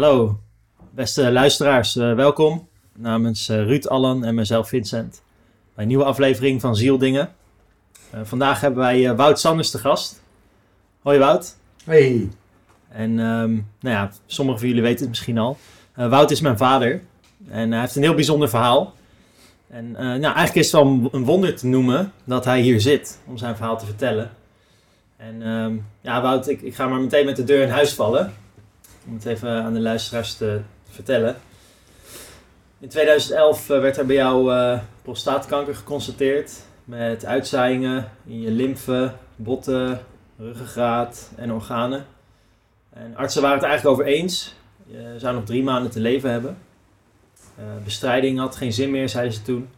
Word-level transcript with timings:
Hallo, 0.00 0.40
beste 0.90 1.32
luisteraars, 1.32 1.96
uh, 1.96 2.14
welkom 2.14 2.68
namens 2.96 3.48
uh, 3.48 3.56
Ruud 3.56 3.86
Allen 3.86 4.24
en 4.24 4.34
mezelf 4.34 4.68
Vincent 4.68 5.22
bij 5.74 5.82
een 5.82 5.88
nieuwe 5.88 6.04
aflevering 6.04 6.60
van 6.60 6.76
Zieldingen. 6.76 7.32
Uh, 8.14 8.20
vandaag 8.22 8.60
hebben 8.60 8.80
wij 8.80 9.16
Wout 9.16 9.40
Sanders 9.40 9.70
te 9.70 9.78
gast. 9.78 10.22
Hoi 11.02 11.18
Wout. 11.18 11.56
Hey. 11.84 12.28
En 12.88 13.18
um, 13.18 13.68
nou 13.80 13.96
ja, 13.96 14.10
sommigen 14.26 14.60
van 14.60 14.68
jullie 14.68 14.82
weten 14.82 15.00
het 15.00 15.08
misschien 15.08 15.38
al. 15.38 15.58
Wout 15.94 16.30
is 16.30 16.40
mijn 16.40 16.56
vader 16.56 17.02
en 17.48 17.70
hij 17.70 17.80
heeft 17.80 17.96
een 17.96 18.02
heel 18.02 18.14
bijzonder 18.14 18.48
verhaal. 18.48 18.94
En 19.68 19.90
nou, 19.92 20.22
eigenlijk 20.22 20.54
is 20.54 20.72
het 20.72 20.82
wel 20.82 21.08
een 21.12 21.24
wonder 21.24 21.56
te 21.56 21.66
noemen 21.66 22.12
dat 22.24 22.44
hij 22.44 22.60
hier 22.60 22.80
zit 22.80 23.20
om 23.26 23.38
zijn 23.38 23.56
verhaal 23.56 23.78
te 23.78 23.86
vertellen. 23.86 24.30
En 25.16 25.48
um, 25.48 25.86
ja, 26.00 26.22
Wout, 26.22 26.48
ik, 26.48 26.62
ik 26.62 26.74
ga 26.74 26.88
maar 26.88 27.00
meteen 27.00 27.24
met 27.24 27.36
de 27.36 27.44
deur 27.44 27.62
in 27.62 27.70
huis 27.70 27.92
vallen 27.92 28.32
om 29.06 29.14
het 29.14 29.24
even 29.24 29.50
aan 29.50 29.72
de 29.72 29.80
luisteraars 29.80 30.34
te 30.34 30.60
vertellen. 30.90 31.36
In 32.78 32.88
2011 32.88 33.70
eh, 33.70 33.80
werd 33.80 33.96
er 33.96 34.06
bij 34.06 34.16
jou 34.16 34.52
uh, 34.52 34.78
prostaatkanker 35.02 35.74
geconstateerd 35.74 36.52
met 36.84 37.24
uitzaaiingen 37.24 38.10
in 38.26 38.40
je 38.40 38.50
lymfe, 38.50 39.12
botten, 39.36 40.00
ruggengraat 40.38 41.30
en 41.36 41.52
organen. 41.52 42.06
En 42.92 43.16
artsen 43.16 43.42
waren 43.42 43.56
het 43.56 43.66
eigenlijk 43.66 43.98
over 43.98 44.12
eens. 44.12 44.54
Je 44.86 45.14
zou 45.16 45.34
nog 45.34 45.44
drie 45.44 45.62
maanden 45.62 45.90
te 45.90 46.00
leven 46.00 46.30
hebben. 46.30 46.58
Uh, 47.58 47.64
bestrijding 47.84 48.38
had 48.38 48.56
geen 48.56 48.72
zin 48.72 48.90
meer, 48.90 49.08
zeiden 49.08 49.32
ze 49.32 49.42
toen. 49.42 49.68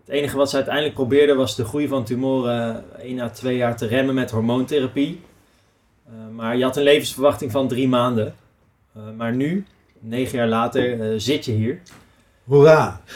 Het 0.00 0.14
enige 0.14 0.36
wat 0.36 0.50
ze 0.50 0.56
uiteindelijk 0.56 0.94
probeerden 0.94 1.36
was 1.36 1.56
de 1.56 1.64
groei 1.64 1.88
van 1.88 2.04
tumoren 2.04 2.84
1 3.00 3.20
à 3.20 3.28
2 3.28 3.56
jaar 3.56 3.76
te 3.76 3.86
remmen 3.86 4.14
met 4.14 4.30
hormoontherapie. 4.30 5.20
Uh, 6.08 6.34
maar 6.34 6.56
je 6.56 6.64
had 6.64 6.76
een 6.76 6.82
levensverwachting 6.82 7.50
van 7.50 7.68
drie 7.68 7.88
maanden. 7.88 8.34
Uh, 8.96 9.02
maar 9.16 9.34
nu, 9.34 9.66
negen 9.98 10.38
jaar 10.38 10.48
later, 10.48 11.12
uh, 11.12 11.14
zit 11.20 11.44
je 11.44 11.52
hier. 11.52 11.80
Hoera! 12.44 13.00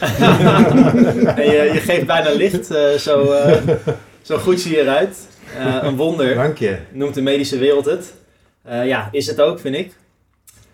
en 1.35 1.45
je, 1.45 1.69
je, 1.73 1.79
geeft 1.79 2.05
bijna 2.05 2.31
licht, 2.33 2.65
zo, 2.97 3.35
zo 4.21 4.37
goed 4.37 4.59
zie 4.59 4.75
je 4.75 4.81
eruit. 4.81 5.27
een 5.81 5.95
wonder. 5.95 6.35
Dank 6.35 6.57
je. 6.57 6.77
Noemt 6.91 7.13
de 7.13 7.21
medische 7.21 7.57
wereld 7.57 7.85
het. 7.85 8.13
ja, 8.63 9.09
is 9.11 9.27
het 9.27 9.41
ook, 9.41 9.59
vind 9.59 9.75
ik. 9.75 9.95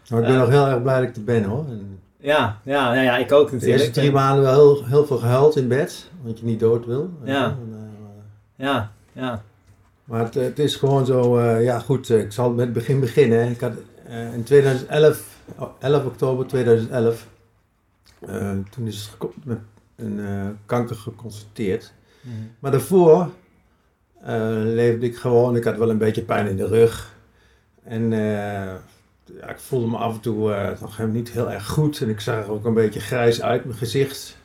Nou, 0.08 0.22
ik 0.22 0.28
ben 0.28 0.38
nog 0.38 0.50
heel 0.50 0.68
erg 0.68 0.82
blij 0.82 1.00
dat 1.00 1.10
ik 1.10 1.16
er 1.16 1.24
ben 1.24 1.44
hoor. 1.44 1.66
En 1.70 2.00
ja, 2.20 2.60
ja, 2.64 2.94
ja, 2.94 3.02
ja, 3.02 3.18
ik 3.18 3.32
ook 3.32 3.52
natuurlijk. 3.52 3.62
De 3.62 3.72
eerste 3.72 4.00
drie 4.00 4.12
maanden 4.12 4.44
wel 4.44 4.54
heel, 4.54 4.86
heel 4.86 5.06
veel 5.06 5.18
gehuild 5.18 5.56
in 5.56 5.68
bed, 5.68 6.10
want 6.22 6.40
je 6.40 6.46
niet 6.46 6.60
dood 6.60 6.86
wil. 6.86 7.10
Ja, 7.24 7.58
ja, 8.56 8.92
ja. 9.14 9.42
Maar 10.08 10.24
het, 10.24 10.34
het, 10.34 10.60
is 10.60 10.76
gewoon 10.76 11.06
zo, 11.06 11.38
uh, 11.38 11.64
ja 11.64 11.80
goed, 11.80 12.10
ik 12.10 12.32
zal 12.32 12.50
met 12.50 12.66
het 12.66 12.74
begin 12.74 13.00
beginnen. 13.00 13.50
Ik 13.50 13.60
had 13.60 13.74
uh, 14.10 14.34
in 14.34 14.44
2011, 14.44 15.42
11 15.80 16.06
oktober 16.06 16.48
2011, 16.48 17.28
uh, 18.30 18.52
toen 18.70 18.88
is 18.88 19.12
het 19.20 19.30
met 19.44 19.58
een 19.96 20.20
kanker 20.66 20.96
geconstateerd. 20.96 21.94
Mm 22.22 22.32
-hmm. 22.32 22.52
Maar 22.60 22.72
daarvoor 22.72 23.30
leefde 24.64 25.06
ik 25.06 25.18
gewoon, 25.18 25.56
ik 25.56 25.64
had 25.64 25.78
wel 25.78 25.90
een 25.90 25.98
beetje 25.98 26.22
pijn 26.22 26.48
in 26.48 26.58
de 26.58 26.68
rug. 26.68 27.16
En 27.84 28.12
ja, 28.12 29.50
ik 29.50 29.60
voelde 29.60 29.88
me 29.88 29.98
af 29.98 30.14
en 30.14 30.20
toe 30.20 30.76
nog 30.80 31.08
niet 31.08 31.30
heel 31.30 31.52
erg 31.52 31.68
goed. 31.68 32.02
En 32.02 32.10
ik 32.10 32.20
zag 32.20 32.46
er 32.46 32.52
ook 32.52 32.66
een 32.66 32.74
beetje 32.74 33.00
grijs 33.00 33.42
uit 33.42 33.66
mijn 33.66 33.78
gezicht. 33.78 34.37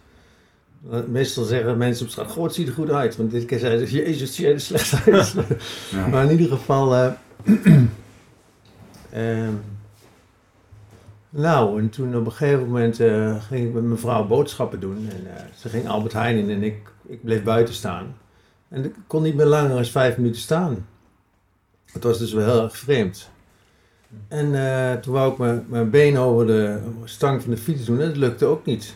Meestal 1.09 1.45
zeggen 1.45 1.79
mensen 1.79 2.05
op 2.07 2.11
straat, 2.11 2.31
goh, 2.31 2.45
het 2.45 2.55
ziet 2.55 2.69
er 2.69 2.75
goed 2.75 2.91
uit. 2.91 3.17
Want 3.17 3.31
dit 3.31 3.45
keer 3.45 3.59
zeiden 3.59 3.89
ze, 3.89 3.97
jezus, 3.97 4.21
het 4.21 4.31
ziet 4.31 4.47
er 4.47 4.61
slecht 4.61 4.93
uit. 5.09 5.35
ja. 5.91 6.07
Maar 6.07 6.25
in 6.25 6.31
ieder 6.31 6.57
geval... 6.57 6.95
Uh, 6.95 7.13
um, 9.15 9.61
nou, 11.31 11.81
en 11.81 11.91
toen 11.91 12.17
op 12.17 12.27
een 12.27 12.33
gegeven 12.33 12.65
moment 12.65 13.01
uh, 13.01 13.43
ging 13.43 13.67
ik 13.67 13.75
met 13.75 13.83
mijn 13.83 13.99
vrouw 13.99 14.27
boodschappen 14.27 14.81
doen. 14.81 15.09
En 15.11 15.27
ze 15.57 15.69
ging 15.69 15.89
Albert 15.89 16.13
Heijn 16.13 16.37
in 16.37 16.51
en 16.51 16.63
ik, 16.63 16.77
ik 17.07 17.25
bleef 17.25 17.43
buiten 17.43 17.75
staan. 17.75 18.17
En 18.69 18.85
ik 18.85 18.95
kon 19.07 19.23
niet 19.23 19.35
meer 19.35 19.47
langer 19.47 19.69
dan 19.69 19.85
vijf 19.85 20.17
minuten 20.17 20.41
staan. 20.41 20.87
Het 21.93 22.03
was 22.03 22.19
dus 22.19 22.33
wel 22.33 22.45
heel 22.45 22.63
erg 22.63 22.77
vreemd. 22.77 23.31
En 24.29 24.47
uh, 24.47 24.93
toen 24.93 25.13
wou 25.13 25.33
ik 25.33 25.39
mijn, 25.39 25.65
mijn 25.69 25.91
been 25.91 26.19
over 26.19 26.47
de 26.47 26.79
stang 27.05 27.43
van 27.43 27.51
de 27.51 27.57
fiets 27.57 27.85
doen 27.85 28.01
en 28.01 28.07
dat 28.07 28.17
lukte 28.17 28.45
ook 28.45 28.65
niet. 28.65 28.95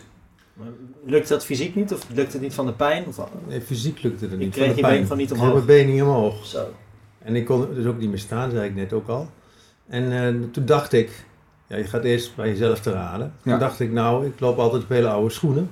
Lukt 1.08 1.28
dat 1.28 1.44
fysiek 1.44 1.74
niet 1.74 1.92
of 1.92 2.06
lukt 2.14 2.32
het 2.32 2.42
niet 2.42 2.54
van 2.54 2.66
de 2.66 2.72
pijn? 2.72 3.04
Of... 3.06 3.28
Nee, 3.48 3.60
fysiek 3.60 4.02
lukte 4.02 4.24
het 4.24 4.38
niet. 4.38 4.46
Ik 4.46 4.62
kreeg 4.62 4.76
je 4.76 4.82
been 4.82 5.06
van 5.06 5.16
niet 5.16 5.32
omhoog? 5.32 5.46
Ik 5.46 5.52
kreeg 5.52 5.66
mijn 5.66 5.86
been 5.86 5.94
niet 5.94 6.02
omhoog. 6.02 6.46
Zo. 6.46 6.66
En 7.18 7.36
ik 7.36 7.44
kon 7.44 7.74
dus 7.74 7.86
ook 7.86 7.98
niet 7.98 8.08
meer 8.08 8.18
staan, 8.18 8.50
zei 8.50 8.68
ik 8.68 8.74
net 8.74 8.92
ook 8.92 9.08
al. 9.08 9.30
En 9.88 10.02
uh, 10.12 10.50
toen 10.50 10.66
dacht 10.66 10.92
ik, 10.92 11.10
ja, 11.66 11.76
je 11.76 11.84
gaat 11.84 12.04
eerst 12.04 12.36
bij 12.36 12.48
jezelf 12.48 12.80
te 12.80 12.92
raden. 12.92 13.32
Ja. 13.42 13.50
Toen 13.50 13.60
dacht 13.60 13.80
ik, 13.80 13.92
nou, 13.92 14.26
ik 14.26 14.40
loop 14.40 14.58
altijd 14.58 14.82
op 14.82 14.88
hele 14.88 15.08
oude 15.08 15.30
schoenen. 15.30 15.70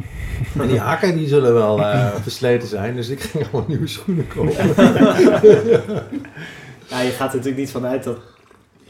en 0.60 0.68
die 0.68 0.78
hakken 0.78 1.16
die 1.16 1.28
zullen 1.28 1.54
wel 1.54 1.78
uh, 1.78 2.14
versleten 2.22 2.68
zijn, 2.68 2.94
dus 2.94 3.08
ik 3.08 3.20
ging 3.20 3.46
gewoon 3.46 3.64
nieuwe 3.68 3.86
schoenen 3.86 4.26
kopen. 4.26 4.52
ja, 6.88 7.00
je 7.00 7.10
gaat 7.10 7.30
er 7.30 7.36
natuurlijk 7.36 7.56
niet 7.56 7.70
vanuit 7.70 8.04
dat 8.04 8.18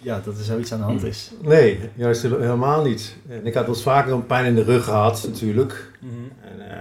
ja, 0.00 0.20
dat 0.24 0.38
er 0.38 0.44
zoiets 0.44 0.72
aan 0.72 0.78
de 0.78 0.84
hand 0.84 1.04
is. 1.04 1.30
Nee, 1.42 1.80
juist 1.94 2.22
helemaal 2.22 2.82
niet. 2.82 3.16
En 3.28 3.46
ik 3.46 3.54
had 3.54 3.66
wel 3.66 3.74
vaker 3.74 4.12
een 4.12 4.26
pijn 4.26 4.44
in 4.44 4.54
de 4.54 4.62
rug 4.62 4.84
gehad, 4.84 5.24
natuurlijk. 5.26 5.90
Mm 6.00 6.08
-hmm. 6.08 6.50
en, 6.50 6.58
uh, 6.58 6.74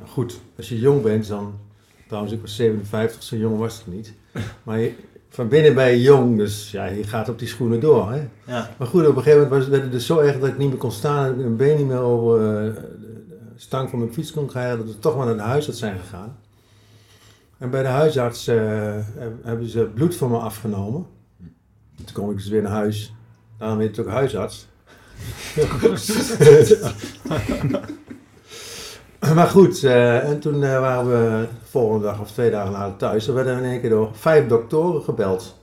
en, 0.00 0.08
goed, 0.08 0.40
als 0.56 0.68
je 0.68 0.78
jong 0.78 1.02
bent, 1.02 1.28
dan. 1.28 1.54
Trouwens, 2.06 2.34
ik 2.34 2.40
was 2.40 2.56
57, 2.56 3.22
zo 3.22 3.36
jong 3.36 3.58
was 3.58 3.80
ik 3.80 3.92
niet. 3.94 4.12
Maar 4.64 4.78
je, 4.78 4.94
van 5.28 5.48
binnen 5.48 5.74
ben 5.74 5.90
je 5.90 6.00
jong, 6.00 6.36
dus 6.36 6.70
ja, 6.70 6.84
je 6.84 7.04
gaat 7.04 7.28
op 7.28 7.38
die 7.38 7.48
schoenen 7.48 7.80
door. 7.80 8.12
Hè? 8.12 8.28
Ja. 8.46 8.70
Maar 8.76 8.88
goed, 8.88 9.06
op 9.06 9.16
een 9.16 9.22
gegeven 9.22 9.42
moment 9.42 9.60
was, 9.60 9.68
werd 9.68 9.82
het 9.82 9.92
dus 9.92 10.06
zo 10.06 10.18
erg 10.18 10.38
dat 10.38 10.48
ik 10.48 10.58
niet 10.58 10.68
meer 10.68 10.78
kon 10.78 10.92
staan. 10.92 11.22
Dat 11.24 11.32
ik 11.32 11.36
mijn 11.36 11.56
been 11.56 11.76
niet 11.76 11.86
meer 11.86 11.98
over 11.98 12.38
uh, 12.38 12.74
de 12.74 12.82
stang 13.56 13.90
van 13.90 13.98
mijn 13.98 14.12
fiets 14.12 14.32
kon 14.32 14.46
krijgen. 14.46 14.78
Dat 14.78 14.86
we 14.86 14.98
toch 14.98 15.16
maar 15.16 15.26
naar 15.26 15.34
de 15.34 15.42
huisarts 15.42 15.78
zijn 15.78 15.98
gegaan. 15.98 16.36
En 17.58 17.70
bij 17.70 17.82
de 17.82 17.88
huisarts 17.88 18.48
uh, 18.48 18.54
hebben 19.42 19.68
ze 19.68 19.90
bloed 19.94 20.16
van 20.16 20.30
me 20.30 20.38
afgenomen. 20.38 21.06
Toen 22.04 22.14
kom 22.14 22.30
ik 22.30 22.36
dus 22.36 22.48
weer 22.48 22.62
naar 22.62 22.72
huis. 22.72 23.14
Daarom 23.58 23.78
weet 23.78 23.98
ik 23.98 24.06
ook 24.06 24.12
huisarts. 24.12 24.66
maar 29.34 29.46
goed, 29.46 29.82
uh, 29.82 30.28
en 30.28 30.40
toen 30.40 30.62
uh, 30.62 30.80
waren 30.80 31.06
we 31.06 31.46
de 31.62 31.68
volgende 31.68 32.04
dag 32.04 32.20
of 32.20 32.30
twee 32.30 32.50
dagen 32.50 32.72
later 32.72 32.96
thuis. 32.96 33.26
Er 33.26 33.34
werden 33.34 33.58
in 33.58 33.64
één 33.64 33.80
keer 33.80 33.90
door 33.90 34.10
vijf 34.12 34.46
doktoren 34.46 35.02
gebeld. 35.02 35.60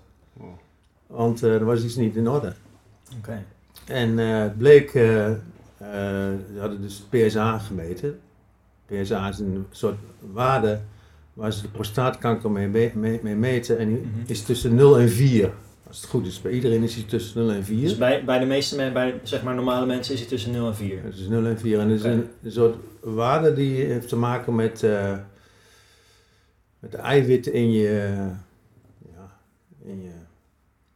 Want 1.08 1.44
uh, 1.44 1.54
er 1.54 1.66
was 1.66 1.84
iets 1.84 1.96
niet 1.96 2.16
in 2.16 2.30
orde. 2.30 2.54
Okay. 3.18 3.46
En 3.86 4.18
het 4.18 4.58
bleek, 4.58 4.90
ze 4.92 5.38
hadden 6.60 6.82
dus 6.82 7.04
PSA 7.10 7.58
gemeten. 7.58 8.20
PSA 8.86 9.30
is 9.30 9.40
een 9.40 9.66
soort 9.72 9.98
waarde 10.32 10.80
waar 11.34 11.54
ze 11.54 11.62
de 11.62 11.68
prostaatkanker 11.68 12.52
mee, 12.52 12.92
mee, 12.96 13.20
mee 13.24 13.36
meten. 13.36 13.78
En 13.78 13.88
die 13.88 13.98
mm 13.98 14.12
-hmm. 14.14 14.24
is 14.26 14.44
tussen 14.44 14.76
0 14.76 15.00
en 15.00 15.10
4. 15.10 15.52
Als 15.90 16.02
het 16.02 16.10
goed 16.10 16.26
is, 16.26 16.42
bij 16.42 16.52
iedereen 16.52 16.84
is 16.84 16.96
hij 16.96 17.04
tussen 17.04 17.46
0 17.46 17.56
en 17.56 17.64
4. 17.64 17.82
Dus 17.82 17.98
bij, 17.98 18.26
bij 18.26 18.40
de 18.40 18.46
meeste 18.46 18.76
mensen, 18.76 18.94
bij 18.94 19.20
zeg 19.24 19.44
maar 19.44 19.56
normale 19.56 19.86
mensen 19.86 20.14
is 20.14 20.20
hij 20.20 20.30
tussen 20.30 20.52
0 20.52 20.68
en 20.68 20.76
4? 20.76 21.04
Het 21.04 21.18
is 21.18 21.28
0 21.28 21.46
en 21.46 21.60
4. 21.60 21.80
En 21.80 21.90
dat 21.90 21.98
is 21.98 22.04
okay. 22.04 22.14
een, 22.44 22.52
soort 22.52 22.76
waarde 23.00 23.54
die 23.54 23.84
heeft 23.86 24.08
te 24.08 24.16
maken 24.16 24.56
met, 24.56 24.84
uh, 24.84 25.18
met 26.80 26.92
de 26.92 26.98
eiwitten 26.98 27.54
in 27.54 27.72
je, 27.72 28.16
ja, 29.14 29.38
in 29.84 30.02
je 30.02 30.12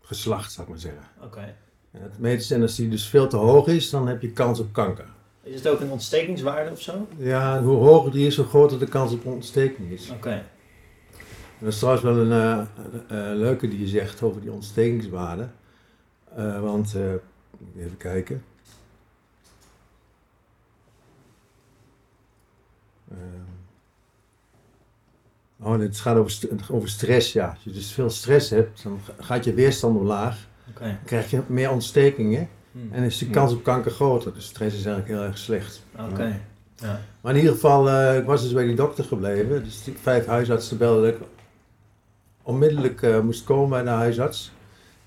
geslacht, 0.01 0.51
zou 0.51 0.63
ik 0.67 0.73
maar 0.73 0.81
zeggen. 0.81 1.03
Oké. 1.17 1.25
Okay. 1.25 1.55
En 1.91 2.29
het 2.29 2.51
en 2.51 2.61
als 2.61 2.75
die 2.75 2.89
dus 2.89 3.07
veel 3.07 3.27
te 3.27 3.37
hoog 3.37 3.67
is, 3.67 3.89
dan 3.89 4.07
heb 4.07 4.21
je 4.21 4.31
kans 4.31 4.59
op 4.59 4.73
kanker. 4.73 5.05
Is 5.43 5.55
het 5.55 5.67
ook 5.67 5.79
een 5.79 5.91
ontstekingswaarde 5.91 6.71
of 6.71 6.81
zo? 6.81 7.07
Ja, 7.17 7.61
hoe 7.61 7.77
hoger 7.77 8.11
die 8.11 8.27
is, 8.27 8.35
hoe 8.35 8.45
groter 8.45 8.79
de 8.79 8.87
kans 8.87 9.13
op 9.13 9.25
ontsteking 9.25 9.91
is. 9.91 10.09
Oké. 10.09 10.15
Okay. 10.15 10.43
Dat 11.63 11.73
is 11.73 11.77
trouwens 11.79 12.03
wel 12.03 12.17
een 12.17 12.31
uh, 12.31 12.61
uh, 13.11 13.37
leuke 13.37 13.67
die 13.67 13.79
je 13.79 13.87
zegt 13.87 14.21
over 14.21 14.41
die 14.41 14.51
ontstekingswaarde. 14.51 15.47
Uh, 16.37 16.59
want, 16.59 16.95
even 17.77 17.97
kijken. 17.97 18.43
oh, 25.59 25.79
het 25.79 25.99
gaat 25.99 26.17
over, 26.17 26.31
st 26.31 26.47
over 26.69 26.89
stress, 26.89 27.33
ja. 27.33 27.47
Als 27.47 27.63
je 27.63 27.71
dus 27.71 27.91
veel 27.91 28.09
stress 28.09 28.49
hebt, 28.49 28.83
dan 28.83 28.99
gaat 29.19 29.43
je 29.43 29.53
weerstand 29.53 29.97
omlaag. 29.97 30.47
Okay. 30.69 30.87
Dan 30.87 30.97
krijg 31.05 31.29
je 31.29 31.41
meer 31.47 31.71
ontstekingen. 31.71 32.49
Hmm. 32.71 32.89
En 32.91 33.03
is 33.03 33.17
de 33.17 33.29
kans 33.29 33.53
op 33.53 33.63
kanker 33.63 33.91
groter. 33.91 34.33
Dus 34.33 34.45
stress 34.45 34.77
is 34.77 34.85
eigenlijk 34.85 35.15
heel 35.15 35.27
erg 35.27 35.37
slecht. 35.37 35.83
Oké. 35.99 36.11
Okay. 36.11 36.41
Ja. 36.75 37.01
Maar 37.21 37.33
in 37.33 37.39
ieder 37.39 37.53
geval, 37.53 38.13
ik 38.15 38.25
was 38.25 38.41
dus 38.41 38.53
bij 38.53 38.65
die 38.65 38.75
dokter 38.75 39.03
gebleven. 39.03 39.63
Dus 39.63 39.83
die 39.83 39.93
vijf 40.01 40.25
huisartsen 40.25 40.77
belden 40.77 41.09
ik 41.09 41.17
onmiddellijk 42.43 43.01
uh, 43.01 43.19
moest 43.19 43.43
komen 43.43 43.69
bij 43.69 43.83
de 43.83 43.89
huisarts. 43.89 44.51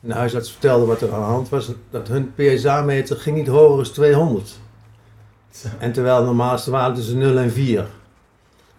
En 0.03 0.09
de 0.09 0.15
huisarts 0.15 0.51
vertelde 0.51 0.87
wat 0.87 1.01
er 1.01 1.13
aan 1.13 1.21
de 1.21 1.27
hand 1.27 1.49
was. 1.49 1.71
Dat 1.91 2.09
hun 2.09 2.35
PSA-meter 2.35 3.17
ging 3.17 3.37
niet 3.37 3.47
hoger 3.47 3.85
dan 3.85 3.93
200. 3.93 4.59
En 5.79 5.93
terwijl 5.93 6.17
het 6.17 6.25
normaalste 6.25 6.71
waarde 6.71 6.95
tussen 6.95 7.19
0 7.19 7.39
en 7.39 7.51
4. 7.51 7.87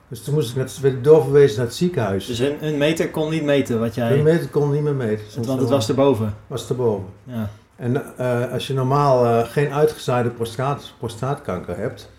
Dus 0.08 0.24
toen 0.24 0.34
moest 0.34 0.50
ik 0.50 0.56
net, 0.56 0.80
werd 0.80 0.94
ik 0.94 1.04
doorverwezen 1.04 1.58
naar 1.58 1.66
het 1.66 1.76
ziekenhuis. 1.76 2.26
Dus 2.26 2.40
hun, 2.40 2.78
meter 2.78 3.10
kon 3.10 3.30
niet 3.30 3.44
meten 3.44 3.80
wat 3.80 3.96
jij... 3.96 4.10
Hun 4.10 4.24
meter 4.24 4.50
kon 4.50 4.72
niet 4.72 4.82
meer 4.82 4.96
meten. 4.96 5.46
Want 5.46 5.60
het 5.60 5.70
was 5.70 5.90
erboven? 5.90 6.36
Was 6.48 6.70
erboven. 6.70 7.06
Ja. 7.24 7.50
En 7.76 8.18
eh, 8.18 8.52
als 8.52 8.68
je 8.68 8.74
normaal 8.74 9.26
eh, 9.26 9.50
geen 9.50 9.74
uitgezaaide 9.74 10.30
prostaat, 10.30 10.94
prostaatkanker 10.98 11.78
hebt, 11.78 12.10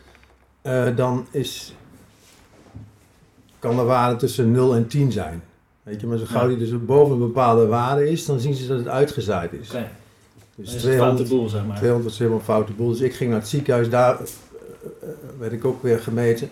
dan 0.96 1.26
is, 1.30 1.74
kan 3.58 3.76
de 3.76 3.82
waarde 3.82 4.16
tussen 4.16 4.50
0 4.50 4.74
en 4.74 4.86
10 4.86 5.12
zijn. 5.12 5.42
Weet 5.88 6.00
je, 6.00 6.06
maar 6.06 6.18
zo 6.18 6.24
gauw 6.26 6.42
Ja. 6.42 6.48
die 6.48 6.58
dus 6.58 6.84
boven 6.84 7.12
een 7.12 7.18
bepaalde 7.18 7.66
waarde 7.66 8.10
is, 8.10 8.26
dan 8.26 8.40
zien 8.40 8.54
ze 8.54 8.66
dat 8.66 8.78
het 8.78 8.88
uitgezaaid 8.88 9.52
is. 9.52 9.68
Oké, 9.68 9.88
Dus 10.54 10.74
is 10.74 10.74
een 10.74 10.78
foute 10.80 10.96
200, 10.96 11.28
boel, 11.28 11.48
zeg 11.48 11.66
maar. 11.66 11.76
200 11.76 12.12
is 12.12 12.18
helemaal 12.18 12.38
een 12.38 12.44
foute 12.44 12.72
boel. 12.72 12.88
Dus 12.90 13.00
ik 13.00 13.14
ging 13.14 13.30
naar 13.30 13.38
het 13.38 13.48
ziekenhuis, 13.48 13.90
daar 13.90 14.14
eh, 14.14 14.20
eh, 15.02 15.08
werd 15.38 15.52
ik 15.52 15.64
ook 15.64 15.82
weer 15.82 15.98
gemeten. 16.00 16.48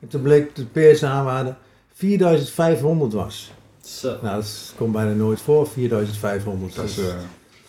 En 0.00 0.08
toen 0.08 0.22
bleek 0.22 0.56
dat 0.56 0.66
de 0.72 0.80
PSA-waarde 0.92 1.54
4500 1.94 3.12
was. 3.12 3.52
Zo. 3.80 4.16
Nou, 4.22 4.36
dat 4.36 4.72
komt 4.76 4.92
bijna 4.92 5.12
nooit 5.12 5.40
voor, 5.40 5.66
4500. 5.66 6.74
Dat 6.74 6.84
is, 6.84 6.94
Dus- 6.94 7.08
eh, 7.08 7.14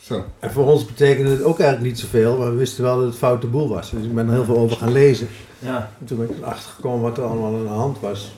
zo. 0.01 0.23
en 0.39 0.51
voor 0.51 0.65
ons 0.65 0.85
betekende 0.85 1.29
het 1.29 1.43
ook 1.43 1.59
eigenlijk 1.59 1.89
niet 1.91 1.99
zoveel, 1.99 2.37
maar 2.37 2.49
we 2.51 2.57
wisten 2.57 2.83
wel 2.83 2.97
dat 2.97 3.05
het 3.07 3.15
foute 3.15 3.47
boel 3.47 3.69
was. 3.69 3.91
Dus 3.91 4.03
ik 4.03 4.15
ben 4.15 4.27
er 4.27 4.33
heel 4.33 4.43
veel 4.45 4.57
over 4.57 4.77
gaan 4.77 4.91
lezen. 4.91 5.27
Ja, 5.59 5.91
En 5.99 6.05
toen 6.05 6.17
ben 6.17 6.29
ik 6.29 6.37
erachter 6.37 6.71
gekomen 6.71 7.01
wat 7.01 7.17
er 7.17 7.23
allemaal 7.23 7.55
aan 7.55 7.63
de 7.63 7.69
hand 7.69 7.99
was. 7.99 8.35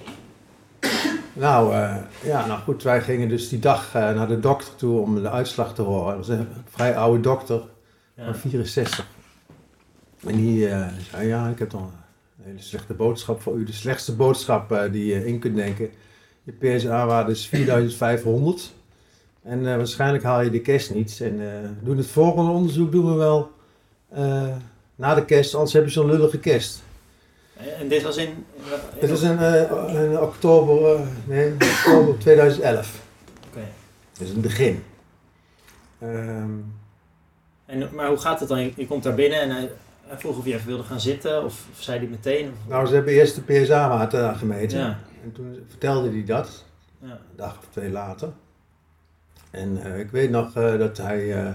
Nou, 1.38 1.74
eh, 1.74 1.96
ja, 2.24 2.46
nou 2.46 2.60
goed, 2.60 2.84
wij 2.84 3.02
gingen 3.02 3.30
dus 3.30 3.50
die 3.50 3.60
dag 3.60 3.96
eh, 3.96 4.02
naar 4.02 4.28
de 4.28 4.40
dokter 4.40 4.76
toe 4.76 5.00
om 5.00 5.22
de 5.22 5.30
uitslag 5.30 5.74
te 5.74 5.82
horen. 5.82 6.18
Dat 6.18 6.28
was 6.28 6.38
een 6.38 6.48
vrij 6.70 6.98
oude 6.98 7.20
dokter 7.20 7.62
ja. 8.16 8.24
van 8.24 8.36
64. 8.36 9.08
En 10.26 10.36
die 10.36 10.70
eh, 10.70 10.88
zei, 11.12 11.28
ja, 11.28 11.48
ik 11.48 11.60
heb 11.60 11.70
dan 11.70 11.82
een 11.82 12.44
hele 12.44 12.62
slechte 12.62 12.94
boodschap 12.94 13.42
voor 13.42 13.56
u. 13.56 13.64
De 13.64 13.72
slechtste 13.74 14.16
boodschap 14.16 14.80
die 14.92 15.06
je 15.06 15.26
in 15.26 15.40
kunt 15.40 15.56
denken. 15.56 15.90
Je 16.44 16.52
PSA-waarde 16.52 17.32
is 17.32 17.48
4500. 17.48 18.74
En 19.44 19.64
waarschijnlijk 19.64 20.24
haal 20.24 20.42
je 20.42 20.50
de 20.50 20.62
kerst 20.62 20.94
niet. 20.94 21.22
En 21.22 21.40
doen 21.84 21.98
het 21.98 22.08
volgende 22.08 22.52
onderzoek 22.52 22.92
doen 22.92 23.10
we 23.12 23.16
wel 23.16 23.52
na 24.96 25.16
de 25.16 25.26
kerst, 25.26 25.54
anders 25.54 25.74
heb 25.74 25.84
je 25.84 25.92
zo'n 25.92 26.06
lullige 26.06 26.40
kerst. 26.40 26.84
En 27.80 27.88
dit 27.88 28.04
was 28.04 28.18
in... 28.18 28.28
in- 28.28 28.44
Het 29.00 29.10
is 29.10 29.22
in, 29.22 29.38
eh, 29.40 30.04
in 30.04 30.20
oktober, 30.20 30.96
eh, 30.96 31.02
nee, 31.26 31.54
oktober 31.54 32.18
2011. 32.20 33.02
Oké. 33.50 33.64
Dus 34.18 34.28
in 34.28 34.34
het 34.34 34.42
begin. 34.42 34.84
Ehm, 36.00 36.50
En, 37.66 37.90
maar 37.94 38.08
hoe 38.08 38.18
gaat 38.18 38.40
het 38.40 38.50
dan? 38.50 38.60
Je, 38.76 38.88
komt 38.88 39.04
daar 39.04 39.16
binnen 39.16 39.40
en 39.42 39.50
hij, 39.50 39.72
hij 40.08 40.18
vroeg 40.18 40.38
of 40.38 40.46
je 40.46 40.54
even 40.54 40.68
wilde 40.68 40.84
gaan 40.84 41.00
zitten, 41.00 41.44
of, 41.44 41.66
of 41.72 41.82
zei 41.82 42.00
hij 42.00 42.08
meteen? 42.08 42.48
Of, 42.52 42.70
nou, 42.70 42.88
ze 42.88 42.94
hebben 42.96 43.14
eerst 43.14 43.36
de 43.36 43.42
PSA-waarde 43.42 44.18
daar 44.18 44.36
gemeten. 44.36 44.80
ja, 44.80 45.00
En 45.24 45.32
toen 45.32 45.66
vertelde 45.68 46.10
hij 46.10 46.24
dat, 46.26 46.66
ja. 47.00 47.08
een 47.12 47.18
dag 47.36 47.58
of 47.58 47.66
twee 47.70 47.90
later. 47.90 48.30
En 49.52 49.84
eh, 49.84 50.00
ik 50.00 50.12
weet 50.12 50.30
nog 50.30 50.56
eh, 50.56 50.78
dat 50.78 50.98
hij, 50.98 51.34
eh 51.46 51.50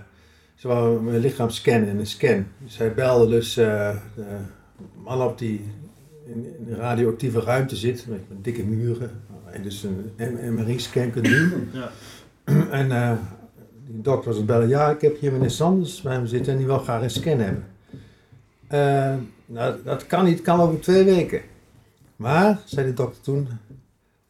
ze 0.55 0.69
wou 0.69 1.03
mijn 1.03 1.19
lichaam 1.19 1.51
scannen 1.51 1.89
in 1.89 1.99
een 1.99 2.07
scan. 2.07 2.47
Dus 2.59 2.77
hij 2.79 2.95
belde 2.95 3.29
dus 3.29 3.57
eh, 3.57 3.97
de 4.15 4.25
man 4.95 5.23
op 5.23 5.39
die 5.39 5.71
in, 6.35 6.55
een 6.69 6.77
radioactieve 6.77 7.41
ruimte 7.41 7.77
zit, 7.77 8.07
met, 8.09 8.29
met 8.29 8.45
dikke 8.45 8.65
muren, 8.65 9.11
je 9.53 9.61
dus 9.61 9.83
een 10.17 10.55
MRI-scan 10.55 11.11
kunt 11.11 11.25
doen. 11.25 11.71
ja. 11.73 11.91
En 12.71 12.93
eh, 12.93 13.13
die 13.87 14.01
dokter 14.01 14.33
was 14.33 14.45
bellen, 14.45 14.69
ja, 14.69 14.91
ik 14.91 15.01
heb 15.01 15.21
hier 15.21 15.33
meneer 15.33 15.51
Sanders 15.51 16.01
bij 16.01 16.13
hem 16.13 16.27
zitten 16.27 16.53
en 16.53 16.59
die 16.59 16.67
wil 16.67 16.79
graag 16.79 17.03
een 17.03 17.11
scan 17.11 17.39
hebben. 17.39 17.67
Eh, 18.69 19.15
nou, 19.47 19.77
dat 19.85 20.07
kan 20.07 20.25
niet, 20.25 20.43
kan 20.43 20.61
over 20.61 20.81
twee 20.81 21.05
weken. 21.05 21.41
Maar, 22.17 22.61
zei 22.65 22.87
de 22.87 22.93
dokter 22.93 23.23
toen, 23.23 23.49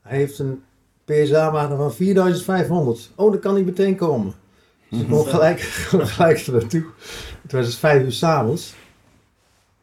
hij 0.00 0.18
heeft 0.18 0.38
een 0.38 0.62
PSA-waarde 1.04 1.76
van 1.76 1.92
4500. 1.92 3.10
Oh, 3.14 3.32
dat 3.32 3.40
kan 3.40 3.54
niet 3.54 3.64
meteen 3.64 3.96
komen. 3.96 4.32
Dus 4.88 5.00
ik 5.00 5.08
kon 5.08 5.26
gelijk, 5.34 5.60
gelijk 5.60 6.38
er 6.38 6.52
naartoe. 6.52 6.84
Het 7.42 7.52
was 7.52 7.64
dus 7.64 7.76
vijf 7.76 8.02
uur 8.02 8.12
s'avonds. 8.12 8.74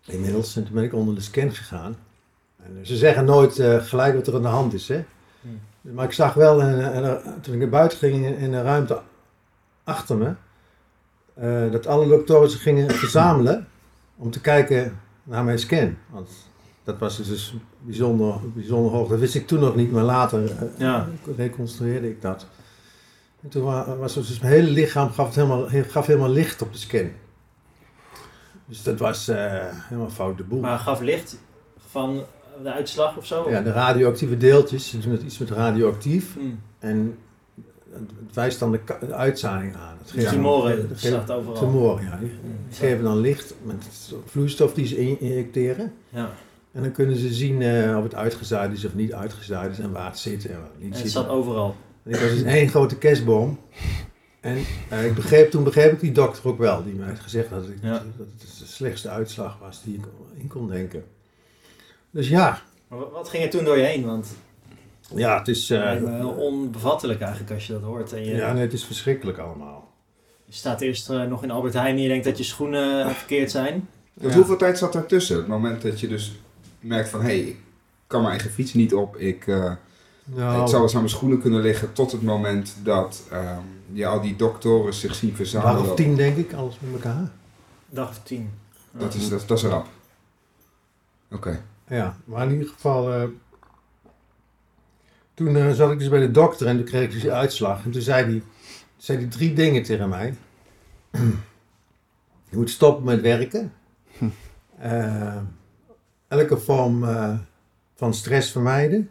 Inmiddels, 0.06 0.56
en 0.56 0.64
toen 0.64 0.74
ben 0.74 0.84
ik 0.84 0.94
onder 0.94 1.16
de 1.16 1.22
scan 1.22 1.52
gegaan. 1.52 1.96
Ze 2.82 2.98
zeggen 2.98 3.26
nooit 3.26 3.60
eh, 3.60 3.78
gelijk 3.84 4.16
wat 4.16 4.28
er 4.28 4.36
aan 4.36 4.42
de 4.42 4.48
hand 4.48 4.74
is, 4.74 4.88
hè. 4.88 5.04
Maar 5.82 6.06
ik 6.06 6.12
zag 6.12 6.34
wel, 6.34 6.62
en, 6.62 6.94
en, 6.94 7.22
toen 7.42 7.54
ik 7.54 7.60
naar 7.60 7.70
buiten 7.70 7.98
ging 7.98 8.26
in, 8.26 8.38
in 8.38 8.52
de 8.52 8.62
ruimte 8.62 9.02
achter 9.84 10.18
me, 10.18 10.34
eh, 11.34 11.72
dat 11.72 11.88
alle 11.88 12.08
doktoren 12.08 12.50
zich 12.50 12.62
gingen 12.62 12.92
verzamelen 12.92 13.68
om 14.18 14.32
te 14.32 14.42
kijken 14.42 15.00
naar 15.24 15.44
mijn 15.44 15.60
scan. 15.60 15.98
Want 16.10 16.30
dat 16.84 16.98
was 16.98 17.18
dus 17.18 17.56
bijzonder, 17.82 18.36
bijzonder 18.54 18.92
hoog. 18.92 19.10
Dat 19.10 19.20
wist 19.20 19.36
ik 19.36 19.48
toen 19.48 19.60
nog 19.60 19.76
niet, 19.76 19.92
maar 19.92 20.04
later 20.04 20.44
eh, 20.52 20.62
Ja. 20.78 21.08
reconstrueerde 21.38 22.10
ik 22.10 22.22
dat. 22.22 22.48
En 23.44 23.50
toen 23.50 23.64
wa- 23.64 23.96
was 23.98 24.16
het 24.16 24.28
dus 24.28 24.40
mijn 24.40 24.54
hele 24.54 24.70
lichaam 24.70 25.10
gaf, 25.12 25.26
het 25.26 25.36
helemaal, 25.36 25.68
gaf 25.88 26.06
helemaal 26.06 26.30
licht 26.30 26.62
op 26.62 26.72
de 26.74 26.78
scan. 26.80 27.10
Dus 28.66 28.84
dat 28.84 29.00
was 29.00 29.26
helemaal 29.28 30.10
fout 30.10 30.38
de 30.38 30.44
boel. 30.44 30.60
Maar 30.60 30.80
gaf 30.80 31.00
licht 31.00 31.38
van 31.90 32.24
de 32.64 32.72
uitslag 32.72 33.18
of 33.18 33.26
zo? 33.26 33.50
Ja, 33.50 33.62
de 33.62 33.72
radioactieve 33.72 34.38
deeltjes, 34.38 34.90
ze 34.90 35.00
doen 35.00 35.12
het 35.12 35.22
iets 35.22 35.38
met 35.38 35.50
radioactief. 35.50 36.34
Hm. 36.34 36.40
En 36.80 37.18
het 37.92 38.34
wijst 38.34 38.60
dan 38.60 38.72
de, 38.72 39.14
uitzaaiing 39.14 39.76
aan. 39.76 39.98
Het 40.02 40.12
geeft- 40.12 40.30
tumoren, 40.30 40.90
dat 41.02 41.32
overal. 41.32 41.54
Tumoren, 41.60 42.04
ja. 42.04 42.18
Die 42.18 42.30
Hm. 42.30 42.74
geven 42.76 43.04
dan 43.04 43.18
licht 43.20 43.54
met 43.64 43.86
vloeistof 44.26 44.74
die 44.74 44.86
ze 44.88 44.98
in- 44.98 45.20
injecteren. 45.20 45.94
Ja. 46.10 46.30
En 46.72 46.82
dan 46.84 46.92
kunnen 46.92 47.16
ze 47.16 47.34
zien 47.34 47.62
eh, 47.62 47.98
of 47.98 48.04
het 48.04 48.16
uitgezaaid 48.16 48.72
is 48.72 48.86
of 48.86 48.94
niet 48.96 49.14
uitgezaaid 49.14 49.72
is 49.72 49.80
en 49.80 49.92
waar 49.92 50.06
het 50.06 50.20
zit 50.20 50.46
en 50.46 50.54
het 50.56 50.62
niet 50.78 50.84
En 50.86 50.92
het 50.92 50.98
zit. 51.02 51.12
zat 51.12 51.28
overal. 51.28 51.76
En 52.04 52.12
ik 52.14 52.20
was 52.20 52.30
dus 52.30 52.44
één 52.44 52.70
grote 52.70 52.98
kerstboom. 52.98 53.60
En 54.42 54.58
eh, 54.90 55.06
ik 55.06 55.14
begreep, 55.16 55.52
toen 55.52 55.64
begreep 55.64 55.92
ik 55.92 56.00
die 56.00 56.12
dokter 56.12 56.48
ook 56.48 56.58
wel, 56.58 56.84
die 56.84 56.94
mij 56.94 57.08
had 57.08 57.20
gezegd 57.20 57.50
dat, 57.50 57.68
ik, 57.68 57.78
Ja. 57.82 57.92
dat 57.92 58.02
het 58.18 58.40
de 58.60 58.66
slechtste 58.66 59.10
uitslag 59.10 59.58
was 59.60 59.84
die 59.84 59.96
ik 59.96 60.04
in 60.38 60.48
kon 60.48 60.68
denken. 60.68 61.04
Dus 62.12 62.30
ja, 62.30 62.62
Maar 62.88 63.10
wat 63.10 63.30
ging 63.30 63.44
er 63.44 63.50
toen 63.50 63.64
door 63.64 63.78
je 63.78 63.84
heen? 63.84 64.06
Want 64.06 64.28
ja 65.16 65.38
het 65.38 65.48
is, 65.48 65.70
eh, 65.70 65.92
heel 65.92 66.30
onbevattelijk 66.30 67.22
eigenlijk 67.22 67.52
als 67.52 67.68
je 67.68 67.74
dat 67.74 67.82
hoort. 67.82 68.14
En 68.14 68.26
je, 68.26 68.36
ja, 68.36 68.54
nee, 68.54 68.62
het 68.62 68.74
is 68.74 68.86
verschrikkelijk 68.86 69.38
allemaal. 69.38 69.92
je 70.46 70.54
staat 70.54 70.82
eerst 70.82 71.10
eh, 71.10 71.24
nog 71.24 71.44
in 71.44 71.52
Albert 71.52 71.74
Heijn 71.74 71.96
en 71.96 72.02
je 72.02 72.08
denkt 72.08 72.26
dat 72.26 72.38
je 72.38 72.44
schoenen 72.44 73.06
eh, 73.06 73.10
verkeerd 73.14 73.52
zijn. 73.52 73.88
Dus 74.14 74.32
Ja. 74.32 74.38
hoeveel 74.38 74.58
tijd 74.58 74.78
zat 74.78 74.94
daartussen? 74.94 75.38
Het 75.38 75.48
moment 75.48 75.82
dat 75.82 76.00
je 76.00 76.08
dus 76.08 76.40
merkt 76.80 77.10
van, 77.10 77.20
hé, 77.20 77.26
hey, 77.26 77.40
ik 77.40 77.58
kan 78.08 78.20
mijn 78.22 78.34
eigen 78.34 78.52
fiets 78.52 78.74
niet 78.74 78.94
op. 78.94 79.16
Ik, 79.18 79.48
eh, 79.48 79.72
Nou, 80.24 80.62
ik 80.62 80.68
zou 80.68 80.82
eens 80.84 80.94
aan 80.94 81.00
mijn 81.00 81.10
schoenen 81.14 81.42
kunnen 81.42 81.62
liggen 81.62 81.94
tot 81.94 82.12
het 82.12 82.22
moment 82.22 82.76
dat 82.84 83.22
ehm, 83.32 83.60
ja, 83.94 84.10
al 84.10 84.22
die 84.22 84.36
doktoren 84.36 84.94
zich 84.94 85.16
zien 85.16 85.30
Een 85.30 85.36
verzamelen. 85.36 85.76
dag 85.82 85.90
of 85.90 85.96
tien 85.96 86.16
denk 86.16 86.38
ik, 86.38 86.54
alles 86.54 86.76
met 86.80 86.94
elkaar. 87.04 87.32
Dag 87.90 88.10
of 88.10 88.20
tien. 88.24 88.50
Dat 88.92 89.14
is, 89.14 89.30
dat, 89.30 89.48
dat 89.48 89.58
is 89.58 89.64
rap. 89.64 89.88
Oké. 91.32 91.62
Ja, 91.90 92.18
maar 92.26 92.46
in 92.46 92.52
ieder 92.52 92.68
geval. 92.68 93.14
eh, 93.14 93.24
toen 95.34 95.56
eh, 95.56 95.72
zat 95.72 95.92
ik 95.92 96.00
dus 96.00 96.10
bij 96.10 96.20
de 96.20 96.32
dokter 96.32 96.68
en 96.68 96.76
toen 96.76 96.86
kreeg 96.86 97.04
ik 97.04 97.12
dus 97.12 97.22
die 97.22 97.32
uitslag. 97.32 97.84
En 97.86 97.92
toen 97.92 98.02
zei 98.02 98.24
hij, 98.26 98.44
zei 98.98 99.18
hij 99.18 99.28
drie 99.28 99.54
dingen 99.54 99.84
tegen 99.84 100.10
mij. 100.10 100.34
Je 102.50 102.58
moet 102.58 102.70
stoppen 102.70 103.06
met 103.06 103.22
werken. 103.22 103.72
Eh, 104.80 105.38
elke 106.28 106.58
vorm 106.58 107.06
van 107.96 108.14
stress 108.14 108.52
vermijden. 108.52 109.10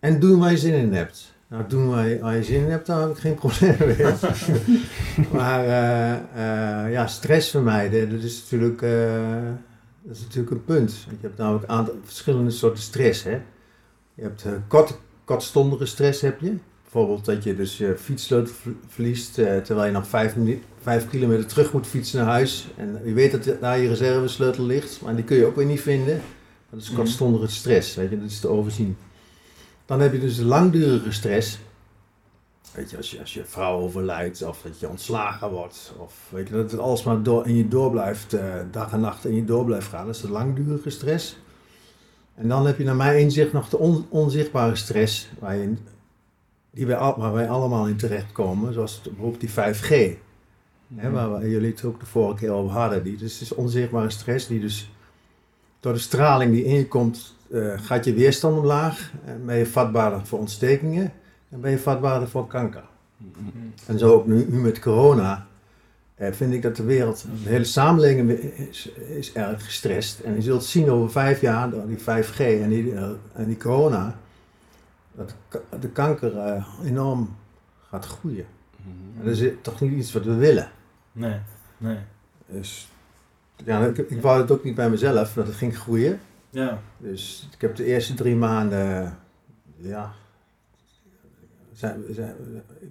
En 0.00 0.20
doen 0.20 0.38
waar 0.38 0.50
je 0.50 0.56
zin 0.58 0.74
in 0.74 0.92
hebt. 0.92 1.34
Nou, 1.48 1.64
doen 1.68 1.88
waar 1.88 2.08
je, 2.08 2.18
waar 2.18 2.36
je 2.36 2.42
zin 2.44 2.64
in 2.64 2.70
hebt, 2.70 2.86
daar 2.86 3.00
heb 3.00 3.10
ik 3.10 3.16
geen 3.16 3.34
probleem 3.42 3.76
mee. 3.78 4.14
maar 5.40 5.64
ja, 6.90 7.06
stress 7.06 7.50
vermijden, 7.50 8.10
dat 8.10 8.22
is 8.22 8.40
natuurlijk, 8.42 8.80
dat 10.08 10.16
is 10.16 10.22
natuurlijk 10.22 10.50
een 10.50 10.64
punt. 10.64 10.92
Want 11.06 11.20
je 11.20 11.26
hebt 11.26 11.38
namelijk 11.38 11.64
een 11.64 11.70
aantal 11.70 11.94
verschillende 12.04 12.50
soorten 12.50 12.82
stress. 12.82 13.22
Hè? 13.22 13.38
Je 14.14 14.22
hebt 14.22 14.44
eh, 14.44 14.52
kort, 14.68 14.98
kortstondige 15.24 15.86
stress 15.86 16.20
heb 16.20 16.40
je. 16.40 16.54
Bijvoorbeeld 16.82 17.24
dat 17.24 17.44
je 17.44 17.56
dus 17.56 17.78
je 17.78 17.94
fietssleutel 17.98 18.54
verliest 18.88 19.38
eh, 19.38 19.56
terwijl 19.56 19.86
je 19.86 19.92
nog 19.92 20.06
vijf 20.82 21.08
kilometer 21.10 21.46
terug 21.46 21.72
moet 21.72 21.86
fietsen 21.86 22.18
naar 22.18 22.28
huis. 22.28 22.68
En 22.76 23.00
je 23.04 23.12
weet 23.12 23.30
dat 23.44 23.60
daar 23.60 23.78
je 23.78 23.88
reservesleutel 23.88 24.64
ligt, 24.64 25.00
maar 25.02 25.14
die 25.14 25.24
kun 25.24 25.36
je 25.36 25.46
ook 25.46 25.56
weer 25.56 25.66
niet 25.66 25.80
vinden. 25.80 26.20
Dat 26.70 26.80
is 26.80 26.88
Mhm. 26.88 26.96
kortstondige 26.96 27.46
stress, 27.46 27.94
weet 27.94 28.10
je, 28.10 28.18
dat 28.20 28.30
is 28.30 28.40
te 28.40 28.48
overzien. 28.48 28.96
Dan 29.86 30.00
heb 30.00 30.12
je 30.12 30.20
dus 30.20 30.36
de 30.36 30.44
langdurige 30.44 31.12
stress. 31.12 31.58
Weet 32.78 32.90
je, 32.90 32.96
als 32.96 33.10
je, 33.10 33.20
als 33.20 33.34
je 33.34 33.44
vrouw 33.44 33.78
overlijdt 33.80 34.42
of 34.42 34.60
dat 34.62 34.80
je 34.80 34.88
ontslagen 34.88 35.50
wordt. 35.50 35.92
Of 35.98 36.28
weet 36.30 36.48
je, 36.48 36.54
dat 36.54 36.70
het 36.70 36.80
alles 36.80 37.02
maar 37.02 37.22
door, 37.22 37.46
in 37.46 37.54
je 37.56 37.68
door 37.68 37.90
blijft, 37.90 38.32
eh, 38.32 38.54
dag 38.70 38.92
en 38.92 39.00
nacht 39.00 39.24
in 39.24 39.34
je 39.34 39.44
door 39.44 39.64
blijft 39.64 39.86
gaan. 39.88 40.06
Dat 40.06 40.14
is 40.14 40.20
de 40.20 40.30
langdurige 40.30 40.90
stress. 40.90 41.38
En 42.34 42.48
dan 42.48 42.66
heb 42.66 42.78
je 42.78 42.84
naar 42.84 42.96
mijn 42.96 43.18
inzicht 43.18 43.52
nog 43.52 43.68
de 43.68 43.78
on- 43.78 44.06
onzichtbare 44.08 44.76
stress. 44.76 45.28
Waar, 45.38 45.56
je, 45.56 45.74
die 46.70 46.86
wij, 46.86 46.96
al- 46.96 47.18
waar 47.18 47.32
wij 47.32 47.48
allemaal 47.48 47.86
in 47.88 47.96
terechtkomen. 47.96 48.72
Zoals 48.72 49.00
bijvoorbeeld 49.02 49.40
die 49.40 49.50
5G. 49.50 50.16
Hè, 50.94 51.10
waar 51.10 51.38
we- 51.38 51.48
jullie 51.50 51.70
het 51.70 51.84
ook 51.84 52.00
de 52.00 52.06
vorige 52.06 52.38
keer 52.38 52.50
over 52.50 52.70
hadden. 52.76 53.02
Die, 53.02 53.16
dus 53.16 53.32
het 53.32 53.40
is 53.42 53.54
onzichtbare 53.54 54.10
stress 54.10 54.46
die 54.46 54.60
dus 54.60 54.90
door 55.80 55.92
de 55.92 55.98
straling 55.98 56.52
die 56.52 56.64
in 56.64 56.74
je 56.74 56.88
komt, 56.88 57.34
eh, 57.50 57.72
gaat 57.76 58.04
je 58.04 58.14
weerstand 58.14 58.58
omlaag. 58.58 59.12
En 59.24 59.46
ben 59.46 59.56
je 59.56 59.66
vatbaarder 59.66 60.26
voor 60.26 60.38
ontstekingen. 60.38 61.12
En 61.48 61.60
ben 61.60 61.70
je 61.70 61.78
vatbaarder 61.78 62.28
voor 62.28 62.46
kanker. 62.46 62.82
En 63.86 63.98
zo 63.98 64.12
ook 64.12 64.26
nu, 64.26 64.46
nu 64.48 64.58
met 64.58 64.78
corona. 64.80 65.46
eh, 66.14 66.32
vind 66.32 66.52
ik 66.52 66.62
dat 66.62 66.76
de 66.76 66.82
wereld, 66.82 67.24
de 67.42 67.48
hele 67.48 67.64
samenleving 67.64 68.30
is, 68.30 68.88
is 68.92 69.32
erg 69.32 69.64
gestrest. 69.64 70.20
En 70.20 70.34
je 70.34 70.42
zult 70.42 70.64
zien 70.64 70.90
over 70.90 71.10
vijf 71.10 71.40
jaar, 71.40 71.70
door 71.70 71.86
die 71.86 71.98
5G 71.98 72.38
en 72.38 72.68
die, 72.68 72.94
eh, 72.94 73.08
en 73.34 73.46
die 73.46 73.56
corona, 73.56 74.16
dat 75.12 75.28
de 75.28 75.34
ka- 75.48 75.78
de 75.78 75.88
kanker 75.88 76.38
eh, 76.38 76.64
enorm 76.84 77.36
gaat 77.88 78.06
groeien. 78.06 78.46
En 79.18 79.24
dat 79.24 79.36
is 79.36 79.50
toch 79.62 79.80
niet 79.80 79.92
iets 79.92 80.12
wat 80.12 80.24
we 80.24 80.34
willen. 80.34 80.70
Nee, 81.12 81.38
nee. 81.78 81.98
Dus 82.46 82.88
ja, 83.64 83.86
ik, 83.86 83.98
ik 83.98 84.22
wou 84.22 84.40
het 84.40 84.50
ook 84.50 84.64
niet 84.64 84.74
bij 84.74 84.90
mezelf, 84.90 85.32
dat 85.32 85.46
het 85.46 85.56
ging 85.56 85.78
groeien. 85.78 86.20
Ja, 86.50 86.78
Dus 86.98 87.48
ik 87.52 87.60
heb 87.60 87.76
de 87.76 87.84
eerste 87.84 88.14
drie 88.14 88.36
maanden, 88.36 89.18
ja, 89.76 90.12
zijn, 91.78 92.02
zijn, 92.10 92.34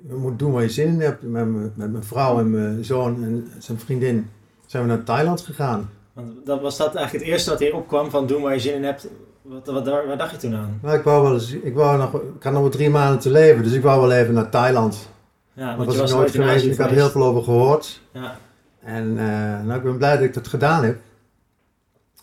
je 0.08 0.14
moet 0.16 0.40
doen 0.40 0.52
waar 0.52 0.62
je 0.64 0.70
zin 0.70 0.88
in 0.88 1.00
hebt. 1.02 1.22
Met, 1.22 1.32
mijn- 1.48 1.72
met 1.76 1.92
mijn 1.92 2.04
vrouw 2.04 2.40
en 2.40 2.50
mijn 2.52 2.86
zoon 2.86 3.24
en 3.24 3.48
zijn 3.58 3.80
vriendin 3.80 4.30
zijn 4.66 4.84
we 4.84 4.90
naar 4.90 5.04
Thailand 5.04 5.42
gegaan. 5.42 5.90
want 6.14 6.46
dat 6.46 6.62
was 6.62 6.78
dat 6.78 6.96
eigenlijk 6.96 7.26
het 7.26 7.34
eerste 7.34 7.50
wat 7.50 7.60
hier 7.60 7.76
opkwam 7.76 8.10
van 8.10 8.28
doen 8.28 8.42
waar 8.42 8.54
je 8.54 8.60
zin 8.60 8.74
in 8.74 8.84
hebt. 8.84 9.08
Wat, 9.42 9.68
wat, 9.68 9.88
waar, 9.88 10.08
waar 10.08 10.18
dacht 10.18 10.32
je 10.32 10.38
toen 10.38 10.56
aan? 10.56 10.80
Maar 10.82 10.96
ik 10.96 11.04
wou 11.04 11.24
wel 11.24 11.34
eens, 11.34 11.52
ik, 11.52 11.74
wou 11.76 11.98
nog, 11.98 12.14
ik 12.36 12.44
had 12.44 12.54
nog 12.54 12.62
maar 12.62 12.72
drie 12.72 12.90
maanden 12.90 13.20
te 13.20 13.30
leven, 13.32 13.64
dus 13.64 13.74
ik 13.74 13.82
wou 13.82 14.02
wel 14.02 14.12
even 14.12 14.34
naar 14.34 14.50
Thailand. 14.50 15.10
Ja, 15.54 15.76
want 15.76 15.78
was 15.78 15.86
je 15.88 15.94
ik 15.94 16.02
was 16.08 16.12
nooit 16.12 16.32
geweest, 16.32 16.50
Azië 16.56 16.70
ik 16.70 16.78
had 16.78 16.88
geweest. 16.88 17.02
heel 17.02 17.12
veel 17.12 17.24
over 17.30 17.44
gehoord. 17.44 18.02
Ja, 18.14 18.38
En 18.80 19.10
eh, 19.18 19.64
nou, 19.66 19.74
ik 19.78 19.84
ben 19.84 19.98
blij 19.98 20.14
dat 20.16 20.24
ik 20.24 20.34
dat 20.34 20.48
gedaan 20.48 20.84
heb. 20.84 20.98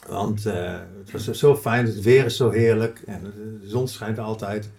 Want 0.09 0.47
eh, 0.47 0.73
het 1.05 1.13
was 1.13 1.31
zo 1.39 1.57
fijn, 1.57 1.87
het 1.87 2.01
weer 2.03 2.25
is 2.25 2.37
zo 2.37 2.51
heerlijk 2.51 3.03
en 3.07 3.21
de 3.61 3.69
zon 3.69 3.89
schijnt 3.89 4.19
altijd. 4.19 4.71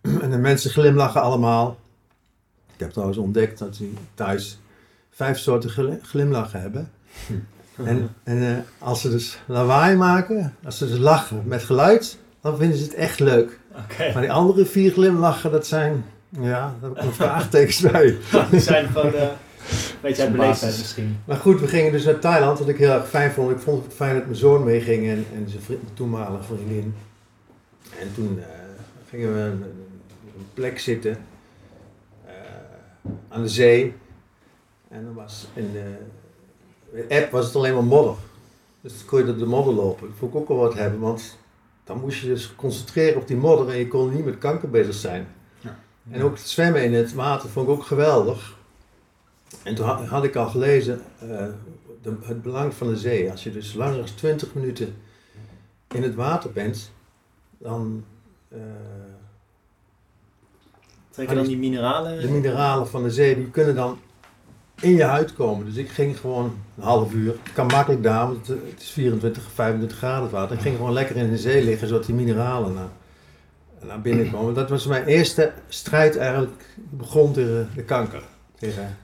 En 0.22 0.30
de 0.30 0.36
mensen 0.38 0.70
glimlachen 0.70 1.22
allemaal. 1.22 1.76
Ik 2.74 2.80
heb 2.80 2.90
trouwens 2.90 3.18
ontdekt 3.18 3.58
dat 3.58 3.76
ze 3.76 3.90
thuis 4.14 4.58
vijf 5.10 5.38
soorten 5.38 5.70
gli- 5.70 5.98
glimlachen 6.02 6.60
hebben. 6.60 6.90
En, 7.84 8.14
en 8.22 8.42
eh, 8.42 8.58
als 8.78 9.00
ze 9.00 9.10
dus 9.10 9.38
lawaai 9.46 9.96
maken, 9.96 10.54
als 10.64 10.78
ze 10.78 10.86
dus 10.88 10.98
lachen 10.98 11.42
met 11.44 11.62
geluid, 11.62 12.18
dan 12.40 12.56
vinden 12.56 12.78
ze 12.78 12.84
het 12.84 12.94
echt 12.94 13.20
leuk. 13.20 13.58
oké. 13.76 14.12
Maar 14.12 14.22
die 14.22 14.32
andere 14.32 14.66
vier 14.66 14.92
glimlachen, 14.92 15.50
dat 15.50 15.66
zijn, 15.66 16.04
ja, 16.28 16.40
daar 16.40 16.74
heb 16.80 16.90
ik 16.90 16.96
mijn 16.96 17.12
vraagtekens 17.12 17.80
bij. 17.90 18.16
Die 18.50 18.60
zijn 18.60 18.86
gewoon 18.86 19.14
eh, 19.14 19.22
een 19.22 19.28
beetje 20.00 20.22
uit 20.22 20.32
beleefdheid 20.32 20.78
misschien. 20.78 21.16
Maar 21.24 21.36
goed, 21.36 21.60
we 21.60 21.66
gingen 21.66 21.92
dus 21.92 22.04
naar 22.04 22.18
Thailand, 22.18 22.58
wat 22.58 22.68
ik 22.68 22.76
heel 22.78 22.90
erg 22.92 23.08
fijn 23.08 23.30
vond. 23.32 23.50
Ik 23.50 23.58
vond 23.58 23.84
het 23.84 23.94
fijn 23.94 24.14
dat 24.14 24.24
mijn 24.24 24.36
zoon 24.36 24.64
meeging 24.64 25.08
en, 25.08 25.26
en 25.34 25.48
zijn 25.48 25.62
vriend, 25.62 25.82
mijn 25.82 25.94
toenmalige 25.94 26.54
vriendin. 26.54 26.94
En 28.00 28.14
toen 28.14 28.38
eh, 28.38 28.46
gingen 29.08 29.34
we 29.34 29.52
plek 30.54 30.78
zitten 30.78 31.18
eh, 32.26 32.32
aan 33.28 33.42
de 33.42 33.48
zee. 33.48 33.94
En 34.88 35.04
dan 35.04 35.14
was 35.14 35.46
in 35.54 35.72
de, 35.72 35.96
de 36.92 37.06
app 37.22 37.30
was 37.30 37.46
het 37.46 37.56
alleen 37.56 37.74
maar 37.74 37.84
modder. 37.84 38.14
Dus 38.80 38.96
dan 38.98 39.06
kon 39.06 39.18
je 39.18 39.24
door 39.24 39.38
de 39.38 39.46
modder 39.46 39.74
lopen. 39.74 40.08
Dat 40.08 40.16
vond 40.18 40.34
ik 40.34 40.40
ook 40.40 40.48
wel 40.48 40.56
wat 40.56 40.74
hebben, 40.74 41.00
want 41.00 41.38
dan 41.84 42.00
moest 42.00 42.20
je 42.20 42.26
dus 42.26 42.54
concentreren 42.56 43.20
op 43.20 43.26
die 43.26 43.36
modder 43.36 43.68
en 43.68 43.76
je 43.78 43.88
kon 43.88 44.14
niet 44.14 44.24
met 44.24 44.38
kanker 44.38 44.70
bezig 44.70 44.94
zijn. 44.94 45.28
En 46.10 46.22
ook 46.22 46.36
het 46.36 46.48
zwemmen 46.48 46.84
in 46.84 46.94
het 46.94 47.14
water 47.14 47.48
vond 47.48 47.68
ik 47.68 47.72
ook 47.74 47.84
geweldig. 47.84 48.56
En 49.62 49.74
toen 49.74 49.86
had, 49.86 50.06
had 50.06 50.24
ik 50.24 50.36
al 50.36 50.48
gelezen 50.48 51.00
eh, 51.18 51.46
de- 52.02 52.16
het 52.22 52.42
belang 52.42 52.74
van 52.74 52.88
de 52.88 52.96
zee. 52.96 53.30
Als 53.30 53.42
je 53.44 53.52
dus 53.52 53.74
langer 53.74 53.96
dan 53.96 54.14
20 54.14 54.54
minuten 54.54 54.96
in 55.94 56.02
het 56.02 56.14
water 56.14 56.52
bent, 56.52 56.90
dan 57.58 58.04
eh, 58.48 58.58
Trekken 61.26 61.36
dan 61.36 61.46
die 61.46 61.70
mineralen? 61.70 62.20
de 62.20 62.28
mineralen 62.28 62.88
van 62.88 63.02
de 63.02 63.10
zee 63.10 63.34
die 63.34 63.50
kunnen 63.50 63.74
dan 63.74 63.98
in 64.80 64.96
je 64.96 65.02
huid 65.02 65.34
komen. 65.34 65.66
Dus 65.66 65.76
ik 65.76 65.88
ging 65.88 66.18
gewoon 66.18 66.44
een 66.76 66.82
half 66.82 67.12
uur. 67.12 67.34
Het 67.42 67.52
kan 67.52 67.66
makkelijk 67.66 68.02
daar, 68.02 68.26
want 68.26 68.46
het, 68.46 68.58
is 68.78 68.90
24, 68.90 69.42
25 69.54 69.98
graden 69.98 70.22
het 70.22 70.32
water. 70.32 70.56
Ik 70.56 70.62
ging 70.62 70.76
gewoon 70.76 70.92
lekker 70.92 71.16
in 71.16 71.30
de 71.30 71.38
zee 71.38 71.64
liggen, 71.64 71.88
zodat 71.88 72.06
die 72.06 72.14
mineralen 72.14 72.74
naar, 72.74 72.88
naar 73.82 74.00
binnen 74.00 74.30
komen. 74.34 74.54
Dat 74.54 74.70
was 74.70 74.86
mijn 74.86 75.04
eerste 75.04 75.52
strijd 75.68 76.16
eigenlijk. 76.16 76.60
Ik 76.76 76.98
begon 76.98 77.32
tegen 77.32 77.68
de 77.74 77.82
kanker. 77.82 78.22
Tegen, 78.58 78.96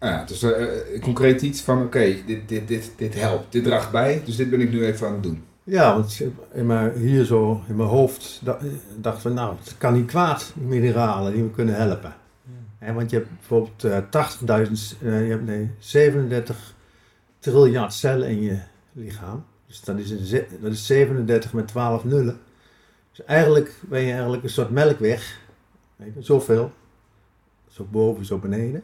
Ja, 0.00 0.24
dus 0.24 0.42
eh, 0.42 1.00
concreet 1.00 1.42
iets 1.42 1.60
van, 1.60 1.82
oké, 1.82 2.14
dit, 2.26 2.48
dit, 2.48 2.68
dit, 2.68 2.92
dit 2.96 3.14
helpt, 3.14 3.52
dit 3.52 3.64
draagt 3.64 3.90
bij, 3.90 4.22
dus 4.24 4.36
dit 4.36 4.50
ben 4.50 4.60
ik 4.60 4.70
nu 4.70 4.84
even 4.84 5.06
aan 5.06 5.12
het 5.12 5.22
doen. 5.22 5.44
Ja, 5.68 5.94
want 5.94 6.20
in 6.52 6.66
mijn, 6.66 6.92
hier 6.98 7.24
zo 7.24 7.62
in 7.68 7.76
mijn 7.76 7.88
hoofd 7.88 8.40
da- 8.44 8.58
dachten 8.96 9.28
we, 9.30 9.36
nou, 9.36 9.56
het 9.58 9.78
kan 9.78 9.92
niet 9.94 10.06
kwaad, 10.06 10.52
die 10.54 10.66
mineralen 10.66 11.32
die 11.32 11.42
me 11.42 11.50
kunnen 11.50 11.74
helpen. 11.74 12.14
Want 12.94 13.10
je 13.10 13.16
hebt 13.16 13.28
bijvoorbeeld 13.30 13.84
eh 13.84 13.98
80.000, 14.10 14.96
eh, 15.02 15.24
je 15.24 15.30
hebt 15.30 15.46
nee, 15.46 15.70
37 15.78 16.74
triljard 17.38 17.92
cellen 17.92 18.28
in 18.28 18.42
je 18.42 18.58
lichaam. 18.92 19.44
Dus 19.66 19.80
dat 19.80 19.98
is, 19.98 20.10
een, 20.10 20.44
dat 20.60 20.72
is 20.72 20.86
37 20.86 21.52
met 21.52 21.68
12 21.68 22.04
nullen. 22.04 22.40
Dus 23.10 23.24
eigenlijk 23.24 23.74
ben 23.88 24.00
je 24.00 24.12
eigenlijk 24.12 24.42
een 24.42 24.50
soort 24.50 24.70
melkweg. 24.70 25.40
Weet 25.96 26.14
je, 26.14 26.22
zoveel. 26.22 26.72
Zo 27.68 27.86
boven, 27.90 28.24
zo 28.24 28.38
beneden. 28.38 28.82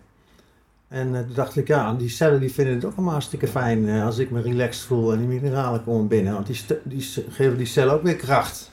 En 0.94 1.14
eh, 1.14 1.20
toen 1.20 1.34
dacht 1.34 1.56
ik, 1.56 1.66
ja, 1.66 1.92
die 1.92 2.08
cellen 2.08 2.40
die 2.40 2.52
vinden 2.52 2.74
het 2.74 2.84
ook 2.84 2.92
allemaal 2.94 3.12
hartstikke 3.12 3.48
fijn 3.48 3.88
eh, 3.88 4.04
als 4.04 4.18
ik 4.18 4.30
me 4.30 4.40
relaxed 4.40 4.84
voel 4.84 5.12
en 5.12 5.18
die 5.18 5.26
mineralen 5.26 5.84
komen 5.84 6.08
binnen. 6.08 6.32
Want 6.32 6.46
die, 6.46 6.60
die 6.82 7.00
geven 7.30 7.56
die 7.56 7.66
cellen 7.66 7.94
ook 7.94 8.02
weer 8.02 8.16
kracht. 8.16 8.70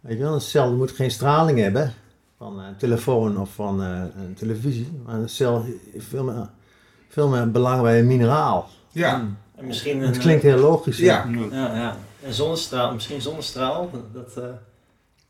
Weet 0.00 0.16
je 0.16 0.22
wel, 0.22 0.34
een 0.34 0.40
cel 0.40 0.74
moet 0.74 0.90
geen 0.90 1.10
straling 1.10 1.58
hebben 1.58 1.92
van 2.38 2.58
een 2.58 2.76
telefoon 2.76 3.38
of 3.38 3.54
van 3.54 3.82
eh, 3.82 4.02
een 4.16 4.34
televisie. 4.34 5.00
Maar 5.04 5.14
een 5.14 5.28
cel 5.28 5.64
heeft 5.92 6.06
veel 6.06 6.24
meer, 6.24 6.48
veel 7.08 7.28
meer 7.28 7.50
belang 7.50 7.82
bij 7.82 7.98
een 7.98 8.06
mineraal. 8.06 8.68
Ja, 8.90 9.26
En 9.54 9.66
misschien 9.66 10.00
een, 10.00 10.06
Het 10.06 10.18
klinkt 10.18 10.42
heel 10.42 10.58
logisch. 10.58 10.98
ja. 10.98 11.28
Ja, 11.50 11.76
ja. 11.76 11.96
Een 12.24 12.32
zonnestraal, 12.32 12.92
misschien 12.92 13.20
zonnestraal. 13.20 13.90
Dat, 14.12 14.36
eh, 14.36 14.44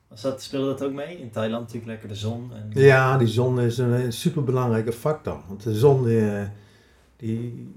was 0.09 0.21
dat, 0.23 0.43
speelde 0.43 0.67
dat 0.67 0.83
ook 0.83 0.93
mee? 0.93 1.19
In 1.21 1.31
Thailand 1.31 1.61
natuurlijk 1.63 1.87
lekker 1.87 2.09
de 2.09 2.15
zon. 2.15 2.51
En, 2.55 2.71
Ja, 2.83 3.19
die 3.19 3.29
zon 3.29 3.61
is 3.61 3.79
een, 3.79 3.91
een 3.93 4.13
superbelangrijke 4.13 4.93
factor. 4.93 5.41
Want 5.49 5.63
de 5.63 5.75
zon 5.75 6.05
die, 6.05 6.31
eh, 6.31 6.47
die 7.17 7.73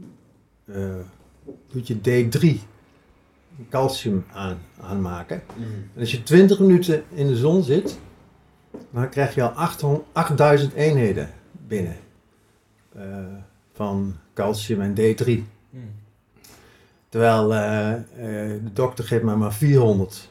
eh, 0.66 0.96
doet 1.72 1.88
je 1.88 1.96
D3, 2.02 2.60
calcium 3.70 4.26
aan, 4.34 4.58
aanmaken. 4.82 5.42
En 5.96 6.00
als 6.00 6.12
je 6.12 6.24
20 6.24 6.60
minuten 6.60 7.04
in 7.10 7.28
de 7.28 7.36
zon 7.38 7.64
zit, 7.64 8.00
dan 8.92 9.10
krijg 9.10 9.36
je 9.36 9.42
al 9.44 9.50
800 9.50 10.04
8000 10.12 10.74
eenheden 10.74 11.30
binnen. 11.68 11.96
eh, 12.96 13.04
van 13.74 14.16
calcium 14.34 14.82
en 14.82 14.94
D3. 14.96 15.26
Hm. 15.70 15.78
Terwijl 17.10 17.54
eh, 17.54 17.94
de 18.64 18.74
dokter 18.74 19.04
geeft 19.04 19.24
mij 19.24 19.36
maar 19.36 19.54
400. 19.54 20.30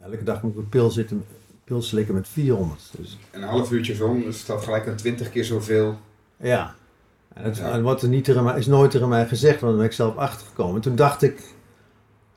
Elke 0.00 0.22
dag 0.24 0.42
moet 0.42 0.52
ik 0.52 0.58
een 0.58 0.68
pil, 0.68 0.90
zitten, 0.90 1.24
pil 1.64 1.82
slikken 1.82 2.14
met 2.14 2.28
400. 2.28 2.90
Dus 2.96 3.18
Een 3.30 3.42
half 3.42 3.70
uurtje 3.72 3.94
zon, 3.94 4.20
dus 4.22 4.46
dat 4.46 4.64
gelijk 4.64 4.86
een 4.86 4.96
twintig 4.96 5.30
keer 5.30 5.44
zoveel. 5.44 5.98
Ja. 6.36 6.74
En 7.34 7.44
het, 7.44 7.56
Ja. 7.56 7.70
en 7.70 7.82
wat 7.82 8.02
er 8.02 8.08
niet 8.08 8.24
tegen 8.24 8.44
mij, 8.44 8.58
is 8.58 8.66
nooit 8.66 8.90
tegen 8.90 9.08
mij 9.08 9.26
gezegd, 9.28 9.60
want 9.60 9.72
daar 9.72 9.80
ben 9.80 9.90
ik 9.90 9.96
zelf 9.96 10.16
achtergekomen. 10.16 10.80
Toen 10.80 10.96
dacht 10.96 11.22
ik, 11.22 11.54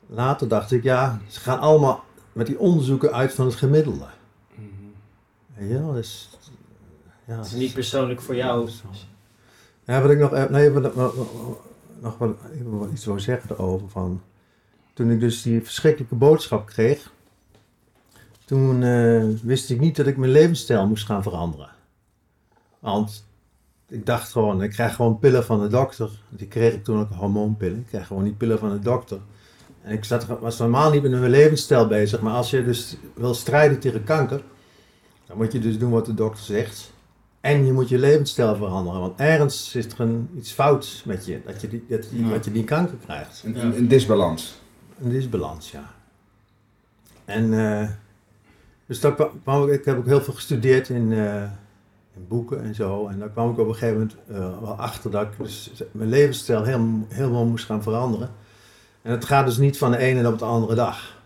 later 0.06 0.48
dacht 0.48 0.72
ik, 0.72 0.82
ja, 0.82 1.20
ze 1.28 1.40
gaan 1.40 1.58
allemaal 1.58 2.04
met 2.32 2.46
die 2.46 2.58
onderzoeken 2.58 3.12
uit 3.12 3.34
van 3.34 3.46
het 3.46 3.54
gemiddelde. 3.54 4.06
Je 5.58 5.78
wel, 5.78 5.92
dus... 5.92 6.28
Ja, 7.26 7.36
Het 7.36 7.46
is 7.46 7.52
niet 7.52 7.72
persoonlijk 7.74 8.20
voor 8.20 8.34
jou. 8.36 8.68
Ja, 9.84 10.02
wat 10.02 10.10
ik 10.10 10.18
nog, 10.18 10.32
eh, 10.32 10.44
nee, 10.48 10.70
wat, 10.70 10.94
wat- 10.94 11.14
wat- 11.14 11.60
nog 12.00 12.18
wat 12.62 12.90
iets 12.92 13.04
wil 13.04 13.20
zeggen 13.20 13.50
erover. 13.50 13.88
Van, 13.88 14.22
toen 14.94 15.10
ik 15.10 15.20
dus 15.20 15.42
die 15.42 15.62
verschrikkelijke 15.62 16.14
boodschap 16.14 16.66
kreeg, 16.66 17.12
toen 18.44 18.82
eh, 18.82 19.24
wist 19.42 19.70
ik 19.70 19.80
niet 19.80 19.96
dat 19.96 20.06
ik 20.06 20.16
mijn 20.16 20.30
levensstijl 20.32 20.86
moest 20.86 21.06
gaan 21.06 21.22
veranderen. 21.22 21.68
Want 22.78 23.26
ik 23.88 24.06
dacht 24.06 24.32
gewoon, 24.32 24.62
ik 24.62 24.70
krijg 24.70 24.94
gewoon 24.94 25.18
pillen 25.18 25.44
van 25.44 25.60
de 25.60 25.68
dokter. 25.68 26.10
Die 26.28 26.48
kreeg 26.48 26.72
ik 26.74 26.84
toen 26.84 26.98
ook 27.00 27.12
hormoonpillen. 27.12 27.78
Ik 27.78 27.86
krijg 27.86 28.06
gewoon 28.06 28.24
die 28.24 28.32
pillen 28.32 28.58
van 28.58 28.70
de 28.70 28.78
dokter. 28.78 29.18
En 29.82 29.92
ik 29.92 30.04
zat, 30.04 30.26
was 30.26 30.58
normaal 30.58 30.90
niet 30.90 31.02
met 31.02 31.10
mijn 31.10 31.30
levensstijl 31.30 31.86
bezig. 31.86 32.20
Maar 32.20 32.34
als 32.34 32.50
je 32.50 32.64
dus 32.64 32.96
wil 33.14 33.34
strijden 33.34 33.78
tegen 33.78 34.04
kanker, 34.04 34.42
dan 35.26 35.36
moet 35.36 35.52
je 35.52 35.58
dus 35.58 35.78
doen 35.78 35.90
wat 35.90 36.06
de 36.06 36.14
dokter 36.14 36.44
zegt. 36.44 36.92
En 37.40 37.66
je 37.66 37.72
moet 37.72 37.88
je 37.88 37.98
levensstijl 37.98 38.56
veranderen. 38.56 39.00
Want 39.00 39.18
ergens 39.18 39.74
is 39.74 39.86
er 39.86 40.00
een, 40.00 40.28
iets 40.36 40.52
fouts 40.52 41.02
met 41.04 41.26
je. 41.26 41.40
Dat 41.46 41.60
je, 41.60 41.68
die, 41.68 41.84
dat, 41.88 42.10
je- 42.10 42.22
Ja. 42.24 42.28
dat 42.30 42.44
je 42.44 42.52
die 42.52 42.64
kanker 42.64 42.96
krijgt. 43.04 43.42
Een, 43.44 43.76
een 43.76 43.88
disbalans. 43.88 44.54
Een 45.02 45.10
disbalans, 45.10 45.70
ja. 45.70 45.92
En 47.24 47.52
eh, 47.80 47.88
dus 48.86 49.00
daar 49.00 49.14
kwam, 49.42 49.68
ik, 49.68 49.84
heb 49.84 49.98
ook 49.98 50.06
heel 50.06 50.20
veel 50.22 50.34
gestudeerd 50.34 50.88
in, 50.88 51.12
eh, 51.12 51.42
in 52.16 52.26
boeken 52.28 52.62
en 52.62 52.74
zo. 52.74 53.06
En 53.08 53.18
daar 53.18 53.28
kwam 53.30 53.50
ik 53.50 53.58
op 53.58 53.68
een 53.68 53.74
gegeven 53.74 53.94
moment 53.98 54.16
eh, 54.28 54.60
wel 54.60 54.74
achter 54.74 55.10
dat 55.10 55.22
ik 55.22 55.28
dus 55.38 55.70
mijn 55.90 56.08
levensstijl 56.08 56.62
helemaal, 56.64 57.06
helemaal 57.08 57.44
moest 57.44 57.64
gaan 57.64 57.82
veranderen. 57.82 58.30
En 59.02 59.10
het 59.10 59.24
gaat 59.24 59.46
dus 59.46 59.56
niet 59.56 59.78
van 59.78 59.90
de 59.90 59.96
ene 59.96 60.28
op 60.28 60.38
de 60.38 60.44
andere 60.44 60.74
dag. 60.74 61.16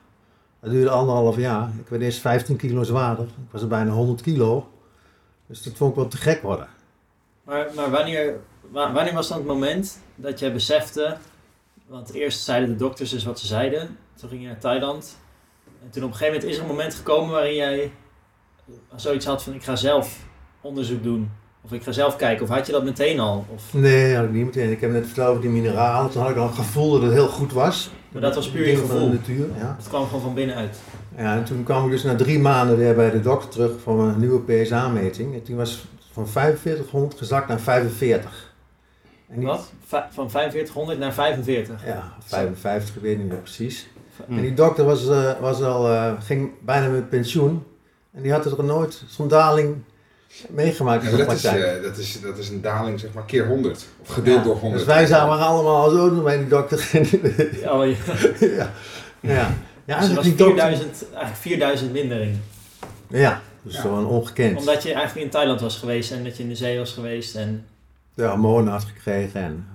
Dat 0.61 0.71
duurde 0.71 0.91
anderhalf 0.91 1.37
jaar. 1.37 1.71
Ik 1.81 1.89
werd 1.89 2.03
eerst 2.03 2.21
15 2.21 2.57
kilo 2.57 2.83
zwaarder. 2.83 3.25
Ik 3.25 3.51
was 3.51 3.67
bijna 3.67 3.91
100 3.91 4.21
kilo. 4.21 4.69
Dus 5.47 5.63
dat 5.63 5.73
vond 5.77 5.91
ik 5.91 5.97
wel 5.97 6.09
te 6.09 6.17
gek 6.17 6.43
worden. 6.43 6.69
Maar, 7.43 7.67
maar 7.77 7.91
wanneer, 7.91 8.35
wa- 8.71 8.93
wanneer 8.93 9.15
was 9.15 9.29
dan 9.29 9.39
het 9.39 9.47
moment 9.47 9.99
dat 10.15 10.39
jij 10.39 10.53
besefte... 10.53 11.17
Want 11.87 12.13
eerst 12.13 12.41
zeiden 12.41 12.69
de 12.69 12.77
dokters 12.77 13.11
dus 13.11 13.25
wat 13.25 13.39
ze 13.39 13.47
zeiden. 13.47 13.97
Toen 14.15 14.29
ging 14.29 14.41
je 14.43 14.47
naar 14.47 14.59
Thailand. 14.59 15.19
En 15.83 15.91
toen 15.91 16.03
op 16.05 16.11
een 16.11 16.17
gegeven 16.17 16.35
moment 16.35 16.51
is 16.53 16.57
er 16.57 16.63
een 16.63 16.69
moment 16.69 16.95
gekomen 16.95 17.31
waarin 17.31 17.55
jij 17.55 17.93
zoiets 18.97 19.27
had 19.27 19.43
van... 19.43 19.55
Ik 19.55 19.63
ga 19.65 19.77
zelf 19.77 20.19
onderzoek 20.61 21.03
doen. 21.03 21.31
Of 21.63 21.73
ik 21.73 21.83
ga 21.83 21.93
zelf 21.93 22.17
kijken. 22.17 22.45
Of 22.45 22.51
had 22.51 22.67
je 22.67 22.73
dat 22.73 22.85
meteen 22.85 23.21
al? 23.21 23.45
Of, 23.55 23.75
Nee, 23.75 24.15
had 24.15 24.25
ik 24.25 24.31
niet 24.33 24.45
meteen. 24.45 24.71
Ik 24.71 24.81
heb 24.81 24.91
net 24.91 25.07
verteld 25.07 25.29
over 25.29 25.41
die 25.43 25.51
mineralen. 25.51 26.11
Toen 26.11 26.23
had 26.23 26.31
ik 26.31 26.37
al 26.37 26.47
het 26.47 26.55
gevoel 26.57 26.91
dat 26.93 27.03
het 27.03 27.13
heel 27.13 27.29
goed 27.29 27.53
was. 27.53 27.91
Maar 28.09 28.23
dat 28.23 28.35
was 28.35 28.51
puur 28.51 28.69
je 28.69 28.77
van 28.77 28.87
gevoel? 28.89 29.11
de 29.11 29.15
natuur, 29.15 29.47
ja. 29.59 29.75
het 29.79 29.89
kwam 29.89 30.05
gewoon 30.07 30.21
van 30.21 30.35
binnenuit. 30.35 30.79
Ja, 31.17 31.37
en 31.37 31.45
toen 31.45 31.63
kwam 31.63 31.85
ik 31.85 31.91
dus 31.91 32.03
na 32.03 32.15
drie 32.17 32.39
maanden 32.39 32.77
weer 32.77 32.95
bij 32.95 33.11
de 33.11 33.21
dokter 33.21 33.49
terug 33.51 33.81
voor 33.81 33.95
mijn 33.95 34.19
nieuwe 34.21 34.41
PSA-meting. 34.63 35.35
En 35.35 35.43
toen 35.43 35.57
was 35.57 35.85
van 36.13 36.29
4500 36.29 37.19
gezakt 37.19 37.49
naar 37.49 37.61
45. 37.61 38.55
En 39.29 39.39
die- 39.39 39.47
Wat? 39.47 39.73
Va- 39.87 40.09
van 40.13 40.31
4500 40.31 40.99
naar 40.99 41.13
45? 41.13 41.87
Ja, 41.87 42.13
55, 42.25 42.97
ik 42.97 43.03
weet 43.03 43.19
niet 43.19 43.29
meer 43.29 43.39
precies. 43.39 43.89
En 44.29 44.41
die 44.41 44.55
dokter 44.55 44.85
was, 44.85 45.09
eh, 45.09 45.31
was 45.41 45.63
al, 45.63 45.89
eh, 45.93 46.13
ging 46.21 46.51
bijna 46.65 46.89
met 46.89 47.09
pensioen. 47.09 47.65
En 48.13 48.23
die 48.23 48.33
had 48.33 48.45
er 48.45 48.51
nog 48.51 48.67
nooit 48.67 49.03
zo'n 49.09 49.29
daling 49.29 49.77
meegemaakt 50.49 51.05
in 51.05 51.11
Ja, 51.11 51.17
de 51.17 51.25
dat, 51.25 51.33
is, 51.37 51.45
eh, 51.45 51.83
dat, 51.83 51.97
is, 51.99 52.21
dat 52.21 52.39
is 52.39 52.49
een 52.49 52.61
daling, 52.61 53.01
zeg 53.01 53.13
maar, 53.13 53.25
keer 53.25 53.47
100. 53.47 53.87
Of 54.03 54.09
gedeeld 54.09 54.37
Ja, 54.39 54.43
door 54.45 54.57
100. 54.57 54.85
Dus 54.85 54.95
wij 54.95 55.07
zagen 55.07 55.29
allemaal 55.47 55.77
al 55.85 55.91
zo 55.91 56.09
doen 56.11 56.23
bij 56.23 56.39
die 56.39 56.49
dokter. 56.49 56.79
Oh, 57.73 57.87
ja. 57.87 57.95
ja. 58.41 58.71
Ja. 59.21 59.55
Ja, 59.85 59.99
Dus 59.99 60.09
eigenlijk 60.09 60.15
was 60.15 60.25
die 60.25 60.35
dokter. 60.35 60.65
4000, 60.67 61.05
eigenlijk 61.13 61.37
4000 61.41 61.93
mindering. 61.93 62.37
Ja, 63.09 63.41
dus 63.63 63.75
Ja. 63.75 63.81
gewoon 63.81 64.07
ongekend. 64.07 64.59
Omdat 64.59 64.83
je 64.83 64.93
eigenlijk 64.93 65.25
in 65.27 65.31
Thailand 65.33 65.61
was 65.61 65.77
geweest 65.77 66.11
en 66.13 66.25
dat 66.25 66.37
je 66.37 66.43
in 66.43 66.49
de 66.49 66.55
zee 66.55 66.79
was 66.79 66.93
geweest. 66.93 67.35
En 67.35 67.67
De 68.15 68.25
hormonen 68.25 68.73
had 68.73 68.85
gekregen 68.85 69.41
en 69.43 69.67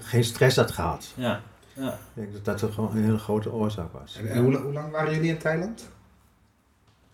geen 0.00 0.24
stress 0.24 0.56
had 0.56 0.70
gehad. 0.70 1.06
ja, 1.14 1.40
ja. 1.74 1.92
Ik 1.92 1.98
denk 2.14 2.32
dat 2.32 2.44
dat 2.44 2.60
er 2.62 2.72
gewoon 2.72 2.96
een 2.96 3.02
hele 3.04 3.18
grote 3.18 3.52
oorzaak 3.52 3.92
was. 3.92 4.16
En, 4.16 4.28
en 4.28 4.42
hoe, 4.44 4.56
hoe 4.56 4.72
lang 4.72 4.90
waren 4.90 5.14
jullie 5.14 5.30
in 5.30 5.38
Thailand? 5.38 5.88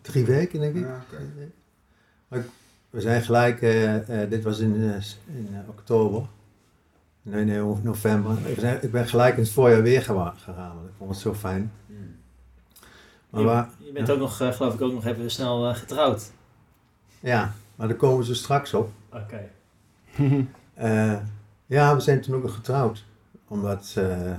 Drie 0.01 0.25
weken, 0.25 0.61
denk 0.61 0.75
ik. 0.75 0.83
Ja, 0.83 1.01
oké. 1.13 1.23
Maar 2.29 2.39
ik- 2.39 2.49
we 2.91 3.01
zijn 3.01 3.23
gelijk, 3.23 3.63
eh, 3.63 4.23
eh, 4.23 4.31
dit 4.31 4.43
was 4.45 4.59
in, 4.59 4.75
eh, 4.75 5.37
in 5.37 5.57
oktober. 5.69 6.27
Nee, 7.23 7.45
nee, 7.45 7.59
no- 7.59 7.81
november. 7.83 8.49
Ik 8.49 8.61
ben, 8.61 8.83
ik 8.83 8.91
ben 8.91 9.07
gelijk 9.09 9.37
in 9.37 9.43
het 9.43 9.53
voorjaar 9.53 9.83
weer 9.83 10.03
gegaan, 10.03 10.35
want 10.75 10.89
ik 10.89 10.95
vond 10.99 11.11
het 11.11 11.19
zo 11.19 11.35
fijn. 11.35 11.73
Maar 13.31 13.41
Je, 13.41 13.47
waar, 13.47 13.69
je 13.79 13.93
bent 13.93 14.07
ja. 14.07 14.13
ook 14.13 14.19
nog, 14.19 14.37
geloof 14.37 14.75
ik, 14.75 14.81
ook 14.81 14.93
nog 14.93 15.05
even 15.07 15.31
snel 15.31 15.75
getrouwd. 15.75 16.31
ja, 17.21 17.53
maar 17.77 17.89
daar 17.89 17.97
komen 17.97 18.25
ze 18.25 18.35
straks 18.35 18.75
op. 18.75 18.91
Oké. 19.13 19.49
Eh, 20.75 21.17
ja, 21.67 21.95
we 21.95 22.01
zijn 22.01 22.21
toen 22.21 22.35
ook 22.35 22.43
nog 22.43 22.55
getrouwd. 22.55 23.05
Omdat 23.49 23.95
eh 23.97 24.33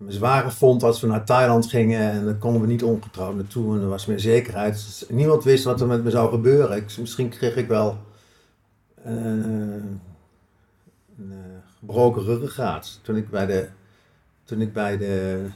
mijn 0.00 0.12
zware 0.12 0.50
vond 0.50 0.82
als 0.82 1.00
we 1.00 1.06
naar 1.06 1.24
Thailand 1.24 1.66
gingen 1.66 2.10
en 2.10 2.24
dan 2.24 2.38
konden 2.38 2.60
we 2.60 2.66
niet 2.66 2.82
ongetrouwd 2.82 3.34
naartoe. 3.34 3.76
En 3.76 3.82
er 3.82 3.88
was 3.88 4.06
meer 4.06 4.20
zekerheid. 4.20 4.72
Dus 4.72 5.04
niemand 5.08 5.44
wist 5.44 5.64
wat 5.64 5.80
er 5.80 5.86
met 5.86 6.04
me 6.04 6.10
zou 6.10 6.30
gebeuren. 6.30 6.76
Ik, 6.76 6.98
misschien 6.98 7.28
kreeg 7.28 7.56
ik 7.56 7.68
wel 7.68 7.98
een, 9.04 9.24
een, 9.24 10.00
een, 11.18 11.32
eh, 11.32 11.36
gebroken 11.78 12.22
ruggengraat. 12.22 13.00
Toen 13.02 13.16
ik 13.16 13.30
bij 13.30 13.46
de, 13.46 13.68
toen 14.44 14.60
ik 14.60 14.72
bij 14.72 14.96
de, 14.96 15.46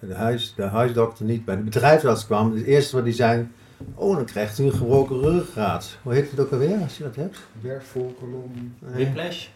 de, 0.00 0.14
huis, 0.14 0.54
de 0.56 0.62
huisdokter 0.62 1.24
niet, 1.24 1.44
bij 1.44 1.56
de 1.56 1.62
bedrijfsarts 1.62 2.26
kwam. 2.26 2.54
Het 2.54 2.64
eerste 2.64 2.96
wat 2.96 3.04
hij 3.04 3.14
zei, 3.14 3.48
oh 3.94 4.16
dan 4.16 4.24
krijgt 4.24 4.58
u 4.58 4.64
een 4.64 4.72
gebroken 4.72 5.20
ruggengraat. 5.20 5.98
Hoe 6.02 6.12
heet 6.12 6.30
het 6.30 6.40
ook 6.40 6.52
alweer 6.52 6.82
als 6.82 6.96
je 6.96 7.02
dat 7.02 7.16
hebt? 7.16 7.38
Werkvolkolom. 7.60 8.74
Nee. 8.78 9.04
Whiplash? 9.04 9.48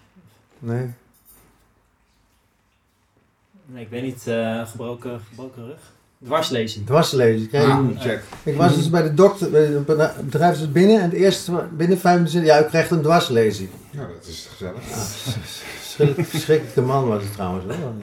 Nee. 0.59 0.95
Nee, 3.67 3.83
ik 3.85 3.91
weet 3.91 4.03
niet. 4.03 4.27
eh, 4.27 4.67
gebroken, 4.67 5.21
gebroken 5.29 5.67
rug? 5.67 5.79
Dwarslezen. 6.25 6.85
Dwarslezen. 6.85 7.43
Ik, 7.43 7.49
kreeg- 7.49 7.63
Ah, 7.65 8.01
check. 8.01 8.23
ik 8.45 8.57
was 8.57 8.75
dus 8.75 8.91
bij 8.91 9.03
de 9.03 9.15
dokter, 9.15 9.51
bij 9.51 9.67
de 9.67 10.13
bedrijfsarts 10.25 10.73
binnen 10.73 10.97
en 10.97 11.03
het 11.03 11.13
eerste, 11.13 11.67
binnen 11.77 11.99
vijf 11.99 12.17
minuten, 12.17 12.45
ja, 12.45 12.61
u 12.61 12.65
krijgt 12.65 12.91
een 12.91 13.03
dwarslezing. 13.03 13.69
Ja, 13.91 14.07
dat 14.07 14.27
is 14.27 14.49
gezellig. 14.51 14.75
Ah, 14.93 14.99
verschrikkelijk- 15.01 16.29
Verschrikkelijke 16.29 16.83
man 16.83 17.09
was 17.09 17.23
het 17.23 17.33
trouwens 17.33 17.65
wel. 17.65 17.95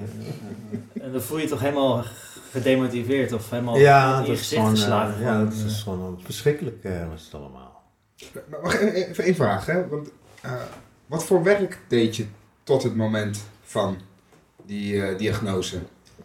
En 1.02 1.12
dan 1.12 1.22
voel 1.22 1.38
je 1.38 1.44
je 1.44 1.50
toch 1.50 1.60
helemaal 1.60 2.04
gedemotiveerd 2.52 3.32
of 3.32 3.50
helemaal 3.50 3.78
Ja, 3.78 4.12
in 4.12 4.18
dat 4.18 4.26
je 4.26 4.32
is 4.32 4.40
gezicht 4.40 4.60
gewoon, 4.62 4.76
eh, 4.76 4.80
geslagen. 4.82 5.22
ja, 5.22 5.44
dat 5.44 5.54
is 5.54 5.82
gewoon 5.84 6.20
verschrikkelijk 6.24 6.84
eh, 6.84 6.92
was 7.12 7.24
het 7.24 7.34
allemaal. 7.34 7.82
Maar 8.50 8.62
wacht, 8.62 8.80
even, 8.80 9.24
één 9.24 9.36
vraag, 9.36 9.66
hè? 9.66 9.88
Want, 9.88 10.10
eh, 10.42 10.52
wat 11.06 11.24
voor 11.26 11.44
werk 11.44 11.80
deed 11.88 12.16
je 12.16 12.26
tot 12.64 12.84
het 12.84 12.96
moment 12.96 13.44
van 13.64 13.98
die 14.66 15.02
eh, 15.06 15.18
diagnose? 15.18 15.78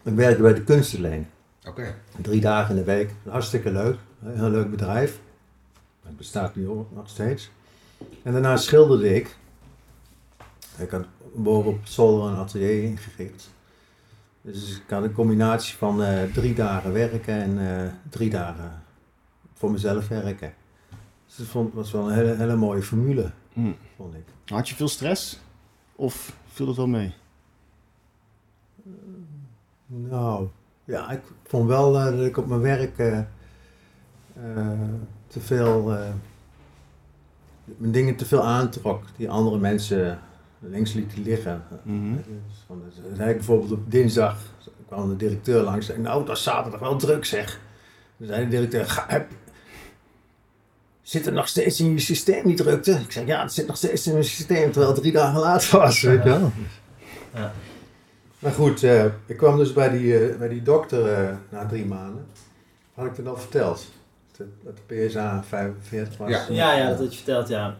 Ik 0.03 0.13
werkte 0.15 0.41
bij 0.41 0.53
de 0.53 0.63
kunstenleen. 0.63 1.27
Oké. 1.67 1.95
Drie 2.21 2.41
dagen 2.41 2.69
in 2.69 2.75
de 2.83 2.91
week. 2.91 3.13
Hartstikke 3.29 3.71
leuk. 3.71 3.97
Een 4.23 4.35
heel 4.37 4.49
leuk 4.49 4.69
bedrijf. 4.71 5.19
Het 6.05 6.17
bestaat 6.17 6.55
nu 6.55 6.63
nog 6.65 7.09
steeds. 7.09 7.49
En 8.23 8.31
daarna 8.31 8.57
schilderde 8.57 9.15
ik. 9.15 9.37
Ik 10.77 10.89
had 10.89 11.05
boven 11.35 11.71
op 11.71 11.79
zolder 11.83 12.29
een 12.31 12.37
atelier 12.37 12.83
ingericht. 12.83 13.49
Dus 14.41 14.75
ik 14.77 14.89
had 14.89 15.03
een 15.03 15.11
combinatie 15.13 15.77
van 15.77 16.03
eh, 16.03 16.23
drie 16.33 16.53
dagen 16.53 16.93
werken 16.93 17.33
en 17.41 17.83
eh, 17.83 17.91
drie 18.09 18.29
dagen 18.29 18.83
voor 19.53 19.71
mezelf 19.71 20.07
werken. 20.07 20.53
Dus 21.27 21.35
dat 21.37 21.47
vond- 21.47 21.73
was 21.73 21.91
wel 21.91 22.07
een 22.09 22.13
hele, 22.15 22.35
hele 22.35 22.55
mooie 22.55 22.81
formule, 22.81 23.31
Hm. 23.53 23.71
vond 23.95 24.13
ik. 24.15 24.23
Had 24.45 24.69
je 24.69 24.75
veel 24.75 24.87
stress? 24.87 25.39
Of 25.95 26.35
viel 26.53 26.65
dat 26.65 26.75
wel 26.75 26.87
mee? 26.87 27.13
Nou, 29.91 30.47
ja, 30.85 31.11
ik 31.11 31.21
vond 31.47 31.67
wel 31.67 31.97
eh, 31.97 32.05
dat 32.05 32.25
ik 32.25 32.37
op 32.37 32.47
mijn 32.47 32.61
werk 32.61 32.97
eh, 32.97 33.17
eh, 33.17 33.25
te 35.27 35.39
veel, 35.39 35.83
mijn 37.77 37.91
dingen 37.91 38.15
te 38.15 38.25
veel 38.25 38.43
aantrok 38.43 39.03
die 39.17 39.29
andere 39.29 39.57
mensen 39.57 40.19
links 40.59 40.93
lieten 40.93 41.21
liggen. 41.23 41.63
Dus 42.27 42.57
van, 42.67 42.81
dus, 42.85 43.15
zei 43.15 43.29
ik 43.29 43.35
bijvoorbeeld 43.35 43.71
op 43.71 43.91
dinsdag, 43.91 44.37
kwam 44.87 45.09
de 45.09 45.15
directeur 45.15 45.61
langs 45.63 45.87
en 45.89 45.93
zei, 45.93 46.07
nou, 46.07 46.25
dat 46.25 46.37
is 46.37 46.43
zaterdag 46.43 46.79
wel 46.79 46.95
druk 46.95 47.25
zeg. 47.25 47.59
Dan 48.17 48.27
zei 48.27 48.43
de 48.43 48.49
directeur, 48.49 48.85
"Ga- 48.89 49.05
heb, 49.07 49.27
zit 51.01 51.25
er 51.25 51.33
nog 51.33 51.47
steeds 51.47 51.79
in 51.79 51.91
je 51.91 51.99
systeem 51.99 52.43
die 52.45 52.55
drukte? 52.55 52.91
Ik 52.91 53.11
zei, 53.11 53.25
ja, 53.25 53.41
het 53.41 53.53
zit 53.53 53.67
nog 53.67 53.77
steeds 53.77 54.07
in 54.07 54.13
mijn 54.13 54.25
systeem, 54.25 54.71
terwijl 54.71 54.91
het 54.93 55.01
drie 55.01 55.13
dagen 55.13 55.39
later 55.39 55.77
was, 55.79 56.01
weet 56.01 56.23
je 56.23 56.29
wel. 56.29 56.51
Ja. 57.33 57.51
Maar 58.39 58.51
goed, 58.51 58.83
eh, 58.83 59.05
ik 59.25 59.37
kwam 59.37 59.57
dus 59.57 59.73
bij 59.73 59.89
die, 59.89 60.19
eh, 60.19 60.37
bij 60.37 60.47
die 60.47 60.61
dokter 60.61 61.13
eh, 61.13 61.35
na 61.49 61.65
drie 61.65 61.85
maanden. 61.85 62.25
Had 62.93 63.05
ik 63.05 63.15
het 63.15 63.27
al 63.27 63.37
verteld? 63.37 63.85
Dat, 64.37 64.47
dat 64.63 64.73
de 64.87 65.05
PSA 65.07 65.43
45 65.47 66.17
was. 66.17 66.29
Ja. 66.29 66.45
Ja, 66.49 66.73
ja, 66.77 66.89
dat 66.89 66.97
had 66.99 67.11
je 67.11 67.17
verteld, 67.17 67.47
ja. 67.47 67.75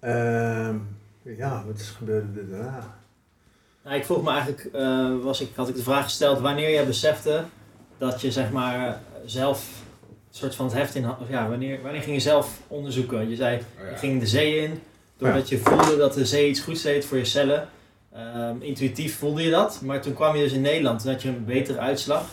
Ehm, 0.00 0.76
ja, 1.22 1.62
wat 1.66 1.78
is 1.78 1.88
gebeurde 1.88 2.40
er 2.40 2.48
daarna? 2.50 2.94
Nou, 3.84 3.96
ik 3.96 4.04
vroeg 4.04 4.22
me 4.22 4.30
eigenlijk, 4.30 4.68
eh, 4.72 5.10
was 5.22 5.40
ik, 5.40 5.48
had 5.54 5.68
ik 5.68 5.74
de 5.76 5.82
vraag 5.82 6.04
gesteld 6.04 6.40
wanneer 6.40 6.70
jij 6.70 6.86
besefte 6.86 7.44
dat 7.98 8.20
je 8.20 8.30
zeg 8.32 8.50
maar 8.50 9.00
zelf 9.24 9.68
een 10.08 10.38
soort 10.38 10.54
van 10.54 10.66
het 10.66 10.74
heft 10.74 10.94
in 10.94 11.04
had. 11.04 11.20
Of 11.20 11.28
ja, 11.28 11.48
wanneer, 11.48 11.82
wanneer 11.82 12.02
ging 12.02 12.14
je 12.14 12.22
zelf 12.22 12.60
onderzoeken? 12.68 13.28
Je 13.28 13.36
zei, 13.36 13.56
Oh, 13.56 13.84
ja. 13.84 13.90
je 13.90 13.96
ging 13.96 14.20
de 14.20 14.26
zee 14.26 14.56
in, 14.56 14.82
doordat 15.16 15.48
je 15.48 15.58
voelde 15.58 15.96
dat 15.96 16.14
de 16.14 16.26
zee 16.26 16.48
iets 16.48 16.60
goeds 16.60 16.82
deed 16.82 17.04
voor 17.04 17.18
je 17.18 17.24
cellen. 17.24 17.68
Ehm, 18.14 18.56
intuïtief 18.60 19.18
voelde 19.18 19.42
je 19.42 19.50
dat, 19.50 19.80
maar 19.82 20.00
toen 20.02 20.14
kwam 20.14 20.36
je 20.36 20.42
dus 20.42 20.52
in 20.52 20.60
Nederland, 20.60 21.00
toen 21.00 21.12
had 21.12 21.22
je 21.22 21.28
een 21.28 21.44
betere 21.44 21.78
uitslag. 21.78 22.24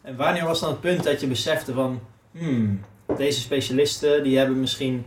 En 0.00 0.16
wanneer 0.16 0.44
was 0.44 0.60
dan 0.60 0.70
het 0.70 0.80
punt 0.80 1.04
dat 1.04 1.20
je 1.20 1.26
besefte 1.26 1.72
van, 1.72 2.00
hmm, 2.32 2.80
deze 3.16 3.40
specialisten 3.40 4.22
die 4.22 4.38
hebben 4.38 4.60
misschien 4.60 5.04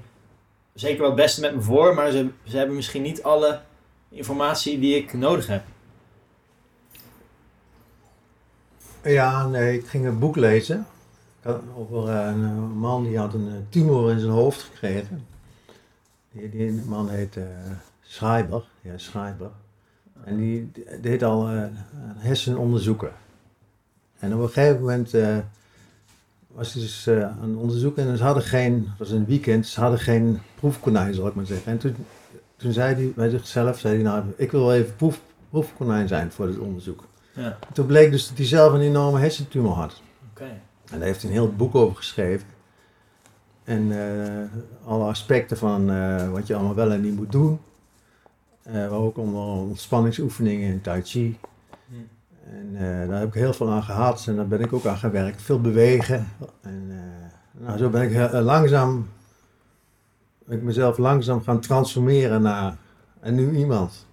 zeker 0.74 1.00
wel 1.00 1.08
het 1.08 1.16
beste 1.16 1.42
met 1.42 1.56
me 1.56 1.62
voor, 1.62 1.94
maar 1.94 2.12
ze, 2.12 2.30
ze 2.44 2.58
hebben 2.58 2.76
misschien 2.76 3.02
niet 3.02 3.24
alle 3.24 3.62
informatie 4.10 4.80
die 4.80 4.96
ik 4.96 5.14
nodig 5.14 5.48
heb. 5.48 5.64
Ja, 9.04 9.48
nee, 9.48 9.78
ik 9.78 9.88
ging 9.88 10.06
een 10.06 10.20
boek 10.20 10.36
lezen. 10.36 10.88
Over 11.78 12.10
eh, 12.10 12.28
een 12.28 12.78
man 12.78 13.04
die 13.04 13.18
had 13.18 13.34
een 13.34 13.48
eh, 13.48 13.56
tumor 13.70 14.12
in 14.12 14.20
zijn 14.20 14.32
hoofd 14.32 14.62
gekregen. 14.62 15.28
Die, 16.32 16.50
die 16.50 16.72
man 16.72 17.10
heet 17.10 17.38
eh 17.38 17.44
Schreiber. 18.02 18.64
Ja, 18.82 18.98
Schreiber. 18.98 19.52
En 20.24 20.38
die 20.38 20.72
deed 21.02 21.24
al 21.24 21.50
eh, 21.50 21.64
hersenonderzoeken. 22.18 23.12
En 24.20 24.34
op 24.34 24.42
een 24.42 24.50
gegeven 24.50 24.80
moment 24.80 25.14
eh, 25.14 25.38
was 26.48 26.74
hij 26.74 26.82
dus 26.82 27.08
eh, 27.08 27.24
aan 27.24 27.50
het 27.50 27.60
onderzoeken 27.60 28.08
en 28.08 28.18
ze 28.18 28.24
hadden 28.24 28.44
geen, 28.44 28.86
het 28.90 28.98
was 29.00 29.10
een 29.10 29.26
weekend, 29.26 29.68
ze 29.68 29.80
hadden 29.80 30.00
geen 30.00 30.40
proefkonijn, 30.56 31.14
zal 31.14 31.28
ik 31.28 31.36
maar 31.36 31.46
zeggen. 31.46 31.72
En 31.72 31.78
toen, 31.78 31.96
toen 32.56 32.72
zei 32.72 32.96
hij 32.96 33.12
bij 33.16 33.30
zichzelf, 33.30 33.80
zei 33.80 33.94
hij, 33.94 34.04
nou, 34.04 34.24
ik 34.36 34.52
wil 34.52 34.62
wel 34.62 34.76
even 34.76 34.96
proef, 34.96 35.22
proefkonijn 35.50 36.08
zijn 36.08 36.32
voor 36.32 36.48
dit 36.48 36.58
onderzoek. 36.58 37.04
Ja, 37.34 37.58
Toen 37.74 37.86
bleek 37.86 38.12
dus 38.12 38.28
dat 38.28 38.38
hij 38.38 38.46
zelf 38.46 38.74
een 38.74 38.82
enorme 38.82 39.20
hersentumor 39.20 39.74
had. 39.74 40.02
oké. 40.32 40.44
En 40.92 41.00
daar 41.00 41.08
heeft 41.08 41.22
hij 41.22 41.30
een 41.30 41.38
heel 41.38 41.54
boek 41.54 41.76
over 41.76 41.96
geschreven. 41.96 42.48
En 43.64 43.92
alle 44.86 45.04
aspecten 45.04 45.58
van 45.58 45.86
wat 46.32 46.48
je 46.48 46.56
allemaal 46.56 46.76
wel 46.76 46.92
en 46.92 47.02
niet 47.02 47.16
moet 47.16 47.32
doen. 47.32 47.60
Eh, 48.66 48.74
maar 48.74 48.92
ook 48.92 49.18
onder 49.18 49.42
ontspanningsoefeningen 49.42 50.70
in 50.72 50.82
Tai 50.82 51.02
Chi. 51.02 51.38
En 52.50 52.70
eh, 52.76 53.10
daar 53.10 53.20
heb 53.20 53.28
ik 53.28 53.34
heel 53.34 53.54
veel 53.54 53.70
aan 53.70 53.84
gehad 53.84 54.26
en 54.28 54.36
daar 54.36 54.48
ben 54.48 54.60
ik 54.62 54.74
ook 54.74 54.86
aan 54.86 54.98
gewerkt. 54.98 55.42
Veel 55.42 55.62
bewegen. 55.62 56.28
En 56.62 56.86
eh, 56.90 57.66
nou, 57.66 57.78
zo 57.78 57.90
ben 57.90 58.02
ik 58.02 58.12
heel- 58.12 58.42
langzaam, 58.42 59.10
ben 60.46 60.58
ik 60.58 60.64
mezelf 60.64 60.98
langzaam 60.98 61.44
gaan 61.44 61.60
transformeren 61.60 62.42
naar 62.42 62.78
een 63.22 63.36
nieuw 63.36 63.52
iemand. 63.52 64.08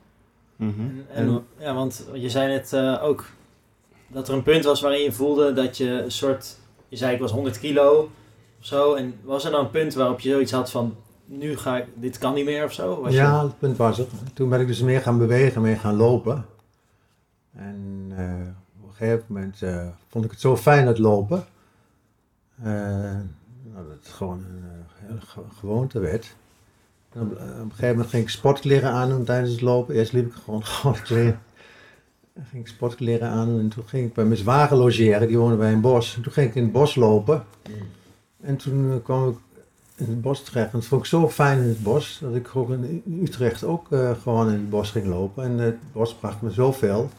Mhm. 0.57 0.81
En, 1.13 1.27
en- 1.27 1.45
ja, 1.59 1.75
want 1.75 2.07
je 2.15 2.31
zei 2.31 2.49
net 2.49 2.73
eh, 2.73 2.99
ook 3.03 3.25
dat 4.09 4.29
er 4.29 4.35
een 4.35 4.43
punt 4.43 4.65
was 4.65 4.81
waarin 4.81 5.03
je 5.03 5.13
voelde 5.13 5.53
dat 5.53 5.77
je 5.77 5.89
een 6.03 6.11
soort, 6.11 6.59
je 6.89 6.97
zei 6.97 7.15
ik 7.15 7.21
was 7.21 7.33
100 7.33 7.59
kilo 7.59 8.11
of 8.59 8.67
zo. 8.67 8.95
En 8.95 9.15
was 9.23 9.45
er 9.45 9.51
dan 9.51 9.65
een 9.65 9.71
punt 9.71 9.95
waarop 9.95 10.21
je 10.21 10.31
zoiets 10.31 10.53
had 10.53 10.71
van, 10.71 10.97
nu 11.25 11.57
ga 11.57 11.77
ik, 11.77 11.87
dit 11.95 12.19
kan 12.19 12.35
niet 12.35 12.45
meer 12.45 12.65
of 12.65 12.73
zo? 12.73 13.01
Was 13.01 13.15
ja, 13.15 13.43
het 13.45 13.59
punt 13.59 13.77
was 13.77 13.99
het. 13.99 14.09
Toen 14.35 14.49
ben 14.49 14.61
ik 14.61 14.67
dus 14.67 14.81
meer 14.83 15.01
gaan 15.01 15.19
bewegen, 15.19 15.63
meer 15.63 15.77
gaan 15.79 15.97
lopen. 15.97 16.45
En 17.57 18.07
eh, 18.17 18.49
op 18.83 18.89
een 18.89 18.95
gegeven 18.95 19.25
moment 19.29 19.63
eh, 19.63 19.87
vond 20.09 20.25
ik 20.25 20.31
het 20.31 20.41
zo 20.41 20.57
fijn 20.57 20.87
het 20.87 20.99
lopen. 20.99 21.45
eh, 22.63 22.65
nou, 23.73 23.87
dat 23.87 23.97
het 24.03 24.09
gewoon 24.09 24.45
een 25.09 25.21
gewoonte 25.59 25.99
werd. 25.99 26.37
En 27.13 27.21
op, 27.21 27.31
op 27.31 27.39
een 27.39 27.71
gegeven 27.71 27.89
moment 27.89 28.09
ging 28.09 28.23
ik 28.23 28.29
sportkleren 28.29 28.91
aandoen 28.91 29.25
tijdens 29.25 29.51
het 29.53 29.61
lopen. 29.61 29.95
Eerst 29.95 30.13
liep 30.13 30.27
ik 30.27 30.33
gewoon 30.45 30.65
gewoon 30.77 31.01
kleren. 31.03 31.41
Dan 32.35 32.45
ging 32.45 32.63
ik 32.63 32.69
sportkleren 32.69 33.29
aandoen 33.29 33.61
en 33.61 33.69
toen 33.69 33.89
ging 33.89 34.07
ik 34.07 34.15
bij 34.15 34.25
mijn 34.25 34.37
zwager 34.37 34.77
logeren. 34.77 35.29
Die 35.29 35.39
woonde 35.39 35.57
bij 35.57 35.73
een 35.73 35.81
bos. 35.81 36.17
En 36.17 36.23
toen 36.23 36.33
ging 36.33 36.49
ik 36.49 36.55
in 36.55 36.63
het 36.63 36.73
bos 36.73 36.95
lopen. 36.95 37.45
En 38.41 38.57
toen 38.57 39.03
kwam 39.03 39.29
ik 39.29 39.37
in 39.97 40.07
het 40.07 40.21
bos 40.21 40.43
terecht. 40.45 40.73
En 40.73 40.79
dat 40.79 40.89
vond 40.89 41.01
ik 41.03 41.07
zo 41.07 41.29
fijn 41.29 41.59
in 41.63 41.69
het 41.69 41.83
bos, 41.83 42.19
dat 42.21 42.35
ik 42.35 42.57
ook 42.57 42.71
in 42.71 43.03
Utrecht 43.23 43.65
ook 43.65 43.93
eh, 43.93 44.11
gewoon 44.21 44.47
in 44.47 44.53
het 44.55 44.71
bos 44.71 44.91
ging 44.91 45.07
lopen. 45.07 45.45
En 45.45 45.59
het 45.59 45.93
bos 45.93 46.15
bracht 46.15 46.43
me 46.43 46.51
zoveel. 46.51 47.11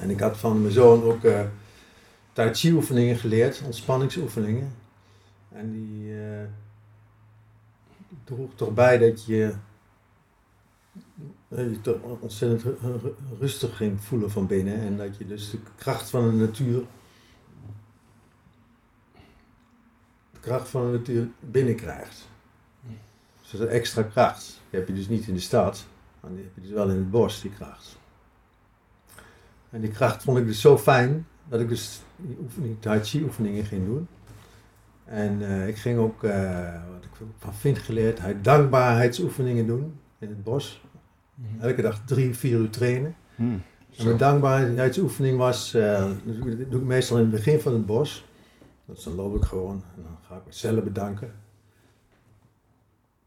En 0.00 0.10
ik 0.10 0.20
had 0.20 0.36
van 0.36 0.60
mijn 0.60 0.72
zoon 0.72 1.02
ook 1.02 1.24
eh 1.24 1.40
Tai 2.32 2.54
Chi 2.54 2.72
oefeningen 2.72 3.16
geleerd, 3.16 3.62
ontspanningsoefeningen. 3.64 4.72
En 5.48 5.72
die 5.72 6.12
eh, 6.20 6.44
droeg 8.24 8.50
toch 8.54 8.74
bij 8.74 8.98
dat 8.98 9.24
je 9.24 9.54
je 11.48 11.80
toch 11.80 11.96
ontzettend 12.20 12.62
ru- 12.62 12.98
ru- 13.02 13.14
rustig 13.38 13.76
ging 13.76 14.00
voelen 14.00 14.30
van 14.30 14.46
binnen. 14.46 14.80
En 14.80 14.96
dat 14.96 15.16
je 15.16 15.26
dus 15.26 15.50
de 15.50 15.58
kracht 15.76 16.10
van 16.10 16.30
de 16.30 16.36
natuur 16.36 16.84
de 20.30 20.31
kracht 20.42 20.68
van 20.68 20.86
de 20.86 20.98
natuur 20.98 21.28
binnenkrijgt. 21.40 22.28
Dus 23.40 23.50
dat 23.50 23.60
is 23.60 23.66
een 23.66 23.72
extra 23.72 24.02
kracht. 24.02 24.60
Die 24.70 24.78
heb 24.78 24.88
je 24.88 24.94
dus 24.94 25.08
niet 25.08 25.26
in 25.26 25.34
de 25.34 25.40
stad, 25.40 25.86
maar 26.20 26.30
die 26.30 26.42
heb 26.42 26.50
je 26.54 26.60
dus 26.60 26.70
wel 26.70 26.88
in 26.88 26.96
het 26.96 27.10
bos, 27.10 27.40
die 27.40 27.50
kracht. 27.50 27.98
En 29.70 29.80
die 29.80 29.90
kracht 29.90 30.22
vond 30.22 30.38
ik 30.38 30.46
dus 30.46 30.60
zo 30.60 30.78
fijn, 30.78 31.26
dat 31.48 31.60
ik 31.60 31.68
dus 31.68 32.00
die 32.16 32.36
oefening, 32.40 32.76
Tai 32.80 33.00
Chi 33.00 33.22
oefeningen 33.22 33.64
ging 33.64 33.86
doen. 33.86 34.08
En 35.04 35.42
eh, 35.42 35.68
ik 35.68 35.76
ging 35.76 35.98
ook, 35.98 36.24
eh, 36.24 36.74
wat 36.92 37.04
ik 37.04 37.26
van 37.38 37.54
Vint 37.54 37.78
geleerd, 37.78 38.20
hij 38.20 38.40
dankbaarheidsoefeningen 38.40 39.66
doen 39.66 39.94
in 40.18 40.28
het 40.28 40.44
bos. 40.44 40.84
Mhm. 41.34 41.64
Elke 41.64 41.82
dag 41.82 42.00
drie, 42.04 42.34
vier 42.34 42.58
uur 42.58 42.70
trainen. 42.70 43.14
Hmm. 43.34 43.62
En 43.96 44.04
mijn 44.04 44.16
dankbaarheidsoefening 44.16 45.38
was, 45.38 45.74
eh, 45.74 46.10
dat 46.24 46.70
doe 46.70 46.80
ik 46.80 46.86
meestal 46.86 47.16
in 47.16 47.22
het 47.22 47.32
begin 47.32 47.60
van 47.60 47.72
het 47.72 47.86
bos. 47.86 48.26
Dus 48.84 49.04
dan 49.04 49.14
loop 49.14 49.36
ik 49.36 49.42
gewoon 49.42 49.82
en 49.96 50.02
dan 50.02 50.18
ga 50.28 50.36
ik 50.36 50.42
mezelf 50.46 50.84
bedanken. 50.84 51.32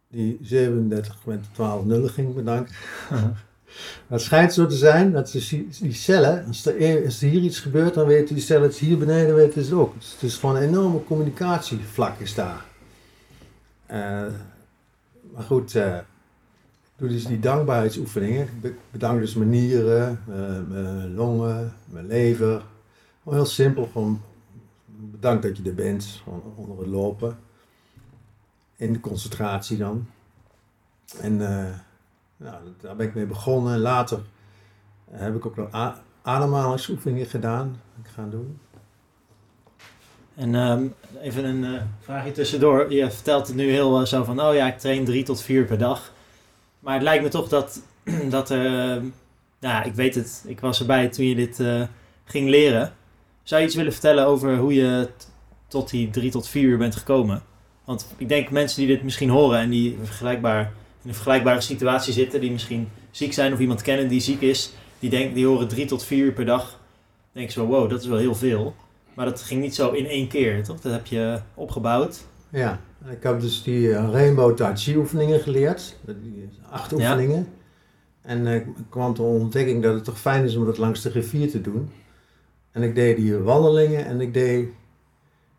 Die 0.07 0.37
37 0.41 1.25
met 1.25 1.43
12 1.53 1.85
nullen 1.85 2.09
ging 2.09 2.35
bedanken. 2.35 2.73
het 4.07 4.21
schijnt 4.21 4.53
zo 4.53 4.67
te 4.67 4.75
zijn 4.75 5.11
dat 5.11 5.31
die, 5.31 5.67
die 5.81 5.93
cellen, 5.93 6.45
als 6.45 6.65
er, 6.65 6.81
e- 6.81 7.05
als 7.05 7.21
er 7.21 7.29
hier 7.29 7.41
iets 7.41 7.59
gebeurt, 7.59 7.93
dan 7.93 8.07
weten 8.07 8.35
die 8.35 8.43
cellen 8.43 8.67
het 8.67 8.77
hier 8.77 8.97
beneden 8.97 9.35
weten 9.35 9.63
ze 9.63 9.75
ook. 9.75 9.93
Dus 9.93 10.11
het 10.11 10.21
is 10.21 10.37
gewoon 10.37 10.55
een 10.55 10.61
enorme 10.61 11.03
communicatievlak 11.03 12.19
is 12.19 12.35
daar. 12.35 12.65
Eh, 13.85 14.25
maar 15.33 15.43
goed, 15.43 15.75
eh, 15.75 15.97
ik 15.97 17.01
doe 17.01 17.09
dus 17.09 17.25
die 17.25 17.39
dankbaarheidsoefeningen. 17.39 18.41
Ik 18.43 18.61
be- 18.61 18.75
bedank 18.91 19.19
dus 19.19 19.33
mijn 19.33 19.49
nieren, 19.49 20.21
mijn, 20.25 20.67
mijn 20.67 21.13
longen, 21.13 21.73
mijn 21.85 22.07
lever. 22.07 22.61
Heel 23.29 23.45
simpel, 23.45 23.89
gewoon 23.91 24.21
bedankt 24.97 25.43
dat 25.43 25.57
je 25.57 25.63
er 25.63 25.75
bent, 25.75 26.23
onder 26.55 26.77
het 26.77 26.87
lopen. 26.87 27.37
In 28.75 28.93
de 28.93 28.99
concentratie 28.99 29.77
dan. 29.77 30.07
En 31.19 31.41
eh, 31.41 31.73
nou, 32.37 32.63
daar 32.81 32.95
ben 32.95 33.07
ik 33.07 33.15
mee 33.15 33.25
begonnen. 33.25 33.73
En 33.73 33.79
later 33.79 34.19
heb 35.11 35.35
ik 35.35 35.45
ook 35.45 35.55
nog 35.55 35.97
ademhalingsoefeningen 36.21 37.25
gedaan. 37.25 37.81
Ik 38.03 38.07
ga 38.07 38.25
doen. 38.25 38.59
En 40.35 40.55
ehm, 40.55 40.87
even 41.21 41.45
een 41.45 41.75
eh, 41.75 41.81
vraagje 41.99 42.31
tussendoor. 42.31 42.91
Je 42.91 43.11
vertelt 43.11 43.47
het 43.47 43.55
nu 43.55 43.71
heel 43.71 43.99
eh, 43.99 44.05
zo 44.05 44.23
van, 44.23 44.41
oh 44.41 44.53
ja, 44.53 44.67
ik 44.67 44.77
train 44.77 45.05
drie 45.05 45.23
tot 45.23 45.41
vier 45.41 45.65
per 45.65 45.77
dag. 45.77 46.13
Maar 46.79 46.93
het 46.93 47.03
lijkt 47.03 47.23
me 47.23 47.29
toch 47.29 47.47
dat, 47.47 47.81
dat 48.29 48.51
ehm, 48.51 49.05
ja, 49.59 49.83
ik 49.83 49.93
weet 49.93 50.15
het, 50.15 50.43
ik 50.47 50.59
was 50.59 50.79
erbij 50.79 51.09
toen 51.09 51.25
je 51.25 51.35
dit 51.35 51.63
ging 52.25 52.49
leren. 52.49 52.93
Zou 53.45 53.61
je 53.61 53.67
iets 53.67 53.75
willen 53.75 53.91
vertellen 53.91 54.25
over 54.25 54.57
hoe 54.57 54.73
je 54.73 55.09
tot 55.67 55.89
die 55.89 56.09
drie 56.09 56.31
tot 56.31 56.47
vier 56.47 56.63
uur 56.63 56.77
bent 56.77 56.95
gekomen? 56.95 57.43
Want 57.83 58.07
ik 58.17 58.27
denk 58.29 58.49
mensen 58.51 58.79
die 58.79 58.87
dit 58.95 59.03
misschien 59.03 59.29
horen 59.29 59.59
en 59.59 59.69
die 59.69 59.97
vergelijkbaar, 60.03 60.61
in 61.03 61.09
een 61.09 61.13
vergelijkbare 61.13 61.61
situatie 61.61 62.13
zitten, 62.13 62.41
die 62.41 62.51
misschien 62.51 62.87
ziek 63.11 63.33
zijn 63.33 63.53
of 63.53 63.59
iemand 63.59 63.81
kennen 63.81 64.07
die 64.07 64.19
ziek 64.21 64.41
is, 64.41 64.71
die, 64.99 65.09
denk, 65.09 65.33
die 65.35 65.45
horen 65.45 65.67
drie 65.67 65.85
tot 65.85 66.03
vier 66.03 66.25
uur 66.25 66.31
per 66.31 66.45
dag. 66.45 66.79
Denk 67.31 67.51
zo, 67.51 67.65
wow, 67.65 67.89
dat 67.89 68.01
is 68.01 68.07
wel 68.07 68.17
heel 68.17 68.35
veel. 68.35 68.75
Maar 69.13 69.25
dat 69.25 69.41
ging 69.41 69.61
niet 69.61 69.75
zo 69.75 69.91
in 69.91 70.05
één 70.05 70.27
keer, 70.27 70.63
toch? 70.63 70.79
Dat 70.81 70.91
heb 70.91 71.05
je 71.05 71.39
opgebouwd. 71.53 72.23
Ja, 72.49 72.79
ik 73.09 73.23
heb 73.23 73.39
dus 73.41 73.63
die 73.63 73.93
eh, 73.93 74.09
Rainbow 74.11 74.55
Tai 74.55 74.75
Chi 74.75 74.95
oefeningen 74.97 75.39
geleerd. 75.39 75.95
Die 76.05 76.49
acht 76.69 76.89
Ja. 76.91 76.95
oefeningen. 76.97 77.47
En 78.21 78.47
eh, 78.47 78.55
ik 78.55 78.65
kwam 78.89 79.13
tot 79.13 79.25
de 79.25 79.39
ontdekking 79.43 79.83
dat 79.83 79.93
het 79.93 80.03
toch 80.03 80.19
fijn 80.19 80.43
is 80.43 80.55
om 80.55 80.65
dat 80.65 80.77
langs 80.77 81.01
de 81.01 81.09
rivier 81.09 81.49
te 81.49 81.61
doen. 81.61 81.89
En 82.75 82.83
ik 82.83 82.95
deed 82.95 83.17
die 83.17 83.35
wandelingen 83.37 84.05
en 84.05 84.21
ik 84.21 84.33
deed... 84.33 84.67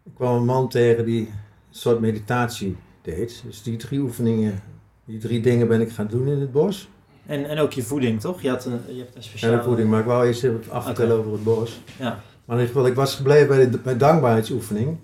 Ik 0.03 0.15
kwam 0.15 0.37
een 0.37 0.45
man 0.45 0.69
tegen 0.69 1.05
die 1.05 1.21
een 1.27 1.35
soort 1.71 2.01
meditatie 2.01 2.77
deed. 3.03 3.43
Dus 3.47 3.63
die 3.63 3.77
drie 3.77 4.01
oefeningen, 4.01 4.63
die 5.05 5.19
drie 5.19 5.41
dingen 5.41 5.69
ben 5.69 5.81
ik 5.81 5.91
gaan 5.91 6.07
doen 6.07 6.29
in 6.29 6.41
het 6.41 6.53
bos. 6.53 6.89
En, 7.27 7.49
en 7.49 7.59
ook 7.59 7.73
je 7.73 7.83
voeding, 7.83 8.21
toch? 8.21 8.43
Je, 8.43 8.49
had 8.49 8.65
een, 8.65 8.73
je 8.73 8.99
hebt 8.99 9.09
een 9.09 9.15
En 9.17 9.23
speciale... 9.23 9.57
de 9.57 9.63
voeding, 9.63 9.91
maar 9.91 10.01
ik 10.01 10.07
wou 10.07 10.27
eerst 10.27 10.45
even 10.45 10.71
afvertellen 10.71 11.17
over 11.17 11.33
het 11.33 11.45
bos. 11.45 11.81
Ja. 11.99 12.05
Maar 12.45 12.57
in 12.57 12.63
ieder 12.63 12.67
geval, 12.67 12.87
ik 12.87 12.95
was 12.95 13.15
gebleven 13.15 13.49
bij 13.49 13.71
de 13.71 13.79
bij 13.79 13.97
dankbaarheidsoefening. 13.97 14.97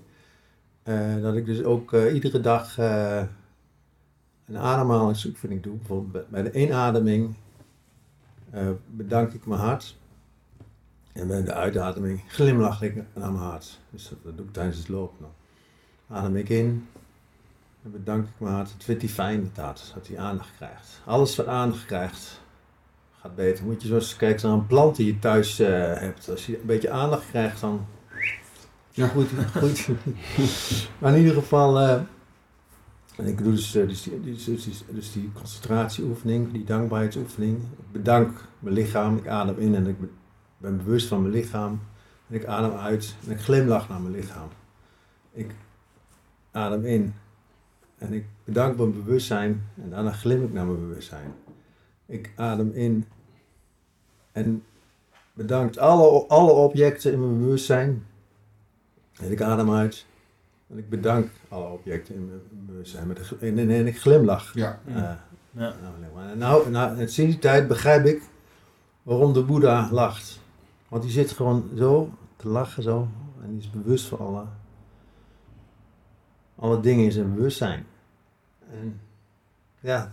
Eh, 0.83 1.17
dat 1.23 1.35
ik 1.37 1.47
dus 1.47 1.63
ook 1.63 1.93
eh, 1.93 2.15
iedere 2.15 2.41
dag 2.41 2.79
eh, 2.79 3.23
een 4.47 4.59
ademhalingsoefening 4.59 5.63
doe. 5.63 5.77
Bijvoorbeeld 5.77 6.29
bij- 6.29 6.43
de 6.43 6.53
inademing 6.53 7.35
bedank 8.87 9.33
ik 9.33 9.47
mijn 9.47 9.61
hart. 9.61 9.97
En 11.13 11.27
bij 11.27 11.43
de 11.43 11.53
uitademing 11.53 12.21
glimlach 12.29 12.83
ik 12.83 12.95
naar 12.95 13.33
mijn 13.33 13.45
hart. 13.45 13.81
Dus 13.91 14.13
dat, 14.23 14.37
doe 14.37 14.47
ik 14.47 14.53
tijdens 14.53 14.79
het 14.79 14.89
lopen. 14.89 15.17
nog. 15.21 15.31
Adem 16.19 16.37
ik 16.37 16.49
in. 16.49 16.87
Dan 17.83 17.93
bedank 17.93 18.25
ik 18.27 18.33
mijn 18.39 18.55
hart. 18.55 18.73
Het 18.73 18.85
vindt 18.85 19.03
hij 19.03 19.11
fijn, 19.11 19.51
hart, 19.55 19.93
dat 19.95 20.09
hij 20.09 20.19
aandacht 20.19 20.51
krijgt. 20.57 21.01
Alles 21.05 21.37
wat 21.37 21.47
aandacht 21.47 21.85
krijgt, 21.85 22.41
gaat 23.21 23.35
beter. 23.35 23.65
Moet 23.65 23.83
je 23.83 23.89
zo 23.89 23.95
eens 23.95 24.17
kijken 24.17 24.49
naar 24.49 24.59
een 24.59 24.67
plant 24.67 24.97
die 24.97 25.07
je 25.07 25.19
thuis 25.19 25.59
eh, 25.59 25.69
hebt. 25.95 26.31
Als 26.31 26.47
je 26.47 26.61
een 26.61 26.67
beetje 26.67 26.91
aandacht 26.91 27.27
krijgt, 27.29 27.61
dan 27.61 27.87
Ja. 28.91 29.07
goed. 29.09 29.29
goed. 29.57 29.89
maar 30.99 31.13
in 31.13 31.19
ieder 31.19 31.35
geval, 31.35 31.79
eh, 31.79 32.01
en 33.17 33.27
ik 33.27 33.39
doe 33.43 33.53
dus, 33.53 33.75
eh, 33.75 33.89
dus, 33.89 34.03
die, 34.03 34.21
dus, 34.21 34.45
dus, 34.91 35.13
die 35.13 35.31
concentratieoefening, 35.33 36.53
die 36.53 36.65
dankbaarheidsoefening. 36.65 37.57
Ik 37.57 37.93
bedank 37.93 38.45
mijn 38.59 38.75
lichaam, 38.75 39.17
ik 39.17 39.27
adem 39.27 39.59
in 39.59 39.75
en 39.75 39.87
ik 39.87 39.97
ben 40.63 40.77
bewust 40.77 41.09
van 41.09 41.21
mijn 41.23 41.35
lichaam. 41.35 41.81
En 42.29 42.35
ik 42.35 42.45
adem 42.45 42.73
uit 42.73 43.15
en 43.27 43.33
ik 43.33 43.41
glimlach 43.41 43.89
naar 43.89 44.01
mijn 44.01 44.15
lichaam. 44.15 44.49
Ik 45.33 45.51
adem 46.51 46.85
in 46.85 47.15
en 47.99 48.13
ik 48.13 48.25
bedank 48.45 48.77
mijn 48.77 48.93
bewustzijn 48.93 49.67
en 49.83 49.91
daarna 49.91 50.13
glim 50.13 50.45
ik 50.45 50.53
naar 50.53 50.67
mijn 50.67 50.81
bewustzijn. 50.89 51.33
Ik 52.07 52.31
adem 52.37 52.71
in 52.73 53.07
en 54.33 54.63
bedankt 55.33 55.79
alle, 55.79 56.27
alle 56.29 56.51
objecten 56.53 57.13
in 57.13 57.21
mijn 57.21 57.39
bewustzijn. 57.39 58.07
En 59.21 59.31
ik 59.31 59.41
adem 59.43 59.71
uit 59.73 60.07
en 60.69 60.79
ik 60.79 60.89
bedank 60.89 61.31
alle 61.49 61.69
objecten 61.69 62.15
in 62.15 62.27
mijn 62.27 62.41
bewustzijn. 62.51 63.07
Met 63.07 63.19
een 63.19 63.39
en, 63.41 63.59
en, 63.59 63.71
en 63.71 63.87
ik 63.87 64.01
glimlach. 64.01 64.55
Ja. 64.55 64.81
Eh, 64.87 64.95
Ja. 64.95 65.19
nou, 65.51 65.75
nou, 66.15 66.37
nou, 66.37 66.71
nou, 66.71 66.97
sinds 66.97 67.17
die 67.17 67.39
tijd 67.39 67.69
begrijp 67.69 68.05
ik 68.07 68.23
waarom 69.03 69.33
de 69.33 69.43
Boeddha 69.43 69.89
lacht. 69.91 70.41
Want 70.93 71.05
die 71.05 71.13
zit 71.13 71.31
gewoon 71.31 71.71
zo 71.77 72.11
te 72.37 72.49
lachen 72.49 72.83
zo. 72.83 73.09
En 73.43 73.51
die 73.51 73.59
is 73.59 73.71
bewust 73.71 74.07
van 74.07 74.19
alle, 74.19 74.45
alle 76.57 76.81
dingen 76.81 77.05
in 77.05 77.13
zijn 77.13 77.35
bewustzijn. 77.35 77.87
En 78.71 79.01
ja, 79.81 80.11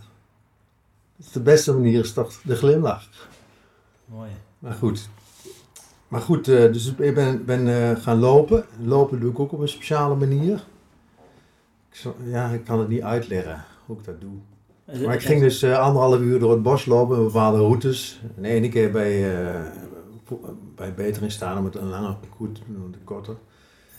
de 1.32 1.40
beste 1.40 1.72
manier 1.72 2.00
is 2.00 2.12
toch 2.12 2.40
de 2.42 2.56
glimlach. 2.56 3.08
Mooi. 4.04 4.30
Maar 4.58 4.72
goed. 4.72 5.08
Maar 6.08 6.20
goed, 6.20 6.48
eh, 6.48 6.72
dus 6.72 6.94
ik 6.94 7.14
ben, 7.14 7.44
ben 7.44 7.68
eh, 7.68 8.02
gaan 8.02 8.18
lopen. 8.18 8.64
Lopen 8.82 9.20
doe 9.20 9.30
ik 9.30 9.38
ook 9.38 9.52
op 9.52 9.60
een 9.60 9.68
speciale 9.68 10.14
manier. 10.14 10.64
Ja, 12.24 12.48
ik 12.48 12.64
kan 12.64 12.78
het 12.78 12.88
niet 12.88 13.02
uitleggen 13.02 13.64
hoe 13.86 13.98
ik 13.98 14.04
dat 14.04 14.20
doe. 14.20 15.04
Maar 15.04 15.14
ik 15.14 15.22
ging 15.22 15.40
dus 15.40 15.62
eh, 15.62 15.78
anderhalf 15.78 16.20
uur 16.20 16.38
door 16.38 16.50
het 16.50 16.62
bos 16.62 16.86
lopen, 16.86 17.24
bepaalde 17.24 17.58
routes. 17.58 18.20
En 18.36 18.42
de 18.42 18.48
ene 18.48 18.68
keer 18.68 18.90
bij, 18.90 19.24
bij 20.74 20.94
Beter 20.94 21.22
in 21.22 21.30
staan 21.30 21.58
om 21.58 21.64
het 21.64 21.74
een 21.74 21.88
lange 21.88 22.14
parcours 22.14 22.58
te 22.58 22.60
doen, 22.66 22.90
de 22.92 22.98
korte. 23.04 23.34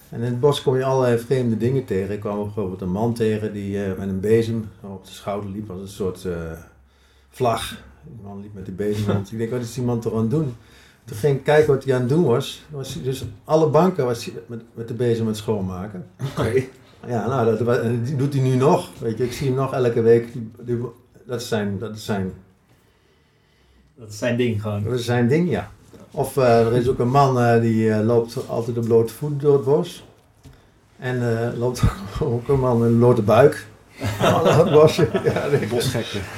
En 0.09 0.19
in 0.19 0.25
het 0.25 0.39
bos 0.39 0.61
kom 0.61 0.75
je 0.77 0.83
allerlei 0.83 1.17
vreemde 1.19 1.57
dingen 1.57 1.85
tegen. 1.85 2.13
Ik 2.13 2.19
kwam 2.19 2.43
bijvoorbeeld 2.43 2.81
een 2.81 2.91
man 2.91 3.13
tegen 3.13 3.53
die 3.53 3.83
eh, 3.83 3.97
met 3.97 4.09
een 4.09 4.19
bezem 4.19 4.69
op 4.81 5.05
de 5.05 5.11
schouder 5.11 5.49
liep 5.49 5.69
als 5.69 5.81
een 5.81 5.87
soort 5.87 6.25
eh, 6.25 6.51
vlag. 7.29 7.69
Die 8.03 8.19
man 8.23 8.41
liep 8.41 8.53
met 8.53 8.65
die 8.65 8.73
bezem 8.73 9.11
rond. 9.11 9.31
Ik 9.31 9.37
denk, 9.37 9.51
wat 9.51 9.61
is 9.61 9.73
die 9.73 9.83
man 9.83 9.99
toch 9.99 10.13
aan 10.13 10.19
het 10.21 10.29
doen? 10.29 10.55
Toen 11.05 11.17
ging 11.17 11.37
ik 11.37 11.43
kijken 11.43 11.73
wat 11.73 11.83
hij 11.83 11.93
aan 11.93 11.99
het 11.99 12.09
doen 12.09 12.23
was. 12.23 12.65
was 12.69 13.01
dus 13.03 13.25
alle 13.43 13.69
banken 13.69 14.05
was 14.05 14.25
hij 14.25 14.33
met, 14.47 14.61
met 14.73 14.87
de 14.87 14.93
bezem 14.93 15.21
aan 15.21 15.27
het 15.27 15.37
schoonmaken. 15.37 16.05
Oké. 16.37 16.63
Ja, 17.07 17.27
nou, 17.27 17.57
dat, 17.57 18.17
doet 18.17 18.33
hij 18.33 18.43
nu 18.43 18.55
nog. 18.55 18.89
Weet 18.99 19.17
je, 19.17 19.23
ik 19.23 19.31
zie 19.31 19.47
hem 19.47 19.55
nog 19.55 19.73
elke 19.73 20.01
week. 20.01 20.33
Die, 20.33 20.51
die- 20.59 20.85
dat, 21.25 21.41
is 21.41 21.47
zijn, 21.47 21.77
dat, 21.79 21.95
is 21.95 22.05
zijn, 22.05 22.31
Dat 23.95 24.09
is 24.09 24.17
zijn 24.17 24.37
ding 24.37 24.61
gewoon. 24.61 24.83
dat 24.83 24.93
is 24.93 25.05
zijn 25.05 25.27
ding, 25.27 25.49
ja. 25.49 25.71
Of 26.11 26.37
eh, 26.37 26.65
er 26.65 26.73
is 26.73 26.87
ook 26.87 26.99
een 26.99 27.09
man 27.09 27.39
eh, 27.39 27.61
die 27.61 27.91
eh, 27.91 28.05
loopt 28.05 28.37
altijd 28.49 28.77
op 28.77 28.83
blote 28.85 29.13
voeten 29.13 29.37
door 29.39 29.53
het 29.53 29.63
bos. 29.65 30.03
En 30.99 31.37
eh, 31.51 31.57
loopt 31.59 31.81
ook 32.21 32.47
een 32.47 32.59
man 32.59 32.79
met 32.79 32.89
een 32.89 32.97
blote 32.97 33.21
buik. 33.21 33.65
het 34.01 34.71
bos. 34.71 34.95
Ja, 34.95 35.47
nee. 35.51 35.67
Bosgekken. 35.67 36.21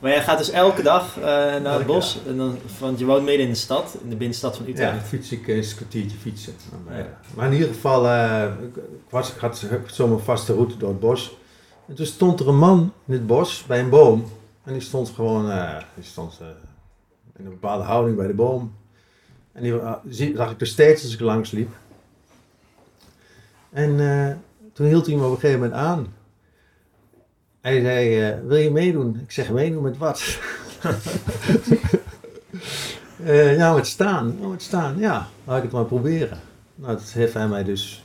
Maar 0.00 0.10
jij 0.14 0.22
gaat 0.22 0.38
dus 0.38 0.50
elke 0.50 0.82
dag 0.82 1.16
eh, 1.16 1.22
naar 1.24 1.64
Elke 1.64 1.76
het 1.78 1.86
bos. 1.86 2.18
En 2.26 2.36
dan, 2.36 2.58
want 2.80 2.98
je 2.98 3.04
woont 3.04 3.24
midden 3.24 3.44
in 3.46 3.52
de 3.52 3.58
stad, 3.58 3.96
in 4.02 4.10
de 4.10 4.16
binnenstad 4.16 4.56
van 4.56 4.64
Ja, 4.66 4.72
Utrecht. 4.72 4.92
dan 4.92 5.00
fiets 5.00 5.32
ik 5.32 5.46
eens 5.48 5.70
een 5.70 5.76
kwartiertje 5.76 6.16
fietsen. 6.18 6.52
Maar, 6.86 6.96
Ja. 6.96 7.02
ja. 7.02 7.08
maar 7.34 7.46
in 7.46 7.52
ieder 7.52 7.68
geval, 7.68 8.06
eh, 8.06 8.42
ik, 8.62 8.82
was, 9.10 9.32
ik 9.32 9.40
had 9.40 9.64
zo'n 9.86 10.20
vaste 10.20 10.52
route 10.54 10.76
door 10.76 10.88
het 10.88 11.00
bos. 11.00 11.36
En 11.88 11.94
toen 11.94 12.06
stond 12.06 12.40
er 12.40 12.48
een 12.48 12.58
man 12.58 12.92
in 13.06 13.12
het 13.12 13.26
bos 13.26 13.64
bij 13.66 13.80
een 13.80 13.90
boom. 13.90 14.24
En 14.64 14.72
die 14.72 14.82
stond 14.82 15.08
gewoon 15.14 15.50
eh, 15.50 15.76
die 15.94 16.04
stond, 16.04 16.38
eh, 16.40 16.46
in 17.38 17.44
een 17.44 17.50
bepaalde 17.50 17.84
houding 17.84 18.16
bij 18.16 18.26
de 18.26 18.34
boom. 18.34 18.74
En 19.52 19.62
die 19.62 19.80
zie- 20.08 20.36
zag 20.36 20.50
ik 20.50 20.60
er 20.60 20.66
steeds 20.66 21.02
als 21.02 21.12
ik 21.14 21.20
langs 21.20 21.50
liep. 21.50 21.70
En 23.70 24.00
eh, 24.00 24.34
toen 24.72 24.86
hield 24.86 25.06
hij 25.06 25.14
me 25.16 25.24
op 25.24 25.30
een 25.32 25.38
gegeven 25.38 25.60
moment 25.60 25.78
aan. 25.78 26.06
Hij 27.60 27.80
zei, 27.80 28.22
eh, 28.30 28.38
wil 28.46 28.56
je 28.56 28.70
meedoen? 28.70 29.20
Ik 29.22 29.30
zeg, 29.30 29.50
meedoen 29.50 29.82
met 29.82 29.96
wat? 29.96 30.22
Eh, 33.24 33.56
ja, 33.56 33.74
met 33.74 33.86
staan. 33.86 34.36
Oh, 34.40 34.50
met 34.50 34.62
staan, 34.62 34.98
ja. 34.98 35.28
Laat 35.44 35.56
ik 35.56 35.62
het 35.62 35.72
maar 35.72 35.84
proberen. 35.84 36.40
Nou, 36.74 36.92
dat 36.92 37.10
heeft 37.10 37.34
hij 37.34 37.48
mij 37.48 37.64
dus 37.64 38.04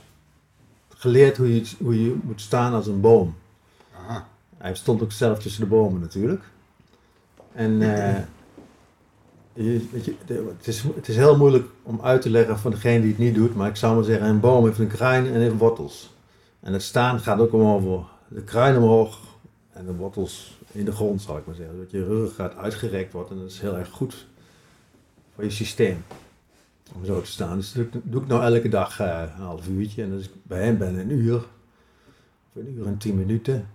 geleerd 0.88 1.36
hoe 1.36 1.54
je, 1.54 1.70
hoe 1.78 2.04
je 2.04 2.16
moet 2.22 2.40
staan 2.40 2.72
als 2.72 2.86
een 2.86 3.00
boom. 3.00 3.34
Aha. 3.96 4.26
Hij 4.58 4.74
stond 4.74 5.02
ook 5.02 5.12
zelf 5.12 5.38
tussen 5.38 5.60
de 5.62 5.68
bomen 5.68 6.00
natuurlijk. 6.00 6.42
En 7.52 7.82
het, 9.52 10.66
is, 10.66 10.82
het 10.94 11.08
is 11.08 11.16
heel 11.16 11.36
moeilijk 11.36 11.66
om 11.82 12.00
uit 12.02 12.22
te 12.22 12.30
leggen 12.30 12.58
voor 12.58 12.70
degene 12.70 13.00
die 13.00 13.08
het 13.08 13.18
niet 13.18 13.34
doet. 13.34 13.54
Maar 13.54 13.68
ik 13.68 13.76
zou 13.76 13.94
maar 13.94 14.04
zeggen, 14.04 14.28
een 14.28 14.40
boom 14.40 14.64
heeft 14.64 14.78
een 14.78 14.86
kruin 14.86 15.26
en 15.26 15.40
heeft 15.40 15.58
wortels. 15.58 16.14
En 16.60 16.72
het 16.72 16.82
staan 16.82 17.20
gaat 17.20 17.38
ook 17.38 17.52
om 17.52 17.62
over 17.62 18.04
de 18.28 18.42
kruin 18.42 18.76
omhoog 18.76 19.18
en 19.72 19.86
de 19.86 19.94
wortels 19.94 20.58
in 20.72 20.84
de 20.84 20.92
grond, 20.92 21.22
zal 21.22 21.36
ik 21.36 21.46
maar 21.46 21.54
zeggen. 21.54 21.78
Dat 21.78 21.90
je 21.90 22.04
rug 22.04 22.34
gaat 22.34 22.56
uitgerekt 22.56 23.12
wordt 23.12 23.30
en 23.30 23.38
dat 23.38 23.50
is 23.50 23.60
heel 23.60 23.76
erg 23.76 23.90
goed 23.90 24.26
voor 25.34 25.44
je 25.44 25.50
systeem. 25.50 26.04
Om 26.94 27.04
zo 27.04 27.20
te 27.20 27.30
staan. 27.30 27.56
Dus 27.56 27.72
dat 27.72 27.86
doe 27.92 28.22
ik 28.22 28.28
nou 28.28 28.54
elke 28.54 28.68
dag 28.68 29.00
eh, 29.00 29.22
een 29.36 29.42
half 29.42 29.68
uurtje. 29.68 30.02
En 30.02 30.12
als 30.12 30.24
ik 30.24 30.30
bij 30.42 30.64
hem 30.64 30.78
ben 30.78 30.98
een 30.98 31.10
uur. 31.10 31.36
Of 31.36 32.54
een 32.54 32.74
uur 32.76 32.86
en 32.86 32.96
tien 32.96 33.16
minuten. 33.16 33.68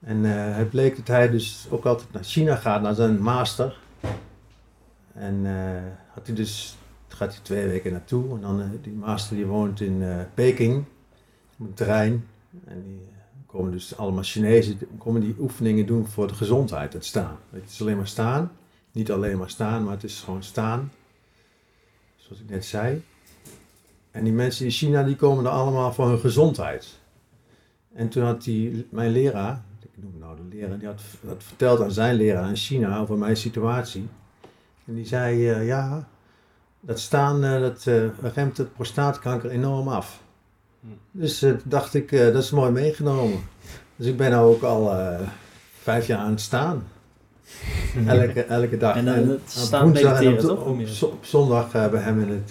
En 0.00 0.24
eh, 0.24 0.56
het 0.56 0.70
bleek 0.70 0.96
dat 0.96 1.06
hij 1.06 1.30
dus 1.30 1.66
ook 1.70 1.84
altijd 1.84 2.12
naar 2.12 2.24
China 2.24 2.56
gaat, 2.56 2.82
naar 2.82 2.94
zijn 2.94 3.20
master. 3.20 3.78
En 5.14 5.46
eh, 5.46 5.82
had 6.14 6.26
hij 6.26 6.36
dus, 6.36 6.76
gaat 7.08 7.32
hij 7.32 7.42
twee 7.42 7.66
weken 7.66 7.92
naartoe. 7.92 8.34
En 8.34 8.40
dan, 8.40 8.60
eh, 8.60 8.66
die 8.82 8.92
master 8.92 9.36
die 9.36 9.46
woont 9.46 9.80
in 9.80 10.02
eh, 10.02 10.20
Peking, 10.34 10.84
op 11.58 11.66
een 11.66 11.74
terrein. 11.74 12.26
En 12.64 12.82
die 12.82 13.00
komen 13.46 13.72
dus 13.72 13.96
allemaal 13.96 14.22
Chinezen, 14.22 14.78
komen 14.98 15.20
die 15.20 15.36
oefeningen 15.38 15.86
doen 15.86 16.06
voor 16.06 16.28
de 16.28 16.34
gezondheid, 16.34 16.92
het 16.92 17.04
staan. 17.04 17.36
Het 17.50 17.70
is 17.70 17.80
alleen 17.80 17.96
maar 17.96 18.06
staan. 18.06 18.52
Niet 18.92 19.10
alleen 19.10 19.38
maar 19.38 19.50
staan, 19.50 19.84
maar 19.84 19.92
het 19.92 20.04
is 20.04 20.20
gewoon 20.20 20.42
staan. 20.42 20.92
Zoals 22.16 22.40
ik 22.40 22.50
net 22.50 22.64
zei. 22.64 23.02
En 24.10 24.24
die 24.24 24.32
mensen 24.32 24.64
in 24.64 24.70
China 24.70 25.02
die 25.02 25.16
komen 25.16 25.44
er 25.44 25.50
allemaal 25.50 25.92
voor 25.92 26.08
hun 26.08 26.18
gezondheid. 26.18 27.00
En 27.92 28.08
toen 28.08 28.22
had 28.22 28.42
die, 28.42 28.86
mijn 28.90 29.10
leraar, 29.10 29.62
ik 29.80 30.02
noem 30.02 30.18
nou 30.18 30.36
de 30.36 30.56
leraar, 30.56 30.78
die 30.78 30.88
had, 30.88 31.00
had 31.26 31.44
verteld 31.44 31.80
aan 31.80 31.92
zijn 31.92 32.14
leraar 32.14 32.48
in 32.48 32.56
China 32.56 32.98
over 32.98 33.18
mijn 33.18 33.36
situatie. 33.36 34.08
En 34.86 34.94
die 34.94 35.06
zei, 35.06 35.50
eh, 35.50 35.66
ja, 35.66 36.08
dat 36.80 37.00
staan, 37.00 37.44
eh, 37.44 37.60
dat 37.60 37.86
eh, 37.86 38.32
remt 38.34 38.56
het 38.56 38.72
prostaatkanker 38.72 39.50
enorm 39.50 39.88
af. 39.88 40.20
Hm. 40.80 40.86
Dus 41.10 41.44
dacht 41.64 41.94
ik, 41.94 42.10
dat 42.10 42.42
is 42.42 42.50
mooi 42.50 42.70
meegenomen. 42.70 43.40
Dus 43.96 44.06
ik 44.06 44.16
ben 44.16 44.30
nou 44.30 44.54
ook 44.54 44.62
al 44.62 44.92
vijf 45.80 46.06
jaar 46.06 46.18
aan 46.18 46.30
het 46.30 46.40
staan. 46.40 46.84
Elke, 48.06 48.44
elke 48.44 48.76
dag. 48.76 48.96
En 48.96 49.04
dan 49.04 49.14
het 49.14 49.30
op 49.30 49.40
staan 49.46 49.82
woensdag 49.82 50.22
en 50.22 50.32
op, 50.32 50.38
toch? 50.38 50.64
Op, 50.64 50.80
op 51.02 51.24
zondag 51.24 51.70
bij 51.70 52.00
hem 52.00 52.20
in 52.20 52.28
het, 52.28 52.50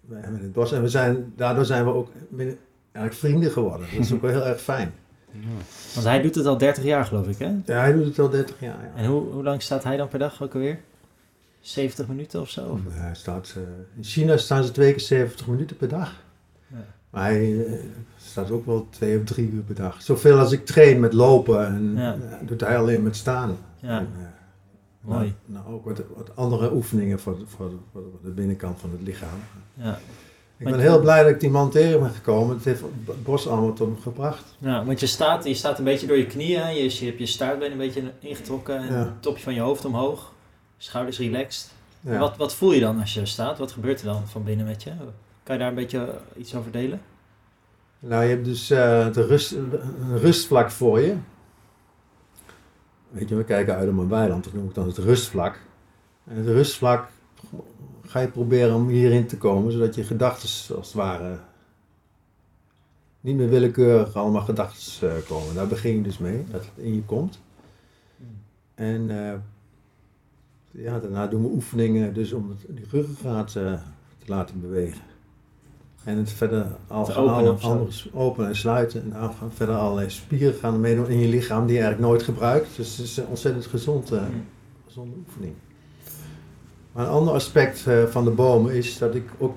bij 0.00 0.20
hem 0.20 0.36
in 0.36 0.42
het 0.42 0.52
bos. 0.52 0.72
En 0.72 0.82
we 0.82 0.88
zijn, 0.88 1.32
daardoor 1.36 1.64
zijn 1.64 1.84
we 1.84 1.92
ook 1.92 2.08
eigenlijk 2.92 3.14
vrienden 3.14 3.50
geworden. 3.50 3.86
Dat 3.94 4.04
is 4.04 4.12
ook 4.12 4.20
wel 4.20 4.30
heel 4.30 4.46
erg 4.46 4.60
fijn. 4.60 4.92
Want 5.94 6.06
hij 6.06 6.22
doet 6.22 6.34
het 6.34 6.46
al 6.46 6.58
30 6.58 6.84
jaar, 6.84 7.04
geloof 7.04 7.28
ik, 7.28 7.38
hè? 7.38 7.54
Ja, 7.64 7.80
hij 7.80 7.92
doet 7.92 8.04
het 8.04 8.18
al 8.18 8.30
30 8.30 8.60
jaar. 8.60 8.82
Ja. 8.82 9.00
En 9.00 9.06
hoe, 9.06 9.32
hoe 9.32 9.42
lang 9.42 9.62
staat 9.62 9.84
hij 9.84 9.96
dan 9.96 10.08
per 10.08 10.18
dag 10.18 10.42
ook 10.42 10.54
alweer? 10.54 10.78
70 11.60 12.06
minuten 12.08 12.40
of 12.40 12.50
zo? 12.50 12.80
Staat, 13.12 13.54
in 13.96 14.04
China 14.04 14.36
staan 14.36 14.64
ze 14.64 14.70
twee 14.70 14.90
keer 14.92 15.00
70 15.00 15.46
minuten 15.46 15.76
per 15.76 15.88
dag. 15.88 16.22
Ja. 16.66 16.84
Maar 17.10 17.22
hij 17.24 17.66
eh, 17.66 17.72
staat 18.16 18.50
ook 18.50 18.66
wel 18.66 18.86
twee 18.90 19.18
of 19.18 19.24
drie 19.24 19.50
uur 19.50 19.62
per 19.62 19.74
dag. 19.74 20.02
Zoveel 20.02 20.38
als 20.38 20.52
ik 20.52 20.66
train 20.66 21.00
met 21.00 21.12
lopen, 21.12 21.66
en, 21.66 21.92
Ja. 21.96 22.14
eh, 22.14 22.46
doet 22.46 22.60
hij 22.60 22.78
alleen 22.78 23.02
met 23.02 23.16
staan. 23.16 23.56
Ja, 23.80 23.98
En, 23.98 24.08
eh, 24.18 24.24
mooi. 25.00 25.34
Nou, 25.46 25.64
nou 25.64 25.74
ook 25.74 25.84
wat, 25.84 26.02
wat 26.16 26.36
andere 26.36 26.72
oefeningen 26.74 27.20
voor, 27.20 27.38
de- 27.38 27.46
voor, 27.46 27.68
de- 27.70 27.76
voor 27.92 28.02
de 28.22 28.30
binnenkant 28.30 28.80
van 28.80 28.90
het 28.90 29.02
lichaam. 29.02 29.38
Ja. 29.74 29.98
Ik 30.56 30.64
ben 30.70 30.80
heel 30.80 31.00
blij 31.00 31.22
dat 31.22 31.30
ik 31.32 31.40
die 31.40 31.50
man 31.50 31.70
tegen 31.70 32.00
ben 32.00 32.10
gekomen. 32.10 32.56
Het 32.56 32.64
heeft 32.64 32.80
het 33.06 33.22
bos 33.24 33.48
allemaal 33.48 33.72
tot 33.72 33.88
me 33.96 34.00
gebracht. 34.02 34.56
ja, 34.58 34.84
want 34.84 35.00
je 35.00 35.06
staat, 35.06 35.44
je 35.44 35.54
staat 35.54 35.78
een 35.78 35.84
beetje 35.84 36.06
door 36.06 36.16
je 36.16 36.26
knieën. 36.26 36.74
Je, 36.74 36.82
je 36.98 37.04
hebt 37.06 37.18
je 37.18 37.26
staartbeen 37.26 37.70
een 37.72 37.78
beetje 37.78 38.12
ingetrokken. 38.18 38.76
En 38.78 38.86
Ja. 38.92 38.98
het 38.98 39.22
topje 39.22 39.42
van 39.42 39.54
je 39.54 39.60
hoofd 39.60 39.84
omhoog. 39.84 40.32
Schouders 40.78 41.18
relaxed. 41.18 41.70
Ja. 42.00 42.18
Wat, 42.18 42.36
wat 42.36 42.54
voel 42.54 42.72
je 42.72 42.80
dan 42.80 43.00
als 43.00 43.14
je 43.14 43.26
staat? 43.26 43.58
Wat 43.58 43.72
gebeurt 43.72 44.00
er 44.00 44.06
dan 44.06 44.28
van 44.28 44.44
binnen 44.44 44.66
met 44.66 44.82
je? 44.82 44.90
Kan 45.42 45.54
je 45.54 45.60
daar 45.60 45.68
een 45.68 45.74
beetje 45.74 46.04
eh, 46.04 46.40
iets 46.40 46.54
over 46.54 46.70
delen? 46.70 47.00
Nou, 47.98 48.22
je 48.22 48.28
hebt 48.28 48.44
dus 48.44 48.70
eh, 48.70 49.12
de 49.12 49.26
rust, 49.26 49.52
een 49.52 50.18
rustvlak 50.18 50.70
voor 50.70 51.00
je. 51.00 51.16
Weet 53.10 53.28
je, 53.28 53.34
we 53.34 53.44
kijken 53.44 53.74
uit 53.74 53.88
op 53.88 53.98
een 53.98 54.08
weiland, 54.08 54.44
dat 54.44 54.52
noem 54.52 54.68
ik 54.68 54.74
dan 54.74 54.86
het 54.86 54.98
rustvlak. 54.98 55.60
En 56.24 56.36
het 56.36 56.46
rustvlak 56.46 57.08
ga 58.04 58.20
je 58.20 58.28
proberen 58.28 58.74
om 58.74 58.88
hierin 58.88 59.26
te 59.26 59.38
komen, 59.38 59.72
zodat 59.72 59.94
je 59.94 60.04
gedachten 60.04 60.76
als 60.76 60.86
het 60.86 60.92
ware 60.92 61.38
niet 63.20 63.36
meer 63.36 63.48
willekeurig 63.48 64.14
allemaal 64.14 64.42
gedachten 64.42 65.16
eh, 65.16 65.22
komen. 65.28 65.54
Daar 65.54 65.66
begin 65.66 65.94
je 65.94 66.02
dus 66.02 66.18
mee, 66.18 66.44
dat 66.50 66.60
het 66.60 66.84
in 66.84 66.94
je 66.94 67.02
komt. 67.02 67.40
En 68.74 69.26
eh, 69.26 69.34
ja, 70.70 70.98
daarna 70.98 71.26
doen 71.26 71.42
we 71.42 71.48
oefeningen 71.48 72.14
dus 72.14 72.32
om 72.32 72.48
het, 72.48 72.76
die 72.76 72.86
ruggengraat 72.90 73.56
eh, 73.56 73.72
te 74.18 74.26
laten 74.26 74.60
bewegen. 74.60 75.00
En 76.04 76.16
het 76.16 76.30
verder 76.30 76.66
al 76.86 77.04
gaan 77.04 77.24
openen 77.24 77.60
andere 77.60 77.90
openen 78.12 78.48
en 78.48 78.56
sluiten. 78.56 79.12
En 79.12 79.30
verder 79.54 79.74
allerlei 79.74 80.10
spieren 80.10 80.54
gaan 80.54 80.80
meedoen 80.80 81.08
in 81.08 81.18
je 81.18 81.28
lichaam 81.28 81.66
die 81.66 81.76
je 81.76 81.82
eigenlijk 81.82 82.10
nooit 82.10 82.22
gebruikt. 82.22 82.76
Dus 82.76 82.96
het 82.96 83.06
is 83.06 83.16
een 83.16 83.26
ontzettend 83.26 83.66
gezond, 83.66 84.12
eh, 84.12 84.20
Mm. 84.20 84.44
gezonde 84.86 85.16
oefening. 85.26 85.54
Maar 86.92 87.06
een 87.06 87.12
ander 87.12 87.34
aspect 87.34 87.86
eh, 87.86 88.04
van 88.04 88.24
de 88.24 88.30
bomen 88.30 88.74
is 88.74 88.98
dat 88.98 89.14
ik 89.14 89.30
ook 89.38 89.54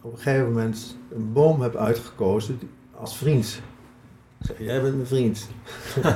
op 0.00 0.12
een 0.12 0.18
gegeven 0.18 0.46
moment 0.46 0.96
een 1.14 1.32
boom 1.32 1.60
heb 1.60 1.76
uitgekozen 1.76 2.58
als 2.94 3.16
vriend. 3.16 3.60
Zeg, 4.40 4.58
jij 4.58 4.82
bent 4.82 4.94
mijn 4.94 5.06
vriend. 5.06 5.48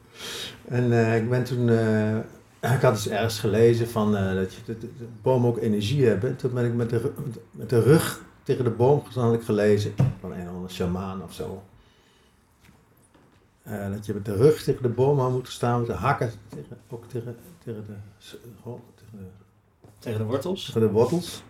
en 0.78 0.92
eh, 0.92 1.16
ik 1.16 1.28
ben 1.30 1.44
toen, 1.44 1.68
eh, 1.68 2.16
ik 2.60 2.80
had 2.80 2.94
dus 2.94 3.08
ergens 3.08 3.38
gelezen 3.38 3.88
van, 3.88 4.16
eh, 4.16 4.34
dat, 4.34 4.54
je, 4.54 4.60
dat, 4.64 4.80
dat 4.80 5.22
bomen 5.22 5.48
ook 5.48 5.58
energie 5.58 6.06
hebben. 6.06 6.36
Toen 6.36 6.52
ben 6.52 6.64
ik 6.64 6.74
met 6.74 6.90
de, 6.90 7.12
met 7.50 7.70
de 7.70 7.82
rug 7.82 8.22
tegen 8.42 8.64
de 8.64 8.70
boom 8.70 9.02
had 9.14 9.34
ik 9.34 9.42
gelezen. 9.42 9.94
Van 10.20 10.32
een 10.32 10.48
of 10.48 10.54
andere 10.54 10.72
shamaan 10.72 11.22
of 11.22 11.32
zo. 11.32 11.62
Eh, 13.62 13.90
dat 13.90 14.06
je 14.06 14.14
met 14.14 14.24
de 14.24 14.36
rug 14.36 14.62
tegen 14.62 14.82
de 14.82 14.88
boom 14.88 15.20
aan 15.20 15.32
moet 15.32 15.48
staan. 15.48 15.78
Met 15.78 15.88
de 15.88 15.92
hakken 15.92 16.30
tegen, 16.48 16.78
ook 16.88 17.06
tegen, 17.08 17.36
tegen, 17.64 17.84
de, 17.86 17.94
oh, 18.62 18.80
tegen, 18.94 19.18
de, 19.18 19.24
Tegen 19.98 20.18
de 20.18 20.24
wortels. 20.24 20.64
tegen 20.64 20.80
de 20.80 20.90
wortels. 20.90 21.42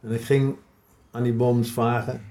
En 0.00 0.10
ik 0.10 0.20
ging 0.20 0.56
aan 1.10 1.22
die 1.22 1.32
boom 1.32 1.64
vragen 1.64 2.22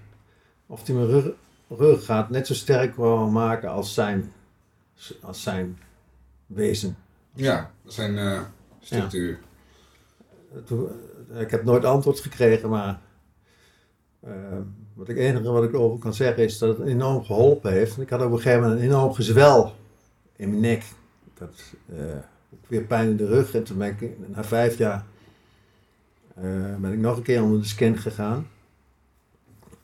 of 0.67 0.87
hij 0.87 0.95
mijn 0.95 1.07
rug, 1.07 1.33
ruggengraat 1.67 2.29
net 2.29 2.47
zo 2.47 2.53
sterk 2.53 2.95
wou 2.95 3.31
maken 3.31 3.69
als 3.69 3.93
zijn, 3.93 4.31
als 5.21 5.43
zijn 5.43 5.79
wezen. 6.45 6.97
Ja, 7.33 7.71
dat 7.83 7.93
zijn 7.93 8.17
eh, 8.17 8.41
structuur. 8.79 9.39
Eh, 11.33 11.41
ik 11.41 11.51
heb 11.51 11.63
nooit 11.63 11.85
antwoord 11.85 12.19
gekregen, 12.19 12.69
maar 12.69 12.99
eh, 14.19 14.33
wat 14.93 15.09
ik 15.09 15.17
enige 15.17 15.51
wat 15.51 15.63
ik 15.63 15.73
over 15.73 15.99
kan 15.99 16.13
zeggen 16.13 16.43
is 16.43 16.57
dat 16.57 16.77
het 16.77 16.87
enorm 16.87 17.23
geholpen 17.23 17.71
heeft. 17.71 17.99
Ik 17.99 18.09
had 18.09 18.21
op 18.21 18.31
een 18.31 18.37
gegeven 18.37 18.61
moment 18.61 18.79
een 18.79 18.85
enorm 18.85 19.13
gezwel 19.13 19.75
in 20.35 20.49
mijn 20.49 20.61
nek. 20.61 20.83
Eh, 21.39 21.97
ook 22.53 22.67
weer 22.67 22.81
pijn 22.81 23.09
in 23.09 23.17
de 23.17 23.25
rug 23.25 23.55
en 23.55 23.63
toen 23.63 23.77
ben 23.77 23.97
ik 23.99 24.17
na 24.27 24.43
vijf 24.43 24.77
jaar 24.77 25.05
ben 26.79 26.93
ik 26.93 26.99
nog 26.99 27.17
een 27.17 27.23
keer 27.23 27.43
onder 27.43 27.59
de 27.59 27.67
scan 27.67 27.97
gegaan. 27.97 28.47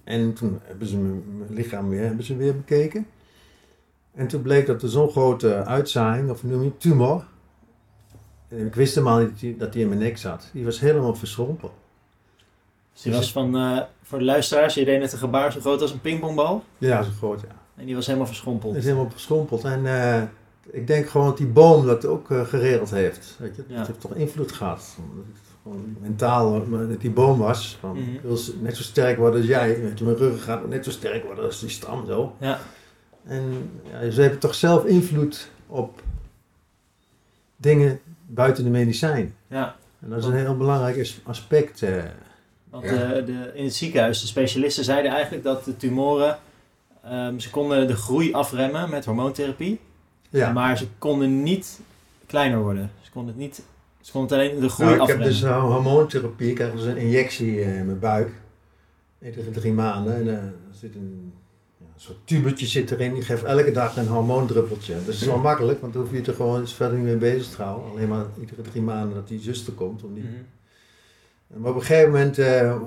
En 0.03 0.33
toen 0.33 0.59
hebben 0.63 0.87
ze 0.87 0.97
mijn, 0.97 1.37
mijn 1.37 1.53
lichaam 1.53 1.89
weer, 1.89 2.03
hebben 2.03 2.25
ze 2.25 2.35
weer 2.35 2.55
bekeken. 2.55 3.07
En 4.13 4.27
toen 4.27 4.41
bleek 4.41 4.65
dat 4.65 4.81
er 4.81 4.89
zo'n 4.89 5.09
grote 5.09 5.65
uitzaaiing, 5.65 6.29
of 6.29 6.43
noem 6.43 6.63
je 6.63 6.77
tumor. 6.77 7.25
Ik 8.49 8.75
wist 8.75 8.95
helemaal 8.95 9.19
niet 9.19 9.29
dat 9.29 9.39
die- 9.39 9.57
dat 9.57 9.73
die 9.73 9.81
in 9.81 9.87
mijn 9.87 9.99
nek 9.99 10.17
zat. 10.17 10.49
Die 10.53 10.63
was 10.65 10.79
helemaal 10.79 11.15
verschrompeld. 11.15 11.71
Dus 12.93 13.01
die 13.01 13.13
was 13.13 13.31
van, 13.31 13.55
eh, 13.57 13.81
voor 14.03 14.19
de 14.19 14.25
luisteraars, 14.25 14.73
je 14.73 14.85
deed 14.85 14.99
net 14.99 15.11
een 15.11 15.17
gebaar 15.17 15.51
zo 15.51 15.59
groot 15.59 15.81
als 15.81 15.91
een 15.91 16.01
pingpongbal. 16.01 16.63
Ja, 16.77 17.03
zo 17.03 17.09
groot, 17.17 17.41
ja. 17.41 17.55
En 17.75 17.85
die 17.85 17.95
was 17.95 18.05
helemaal 18.05 18.27
verschrompeld. 18.27 18.73
Het 18.73 18.81
is 18.83 18.89
helemaal 18.89 19.11
verschrompeld. 19.11 19.63
En 19.63 19.85
eh, 19.85 20.21
ik 20.71 20.87
denk 20.87 21.09
gewoon 21.09 21.27
dat 21.27 21.37
die 21.37 21.47
boom 21.47 21.85
dat 21.85 22.05
ook 22.05 22.31
eh, 22.31 22.45
geregeld 22.45 22.89
heeft. 22.91 23.35
Weet 23.39 23.55
je? 23.55 23.63
Ja. 23.67 23.77
Het 23.77 23.87
heeft 23.87 23.99
toch 24.01 24.13
invloed 24.15 24.51
gehad. 24.51 24.97
Gewoon 25.63 25.97
mentaal, 26.01 26.65
dat 26.69 27.01
die 27.01 27.11
boom 27.11 27.37
was. 27.39 27.77
Van, 27.79 27.91
Mhm. 28.01 28.13
Ik 28.13 28.21
wil 28.21 28.37
net 28.61 28.75
zo 28.77 28.83
sterk 28.83 29.17
worden 29.17 29.39
als 29.39 29.49
jij. 29.49 29.69
Je, 29.69 30.03
mijn 30.03 30.15
ruggen 30.15 30.41
gaat 30.41 30.67
net 30.67 30.83
zo 30.85 30.91
sterk 30.91 31.23
worden 31.23 31.43
als 31.45 31.59
die 31.59 31.69
stam 31.69 32.05
zo. 32.05 32.35
Ja. 32.39 32.59
En 33.23 33.69
ja, 33.91 34.09
ze 34.09 34.21
hebben 34.21 34.39
toch 34.39 34.55
zelf 34.55 34.85
invloed 34.85 35.49
op 35.67 36.01
dingen 37.55 37.99
buiten 38.27 38.63
de 38.63 38.69
medicijn. 38.69 39.35
Ja, 39.47 39.75
En 39.99 40.09
dat 40.09 40.19
is 40.19 40.25
een 40.25 40.33
heel 40.35 40.57
belangrijk 40.57 40.99
as- 40.99 41.19
aspect. 41.23 41.81
eh. 41.83 42.03
want 42.69 42.83
Ja. 42.83 42.91
eh, 43.13 43.25
de, 43.25 43.51
in 43.53 43.63
het 43.63 43.75
ziekenhuis, 43.75 44.21
de 44.21 44.27
specialisten 44.27 44.83
zeiden 44.83 45.11
eigenlijk 45.11 45.43
dat 45.43 45.63
de 45.63 45.77
tumoren, 45.77 46.37
ehm, 47.03 47.39
ze 47.39 47.49
konden 47.49 47.87
de 47.87 47.95
groei 47.95 48.33
afremmen 48.33 48.89
met 48.89 49.05
hormoontherapie. 49.05 49.79
ja. 50.29 50.51
Maar 50.51 50.77
ze 50.77 50.87
konden 50.97 51.43
niet 51.43 51.79
kleiner 52.25 52.59
worden. 52.59 52.91
Ze 53.01 53.11
konden 53.11 53.33
het 53.33 53.41
niet, 53.43 53.61
ze 54.01 54.11
konden 54.11 54.37
het 54.37 54.47
alleen 54.47 54.59
de 54.61 54.69
groei 54.69 54.89
Nou, 54.89 55.01
ik 55.01 55.07
heb 55.07 55.17
afremmen. 55.17 55.27
dus 55.27 55.41
uh, 55.41 55.63
hormoontherapie. 55.73 56.49
Ik 56.49 56.55
krijg 56.55 56.71
dus 56.73 56.83
een 56.85 56.97
injectie 56.97 57.61
eh, 57.61 57.77
in 57.79 57.85
mijn 57.85 57.99
buik. 57.99 58.29
Iedere 59.21 59.51
drie 59.51 59.73
maanden. 59.73 60.15
En 60.15 60.27
eh, 60.27 60.33
er 60.43 60.53
zit 60.79 60.95
een, 60.95 61.33
een 61.97 62.03
soort 62.03 62.27
tubetje 62.27 62.65
zit 62.65 62.91
erin. 62.91 63.13
Die 63.13 63.23
geeft 63.23 63.43
elke 63.43 63.71
dag 63.71 63.97
een 63.97 64.07
hormoondruppeltje. 64.07 64.93
Dat 65.05 65.13
is 65.13 65.23
wel 65.23 65.37
makkelijk, 65.37 65.81
want 65.81 65.93
dan 65.93 66.01
hoef 66.01 66.11
je 66.11 66.21
er 66.21 66.33
gewoon 66.33 66.59
eens 66.59 66.73
verder 66.73 66.97
niet 66.97 67.05
mee 67.05 67.15
bezig 67.15 67.55
te 67.55 67.61
houden. 67.61 67.91
Alleen 67.91 68.07
maar 68.07 68.25
iedere 68.39 68.61
drie 68.61 68.81
maanden 68.81 69.15
dat 69.15 69.27
die 69.27 69.39
zuster 69.39 69.73
komt. 69.73 70.03
Om 70.03 70.13
die... 70.13 70.25
Maar 71.47 71.71
op 71.71 71.75
een 71.75 71.83
gegeven 71.85 72.11
moment 72.11 72.37
eh, 72.37 72.77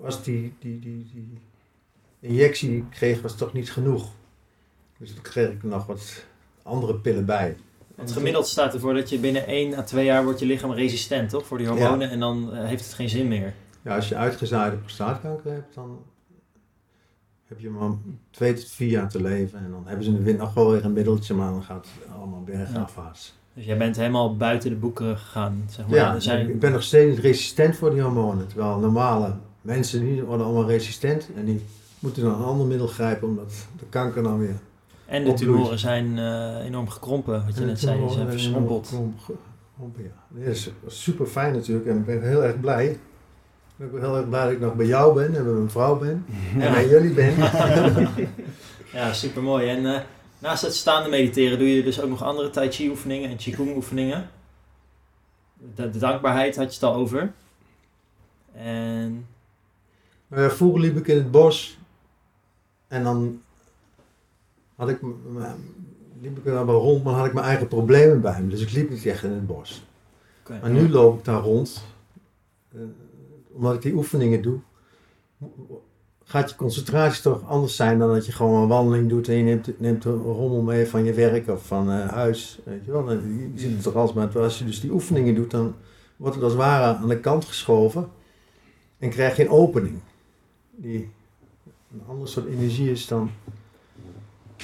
was 0.00 0.22
die, 0.22 0.54
die, 0.58 0.78
die, 0.78 1.10
die 1.12 1.38
injectie 2.20 2.68
die 2.68 2.78
ik 2.78 2.90
kreeg 2.90 3.20
was 3.22 3.36
toch 3.36 3.52
niet 3.52 3.70
genoeg. 3.70 4.10
Dus 4.98 5.12
toen 5.12 5.22
kreeg 5.22 5.50
ik 5.50 5.62
er 5.62 5.68
nog 5.68 5.86
wat 5.86 6.24
andere 6.62 6.94
pillen 6.94 7.24
bij. 7.24 7.56
Want 7.94 8.12
gemiddeld 8.12 8.46
staat 8.46 8.74
ervoor 8.74 8.94
dat 8.94 9.10
je 9.10 9.18
binnen 9.18 9.46
1 9.46 9.74
à 9.74 9.82
2 9.82 10.04
jaar 10.04 10.24
wordt 10.24 10.40
je 10.40 10.46
lichaam 10.46 10.72
resistent, 10.72 11.30
toch? 11.30 11.46
Voor 11.46 11.58
die 11.58 11.66
hormonen. 11.66 12.10
En 12.10 12.20
dan 12.20 12.54
eh, 12.54 12.64
heeft 12.64 12.84
het 12.84 12.94
geen 12.94 13.08
zin 13.08 13.28
meer. 13.28 13.54
Ja, 13.82 13.94
als 13.94 14.08
je 14.08 14.16
uitgezaaide 14.16 14.76
prostaatkanker 14.76 15.52
hebt, 15.52 15.74
dan 15.74 16.04
heb 17.52 17.60
je 17.60 17.70
maar 17.70 17.90
twee 18.30 18.54
tot 18.54 18.70
vier 18.70 18.88
jaar 18.88 19.08
te 19.08 19.22
leven. 19.22 19.58
En 19.58 19.70
dan 19.70 19.82
hebben 19.86 20.04
ze 20.04 20.10
in 20.10 20.16
de 20.16 20.22
wind 20.22 20.38
nog 20.38 20.54
wel 20.54 20.70
weer 20.70 20.84
een 20.84 20.92
middeltje, 20.92 21.34
maar 21.34 21.50
dan 21.50 21.62
gaat 21.62 21.86
het 21.86 22.14
allemaal 22.16 22.42
bergafwaarts. 22.42 23.34
Dus 23.54 23.64
jij 23.64 23.76
bent 23.76 23.96
helemaal 23.96 24.36
buiten 24.36 24.70
de 24.70 24.76
boeken 24.76 25.18
gegaan. 25.18 25.64
Zeg 25.68 25.86
maar. 25.86 25.96
Ja, 25.96 26.20
zijn, 26.20 26.48
ik 26.48 26.60
ben 26.60 26.72
nog 26.72 26.82
steeds 26.82 27.20
resistent 27.20 27.76
voor 27.76 27.90
die 27.90 28.02
hormonen. 28.02 28.46
Terwijl 28.46 28.78
normale 28.78 29.34
mensen 29.60 30.00
die 30.00 30.22
worden 30.22 30.46
allemaal 30.46 30.66
resistent 30.66 31.28
en 31.36 31.44
die 31.44 31.62
moeten 31.98 32.22
dan 32.22 32.34
een 32.34 32.44
ander 32.44 32.66
middel 32.66 32.86
grijpen 32.86 33.28
omdat 33.28 33.52
de 33.78 33.86
kanker 33.88 34.22
dan 34.22 34.38
weer... 34.38 34.56
en 35.06 35.24
de 35.24 35.30
opbloeit. 35.30 35.38
tumoren 35.38 35.78
zijn 35.78 36.18
eh, 36.18 36.64
enorm 36.64 36.88
gekrompen, 36.88 37.44
wat 37.44 37.54
je 37.54 37.60
En 37.60 37.66
net 37.66 37.80
zei. 37.80 37.94
Tumoren 37.94 38.14
zijn 38.14 38.30
verschrompeld. 38.30 38.92
ja. 39.96 40.38
Dat 40.44 40.46
is 40.46 40.70
super 40.86 41.26
fijn 41.26 41.52
natuurlijk 41.52 41.86
en 41.86 41.96
ik 41.96 42.04
ben 42.04 42.22
heel 42.22 42.44
erg 42.44 42.60
blij. 42.60 42.98
Ik 43.82 43.92
ben 43.92 44.00
heel 44.00 44.16
erg 44.16 44.28
blij 44.28 44.44
dat 44.44 44.52
ik 44.52 44.60
nog 44.60 44.74
bij 44.74 44.86
jou 44.86 45.14
ben 45.14 45.36
en 45.36 45.44
bij 45.44 45.52
mijn 45.52 45.70
vrouw 45.70 45.98
ben. 45.98 46.24
Ja. 46.56 46.60
En 46.60 46.72
bij 46.72 46.88
jullie 46.88 47.14
ben. 47.14 47.34
Ja, 48.92 49.12
super 49.12 49.42
mooi. 49.42 49.68
En 49.68 49.94
eh, 49.94 50.00
naast 50.38 50.62
het 50.62 50.74
staande 50.74 51.08
mediteren 51.08 51.58
doe 51.58 51.76
je 51.76 51.82
dus 51.82 52.00
ook 52.00 52.08
nog 52.08 52.22
andere 52.22 52.50
Tai 52.50 52.70
Chi 52.70 52.88
oefeningen 52.88 53.30
en 53.30 53.36
Qigong 53.36 53.76
oefeningen. 53.76 54.30
De, 55.74 55.90
de 55.90 55.98
dankbaarheid 55.98 56.56
had 56.56 56.74
je 56.74 56.80
het 56.80 56.82
al 56.82 56.94
over. 56.94 57.32
En 58.52 59.26
ja, 60.26 60.50
vroeger 60.50 60.80
liep 60.80 60.96
ik 60.96 61.06
in 61.06 61.16
het 61.16 61.30
bos 61.30 61.78
en 62.88 63.04
dan 63.04 63.42
had 64.76 64.88
ik, 64.88 65.00
liep 66.20 66.38
ik 66.38 66.46
er 66.46 66.52
dan 66.52 66.66
wel 66.66 66.80
rond, 66.80 67.04
maar 67.04 67.14
had 67.14 67.26
ik 67.26 67.32
mijn 67.32 67.46
eigen 67.46 67.68
problemen 67.68 68.20
bij 68.20 68.42
me. 68.42 68.48
Dus 68.48 68.60
ik 68.60 68.72
liep 68.72 68.90
niet 68.90 69.06
echt 69.06 69.24
in 69.24 69.30
het 69.30 69.46
bos. 69.46 69.84
Maar 70.48 70.70
nu 70.70 70.88
loop 70.88 71.18
ik 71.18 71.24
daar 71.24 71.42
rond, 71.42 71.84
eh, 72.72 72.80
omdat 73.54 73.74
ik 73.74 73.82
die 73.82 73.94
oefeningen 73.94 74.42
doe, 74.42 74.58
gaat 76.24 76.50
je 76.50 76.56
concentratie 76.56 77.22
toch 77.22 77.48
anders 77.48 77.76
zijn 77.76 77.98
dan 77.98 78.08
dat 78.08 78.26
je 78.26 78.32
gewoon 78.32 78.62
een 78.62 78.68
wandeling 78.68 79.08
doet 79.08 79.28
en 79.28 79.34
je 79.34 79.42
neemt, 79.42 79.80
neemt 79.80 80.04
een 80.04 80.22
rommel 80.22 80.62
mee 80.62 80.86
van 80.86 81.04
je 81.04 81.12
werk 81.12 81.48
of 81.48 81.66
van 81.66 81.90
eh, 81.90 82.08
huis. 82.08 82.58
Weet 82.64 82.84
je 82.84 82.92
wel, 82.92 83.10
je 83.10 83.50
zit 83.54 83.76
er 83.76 83.82
toch 83.82 83.94
als 83.94 84.12
maar 84.12 84.38
als 84.38 84.58
je 84.58 84.64
dus 84.64 84.80
die 84.80 84.92
oefeningen 84.92 85.34
doet, 85.34 85.50
dan 85.50 85.74
wordt 86.16 86.34
het 86.34 86.44
als 86.44 86.52
het 86.52 86.62
ware 86.62 86.96
aan 86.96 87.08
de 87.08 87.20
kant 87.20 87.44
geschoven 87.44 88.08
en 88.98 89.10
krijg 89.10 89.36
je 89.36 89.42
een 89.42 89.50
opening. 89.50 90.00
Die 90.70 91.10
een 91.92 92.02
ander 92.08 92.28
soort 92.28 92.46
energie 92.46 92.90
is 92.90 93.06
dan, 93.06 93.30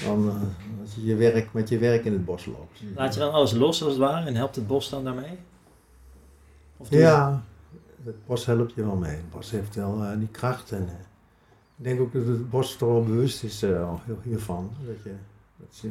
dan 0.04 0.28
eh, 0.28 0.34
dat 0.80 0.94
je, 0.94 1.04
je 1.04 1.14
werk, 1.14 1.52
met 1.52 1.68
je 1.68 1.78
werk 1.78 2.04
in 2.04 2.12
het 2.12 2.24
bos 2.24 2.46
loopt. 2.46 2.80
Laat 2.94 3.14
je 3.14 3.20
dan 3.20 3.32
alles 3.32 3.52
los 3.52 3.82
als 3.82 3.92
het 3.92 4.00
ware 4.00 4.26
en 4.26 4.34
helpt 4.34 4.56
het 4.56 4.66
bos 4.66 4.88
dan 4.88 5.04
daarmee? 5.04 5.38
Of 6.76 6.90
Ja, 6.90 7.44
het 8.04 8.26
bos 8.26 8.46
helpt 8.46 8.74
je 8.74 8.84
wel 8.84 8.96
mee. 8.96 9.10
Het 9.10 9.30
bos 9.30 9.50
heeft 9.50 9.74
wel 9.74 10.02
eh, 10.02 10.18
die 10.18 10.28
kracht. 10.28 10.72
En, 10.72 10.88
eh, 10.88 10.94
ik 11.76 11.84
denk 11.84 12.00
ook 12.00 12.12
dat 12.12 12.26
het 12.26 12.50
bos 12.50 12.76
toch 12.76 12.88
wel 12.88 13.04
bewust 13.04 13.42
is 13.42 13.62
eh, 13.62 13.88
al 13.88 14.00
heel 14.04 14.18
hiervan. 14.22 14.70
Dat 14.86 15.02
je, 15.02 15.12
dat 15.56 15.78
je, 15.80 15.88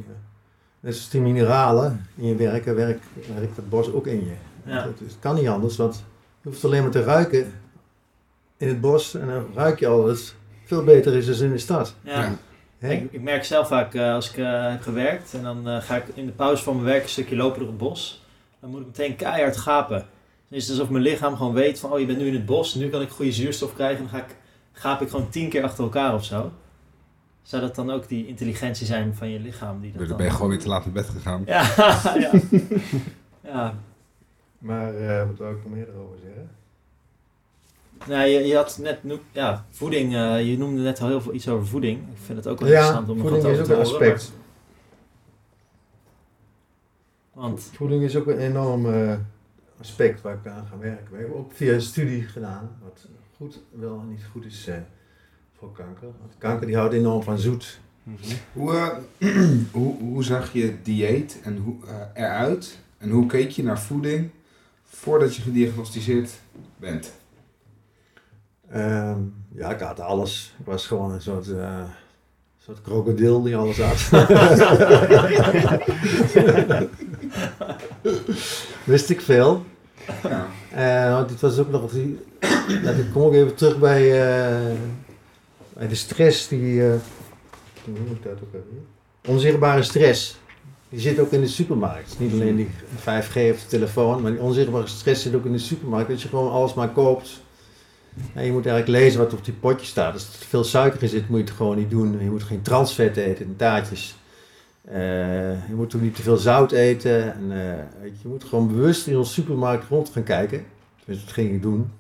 net 0.79 0.93
zoals 0.93 1.09
die 1.09 1.21
mineralen 1.21 2.07
in 2.15 2.25
je 2.25 2.35
werken, 2.35 2.75
werkt, 2.75 3.05
werkt 3.35 3.55
het 3.55 3.69
bos 3.69 3.91
ook 3.91 4.07
in 4.07 4.25
je. 4.25 4.35
Ja. 4.65 4.87
Het, 4.87 4.99
het 4.99 5.17
kan 5.19 5.35
niet 5.35 5.47
anders, 5.47 5.77
want 5.77 6.03
je 6.41 6.49
hoeft 6.49 6.65
alleen 6.65 6.81
maar 6.81 6.91
te 6.91 7.03
ruiken 7.03 7.53
in 8.57 8.67
het 8.67 8.81
bos 8.81 9.15
en 9.15 9.27
dan 9.27 9.45
ruik 9.55 9.79
je 9.79 9.87
al 9.87 10.05
dat 10.05 10.17
het 10.17 10.35
veel 10.65 10.83
beter 10.83 11.13
is 11.13 11.25
dan 11.25 11.45
in 11.45 11.51
de 11.51 11.57
stad. 11.57 11.95
Ja. 12.01 12.37
Ik, 12.79 13.11
ik 13.11 13.21
merk 13.21 13.43
zelf 13.43 13.67
vaak 13.67 13.93
eh, 13.93 14.13
als 14.13 14.29
ik 14.29 14.37
eh, 14.37 14.69
heb 14.69 14.81
gewerkt 14.81 15.33
en 15.33 15.43
dan 15.43 15.67
eh, 15.67 15.81
ga 15.81 15.95
ik 15.95 16.03
in 16.13 16.25
de 16.25 16.31
pauze 16.31 16.63
van 16.63 16.73
mijn 16.73 16.85
werk 16.85 17.03
een 17.03 17.09
stukje 17.09 17.35
lopen 17.35 17.59
door 17.59 17.67
het 17.67 17.77
bos. 17.77 18.23
Dan 18.59 18.69
moet 18.69 18.79
ik 18.79 18.85
meteen 18.85 19.15
keihard 19.15 19.57
gapen. 19.57 20.05
Dan 20.49 20.57
is 20.59 20.67
het 20.67 20.77
alsof 20.77 20.89
mijn 20.91 21.03
lichaam 21.03 21.35
gewoon 21.35 21.53
weet 21.53 21.79
van 21.79 21.91
oh 21.91 21.99
je 21.99 22.05
bent 22.05 22.17
nu 22.17 22.27
in 22.27 22.33
het 22.33 22.45
bos, 22.45 22.73
nu 22.75 22.89
kan 22.89 23.01
ik 23.01 23.09
goede 23.09 23.31
zuurstof 23.31 23.73
krijgen. 23.73 23.97
En 24.05 24.11
dan 24.11 24.19
ga 24.19 24.25
ik, 24.25 24.35
gaap 24.71 25.01
ik 25.01 25.09
gewoon 25.09 25.29
tien 25.29 25.49
keer 25.49 25.63
achter 25.63 25.83
elkaar 25.83 26.13
of 26.13 26.23
zo. 26.25 26.51
Zou 27.41 27.61
dat 27.61 27.75
dan 27.75 27.91
ook 27.91 28.07
die 28.07 28.27
intelligentie 28.27 28.85
zijn 28.85 29.15
van 29.15 29.29
je 29.29 29.39
lichaam? 29.39 29.81
Die 29.81 29.89
dat 29.91 29.99
Dan 29.99 30.07
dan... 30.07 30.17
ben 30.17 30.25
je 30.25 30.31
gewoon 30.31 30.49
weer 30.49 30.59
te 30.59 30.67
laat 30.67 30.85
naar 30.85 30.93
bed 30.93 31.09
gegaan. 31.09 31.43
Ja, 31.45 31.61
ja. 32.25 32.31
ja. 33.43 33.75
Maar 34.59 34.95
eh 34.95 35.27
wat 35.27 35.37
wil 35.37 35.49
ik 35.51 35.63
nog 35.63 35.73
meer 35.73 35.87
erover 35.89 36.17
zeggen? 36.23 36.49
Nou, 38.07 38.27
je, 38.27 38.39
je 38.47 38.55
had 38.55 38.77
net 38.81 39.03
noem- 39.03 39.19
ja, 39.31 39.65
voeding, 39.69 40.15
eh, 40.15 40.49
je 40.49 40.57
noemde 40.57 40.81
net 40.81 41.01
al 41.01 41.07
heel 41.07 41.21
veel 41.21 41.33
iets 41.33 41.47
over 41.49 41.67
voeding. 41.67 41.97
Ik 41.99 42.17
vind 42.25 42.37
het 42.37 42.47
ook 42.47 42.59
wel 42.59 42.69
Ja, 42.69 42.75
interessant 42.75 43.09
om 43.09 43.17
nog 43.17 43.29
wat 43.29 43.33
voeding 43.33 43.53
is 43.55 43.59
over 43.61 43.75
ook 43.75 43.83
te 43.83 43.89
een 43.91 43.97
horen. 43.99 44.11
aspect. 44.13 44.31
maar- 47.33 47.43
Want 47.43 47.69
Voeding 47.73 48.03
is 48.03 48.15
ook 48.15 48.27
een 48.27 48.37
enorm 48.39 48.85
eh, 48.93 49.15
aspect 49.79 50.21
waar 50.21 50.35
ik 50.35 50.47
aan 50.47 50.65
ga 50.65 50.77
werken. 50.77 51.11
We 51.11 51.17
hebben 51.17 51.37
ook 51.37 51.51
via 51.51 51.73
een 51.73 51.81
studie 51.81 52.23
gedaan, 52.23 52.77
wat 52.83 53.07
goed 53.37 53.59
wel 53.71 54.01
niet 54.01 54.23
goed 54.31 54.45
is 54.45 54.67
eh, 54.67 54.75
voor 55.57 55.71
kanker. 55.71 56.07
Want 56.19 56.33
kanker 56.37 56.67
die 56.67 56.75
houdt 56.75 56.93
enorm 56.93 57.23
van 57.23 57.39
zoet. 57.39 57.79
Hoe, 58.53 58.73
eh, 58.73 58.97
hoe, 59.71 59.97
hoe 59.99 60.23
zag 60.23 60.53
je 60.53 60.75
dieet 60.83 61.39
en 61.43 61.57
hoe, 61.57 61.75
eh, 61.87 62.23
eruit? 62.23 62.77
En 62.97 63.09
hoe 63.09 63.25
keek 63.25 63.49
je 63.49 63.63
naar 63.63 63.79
voeding 63.79 64.29
voordat 64.83 65.35
je 65.35 65.41
gediagnosticeerd 65.41 66.31
bent? 66.77 67.11
Ehm, 68.69 69.19
ja, 69.49 69.71
ik 69.71 69.79
had 69.79 69.99
alles. 69.99 70.55
Ik 70.59 70.65
was 70.65 70.87
gewoon 70.87 71.11
een 71.11 71.21
soort, 71.21 71.51
eh, 71.51 71.83
soort 72.57 72.81
krokodil 72.81 73.41
die 73.41 73.55
alles 73.55 73.79
had. 73.79 74.09
Wist 78.83 79.09
ik 79.09 79.21
veel. 79.21 79.65
Ja. 80.23 80.47
Eh, 80.71 81.27
dit 81.27 81.39
was 81.39 81.59
ook 81.59 81.69
nog... 81.69 81.91
Die, 81.91 82.19
ik 83.03 83.11
kom 83.13 83.21
ook 83.21 83.33
even 83.33 83.55
terug 83.55 83.79
bij, 83.79 84.01
eh, 84.01 84.75
bij 85.73 85.87
de 85.87 85.95
stress 85.95 86.47
die... 86.47 86.83
eh, 86.83 86.95
hoe 87.85 87.99
moet 88.07 88.17
ik 88.17 88.23
dat 88.23 88.31
ook 88.31 88.53
even? 88.53 88.85
Onzichtbare 89.25 89.83
stress. 89.83 90.39
Die 90.89 90.99
zit 90.99 91.19
ook 91.19 91.31
in 91.31 91.41
de 91.41 91.47
supermarkt. 91.47 92.19
Niet 92.19 92.33
alleen 92.33 92.55
die 92.55 92.69
5G 92.99 93.51
of 93.51 93.61
de 93.61 93.67
telefoon, 93.67 94.21
maar 94.21 94.31
die 94.31 94.41
onzichtbare 94.41 94.87
stress 94.87 95.21
zit 95.21 95.35
ook 95.35 95.45
in 95.45 95.51
de 95.51 95.57
supermarkt. 95.57 96.09
Dat 96.09 96.21
je 96.21 96.27
gewoon 96.27 96.51
alles 96.51 96.73
maar 96.73 96.89
koopt. 96.89 97.41
En 98.33 98.45
je 98.45 98.51
moet 98.51 98.65
eigenlijk 98.65 98.99
lezen 98.99 99.19
wat 99.19 99.33
op 99.33 99.45
die 99.45 99.53
potje 99.53 99.85
staat. 99.85 100.13
Als 100.13 100.23
er 100.23 100.45
veel 100.47 100.63
suiker 100.63 101.03
in 101.03 101.09
zit, 101.09 101.29
moet 101.29 101.39
je 101.39 101.45
het 101.45 101.53
gewoon 101.53 101.77
niet 101.77 101.89
doen. 101.89 102.17
Je 102.23 102.29
moet 102.29 102.43
geen 102.43 102.61
transvet 102.61 103.17
eten 103.17 103.55
taartjes. 103.55 104.15
Eh, 104.91 105.67
je 105.67 105.75
moet 105.75 105.95
ook 105.95 106.01
niet 106.01 106.15
te 106.15 106.21
veel 106.21 106.37
zout 106.37 106.71
eten. 106.71 107.33
En, 107.33 107.51
eh, 107.51 108.05
je, 108.21 108.27
moet 108.27 108.43
gewoon 108.43 108.67
bewust 108.67 109.07
in 109.07 109.15
een 109.15 109.25
supermarkt 109.25 109.89
rond 109.89 110.09
gaan 110.09 110.23
kijken. 110.23 110.65
Dus 111.05 111.23
dat 111.23 111.33
ging 111.33 111.51
ik 111.51 111.61
doen. 111.61 111.91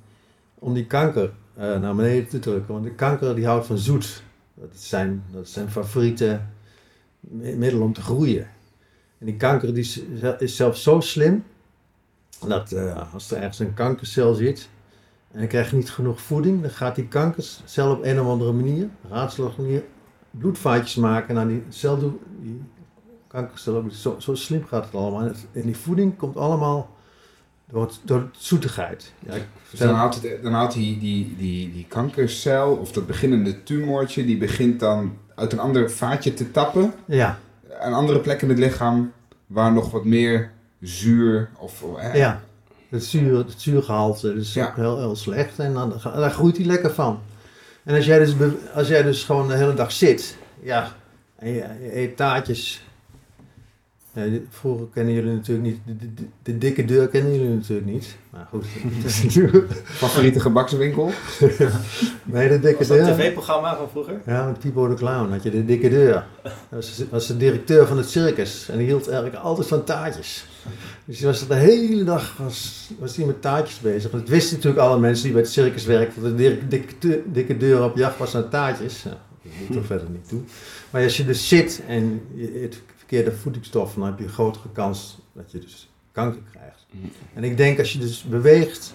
Om 0.59 0.73
die 0.73 0.85
kanker 0.85 1.31
eh, 1.53 1.79
naar 1.79 1.95
beneden 1.95 2.27
te 2.27 2.39
drukken. 2.39 2.73
Want 2.73 2.85
de 2.85 2.91
kanker 2.91 3.35
die 3.35 3.45
houdt 3.45 3.65
van 3.65 3.77
zoet. 3.77 4.23
Dat 4.53 4.73
is 4.73 4.89
zijn, 4.89 5.23
dat 5.31 5.47
zijn 5.47 5.69
favoriete 5.69 6.39
mi- 7.19 7.55
middel 7.55 7.81
om 7.81 7.93
te 7.93 8.01
groeien. 8.01 8.47
En 9.19 9.25
die 9.25 9.35
kanker 9.37 9.73
die 9.73 9.83
is, 10.37 10.55
zelfs 10.55 10.83
zo 10.83 10.99
slim. 10.99 11.43
Dat 12.47 12.75
als 13.13 13.31
er 13.31 13.37
ergens 13.37 13.59
een 13.59 13.73
kankercel 13.73 14.33
zit. 14.33 14.69
En 15.31 15.39
dan 15.39 15.47
krijg 15.47 15.69
je 15.69 15.75
niet 15.75 15.89
genoeg 15.89 16.21
voeding. 16.21 16.61
Dan 16.61 16.69
gaat 16.69 16.95
die 16.95 17.07
kankercel 17.07 17.91
op 17.91 18.03
een 18.03 18.19
of 18.19 18.27
andere 18.27 18.51
manier. 18.51 18.89
Raadselachtige 19.09 19.61
manier. 19.61 19.83
Bloedvaatjes 20.31 20.95
maken 20.95 21.35
naar 21.35 21.47
die 21.47 21.63
cel 21.69 22.19
kankercel 23.27 23.75
ook. 23.75 23.91
Zo, 23.91 24.15
zo 24.19 24.35
slim 24.35 24.65
gaat 24.65 24.85
het 24.85 24.93
allemaal. 24.95 25.19
En 25.21 25.27
het- 25.27 25.45
En 25.53 25.61
die 25.61 25.77
voeding 25.77 26.17
komt 26.17 26.37
allemaal 26.37 26.95
door, 27.71 27.91
door 28.03 28.29
zoetigheid. 28.37 29.13
Ja, 29.19 29.33
Dus 29.71 29.79
dan 29.79 29.93
houdt, 29.95 30.21
het, 30.21 30.43
dan 30.43 30.53
houdt 30.53 30.73
die, 30.73 30.99
die, 30.99 31.35
die, 31.37 31.71
die 31.73 31.85
kankercel, 31.87 32.75
of 32.75 32.91
dat 32.91 33.07
beginnende 33.07 33.63
tumortje, 33.63 34.25
die 34.25 34.37
begint 34.37 34.79
dan 34.79 35.17
uit 35.35 35.51
een 35.53 35.59
ander 35.59 35.91
vaatje 35.91 36.33
te 36.33 36.51
tappen. 36.51 36.93
ja, 37.05 37.39
Een 37.79 37.93
andere 37.93 38.19
plek 38.19 38.41
in 38.41 38.49
het 38.49 38.57
lichaam 38.57 39.11
waar 39.47 39.71
nog 39.73 39.91
wat 39.91 40.05
meer 40.05 40.51
zuur 40.81 41.49
of... 41.57 41.83
Hè, 41.95 42.17
ja. 42.17 42.41
Het, 42.89 43.03
zuur, 43.03 43.37
het 43.37 43.53
zuurgehalte 43.57 44.33
is 44.33 44.53
Ja. 44.53 44.67
ook 44.67 44.75
heel, 44.75 44.97
heel 44.97 45.15
slecht. 45.15 45.59
En 45.59 45.73
dan, 45.73 45.93
daar 46.03 46.31
groeit 46.31 46.57
hij 46.57 46.65
lekker 46.65 46.93
van. 46.93 47.19
En 47.83 47.95
als 47.95 48.05
jij, 48.05 48.19
dus, 48.19 48.33
als 48.73 48.87
jij 48.87 49.03
dus 49.03 49.23
gewoon 49.23 49.47
de 49.47 49.53
hele 49.55 49.73
dag 49.73 49.91
zit. 49.91 50.37
Ja, 50.61 50.91
en 51.35 51.49
je, 51.49 51.55
je 51.81 51.97
eet 51.97 52.17
taartjes. 52.17 52.86
Vroeger 54.49 54.87
kennen 54.93 55.13
jullie 55.13 55.31
natuurlijk 55.33 55.67
niet. 55.67 55.79
De, 55.85 56.13
de, 56.13 56.23
de 56.43 56.57
dikke 56.57 56.85
deur 56.85 57.07
kennen 57.07 57.33
jullie 57.33 57.49
natuurlijk 57.55 57.87
niet. 57.87 58.17
Maar 58.29 58.47
goed. 58.49 58.65
Favoriete 59.83 60.39
gebakswinkel? 60.39 61.05
nee, 62.23 62.49
de 62.49 62.59
dikke 62.59 62.77
Was 62.77 62.87
dat 62.87 62.97
een 62.97 63.05
deur. 63.05 63.15
tv-programma 63.15 63.77
van 63.77 63.89
vroeger? 63.89 64.21
Ja, 64.25 64.45
met 64.45 64.59
Pipo 64.59 64.87
de 64.87 64.95
Clown 64.95 65.31
had 65.31 65.43
je 65.43 65.51
de 65.51 65.65
dikke 65.65 65.89
deur. 65.89 66.25
Dat 66.43 66.53
was, 66.69 67.03
was 67.09 67.27
de 67.27 67.37
directeur 67.37 67.87
van 67.87 67.97
het 67.97 68.09
circus. 68.09 68.69
En 68.69 68.77
die 68.77 68.87
hield 68.87 69.07
eigenlijk 69.07 69.43
altijd 69.43 69.67
van 69.67 69.83
taartjes. 69.83 70.45
Dus 71.05 71.17
die 71.17 71.27
was 71.27 71.47
de 71.47 71.55
hele 71.55 72.03
dag 72.03 72.37
was, 72.37 72.89
was 72.99 73.13
die 73.15 73.25
met 73.25 73.41
taartjes 73.41 73.79
bezig. 73.79 74.11
Dat 74.11 74.27
wisten 74.29 74.55
natuurlijk 74.55 74.83
alle 74.83 74.99
mensen 74.99 75.23
die 75.23 75.33
bij 75.33 75.41
het 75.41 75.51
circus 75.51 75.85
werkten. 75.85 76.21
Dat 76.21 76.37
de 76.37 76.37
dikke, 76.37 76.67
dikke, 76.67 77.21
dikke 77.31 77.57
deur 77.57 77.83
op 77.83 77.97
jacht 77.97 78.17
was 78.17 78.33
naar 78.33 78.49
taartjes. 78.49 79.03
Ja, 79.03 79.09
dat 79.09 79.51
doet 79.67 79.75
er 79.75 79.85
verder 79.95 80.09
niet 80.09 80.27
toe. 80.29 80.41
Maar 80.89 81.03
als 81.03 81.17
je 81.17 81.25
dus 81.25 81.47
zit 81.47 81.81
en 81.87 82.21
je 82.33 82.63
eet 82.63 82.81
verkeerde 83.07 83.37
voedingsstoffen, 83.37 83.99
dan 83.99 84.09
heb 84.09 84.19
je 84.19 84.25
een 84.25 84.31
grotere 84.31 84.69
kans 84.71 85.17
dat 85.33 85.51
je 85.51 85.59
dus 85.59 85.89
kanker 86.11 86.41
krijgt. 86.51 86.85
En 87.33 87.43
ik 87.43 87.57
denk 87.57 87.79
als 87.79 87.93
je 87.93 87.99
dus 87.99 88.23
beweegt. 88.23 88.93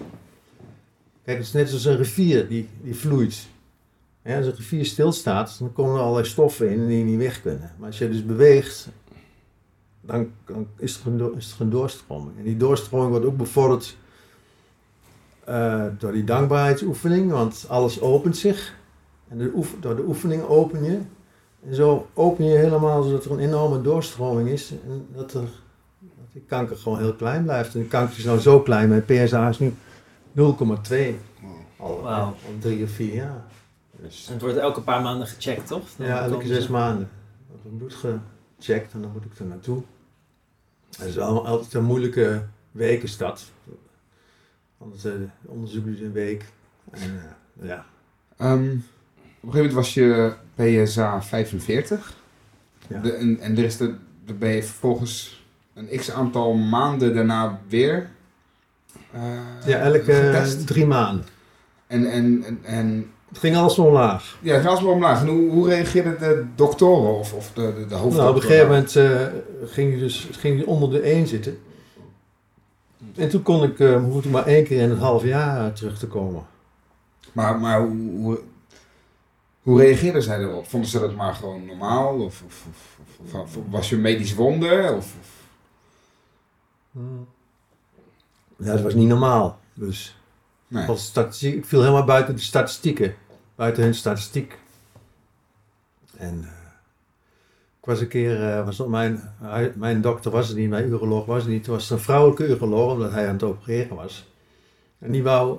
Kijk, 1.25 1.37
het 1.39 1.47
is 1.47 1.53
net 1.53 1.69
zoals 1.69 1.85
een 1.85 1.97
rivier 1.97 2.49
die, 2.49 2.69
die 2.83 2.95
vloeit. 2.97 3.47
Ja, 4.25 4.37
als 4.37 4.47
een 4.47 4.55
rivier 4.57 4.85
stilstaat, 4.85 5.57
dan 5.59 5.73
komen 5.73 5.95
er 5.95 6.01
allerlei 6.01 6.27
stoffen 6.27 6.71
in 6.71 6.87
die 6.87 7.05
niet 7.05 7.19
weg 7.19 7.43
kunnen. 7.43 7.75
Maar 7.79 7.87
als 7.87 7.99
je 7.99 8.09
dus 8.11 8.27
beweegt, 8.27 8.89
dan, 10.01 10.31
dan 10.47 10.67
is, 10.77 11.01
er 11.01 11.07
een, 11.07 11.37
is 11.37 11.55
er 11.55 11.61
een 11.61 11.71
doorstroming. 11.71 12.39
En 12.39 12.45
die 12.45 12.57
doorstroming 12.57 13.11
wordt 13.11 13.27
ook 13.27 13.37
bevorderd 13.37 13.97
eh, 15.45 15.87
door 15.99 16.13
die 16.13 16.25
dankbaarheidsoefening, 16.25 17.31
want 17.31 17.65
alles 17.69 18.01
opent 18.01 18.37
zich. 18.37 18.75
En 19.29 19.39
de 19.39 19.51
oef- 19.55 19.77
door 19.81 19.97
de 19.97 20.05
oefening 20.05 20.43
open 20.43 20.85
je. 20.85 20.99
En 21.67 21.75
zo 21.75 22.09
open 22.15 22.45
je 22.45 22.57
helemaal 22.57 23.03
zodat 23.03 23.25
er 23.25 23.31
een 23.31 23.39
enorme 23.39 23.81
doorstroming 23.81 24.49
is. 24.49 24.71
En 24.71 25.07
dat, 25.15 25.35
er, 25.35 25.41
dat 25.99 26.33
die 26.33 26.43
kanker 26.47 26.77
gewoon 26.77 26.99
heel 26.99 27.15
klein 27.15 27.43
blijft. 27.43 27.75
En 27.75 27.81
de 27.81 27.87
kanker 27.87 28.19
is 28.19 28.25
nou 28.25 28.39
zo 28.39 28.61
klein, 28.61 28.89
mijn 28.89 29.05
PSA 29.05 29.49
is 29.49 29.59
nu 29.59 29.71
0,2. 29.71 29.75
Al, 31.79 32.01
Wauw. 32.03 32.25
al 32.27 32.35
drie 32.61 32.85
of 32.85 32.91
vier 32.91 33.15
jaar. 33.15 33.45
Dus. 34.01 34.27
En 34.27 34.33
het 34.33 34.43
wordt 34.43 34.57
elke 34.57 34.81
paar 34.81 35.03
maanden 35.03 35.27
gecheckt, 35.27 35.67
toch? 35.67 35.83
Dan 35.97 36.07
Ja, 36.07 36.25
elke 36.25 36.47
zes 36.47 36.65
ze- 36.65 36.71
maanden. 36.71 37.09
wordt 37.49 37.65
mijn 37.65 37.77
bloed 37.77 37.95
gecheckt 38.59 38.93
en 38.93 39.01
dan 39.03 39.11
moet 39.13 39.25
ik 39.25 39.39
er 39.39 39.45
naartoe. 39.45 39.83
Het 40.97 41.07
is 41.07 41.19
allemaal 41.19 41.47
altijd 41.47 41.75
een 41.75 41.85
moeilijke 41.85 42.43
week 42.71 43.03
is 43.03 43.17
dat. 43.17 43.45
Anders 44.79 45.05
uh, 45.05 45.13
onderzoek 45.47 45.85
duurt 45.85 46.01
een 46.01 46.13
week. 46.13 46.45
En 46.91 47.11
uh, 47.61 47.69
ja. 47.69 47.85
Ehm, 48.37 48.77
een 49.49 49.53
gegeven 49.53 49.59
moment 49.59 49.73
was 49.73 49.95
je 49.95 50.33
PSA 50.55 51.23
45. 51.23 52.17
Ja. 52.89 53.01
De, 53.01 53.13
en, 53.13 53.41
en 53.41 53.57
er 53.57 53.65
is 53.65 53.77
de, 53.77 53.95
dan 54.25 54.39
ben 54.39 54.51
je 54.51 54.63
vervolgens 54.63 55.45
een 55.75 55.89
x 55.99 56.11
aantal 56.11 56.55
maanden 56.55 57.15
daarna 57.15 57.61
weer 57.69 58.09
eh, 59.13 59.21
ja, 59.67 59.79
elke 59.79 60.13
getest. 60.13 60.67
drie 60.67 60.87
maanden. 60.87 61.25
En, 61.87 62.11
en, 62.11 62.45
en, 62.45 62.59
en 62.63 63.11
Het 63.29 63.39
ging 63.39 63.57
alles 63.57 63.79
omlaag. 63.79 64.39
ja, 64.43 64.55
het 64.55 64.65
was 64.65 64.83
wel 64.83 64.93
omlaag. 64.93 65.21
En 65.21 65.29
hoe, 65.29 65.51
hoe 65.51 65.69
reageerden 65.69 66.19
de 66.19 66.45
doktoren 66.55 67.19
of, 67.19 67.33
of 67.33 67.53
de, 67.55 67.61
de, 67.61 67.87
de 67.87 67.95
hoofddokter? 67.95 68.17
Nou, 68.17 68.29
op 68.29 68.37
een 68.37 68.43
gegeven 68.43 68.67
moment 68.67 68.95
uh, 68.95 69.21
ging 69.65 69.91
hij 69.91 70.01
dus 70.01 70.29
ging 70.31 70.57
hij 70.57 70.65
onder 70.65 70.91
de 70.91 71.01
1 71.01 71.27
zitten. 71.27 71.59
En 73.17 73.29
toen 73.29 73.43
kon 73.43 73.63
ik, 73.63 73.79
uh, 73.79 74.03
hoefde 74.03 74.29
maar 74.29 74.47
één 74.47 74.65
keer 74.65 74.81
in 74.81 74.91
het 74.91 74.99
half 74.99 75.25
jaar 75.25 75.73
terug 75.73 75.99
te 75.99 76.07
komen. 76.07 76.43
Maar, 77.33 77.61
maar 77.61 77.81
hoe, 77.81 78.11
hoe, 78.17 78.39
hoe 79.63 79.81
reageerden 79.81 80.23
zij 80.23 80.39
erop? 80.39 80.69
Vonden 80.69 80.91
ze 80.91 81.01
dat 81.01 81.15
maar 81.15 81.35
gewoon 81.35 81.67
normaal? 81.67 82.21
Of, 82.21 82.43
of, 82.47 82.67
of, 83.23 83.35
of 83.35 83.59
was 83.71 83.89
je 83.89 83.95
een 83.95 84.01
medisch 84.01 84.35
wonder? 84.35 84.97
Of. 84.97 85.15
Ja, 88.57 88.73
dat 88.73 88.81
was 88.81 88.95
niet 88.95 89.09
normaal. 89.09 89.59
Dus 89.75 90.17
nee. 90.69 90.97
statistiek, 90.97 91.55
ik 91.55 91.65
viel 91.65 91.81
helemaal 91.81 92.05
buiten 92.05 92.35
de 92.35 92.41
statistieken. 92.41 93.15
Buiten 93.55 93.83
hun 93.83 93.95
statistiek. 93.95 94.59
En 96.17 96.39
uh, 96.43 96.49
ik 97.81 97.89
was 97.89 98.01
een 98.01 98.09
keer, 98.09 98.41
uh, 98.41 98.65
was 98.65 98.87
mijn, 98.87 99.35
mijn 99.75 100.01
dokter 100.01 100.31
was 100.31 100.51
er 100.51 100.57
niet, 100.57 100.69
mijn 100.69 100.89
uroloog 100.89 101.27
was 101.27 101.45
er 101.45 101.51
niet. 101.51 101.67
Het 101.67 101.75
was 101.75 101.91
een 101.91 101.99
vrouwelijke 101.99 102.47
uroloog, 102.47 102.93
omdat 102.93 103.13
hij 103.13 103.27
aan 103.27 103.33
het 103.33 103.43
opereren 103.43 103.97
was. 103.97 104.31
En 104.99 105.11
die 105.13 105.23
wou, 105.23 105.59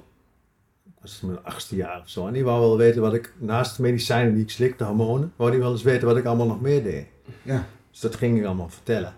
was 1.04 1.22
mijn 1.22 1.44
achtste 1.44 1.76
jaar 1.76 2.02
of 2.02 2.10
zo, 2.10 2.28
en 2.28 2.34
die 2.34 2.44
wou 2.44 2.60
wel 2.60 2.78
weten 2.78 3.02
wat 3.02 3.14
ik, 3.14 3.34
naast 3.38 3.76
de 3.76 3.82
medicijnen 3.82 4.34
die 4.34 4.44
ik 4.44 4.50
slik, 4.50 4.78
de 4.78 4.84
hormonen, 4.84 5.34
wou 5.36 5.52
die 5.52 5.60
wel 5.60 5.72
eens 5.72 5.84
weten 5.84 6.08
wat 6.08 6.18
ik 6.18 6.26
allemaal 6.26 6.48
nog 6.48 6.62
meer 6.62 6.84
deed. 6.84 7.06
Ja. 7.42 7.66
Dus 7.92 8.00
dat 8.00 8.16
ging 8.16 8.38
ik 8.40 8.46
allemaal 8.46 8.70
vertellen. 8.70 9.14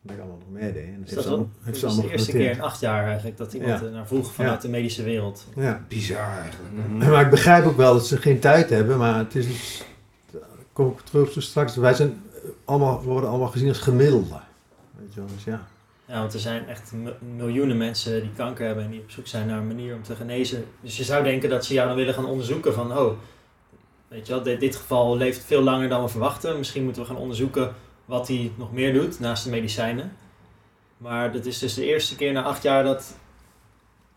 Wat 0.00 0.14
ik 0.14 0.20
allemaal 0.20 0.38
nog 0.38 0.60
meer 0.60 0.72
deed. 0.72 0.84
En 0.84 1.02
is 1.04 1.10
dat 1.10 1.46
is 1.64 1.96
de 1.96 2.10
eerste 2.10 2.30
keer 2.30 2.50
in 2.50 2.62
acht 2.62 2.80
jaar 2.80 3.06
eigenlijk 3.06 3.36
dat 3.36 3.52
iemand 3.52 3.80
ja. 3.80 3.86
naar 3.86 4.06
vroeg 4.06 4.32
vanuit 4.32 4.62
ja. 4.62 4.68
de 4.68 4.68
medische 4.68 5.02
wereld. 5.02 5.46
Ja. 5.56 5.84
Bizar 5.88 6.38
eigenlijk. 6.38 6.74
Mm. 6.88 6.98
Maar 6.98 7.24
ik 7.24 7.30
begrijp 7.30 7.64
ook 7.64 7.76
wel 7.76 7.92
dat 7.92 8.06
ze 8.06 8.16
geen 8.16 8.38
tijd 8.38 8.70
hebben, 8.70 8.98
maar 8.98 9.18
het 9.18 9.34
is 9.34 9.46
dus, 9.46 9.84
kom 10.72 10.88
ik 10.88 11.00
terug 11.00 11.32
zo 11.32 11.40
straks, 11.40 11.76
wij 11.76 11.94
zijn 11.94 12.22
allemaal, 12.64 13.02
worden 13.02 13.28
allemaal 13.28 13.48
gezien 13.48 13.68
als 13.68 13.78
gemiddelde. 13.78 14.40
Weet 14.98 15.14
je 15.14 15.20
wel, 15.20 15.28
dus 15.34 15.44
ja. 15.44 15.66
Ja, 16.10 16.20
want 16.20 16.34
er 16.34 16.40
zijn 16.40 16.68
echt 16.68 16.92
miljoenen 17.36 17.76
mensen 17.76 18.20
die 18.20 18.32
kanker 18.36 18.66
hebben 18.66 18.84
en 18.84 18.90
die 18.90 19.00
op 19.00 19.10
zoek 19.10 19.26
zijn 19.26 19.46
naar 19.46 19.58
een 19.58 19.66
manier 19.66 19.94
om 19.94 20.02
te 20.02 20.14
genezen. 20.14 20.64
Dus 20.80 20.96
je 20.96 21.04
zou 21.04 21.24
denken 21.24 21.50
dat 21.50 21.64
ze 21.64 21.74
jou 21.74 21.88
dan 21.88 21.96
willen 21.96 22.14
gaan 22.14 22.26
onderzoeken 22.26 22.74
van, 22.74 22.98
oh, 22.98 23.12
weet 24.08 24.26
je 24.26 24.32
wel, 24.32 24.42
dit, 24.42 24.76
geval 24.76 25.16
leeft 25.16 25.44
veel 25.44 25.62
langer 25.62 25.88
dan 25.88 26.02
we 26.02 26.08
verwachten. 26.08 26.58
Misschien 26.58 26.84
moeten 26.84 27.02
we 27.02 27.08
gaan 27.08 27.16
onderzoeken 27.16 27.74
wat 28.04 28.28
hij 28.28 28.52
nog 28.56 28.72
meer 28.72 28.92
doet 28.92 29.20
naast 29.20 29.44
de 29.44 29.50
medicijnen. 29.50 30.12
Maar 30.96 31.32
dat 31.32 31.46
is 31.46 31.58
dus 31.58 31.74
de 31.74 31.84
eerste 31.84 32.16
keer 32.16 32.32
na 32.32 32.42
acht 32.42 32.62
jaar 32.62 32.84
dat 32.84 33.14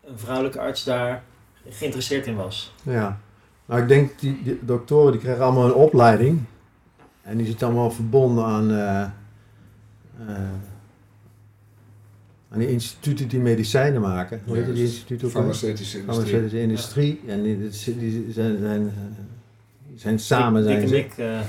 een 0.04 0.18
vrouwelijke 0.18 0.60
arts 0.60 0.84
daar 0.84 1.22
geïnteresseerd 1.68 2.26
in 2.26 2.36
was. 2.36 2.74
Ja, 2.82 3.20
nou 3.64 3.82
ik 3.82 3.88
denk 3.88 4.18
die, 4.18 4.42
die 4.42 4.58
doktoren 4.62 5.12
die 5.12 5.20
krijgen 5.20 5.44
allemaal 5.44 5.64
een 5.64 5.74
opleiding. 5.74 6.42
En 7.22 7.36
die 7.36 7.46
zitten 7.46 7.66
allemaal 7.66 7.90
verbonden 7.90 8.44
aan, 8.44 8.70
uh, 8.70 9.06
uh, 10.28 10.38
aan 12.54 12.60
die 12.60 12.70
instituten 12.70 13.28
die 13.28 13.40
medicijnen 13.40 14.00
maken. 14.00 14.40
Hoe 14.44 14.56
heet 14.56 14.74
die 14.74 14.82
instituten 14.84 15.26
ook? 15.26 15.32
Farmaceutische 15.32 15.98
industrie. 15.98 16.14
Farmaceutische 16.24 16.60
industrie. 16.60 17.20
En 17.26 17.42
die, 17.42 17.58
die- 17.98 18.32
zijn, 18.32 18.58
zijn, 18.58 18.86
eh, 18.86 18.92
zijn 19.96 20.18
samen. 20.18 20.66
Dick 20.66 20.78
Zijn. 20.78 20.90
Mick, 20.90 21.12
eh, 21.16 21.40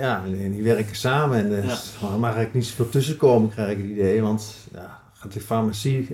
Ja, 0.00 0.24
en 0.24 0.52
die 0.52 0.62
werken 0.62 0.96
samen. 0.96 1.38
En 1.38 1.66
Ja. 1.66 1.72
is- 1.72 1.94
er 2.02 2.08
mag 2.08 2.22
eigenlijk 2.22 2.54
niet 2.54 2.64
zoveel 2.64 2.88
tussenkomen, 2.88 3.50
krijg 3.50 3.70
ik 3.70 3.78
het 3.78 3.86
idee. 3.86 4.22
Want 4.22 4.54
ja, 4.72 5.00
gaat 5.12 5.32
die 5.32 5.40
farmacie, 5.40 6.08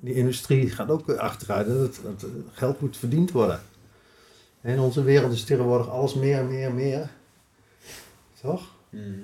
die 0.00 0.14
industrie 0.14 0.70
gaat 0.70 0.90
ook 0.90 1.10
achteruit. 1.10 1.66
En 1.66 1.74
Dat, 1.78 2.00
dat 2.02 2.24
geld 2.52 2.80
moet 2.80 2.96
verdiend 2.96 3.30
worden. 3.30 3.60
En 4.60 4.72
in 4.72 4.80
onze 4.80 5.02
wereld 5.02 5.32
is 5.32 5.44
tegenwoordig 5.44 5.88
alles 5.90 6.14
meer, 6.14 6.44
meer, 6.44 6.72
meer. 6.72 7.10
Toch? 8.42 8.62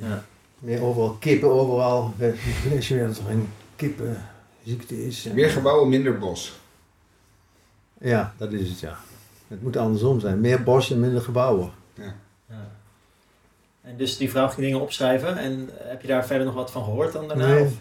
Ja. 0.00 0.24
Meer 0.58 0.82
overal 0.82 1.10
kippen, 1.20 1.50
overal. 1.50 2.14
Als 2.76 2.88
je 2.88 2.94
weer 2.94 3.06
dat 3.06 3.18
er 3.18 3.30
een 3.30 3.48
kippenziekte 3.86 5.06
is. 5.06 5.26
En- 5.26 5.34
Meer 5.34 5.50
gebouwen, 5.50 5.88
minder 5.88 6.18
bos. 6.18 6.58
Ja, 8.00 8.34
dat 8.36 8.52
is 8.52 8.68
het 8.68 8.80
ja. 8.80 8.96
Het 9.48 9.62
moet 9.62 9.76
andersom 9.76 10.20
zijn. 10.20 10.40
Meer 10.40 10.62
bos 10.62 10.90
en 10.90 11.00
minder 11.00 11.20
gebouwen. 11.22 11.70
Ja. 11.94 12.14
En 13.82 13.96
dus 13.96 14.16
die 14.16 14.30
vrouw 14.30 14.48
ging 14.48 14.60
dingen 14.60 14.80
opschrijven. 14.80 15.36
En 15.36 15.68
heb 15.72 16.00
je 16.02 16.08
daar 16.08 16.26
verder 16.26 16.46
nog 16.46 16.54
wat 16.54 16.70
van 16.70 16.84
gehoord 16.84 17.12
dan 17.12 17.28
daarna? 17.28 17.46
Nee. 17.46 17.62
Of- 17.64 17.72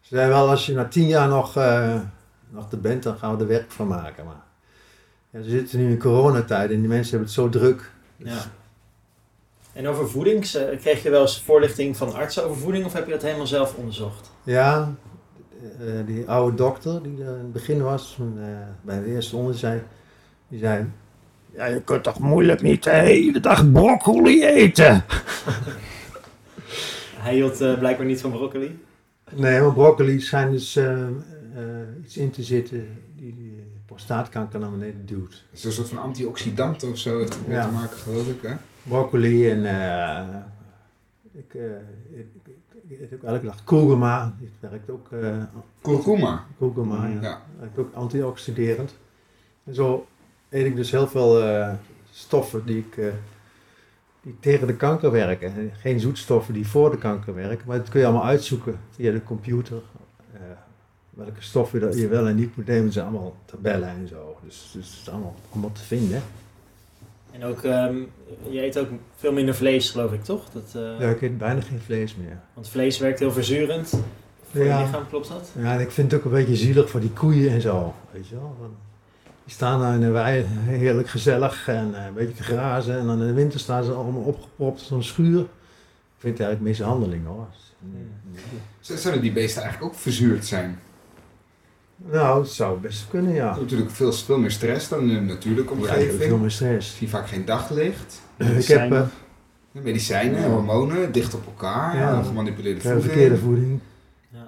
Ze 0.00 0.14
zei 0.16 0.28
wel, 0.28 0.48
als 0.48 0.66
je 0.66 0.72
na 0.74 0.88
tien 0.88 1.06
jaar 1.06 1.28
nog, 1.28 1.56
eh, 1.56 2.00
nog 2.48 2.72
er 2.72 2.80
bent, 2.80 3.02
dan 3.02 3.18
gaan 3.18 3.36
we 3.36 3.42
er 3.42 3.48
werk 3.48 3.70
van 3.70 3.86
maken. 3.86 4.24
Maar 4.24 4.42
ja, 5.30 5.42
ze 5.42 5.50
zitten 5.50 5.78
nu 5.78 5.90
in 5.90 5.98
coronatijd 5.98 6.70
en 6.70 6.78
die 6.78 6.88
mensen 6.88 7.10
hebben 7.10 7.26
het 7.28 7.36
zo 7.36 7.48
druk. 7.48 7.90
Dus, 8.16 8.32
Ja. 8.32 8.44
En 9.72 9.88
over 9.88 10.08
voeding, 10.10 10.44
eh, 10.44 10.78
kreeg 10.80 11.02
je 11.02 11.10
wel 11.10 11.20
eens 11.20 11.42
voorlichting 11.42 11.96
van 11.96 12.14
artsen 12.14 12.44
over 12.44 12.56
voeding 12.56 12.84
of 12.84 12.92
heb 12.92 13.06
je 13.06 13.12
dat 13.12 13.22
helemaal 13.22 13.46
zelf 13.46 13.74
onderzocht? 13.74 14.30
ja, 14.42 14.94
eh, 15.80 16.06
die 16.06 16.28
oude 16.28 16.56
dokter 16.56 17.02
die 17.02 17.22
er 17.24 17.32
in 17.32 17.38
het 17.38 17.52
begin 17.52 17.82
was, 17.82 18.18
eh, 18.20 18.44
bij 18.82 19.00
de 19.00 19.06
eerste 19.06 19.36
onder 19.36 19.54
zei, 19.54 19.82
die 20.48 20.58
zei... 20.58 20.86
Ja, 21.54 21.64
je 21.64 21.82
kunt 21.82 22.02
toch 22.02 22.18
moeilijk 22.18 22.62
niet 22.62 22.82
de 22.82 22.90
hele 22.90 23.40
dag 23.40 23.72
broccoli 23.72 24.44
eten? 24.44 25.04
Hij 27.18 27.34
hield 27.34 27.60
eh, 27.60 27.78
blijkbaar 27.78 28.06
niet 28.06 28.20
van 28.20 28.30
broccoli. 28.30 28.78
Nee, 29.34 29.60
maar 29.60 29.72
broccoli 29.72 30.20
schijnt 30.20 30.50
dus 30.50 30.76
eh, 30.76 31.02
eh, 31.02 31.10
iets 32.04 32.16
in 32.16 32.30
te 32.30 32.42
zitten 32.42 32.86
die, 33.16 33.34
die 33.34 33.62
prostaatkanker 33.86 34.60
naar 34.60 34.70
beneden 34.70 35.06
duwt. 35.06 35.44
Het 35.50 35.58
is 35.58 35.64
een 35.64 35.72
soort 35.72 35.88
van 35.88 35.98
antioxidant 35.98 36.82
of 36.90 36.98
zo 36.98 37.20
het 37.20 37.38
Ja. 37.48 37.66
te 37.66 37.72
maken, 37.72 37.96
geloof 37.98 38.28
ik. 38.28 38.42
Hè? 38.42 38.54
broccoli 38.82 39.50
en 39.50 39.64
eh, 39.64 40.26
ik, 41.32 41.54
eh, 41.54 42.18
ik, 42.18 42.26
ik, 42.88 42.98
ik 42.98 43.00
eet 43.00 43.14
ook 43.14 43.22
elke 43.22 43.46
dag 43.46 43.64
kurkuma. 43.64 44.34
Die 44.38 44.50
werkt 44.60 44.90
ook, 44.90 45.08
eh 45.12 45.42
Kurkuma. 45.80 46.44
kurkuma, 46.58 47.06
ja. 47.06 47.20
Ja. 47.20 47.42
Werkt 47.58 47.78
ook 47.78 47.94
antioxiderend. 47.94 48.94
En 49.64 49.74
zo 49.74 50.06
eet 50.48 50.66
ik 50.66 50.76
dus 50.76 50.90
heel 50.90 51.08
veel 51.08 51.42
eh, 51.42 51.72
stoffen 52.10 52.66
die, 52.66 52.78
ik, 52.78 52.96
eh, 52.96 53.06
die 54.22 54.36
tegen 54.40 54.66
de 54.66 54.76
kanker 54.76 55.10
werken. 55.10 55.72
Geen 55.80 56.00
zoetstoffen 56.00 56.54
die 56.54 56.68
voor 56.68 56.90
de 56.90 56.98
kanker 56.98 57.34
werken, 57.34 57.66
maar 57.66 57.76
dat 57.76 57.88
kun 57.88 58.00
je 58.00 58.06
allemaal 58.06 58.26
uitzoeken 58.26 58.78
via 58.90 59.12
de 59.12 59.22
computer. 59.22 59.80
Welke 61.10 61.42
stoffen 61.42 61.80
je, 61.90 62.00
je 62.00 62.08
wel 62.08 62.26
en 62.26 62.36
niet 62.36 62.56
moet 62.56 62.66
nemen, 62.66 62.92
zijn 62.92 63.06
allemaal 63.06 63.36
tabellen 63.44 63.88
en 63.88 64.08
zo. 64.08 64.36
Dus, 64.44 64.70
dus 64.72 64.90
het 64.90 65.00
is 65.00 65.08
allemaal, 65.10 65.34
allemaal 65.52 65.72
te 65.72 65.82
vinden. 65.82 66.22
En 67.38 67.44
ook, 67.44 67.62
ehm, 67.62 67.96
je 68.50 68.62
eet 68.64 68.78
ook 68.78 68.88
veel 69.16 69.32
minder 69.32 69.54
vlees 69.54 69.90
geloof 69.90 70.12
ik 70.12 70.24
toch? 70.24 70.48
Dat, 70.50 70.72
eh, 70.74 71.00
Ja, 71.00 71.08
ik 71.10 71.22
eet 71.22 71.38
bijna 71.38 71.60
geen 71.60 71.80
vlees 71.80 72.16
meer. 72.16 72.40
Want 72.54 72.68
vlees 72.68 72.98
werkt 72.98 73.18
heel 73.18 73.32
verzurend 73.32 73.88
voor 74.50 74.64
Ja. 74.64 74.78
je 74.78 74.84
lichaam, 74.84 75.08
klopt 75.08 75.28
dat? 75.28 75.50
Ja, 75.58 75.72
en 75.74 75.80
ik 75.80 75.90
vind 75.90 76.10
het 76.10 76.20
ook 76.20 76.26
een 76.26 76.32
beetje 76.32 76.56
zielig 76.56 76.90
voor 76.90 77.00
die 77.00 77.10
koeien 77.12 77.50
en 77.50 77.60
zo. 77.60 77.94
Weet 78.10 78.28
je 78.28 78.34
wel? 78.34 78.56
Want 78.60 78.72
Die 79.44 79.56
staan 79.56 79.80
daar 79.80 79.94
in 79.94 80.00
de 80.00 80.10
wei 80.10 80.44
heerlijk 80.64 81.08
gezellig 81.08 81.68
en 81.68 81.94
eh, 81.94 82.06
een 82.06 82.14
beetje 82.14 82.34
te 82.34 82.42
grazen. 82.42 82.98
En 82.98 83.06
dan 83.06 83.20
in 83.20 83.26
de 83.26 83.32
winter 83.32 83.60
staan 83.60 83.84
ze 83.84 83.92
allemaal 83.92 84.22
opgepropt 84.22 84.80
in 84.80 84.86
zo'n 84.86 85.02
schuur. 85.02 85.40
Ik 85.40 86.24
vind 86.24 86.38
het 86.38 86.46
eigenlijk 86.46 86.60
mishandeling 86.78 87.26
hoor. 87.26 87.46
Z- 88.80 88.94
Zouden 88.94 89.22
die 89.22 89.32
beesten 89.32 89.62
eigenlijk 89.62 89.92
ook 89.92 89.98
verzuurd 90.00 90.46
zijn? 90.46 90.78
Nou, 92.12 92.40
het 92.42 92.50
zou 92.50 92.80
best 92.80 93.06
kunnen, 93.08 93.32
ja. 93.34 93.56
Natuurlijk 93.60 93.90
veel, 93.90 94.12
veel 94.12 94.38
meer 94.38 94.50
stress 94.50 94.88
dan 94.88 95.00
in 95.10 95.16
een 95.16 95.26
natuurlijke 95.26 95.74
Ja, 95.74 95.80
ik 95.80 95.88
heb 95.88 95.98
veel 95.98 96.10
omgeving. 96.12 96.40
meer 96.40 96.50
stress. 96.50 96.96
Zie 96.96 97.08
vaak 97.08 97.28
geen 97.28 97.44
daglicht. 97.44 98.20
Ik 98.36 98.64
heb 98.66 98.92
eh, 98.92 99.02
Medicijnen, 99.72 100.40
Ja. 100.40 100.48
hormonen, 100.48 101.12
dicht 101.12 101.34
op 101.34 101.46
elkaar, 101.46 101.96
Ja. 101.96 102.22
gemanipuleerde 102.22 102.80
voeding. 102.80 103.02
verkeerde 103.04 103.36
voeding. 103.36 103.80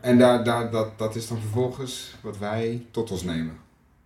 En 0.00 0.18
daar, 0.18 0.44
daar, 0.44 0.70
dat, 0.70 0.98
dat 0.98 1.14
is 1.16 1.28
dan 1.28 1.38
vervolgens 1.38 2.16
wat 2.22 2.38
wij 2.38 2.86
tot 2.90 3.10
ons 3.10 3.22
nemen. 3.24 3.52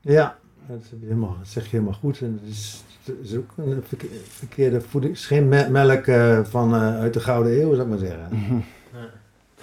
Ja, 0.00 0.36
dat, 0.66 0.76
heb 0.90 1.00
je 1.00 1.06
helemaal, 1.06 1.36
dat 1.38 1.48
zeg 1.48 1.64
je 1.64 1.70
helemaal 1.70 1.92
goed. 2.00 2.20
En 2.20 2.40
het 2.42 2.50
is, 2.52 2.82
het 3.04 3.14
is 3.22 3.36
ook 3.36 3.50
een 3.56 3.82
verke- 3.88 4.08
verkeerde 4.28 4.80
voeding. 4.80 5.12
Het 5.12 5.22
is 5.22 5.26
geen 5.28 5.48
me- 5.48 5.68
melk 5.70 6.06
eh, 6.06 6.40
van, 6.44 6.74
eh, 6.74 6.98
uit 6.98 7.14
de 7.14 7.20
Gouden 7.20 7.52
Eeuw, 7.60 7.70
zou 7.74 7.80
ik 7.82 7.88
maar 7.88 7.98
zeggen. 7.98 8.28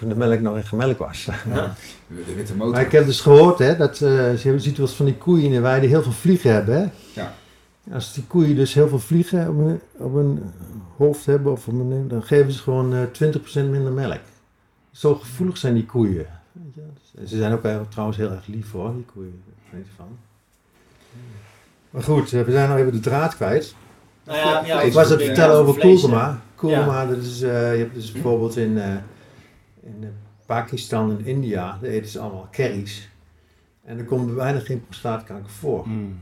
Ja. 0.02 0.08
Toen 0.08 0.18
de 0.18 0.26
melk 0.26 0.40
nog 0.40 0.56
echt 0.56 0.72
melk 0.72 0.98
was. 0.98 1.24
Ja. 1.24 1.74
De 2.26 2.34
witte 2.34 2.54
motor. 2.54 2.72
Maar 2.72 2.82
ik 2.82 2.92
heb 2.92 3.06
dus 3.06 3.20
gehoord 3.20 3.58
hè, 3.58 3.76
dat 3.76 4.00
eh, 4.00 4.42
je 4.42 4.58
ziet 4.58 4.76
wel 4.76 4.86
eens 4.86 4.96
van 4.96 5.06
die 5.06 5.16
koeien 5.16 5.44
in 5.44 5.50
de 5.50 5.60
wei 5.60 5.80
die 5.80 5.88
heel 5.88 6.02
veel 6.02 6.12
vliegen 6.12 6.52
hebben. 6.52 6.74
Hè? 6.74 6.86
Ja. 7.20 7.34
Als 7.92 8.12
die 8.12 8.24
koeien 8.26 8.56
dus 8.56 8.74
heel 8.74 8.88
veel 8.88 8.98
vliegen 8.98 9.48
op 9.48 9.56
hun, 9.56 9.80
op 9.96 10.14
hun 10.14 10.42
hoofd 10.96 11.26
hebben, 11.26 11.52
of 11.52 11.68
op 11.68 11.74
hun, 11.74 12.08
dan 12.08 12.22
geven 12.22 12.52
ze 12.52 12.58
gewoon 12.58 12.94
eh 12.94 13.32
20% 13.32 13.38
minder 13.54 13.92
melk. 13.92 14.20
Zo 14.90 15.14
gevoelig 15.14 15.56
zijn 15.56 15.74
die 15.74 15.86
koeien. 15.86 16.26
Weet 16.52 16.74
je? 16.74 16.80
Dus 17.20 17.30
Ze 17.30 17.36
zijn 17.36 17.52
ook 17.52 17.62
wel 17.62 17.86
trouwens 17.88 18.18
heel 18.18 18.30
erg 18.30 18.46
lief 18.46 18.72
hoor, 18.72 18.94
die 18.94 19.04
koeien. 19.14 19.42
Daar 19.46 19.74
weet 19.78 19.86
je 19.86 19.92
van. 19.96 20.18
Maar 21.90 22.02
goed, 22.02 22.32
eh, 22.32 22.42
we 22.42 22.52
zijn 22.52 22.68
nou 22.68 22.80
even 22.80 22.92
de 22.92 23.00
draad 23.00 23.36
kwijt. 23.36 23.74
Nou 24.24 24.38
ja, 24.38 24.64
ja, 24.64 24.80
ik 24.80 24.92
was 24.92 25.10
het 25.10 25.20
ja, 25.20 25.26
vertellen 25.26 25.56
over. 25.56 25.80
Kurkuma, 26.54 27.06
dat 27.06 27.16
is, 27.16 27.42
eh, 27.42 27.72
je 27.72 27.78
hebt 27.78 27.94
dus 27.94 28.12
bijvoorbeeld 28.12 28.56
in, 28.56 28.78
eh, 28.78 28.94
in 29.82 29.96
eh, 30.00 30.08
Pakistan 30.46 31.10
en 31.10 31.24
India, 31.26 31.78
daar 31.80 31.90
eten 31.90 32.10
ze 32.10 32.18
allemaal 32.18 32.48
curry's. 32.50 33.08
En 33.84 33.98
er 33.98 34.04
komt 34.04 34.34
bijna 34.34 34.58
geen 34.58 34.84
prostaatkanker 34.84 35.50
voor. 35.50 35.88
Mm. 35.88 36.18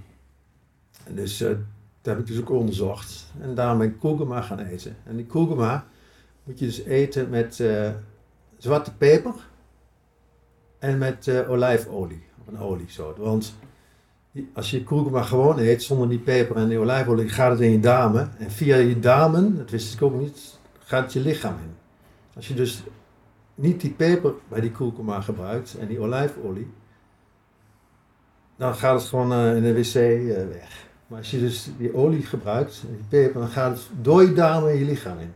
En 1.04 1.14
Dus 1.14 1.40
eh, 1.40 1.48
dat 1.48 2.14
heb 2.14 2.18
ik 2.18 2.26
dus 2.26 2.40
ook 2.40 2.50
onderzocht. 2.50 3.32
En 3.40 3.54
daarom 3.54 3.78
ben 3.78 3.88
ik 3.88 3.98
kurkuma 4.00 4.40
gaan 4.40 4.58
eten. 4.58 4.96
En 5.04 5.16
die 5.16 5.26
kurkuma 5.26 5.86
moet 6.44 6.58
je 6.58 6.64
dus 6.66 6.82
eten 6.84 7.28
met 7.30 7.60
eh, 7.60 7.90
zwarte 8.58 8.94
peper 8.96 9.34
en 10.78 10.98
met 10.98 11.46
olijfolie. 11.48 12.22
Of 12.40 12.46
een 12.46 12.58
oliesoort. 12.60 13.18
Want 13.18 13.54
die- 14.32 14.50
als 14.54 14.70
je 14.70 14.84
kurkuma 14.84 15.22
gewoon 15.22 15.58
eet 15.58 15.82
zonder 15.82 16.08
die 16.08 16.18
peper 16.18 16.56
en 16.56 16.68
die 16.68 16.78
olijfolie, 16.78 17.28
gaat 17.28 17.50
het 17.50 17.60
in 17.60 17.70
je 17.70 17.80
darmen. 17.80 18.32
En 18.38 18.50
via 18.50 18.76
je 18.76 18.98
darmen, 18.98 19.56
dat 19.56 19.70
wist 19.70 19.94
ik 19.94 20.02
ook 20.02 20.20
niet, 20.20 20.58
gaat 20.78 21.02
het 21.02 21.12
je 21.12 21.20
lichaam 21.20 21.54
in. 21.54 21.74
Als 22.36 22.48
je 22.48 22.54
dus 22.54 22.82
niet 23.54 23.80
die 23.80 23.90
peper 23.90 24.32
bij 24.48 24.60
die 24.60 24.70
kurkuma 24.70 25.20
gebruikt 25.20 25.76
en 25.78 25.86
die 25.86 26.00
olijfolie, 26.00 26.70
dan 28.56 28.74
gaat 28.74 29.00
het 29.00 29.08
gewoon 29.08 29.32
eh, 29.32 29.56
in 29.56 29.62
de 29.62 29.74
wc 29.74 29.94
eh, 29.94 30.48
weg. 30.48 30.88
Maar 31.06 31.18
als 31.18 31.30
je 31.30 31.38
dus 31.38 31.68
die 31.78 31.94
olie 31.94 32.22
gebruikt 32.22 32.82
die 32.88 33.04
peper, 33.08 33.40
dan 33.40 33.50
gaat 33.50 33.76
het 33.76 33.88
door 34.00 34.22
je 34.22 34.32
darmen 34.32 34.78
je 34.78 34.84
lichaam 34.84 35.18
in. 35.18 35.32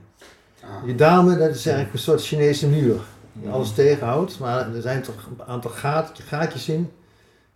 Ah. 0.60 0.86
Je 0.86 0.94
darmen, 0.94 1.38
dat 1.38 1.54
is 1.54 1.66
eigenlijk 1.66 1.94
een 1.94 2.02
soort 2.02 2.22
Chinese 2.22 2.68
muur. 2.68 3.00
Die 3.32 3.50
alles 3.50 3.74
tegenhoudt, 3.74 4.38
maar 4.38 4.74
er 4.74 4.82
zijn 4.82 5.02
toch 5.02 5.26
een 5.26 5.44
aantal 5.44 5.70
gaat, 5.70 6.18
gaatjes 6.18 6.68
in. 6.68 6.90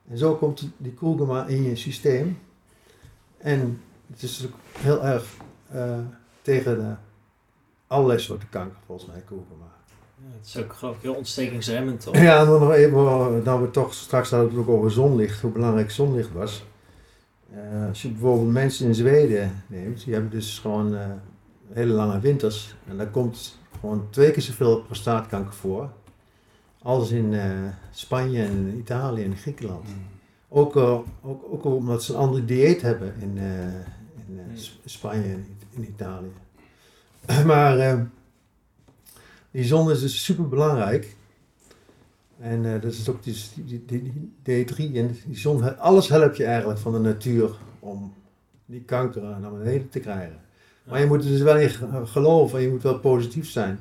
En 0.09 0.18
zo 0.18 0.34
komt 0.34 0.68
die 0.76 0.92
kurkuma 0.92 1.46
in 1.46 1.62
je 1.62 1.76
systeem. 1.76 2.38
En 3.38 3.80
het 4.12 4.22
is 4.22 4.46
heel 4.78 5.04
erg 5.04 5.24
eh, 5.70 5.98
tegen 6.42 6.78
de, 6.78 6.94
allerlei 7.86 8.18
soorten 8.18 8.48
kanker, 8.48 8.78
volgens 8.86 9.09
mij, 9.09 9.20
kurkuma. 9.20 9.68
Ja, 10.21 10.37
het 10.39 10.47
is 10.47 10.57
ook 10.57 10.73
geloof 10.73 10.97
ik 10.97 11.03
heel 11.03 11.14
ontstekingsremmend 11.14 12.01
toch? 12.05 12.16
Ja, 12.16 12.41
en 12.41 12.47
dan 12.47 12.61
nog 12.61 12.73
even, 12.73 13.43
nou 13.43 13.62
we 13.62 13.71
toch 13.71 13.95
straks 13.95 14.31
hadden 14.31 14.49
het 14.49 14.59
ook 14.59 14.69
over 14.69 14.91
zonlicht, 14.91 15.41
hoe 15.41 15.51
belangrijk 15.51 15.91
zonlicht 15.91 16.33
was. 16.33 16.64
Eh, 17.53 17.89
als 17.89 18.03
je 18.03 18.09
bijvoorbeeld 18.09 18.53
mensen 18.53 18.87
in 18.87 18.95
Zweden 18.95 19.62
neemt, 19.66 20.05
die 20.05 20.12
hebben 20.12 20.31
dus 20.31 20.59
gewoon 20.59 20.97
eh, 20.97 21.07
hele 21.73 21.93
lange 21.93 22.21
winters. 22.21 22.75
En 22.89 22.97
daar 22.97 23.07
komt 23.11 23.59
gewoon 23.81 24.07
twee 24.11 24.31
keer 24.31 24.43
zoveel 24.43 24.81
prostaatkanker 24.83 25.55
voor. 25.55 25.91
Als 26.83 27.11
in 27.11 27.35
eh, 27.35 27.51
Spanje 27.91 28.43
en 28.43 28.75
Italië 28.79 29.25
en 29.25 29.37
Griekenland. 29.37 29.89
Ook, 30.49 30.77
eh, 30.77 30.99
ook, 31.23 31.43
ook 31.51 31.64
omdat 31.64 32.03
ze 32.03 32.12
een 32.12 32.19
andere 32.19 32.45
dieet 32.45 32.83
hebben 32.83 33.14
in, 33.21 33.39
in 34.27 34.41
S- 34.59 34.81
Spanje 34.85 35.23
en 35.33 35.47
in 35.71 35.83
Italië. 35.89 36.33
Maar 37.47 38.07
die 39.51 39.64
zon 39.64 39.90
is 39.90 40.01
dus 40.01 40.24
super 40.24 40.49
belangrijk. 40.49 41.16
En 42.40 42.74
eh, 42.74 42.82
dat 42.82 42.92
is 42.92 43.09
ook 43.09 43.22
die, 43.22 43.36
die, 43.55 43.84
die, 43.86 44.12
die 44.42 44.64
D3. 44.66 44.76
En 44.96 45.16
die 45.26 45.36
zon, 45.38 45.78
alles 45.78 46.09
helpt 46.09 46.36
je 46.36 46.44
eigenlijk 46.44 46.78
van 46.80 46.92
de 46.92 46.99
natuur 46.99 47.51
om 47.78 48.14
die 48.66 48.82
kanker 48.82 49.22
naar 49.22 49.53
beneden 49.53 49.88
te 49.88 50.01
krijgen. 50.01 50.36
Maar 50.84 51.01
je 51.01 51.07
moet 51.07 51.24
er 51.24 51.30
dus 51.30 51.40
wel 51.40 51.57
in 51.59 51.68
ge- 51.70 52.07
geloven 52.07 52.59
en 52.59 52.64
je 52.64 52.70
moet 52.70 52.82
wel 52.82 52.99
positief 52.99 53.49
zijn. 53.51 53.78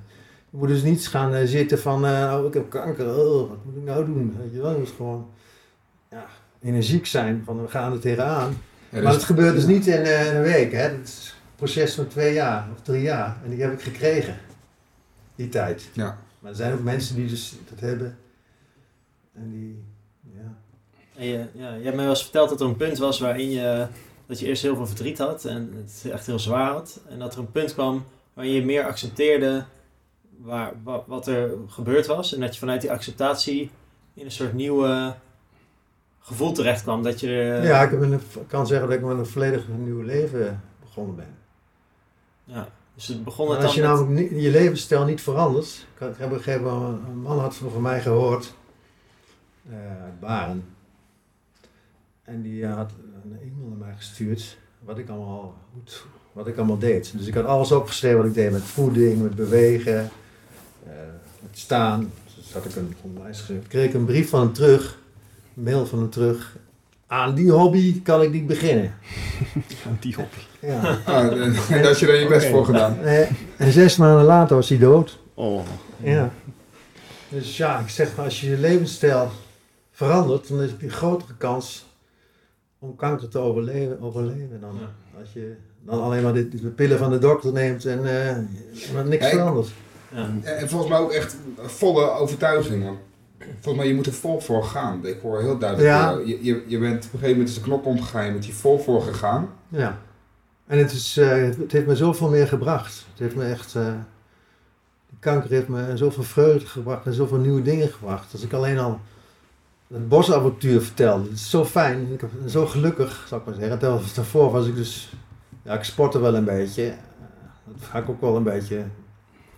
Je 0.50 0.58
moet 0.58 0.68
dus 0.68 0.82
niet 0.84 1.08
gaan 1.08 1.34
eh, 1.34 1.46
zitten 1.48 1.80
van, 1.80 2.06
eh, 2.06 2.38
oh 2.40 2.46
ik 2.48 2.54
heb 2.54 2.70
kanker, 2.70 3.06
oh, 3.18 3.50
wat 3.50 3.66
moet 3.66 3.76
ik 3.76 3.84
nou 3.84 4.06
doen? 4.06 4.36
Weet 4.42 4.52
je 4.54 4.62
wel, 4.62 4.72
je 4.72 4.78
moet 4.78 4.94
gewoon 4.98 5.28
ja, 6.12 6.26
energiek 6.62 7.06
zijn 7.06 7.42
van 7.46 7.62
we 7.62 7.68
gaan 7.68 7.92
er 7.94 8.00
tegenaan. 8.00 8.58
Ja, 8.90 9.02
maar 9.02 9.02
dus- 9.02 9.14
het 9.14 9.24
gebeurt 9.24 9.56
dus 9.56 9.66
niet 9.66 9.88
in, 9.88 10.04
in 10.30 10.36
een 10.36 10.42
week, 10.42 10.72
hè. 10.72 10.82
Het 10.82 11.08
is 11.08 11.36
een 11.36 11.56
proces 11.56 11.94
van 11.96 12.08
twee 12.08 12.34
jaar 12.34 12.68
of 12.76 12.82
drie 12.82 13.02
jaar. 13.02 13.38
En 13.44 13.50
die 13.50 13.62
heb 13.62 13.74
ik 13.74 13.82
gekregen, 13.82 14.36
die 15.38 15.50
tijd. 15.50 15.90
Ja. 15.94 16.18
Maar 16.40 16.52
er 16.52 16.58
zijn 16.58 16.74
ook 16.74 16.84
mensen 16.84 17.16
die 17.16 17.28
dus 17.28 17.56
dat 17.70 17.80
hebben. 17.80 18.18
En 19.34 19.50
die, 19.52 19.84
ja. 20.34 20.54
En 21.16 21.26
je, 21.26 21.46
ja, 21.54 21.74
je 21.74 21.84
hebt 21.84 21.96
mij 21.96 22.06
wel 22.06 22.10
eens 22.10 22.24
verteld 22.24 22.50
dat 22.50 22.62
er 22.62 22.68
een 22.68 22.76
punt 22.78 22.98
was 22.98 23.20
waarin 23.20 23.50
je, 23.52 23.88
dat 24.26 24.40
je 24.40 24.46
eerst 24.46 24.62
heel 24.62 24.76
veel 24.76 24.88
verdriet 24.88 25.18
had 25.18 25.46
en 25.46 25.74
het 25.76 26.12
echt 26.12 26.26
heel 26.26 26.40
zwaar 26.40 26.72
had. 26.72 27.00
En 27.10 27.20
dat 27.20 27.34
er 27.34 27.40
een 27.40 27.52
punt 27.52 27.74
kwam 27.74 28.06
waarin 28.34 28.54
je 28.54 28.66
meer 28.66 28.86
accepteerde 28.86 29.66
waar, 30.38 30.74
wa- 30.84 31.04
wat 31.08 31.28
er 31.28 31.52
gebeurd 31.68 32.06
was. 32.06 32.34
En 32.34 32.40
dat 32.40 32.54
je 32.54 32.60
vanuit 32.60 32.82
die 32.82 32.92
acceptatie 32.92 33.72
in 34.14 34.26
een 34.26 34.32
soort 34.32 34.54
nieuwe 34.54 35.16
gevoel 36.20 36.52
terecht 36.52 36.82
kwam. 36.82 37.04
Dat 37.04 37.20
je 37.20 37.60
ja, 37.64 37.82
ik 37.84 37.92
heb 37.92 38.02
een, 38.02 38.22
kan 38.48 38.68
zeggen 38.68 38.88
dat 38.88 38.98
ik 38.98 39.04
met 39.06 39.18
een 39.18 39.26
volledig 39.26 39.68
nieuw 39.68 40.02
leven 40.02 40.62
begonnen 40.82 41.16
ben. 41.16 41.36
ja, 42.44 42.68
dus 42.98 43.08
het 43.08 43.24
begon 43.24 43.52
het 43.52 43.64
als 43.64 43.74
je 43.74 43.82
met- 43.82 43.90
namelijk 43.90 44.30
je 44.32 44.50
levensstijl 44.50 45.06
niet 45.06 45.22
verandert. 45.22 45.86
Ik 46.00 46.18
heb 46.18 46.32
een 46.32 46.38
gegeven 46.42 46.64
moment, 46.64 47.08
een 47.08 47.22
man 47.22 47.40
had 47.40 47.56
van 47.56 47.82
mij 47.82 48.02
gehoord, 48.02 48.54
eh, 49.70 49.76
Baren. 50.20 50.64
En 52.24 52.42
die 52.42 52.66
had 52.66 52.92
een 53.24 53.38
e-mail 53.42 53.68
naar 53.70 53.78
mij 53.88 53.96
gestuurd, 53.96 54.58
wat 54.80 54.98
ik 54.98 55.10
allemaal, 55.10 55.56
goed, 55.74 56.06
wat 56.32 56.48
ik 56.48 56.58
allemaal 56.58 56.78
deed. 56.78 57.12
Dus 57.18 57.28
ik 57.28 57.34
had 57.34 57.46
alles 57.46 57.72
opgeschreven 57.72 58.18
wat 58.18 58.28
ik 58.28 58.34
deed 58.34 58.52
met 58.52 58.62
voeding, 58.62 59.22
met 59.22 59.36
bewegen, 59.36 60.10
eh, 60.84 60.92
met 61.42 61.58
staan. 61.58 62.12
Dus 62.36 62.54
had 62.54 62.66
ik 62.66 62.76
een 62.76 62.96
kreeg 63.68 63.88
ik 63.88 63.94
een 63.94 64.06
brief 64.06 64.30
van 64.30 64.40
hem 64.40 64.54
terug, 64.54 65.00
een 65.56 65.64
mail 65.64 65.86
van 65.86 66.00
hem 66.00 66.10
terug. 66.10 66.58
Aan 67.08 67.36
die 67.36 67.52
hobby 67.52 68.02
kan 68.02 68.22
ik 68.22 68.32
niet 68.32 68.48
beginnen. 68.48 68.94
Die 70.00 70.16
hobby. 70.16 70.38
Ja. 70.60 70.98
Ah, 71.06 71.24
en 71.24 71.42
en 71.42 71.54
daar 71.70 71.84
had 71.86 72.00
je 72.00 72.06
dan 72.06 72.16
je 72.20 72.28
best 72.28 72.48
voor 72.48 72.66
gedaan. 72.66 73.00
Eh, 73.04 73.30
En 73.58 73.72
zes 73.72 73.98
maanden 73.98 74.26
later 74.26 74.56
was 74.56 74.70
hij 74.70 74.78
dood. 74.78 75.20
Oh. 75.34 75.62
Ja. 76.04 76.32
Dus 77.30 77.58
ja, 77.58 77.80
ik 77.80 77.90
zeg 77.90 78.16
maar, 78.16 78.26
als 78.26 78.42
je 78.42 78.50
je 78.50 78.58
levensstijl 78.58 79.30
verandert, 79.92 80.48
dan 80.48 80.60
heb 80.60 80.80
je 80.80 80.86
een 80.86 80.92
grotere 80.92 81.34
kans 81.38 81.86
om 82.80 82.96
kanker 82.96 83.28
te 83.30 83.38
overleven, 83.40 84.02
overleven 84.02 84.58
dan 84.62 84.78
Ja. 84.82 85.20
als 85.20 85.34
je 85.34 85.56
dan 85.82 86.02
alleen 86.02 86.24
maar 86.24 86.34
de, 86.34 86.50
de 86.50 86.58
pillen 86.68 86.98
van 86.98 87.10
de 87.12 87.20
dokter 87.20 87.52
neemt 87.52 87.86
en 87.86 88.00
eh, 88.06 88.36
maar 88.94 89.06
niks 89.06 89.24
Ja, 89.26 89.32
ik- 89.32 89.38
verandert. 89.38 89.70
ja. 90.14 90.30
En 90.44 90.70
volgens 90.70 90.92
mij 90.92 91.00
ook 91.00 91.12
echt 91.12 91.36
volle 91.58 92.10
overtuiging. 92.12 92.84
Want 92.84 92.98
volgens 93.54 93.76
mij, 93.76 93.88
je 93.88 93.94
moet 93.96 94.06
er 94.06 94.14
vol 94.14 94.40
voor 94.40 94.64
gaan. 94.64 95.06
Ik 95.06 95.20
hoor 95.22 95.40
heel 95.42 95.58
duidelijk. 95.58 95.90
Ja. 95.90 96.12
eh, 96.18 96.28
Je, 96.28 96.44
je, 96.44 96.64
je 96.68 96.80
bent 96.80 96.96
op 96.98 97.04
een 97.04 97.20
gegeven 97.20 97.30
moment 97.30 97.50
is 97.50 97.56
de 97.56 97.62
knop 97.62 97.86
omgegaan. 97.86 98.26
Je 98.26 98.32
bent 98.32 98.46
hier 98.46 98.54
vol 98.54 98.80
voor 98.80 99.02
gegaan. 99.02 99.50
Ja. 99.70 99.98
En 100.68 100.78
het, 100.78 100.92
is, 100.92 101.18
eh, 101.18 101.42
het 101.44 101.72
heeft 101.72 101.88
me 101.88 101.96
zoveel 101.96 102.30
meer 102.30 102.48
gebracht. 102.48 103.06
Het 103.12 103.20
heeft 103.20 103.36
me 103.36 103.46
echt, 103.46 103.76
eh, 103.76 103.86
die 105.10 105.18
kanker 105.20 105.50
heeft 105.50 105.68
me 105.68 105.98
zoveel 105.98 106.24
vreugde 106.24 106.68
gebracht 106.68 107.06
en 107.06 107.14
zoveel 107.14 107.38
nieuwe 107.38 107.62
dingen 107.62 107.88
gebracht. 107.90 108.32
Als 108.34 108.44
ik 108.44 108.54
alleen 108.54 108.78
al 108.78 109.00
het 109.88 110.08
bosavontuur 110.10 110.82
vertelde, 110.82 111.24
het 111.24 111.32
is 111.38 111.50
zo 111.50 111.66
fijn. 111.66 112.12
Ik 112.12 112.20
ben 112.40 112.50
zo 112.50 112.66
gelukkig, 112.66 113.26
zou 113.28 113.42
ik 113.42 113.48
maar 113.48 113.56
zeggen. 113.56 113.80
Terwijl 113.80 114.02
daarvoor 114.16 114.52
was 114.52 114.68
ik 114.68 114.76
dus, 114.76 115.14
ja, 115.64 115.74
ik 115.74 115.84
sportte 115.84 116.20
wel 116.20 116.36
een 116.36 116.44
beetje. 116.46 116.94
Dat 117.66 117.88
ga 117.90 117.98
ik 118.00 118.10
ook 118.10 118.22
wel 118.22 118.36
een 118.36 118.44
beetje, 118.44 118.86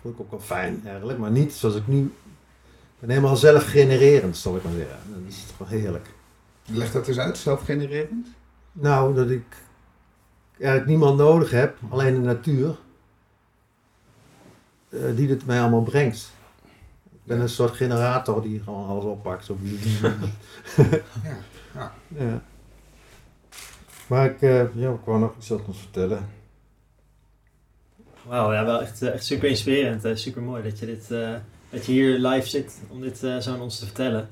vond 0.02 0.14
ik 0.14 0.22
ook 0.22 0.32
wel 0.32 0.40
fijn 0.40 0.82
eigenlijk. 0.86 1.20
Maar 1.20 1.32
niet 1.32 1.54
zoals 1.54 1.76
ik 1.76 1.88
nu, 1.88 2.14
ben 3.00 3.10
helemaal 3.10 3.36
zelfgenererend, 3.36 4.38
zal 4.38 4.56
ik 4.56 4.64
maar 4.64 4.74
zeggen. 4.74 4.98
Dat 5.08 5.20
is 5.28 5.46
toch 5.46 5.58
wel 5.58 5.80
heerlijk. 5.80 6.08
Leg 6.66 6.92
dat 6.92 7.08
eens 7.08 7.20
uit, 7.20 7.38
zelfgenererend. 7.38 8.28
Nou, 8.72 9.16
dat 9.16 9.30
ik 9.30 9.46
eigenlijk 10.58 10.90
niemand 10.90 11.18
nodig 11.18 11.52
heb, 11.52 11.78
alleen 11.90 12.14
de 12.14 12.20
natuur, 12.20 12.78
eh, 14.90 15.00
die 15.16 15.28
dit 15.28 15.46
mij 15.46 15.62
allemaal 15.62 15.84
brengt. 15.84 16.32
Ik 17.12 17.20
ben 17.24 17.40
een 17.40 17.50
soort 17.50 17.76
generator 17.76 18.42
die 18.42 18.62
gewoon 18.64 18.88
alles 18.88 19.04
oppakt. 19.04 19.46
Zo. 19.46 19.58
Ja, 21.24 21.42
ja. 21.74 21.94
ja. 22.08 22.42
Maar 24.08 24.26
ik, 24.26 24.42
eh, 24.42 24.76
ja, 24.76 24.92
ik 24.92 25.00
wou 25.04 25.20
nog 25.20 25.36
iets 25.38 25.52
anders 25.52 25.78
vertellen. 25.78 26.30
Wauw, 28.30 28.54
ja, 28.54 28.66
wel 28.66 28.82
echt, 28.82 29.02
eh, 29.02 29.14
echt 29.14 29.26
super 29.26 29.50
inspirerend. 29.50 30.06
eh, 30.06 30.16
super 30.16 30.42
mooi 30.42 30.64
dat 30.64 30.80
je, 30.80 30.86
dit, 30.86 31.12
eh, 31.12 31.34
dat 31.70 31.86
je 31.86 31.92
hier 31.92 32.18
live 32.20 32.48
zit 32.50 32.82
om 32.90 33.02
dit 33.02 33.18
zo 33.18 33.52
aan 33.52 33.62
ons 33.62 33.80
te 33.80 33.86
vertellen. 33.86 34.30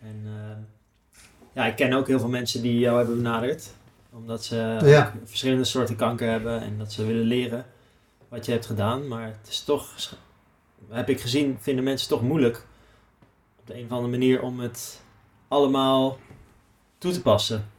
En 0.00 0.24
ja, 1.52 1.66
ik 1.66 1.76
ken 1.76 1.92
ook 1.92 2.06
heel 2.06 2.18
veel 2.18 2.28
mensen 2.28 2.62
die 2.62 2.78
jou 2.78 2.96
hebben 2.96 3.16
benaderd. 3.16 3.70
Omdat 4.10 4.44
ze 4.44 4.56
Ja. 4.84 5.12
verschillende 5.24 5.64
soorten 5.64 5.96
kanker 5.96 6.30
hebben 6.30 6.60
en 6.60 6.78
dat 6.78 6.92
ze 6.92 7.06
willen 7.06 7.22
leren 7.24 7.64
wat 8.28 8.46
je 8.46 8.52
hebt 8.52 8.66
gedaan. 8.66 9.08
Maar 9.08 9.26
het 9.26 9.48
is 9.48 9.60
toch, 9.60 9.94
heb 10.88 11.08
ik 11.08 11.20
gezien, 11.20 11.56
vinden 11.60 11.84
mensen 11.84 12.08
toch 12.08 12.22
moeilijk 12.22 12.66
op 13.60 13.66
de 13.66 13.74
een 13.78 13.84
of 13.84 13.90
andere 13.90 14.10
manier 14.10 14.42
om 14.42 14.60
het 14.60 15.00
allemaal 15.48 16.18
toe 16.98 17.12
te 17.12 17.22
passen. 17.22 17.70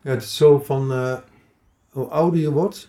Ja, 0.00 0.10
het 0.10 0.22
is 0.22 0.36
zo 0.36 0.58
van, 0.58 0.92
hoe 1.90 2.06
ouder 2.06 2.40
je 2.40 2.50
wordt, 2.50 2.88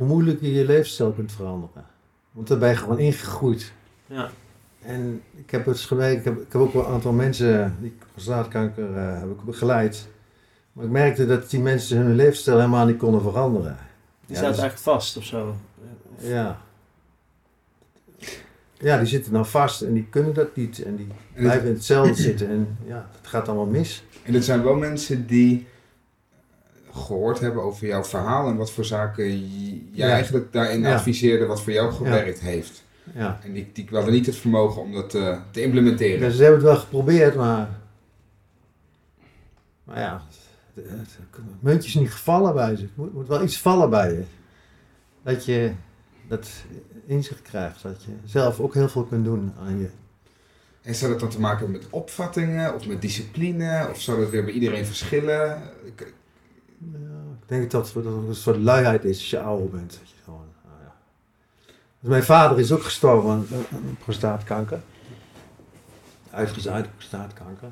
hoe 0.00 0.08
moeilijker 0.08 0.46
je 0.46 0.52
je 0.54 0.64
levensstijl 0.64 1.12
kunt 1.12 1.32
veranderen. 1.32 1.84
Want 2.32 2.48
daar 2.48 2.58
ben 2.58 2.68
je 2.68 2.76
gewoon 2.76 2.98
ingegroeid. 2.98 3.72
Ja, 4.06 4.30
En 4.82 5.22
ik 5.36 5.50
heb 5.50 5.66
het 5.66 5.80
gewerkt, 5.80 6.18
ik 6.18 6.24
heb, 6.24 6.40
ik 6.40 6.52
heb 6.52 6.60
ook 6.60 6.72
wel 6.72 6.86
een 6.86 6.92
aantal 6.92 7.12
mensen 7.12 7.76
die 7.80 7.96
prostaatkanker 8.12 8.96
eh 8.96 9.18
heb 9.20 9.30
ik 9.30 9.42
begeleid. 9.44 10.08
Maar 10.72 10.84
ik 10.84 10.90
merkte 10.90 11.26
dat 11.26 11.50
die 11.50 11.60
mensen 11.60 11.98
hun 11.98 12.14
levensstijl 12.14 12.56
helemaal 12.56 12.86
niet 12.86 12.96
konden 12.96 13.22
veranderen. 13.22 13.76
die 14.26 14.34
Ja, 14.36 14.42
staat 14.42 14.50
dus- 14.54 14.60
eigenlijk 14.60 14.78
vast 14.78 15.16
of 15.16 15.24
zo. 15.24 15.54
Of- 16.18 16.26
Ja. 16.28 16.60
Ja, 18.78 18.98
die 18.98 19.06
zitten 19.06 19.32
dan 19.32 19.46
vast 19.46 19.82
en 19.82 19.92
die 19.92 20.06
kunnen 20.10 20.34
dat 20.34 20.56
niet. 20.56 20.82
En 20.82 20.96
die 20.96 21.06
En 21.32 21.42
blijven 21.42 21.60
dit, 21.60 21.68
in 21.70 21.74
hetzelfde 21.74 22.14
zitten. 22.14 22.48
En 22.48 22.76
ja, 22.86 23.08
het 23.18 23.26
gaat 23.26 23.48
allemaal 23.48 23.66
mis. 23.66 24.04
en 24.22 24.32
dit 24.32 24.44
zijn 24.44 24.62
wel 24.62 24.74
mensen 24.74 25.26
die 25.26 25.66
gehoord 27.00 27.40
hebben 27.40 27.62
over 27.62 27.86
jouw 27.86 28.04
verhaal 28.04 28.48
en 28.48 28.56
wat 28.56 28.72
voor 28.72 28.84
zaken 28.84 29.48
jij 29.92 30.08
Ja. 30.08 30.12
eigenlijk 30.12 30.52
daarin 30.52 30.80
Ja. 30.80 30.94
adviseerde 30.94 31.46
wat 31.46 31.62
voor 31.62 31.72
jou 31.72 31.92
gewerkt 31.92 32.40
heeft. 32.40 32.84
Ja. 33.14 33.40
En 33.44 33.52
die, 33.52 33.70
die 33.72 33.86
hadden 33.90 34.12
niet 34.12 34.26
het 34.26 34.36
vermogen 34.36 34.82
om 34.82 34.92
dat 34.92 35.14
eh, 35.14 35.38
te 35.50 35.62
implementeren. 35.62 36.20
Ja, 36.20 36.30
ze 36.30 36.42
hebben 36.42 36.60
het 36.60 36.68
wel 36.70 36.78
geprobeerd, 36.78 37.34
maar... 37.34 37.68
Maar 39.84 39.98
ja, 39.98 40.22
het, 40.74 40.84
het, 40.88 41.18
het 41.30 41.62
muntje 41.62 41.88
is 41.88 41.94
niet 41.94 42.10
gevallen 42.12 42.54
bij 42.54 42.76
ze. 42.76 42.82
Er 42.82 42.88
moet, 42.94 43.14
moet 43.14 43.28
wel 43.28 43.42
iets 43.42 43.58
vallen 43.58 43.90
bij 43.90 44.12
je. 44.12 44.22
Dat 45.22 45.44
je 45.44 45.72
dat 46.28 46.48
inzicht 47.06 47.42
krijgt. 47.42 47.82
Dat 47.82 48.04
je 48.04 48.10
zelf 48.24 48.60
ook 48.60 48.74
heel 48.74 48.88
veel 48.88 49.04
kunt 49.04 49.24
doen 49.24 49.52
aan 49.60 49.78
je... 49.78 49.88
En 50.82 50.94
zou 50.94 51.10
dat 51.10 51.20
dan 51.20 51.28
te 51.28 51.40
maken 51.40 51.58
hebben 51.58 51.76
met 51.76 51.90
opvattingen 51.90 52.74
of 52.74 52.86
met 52.86 53.00
discipline? 53.00 53.86
Of 53.90 54.00
zou 54.00 54.20
dat 54.20 54.30
weer 54.30 54.44
bij 54.44 54.52
iedereen 54.52 54.86
verschillen? 54.86 55.62
Ik- 56.80 57.48
denk 57.48 57.70
dat 57.70 57.92
het 57.92 58.04
een 58.04 58.34
soort 58.34 58.56
luiheid 58.56 59.04
is 59.04 59.16
als 59.18 59.30
je 59.30 59.40
ouder 59.40 59.68
bent. 59.70 59.90
Dat 60.00 60.10
je 60.10 60.14
gewoon, 60.24 60.46
nou 60.64 60.76
ja. 60.84 60.94
Dus 62.00 62.10
mijn 62.10 62.22
vader 62.22 62.58
is 62.58 62.72
ook 62.72 62.82
gestorven 62.82 63.30
aan, 63.30 63.46
aan 63.72 63.96
prostaatkanker. 64.04 64.80
Uitgezaaide 66.30 66.88
prostaatkanker. 66.96 67.70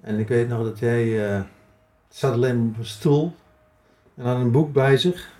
En 0.00 0.18
ik 0.18 0.28
weet 0.28 0.48
nog 0.48 0.64
dat 0.64 0.80
hij 0.80 1.30
eh, 1.34 1.42
zat 2.08 2.32
alleen 2.32 2.68
op 2.72 2.78
een 2.78 2.84
stoel 2.86 3.34
en 4.14 4.24
had 4.24 4.36
een 4.36 4.50
boek 4.50 4.72
bij 4.72 4.96
zich. 4.96 5.30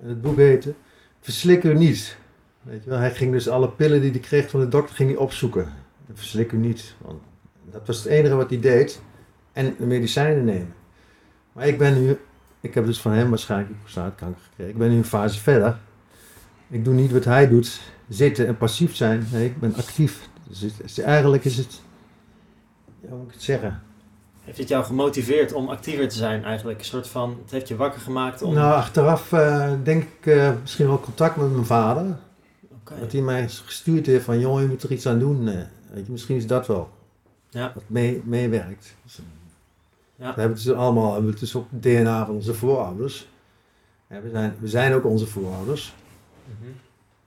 En 0.00 0.08
het 0.08 0.22
boek 0.22 0.36
heette 0.36 0.74
Verslik 1.20 1.64
u 1.64 1.74
niet. 1.74 2.16
Weet 2.62 2.84
je 2.84 2.90
wel, 2.90 2.98
hij 2.98 3.14
ging 3.14 3.32
dus 3.32 3.48
alle 3.48 3.68
pillen 3.70 4.00
die 4.00 4.10
hij 4.10 4.20
kreeg 4.20 4.50
van 4.50 4.60
de 4.60 4.68
dokter 4.68 4.94
ging 4.94 5.10
hij 5.10 5.18
opzoeken. 5.18 5.64
En 6.08 6.16
Verslik 6.16 6.52
u 6.52 6.56
niet. 6.56 6.94
Want 6.98 7.20
dat 7.70 7.86
was 7.86 7.96
het 7.98 8.06
enige 8.06 8.34
wat 8.34 8.50
hij 8.50 8.60
deed. 8.60 9.00
En 9.52 9.74
de 9.78 9.86
medicijnen 9.86 10.44
nemen. 10.44 10.74
Maar 11.52 11.66
ik 11.66 11.78
ben 11.78 12.02
nu 12.02 12.18
ik 12.60 12.74
heb 12.74 12.86
dus 12.86 13.00
van 13.00 13.12
hem 13.12 13.28
waarschijnlijk 13.28 13.78
prostaatkanker 13.80 14.42
gekregen. 14.48 14.72
Ik 14.72 14.78
ben 14.78 14.90
nu 14.90 14.96
een 14.96 15.04
fase 15.04 15.40
verder. 15.40 15.76
Ik 16.68 16.84
doe 16.84 16.94
niet 16.94 17.12
wat 17.12 17.24
hij 17.24 17.48
doet, 17.48 17.80
zitten 18.08 18.46
en 18.46 18.56
passief 18.56 18.96
zijn. 18.96 19.26
Nee, 19.32 19.46
ik 19.46 19.60
ben 19.60 19.74
actief. 19.76 20.28
Dus 20.48 20.60
het, 20.60 21.00
eigenlijk 21.00 21.44
is 21.44 21.56
het, 21.56 21.80
ja, 23.00 23.08
hoe 23.08 23.18
moet 23.18 23.26
ik 23.28 23.32
het 23.34 23.42
zeggen? 23.42 23.82
Heeft 24.44 24.58
het 24.58 24.68
jou 24.68 24.84
gemotiveerd 24.84 25.52
om 25.52 25.68
actiever 25.68 26.08
te 26.08 26.16
zijn 26.16 26.44
eigenlijk? 26.44 26.78
Een 26.78 26.84
soort 26.84 27.08
van, 27.08 27.38
het 27.42 27.50
heeft 27.50 27.68
je 27.68 27.76
wakker 27.76 28.00
gemaakt 28.00 28.42
om... 28.42 28.54
Nou, 28.54 28.74
achteraf 28.74 29.32
eh, 29.32 29.72
denk 29.82 30.02
ik 30.02 30.26
eh, 30.26 30.52
misschien 30.60 30.86
wel 30.86 31.00
contact 31.00 31.36
met 31.36 31.52
mijn 31.52 31.64
vader. 31.64 32.16
Dat 33.00 33.12
hij 33.12 33.20
mij 33.20 33.48
gestuurd 33.48 34.06
heeft 34.06 34.24
van, 34.24 34.40
jongen, 34.40 34.62
je 34.62 34.68
moet 34.68 34.82
er 34.82 34.92
iets 34.92 35.06
aan 35.06 35.18
doen. 35.18 35.48
eh. 35.48 35.54
weet 35.92 36.06
je, 36.06 36.12
misschien 36.12 36.36
is 36.36 36.46
dat 36.46 36.66
wel 36.66 36.90
Ja. 37.48 37.72
wat 37.74 37.82
mee, 37.86 38.22
meewerkt. 38.24 38.94
Dus, 39.04 39.18
eh, 39.18 39.24
Ja. 39.24 39.39
We 40.20 40.26
hebben 40.26 40.56
het 40.56 40.64
dus 40.64 40.74
allemaal, 40.74 41.12
hebben 41.12 41.30
het 41.30 41.40
dus 41.40 41.56
ook 41.56 41.68
DNA 41.70 42.26
van 42.26 42.34
onze 42.34 42.54
voorouders. 42.54 43.28
We, 44.06 44.30
zijn, 44.30 44.56
we 44.60 44.68
zijn 44.68 44.92
ook 44.92 45.04
onze 45.04 45.26
voorouders. 45.26 45.94
Mhm. 46.44 46.70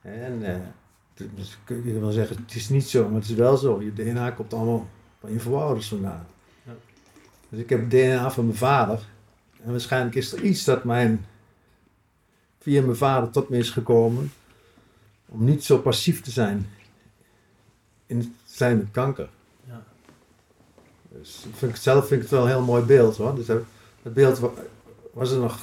En 0.00 0.42
eh, 0.42 1.26
Dus 1.34 1.58
kun 1.64 1.84
je 1.84 2.00
wel 2.00 2.10
zeggen, 2.10 2.36
het 2.36 2.54
is 2.54 2.68
niet 2.68 2.88
zo, 2.88 3.08
maar 3.08 3.20
het 3.20 3.30
is 3.30 3.34
wel 3.34 3.56
zo. 3.56 3.82
Je 3.82 3.92
DNA 3.92 4.30
komt 4.30 4.54
allemaal 4.54 4.88
van 5.20 5.32
je 5.32 5.40
voorouders 5.40 5.88
vandaan. 5.88 6.26
Ja. 6.62 6.72
Dus 7.48 7.60
ik 7.60 7.70
heb 7.70 7.90
DNA 7.90 8.30
van 8.30 8.44
mijn 8.44 8.56
vader. 8.56 9.00
En 9.62 9.70
waarschijnlijk 9.70 10.14
is 10.14 10.32
er 10.32 10.42
iets 10.42 10.64
dat 10.64 10.84
mijn, 10.84 11.26
via 12.58 12.82
mijn 12.82 12.96
vader 12.96 13.30
tot 13.30 13.48
me 13.48 13.56
is 13.56 13.70
gekomen. 13.70 14.32
Om 15.28 15.44
niet 15.44 15.64
zo 15.64 15.78
passief 15.78 16.22
te 16.22 16.30
zijn 16.30 16.66
in 18.06 18.18
het 18.18 18.28
zijn 18.44 18.76
met 18.76 18.90
kanker. 18.90 19.28
Dus 21.18 21.44
vind 21.54 21.70
ik, 21.72 21.76
zelf 21.76 22.06
vind 22.06 22.22
ik 22.22 22.28
het 22.28 22.30
wel 22.30 22.42
een 22.42 22.48
heel 22.54 22.62
mooi 22.62 22.82
beeld 22.82 23.16
hoor. 23.16 23.34
Dus 23.34 23.46
dat, 23.46 23.58
dat 24.02 24.14
beeld 24.14 24.38
wa- 24.38 24.50
was 25.12 25.30
er 25.30 25.38
nog 25.38 25.58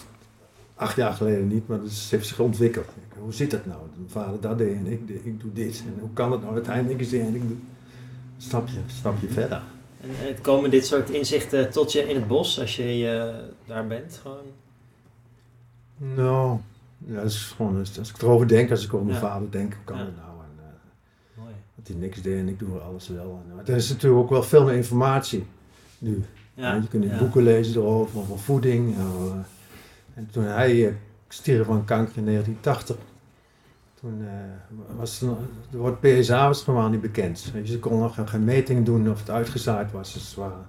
acht 0.75 0.95
jaar 0.95 1.13
geleden 1.13 1.47
niet, 1.47 1.67
maar 1.67 1.79
het 1.79 2.07
heeft 2.09 2.27
zich 2.27 2.39
ontwikkeld. 2.39 2.85
Hoe 3.19 3.33
zit 3.33 3.51
dat 3.51 3.65
nou? 3.65 3.79
Mijn 3.95 4.09
vader 4.09 4.41
dat 4.41 4.57
deed 4.57 4.75
en 4.75 4.87
ik, 4.87 5.09
ik 5.23 5.41
doe 5.41 5.53
dit. 5.53 5.83
En 5.85 5.95
hoe 5.99 6.09
kan 6.13 6.31
het 6.31 6.41
nou 6.41 6.53
uiteindelijk 6.53 6.99
is 6.99 7.09
dit 7.09 7.21
en 7.21 7.35
ik 7.35 7.47
doe... 7.47 7.57
Stapje, 8.37 8.77
stapje 8.87 9.27
verder. 9.27 9.61
En 10.01 10.09
eh, 10.35 10.41
komen 10.41 10.69
dit 10.69 10.85
soort 10.85 11.09
inzichten 11.09 11.71
tot 11.71 11.91
je 11.91 11.99
in 12.09 12.15
het 12.15 12.27
bos 12.27 12.59
als 12.59 12.75
je 12.75 13.07
eh, 13.09 13.35
daar 13.67 13.87
bent? 13.87 14.19
Gewoon? 14.21 14.43
Nou, 16.15 16.57
ja, 16.97 17.15
dat 17.15 17.25
is 17.31 17.53
gewoon, 17.55 17.77
als 17.77 18.09
ik 18.09 18.21
erover 18.21 18.47
denk, 18.47 18.71
als 18.71 18.85
ik 18.85 18.93
over 18.93 19.05
mijn 19.05 19.19
Ja. 19.19 19.27
vader 19.27 19.51
denk, 19.51 19.73
hoe 19.73 19.83
kan 19.83 19.97
Ja. 19.97 20.03
het 20.05 20.15
nou? 20.15 20.30
Dat 21.83 21.87
hij 21.93 21.95
niks 22.01 22.21
deed 22.21 22.37
en 22.39 22.47
ik 22.47 22.59
doe 22.59 22.79
alles 22.79 23.07
wel. 23.07 23.41
En, 23.49 23.55
maar 23.55 23.65
er 23.67 23.75
is 23.75 23.89
natuurlijk 23.89 24.21
ook 24.23 24.29
wel 24.29 24.43
veel 24.43 24.65
meer 24.65 24.75
informatie 24.75 25.45
nu. 25.97 26.23
Ja. 26.53 26.73
je 26.73 26.87
kunt 26.87 27.03
ja. 27.03 27.17
boeken 27.17 27.43
lezen 27.43 27.81
erover, 27.81 28.19
over 28.19 28.39
voeding. 28.39 28.95
en 30.13 30.29
toen 30.31 30.43
hij 30.43 30.87
eh, 30.87 30.93
stierf 31.27 31.65
van 31.65 31.85
kanker 31.85 32.17
in 32.17 32.25
1980, 32.25 32.95
toen 33.99 34.25
eh, 34.27 34.95
was 34.97 35.19
het, 35.19 35.29
nog- 35.29 35.37
het 35.69 35.79
woord 35.79 35.99
PSA 35.99 36.47
was 36.47 36.65
helemaal 36.65 36.89
niet 36.89 37.01
bekend. 37.01 37.49
Weet 37.53 37.67
je, 37.67 37.73
ze 37.73 37.79
konden 37.79 37.99
nog 38.15 38.29
geen 38.29 38.43
meting 38.43 38.85
doen 38.85 39.09
of 39.11 39.19
het 39.19 39.29
uitgezaaid 39.29 39.91
was. 39.91 40.13
Dus 40.13 40.29
ze 40.31 40.39
waren 40.39 40.65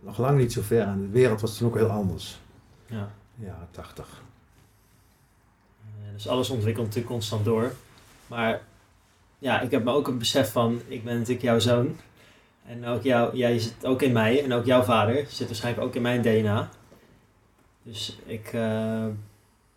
nog 0.00 0.18
lang 0.18 0.38
niet 0.38 0.52
zo 0.52 0.62
ver. 0.62 0.82
En 0.86 1.00
de 1.00 1.08
wereld 1.08 1.40
was 1.40 1.56
toen 1.56 1.68
ook 1.68 1.76
heel 1.76 1.88
anders. 1.90 2.40
Ja. 2.86 3.10
Ja, 3.34 3.68
80. 3.70 4.22
Eh, 5.82 6.12
Dus 6.12 6.28
alles 6.28 6.50
ontwikkelt 6.50 6.86
natuurlijk 6.86 7.12
constant 7.12 7.44
door. 7.44 7.72
Maar 8.26 8.60
ja, 9.40 9.60
ik 9.60 9.70
heb 9.70 9.84
me 9.84 9.92
ook 9.92 10.08
een 10.08 10.18
besef 10.18 10.52
van, 10.52 10.80
ik 10.86 11.04
ben 11.04 11.14
natuurlijk 11.14 11.42
jouw 11.42 11.58
zoon. 11.58 11.96
En 12.66 12.86
ook 12.86 13.02
jou, 13.02 13.36
jij 13.36 13.58
zit 13.58 13.86
ook 13.86 14.02
in 14.02 14.12
mij 14.12 14.44
en 14.44 14.52
ook 14.52 14.64
jouw 14.64 14.82
vader 14.82 15.26
zit 15.28 15.46
waarschijnlijk 15.46 15.86
ook 15.86 15.94
in 15.94 16.02
mijn 16.02 16.22
DNA. 16.22 16.70
Dus 17.82 18.18
ik, 18.26 18.46
eh, 18.52 19.06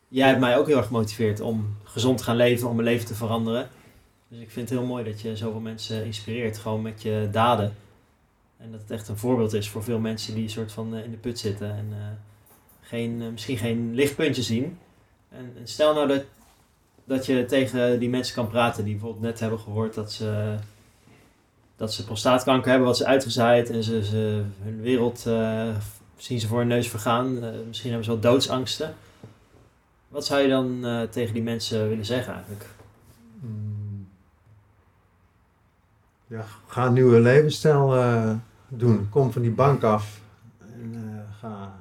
jij 0.07 0.27
hebt 0.27 0.39
mij 0.39 0.57
ook 0.57 0.67
heel 0.67 0.77
erg 0.77 0.85
gemotiveerd 0.85 1.39
om 1.39 1.77
gezond 1.83 2.17
te 2.17 2.23
gaan 2.23 2.35
leven, 2.35 2.69
om 2.69 2.75
mijn 2.75 2.87
leven 2.87 3.07
te 3.07 3.15
veranderen. 3.15 3.69
Dus 4.27 4.39
ik 4.39 4.51
vind 4.51 4.69
het 4.69 4.79
heel 4.79 4.87
mooi 4.87 5.03
dat 5.03 5.21
je 5.21 5.35
zoveel 5.35 5.59
mensen 5.59 6.05
inspireert, 6.05 6.57
gewoon 6.57 6.81
met 6.81 7.01
je 7.01 7.27
daden. 7.31 7.75
En 8.57 8.71
dat 8.71 8.81
het 8.81 8.91
echt 8.91 9.07
een 9.07 9.17
voorbeeld 9.17 9.53
is 9.53 9.69
voor 9.69 9.83
veel 9.83 9.99
mensen 9.99 10.35
die 10.35 10.49
soort 10.49 10.71
van 10.71 10.95
eh, 10.95 11.03
in 11.03 11.11
de 11.11 11.17
put 11.17 11.39
zitten 11.39 11.71
en 11.75 11.87
eh, 11.91 12.05
geen, 12.81 13.31
misschien 13.31 13.57
geen 13.57 13.95
lichtpuntje 13.95 14.41
zien. 14.41 14.77
En, 15.29 15.53
en 15.59 15.67
stel 15.67 15.93
nou 15.93 16.07
dat, 16.07 16.23
dat 17.03 17.25
je 17.25 17.45
tegen 17.45 17.99
die 17.99 18.09
mensen 18.09 18.35
kan 18.35 18.47
praten 18.47 18.83
die 18.83 18.93
bijvoorbeeld 18.93 19.23
net 19.23 19.39
hebben 19.39 19.59
gehoord 19.59 19.93
dat 19.93 20.11
ze, 20.11 20.55
dat 21.75 21.93
ze 21.93 22.05
prostaatkanker 22.05 22.69
hebben, 22.69 22.87
wat 22.87 22.97
ze 22.97 23.05
uitgezaaid 23.05 23.69
en 23.69 23.83
ze, 23.83 24.05
ze 24.05 24.43
hun 24.61 24.81
wereld 24.81 25.25
eh, 25.25 25.75
zien 26.15 26.39
ze 26.39 26.47
voor 26.47 26.57
hun 26.57 26.67
neus 26.67 26.89
vergaan. 26.89 27.43
Eh, 27.43 27.49
misschien 27.67 27.89
hebben 27.89 28.05
ze 28.05 28.11
wel 28.11 28.31
doodsangsten. 28.31 28.93
Wat 30.07 30.25
zou 30.25 30.41
je 30.41 30.49
dan 30.49 30.85
eh, 30.85 31.01
tegen 31.01 31.33
die 31.33 31.43
mensen 31.43 31.89
willen 31.89 32.05
zeggen 32.05 32.33
eigenlijk? 32.33 32.65
Mm. 33.39 34.07
Ja, 36.27 36.45
ga 36.67 36.85
een 36.85 36.93
nieuwe 36.93 37.19
levensstijl 37.19 38.39
doen. 38.67 39.09
Kom 39.09 39.31
van 39.31 39.41
die 39.41 39.51
bank 39.51 39.83
af 39.83 40.21
en 40.59 41.25
ga 41.39 41.73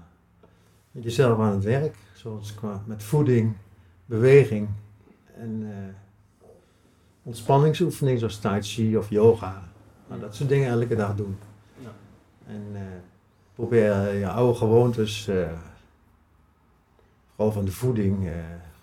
met 0.91 1.03
jezelf 1.03 1.39
aan 1.39 1.53
het 1.53 1.64
werk. 1.64 1.97
Zoals 2.14 2.55
qua 2.55 2.83
met 2.87 3.03
voeding, 3.03 3.57
beweging 4.07 4.68
en 5.43 5.62
eh, 5.70 5.95
ontspanningsoefeningen 7.22 8.18
zoals 8.18 8.38
tai 8.38 8.62
chi 8.62 8.97
of 8.97 9.11
yoga. 9.11 9.68
Nou, 10.09 10.20
dat 10.20 10.34
soort 10.36 10.49
dingen 10.49 10.68
elke 10.68 10.95
dag 10.97 11.14
doen. 11.16 11.36
Ja. 11.78 11.93
En 12.47 12.62
eh, 12.74 12.80
probeer 13.55 13.93
eh, 13.93 14.18
je 14.18 14.28
oude 14.28 14.59
gewoontes, 14.59 15.28
eh, 15.28 15.53
vooral 17.34 17.53
van 17.53 17.64
de 17.64 17.72
voeding, 17.72 18.30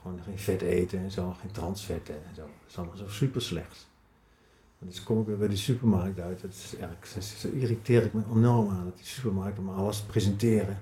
gewoon 0.01 0.20
geen 0.26 0.39
vet 0.39 0.62
eten 0.62 0.99
en 0.99 1.12
zo, 1.12 1.36
geen 1.41 1.51
transvetten 1.51 2.16
en 2.16 2.36
zo. 2.36 2.41
Dat 2.41 2.49
is 2.70 2.78
allemaal 2.78 2.97
zo 2.97 3.07
super 3.07 3.41
slecht. 3.41 3.88
En 4.80 4.88
dus 4.88 5.03
kom 5.03 5.20
ik 5.22 5.26
weer 5.28 5.38
bij 5.38 5.47
de 5.47 5.55
supermarkt 5.55 6.20
uit. 6.20 6.41
Dat 6.41 6.51
is 6.51 6.72
eigenlijk, 6.76 7.05
zo- 7.05 7.20
zo 7.22 7.47
irriteer 7.47 8.03
ik 8.03 8.14
me 8.14 8.22
enorm 8.36 8.70
aan 8.70 8.84
dat 8.84 8.95
die 8.97 9.05
supermarkten 9.05 9.64
maar 9.64 9.76
alles 9.76 10.01
presenteren. 10.01 10.78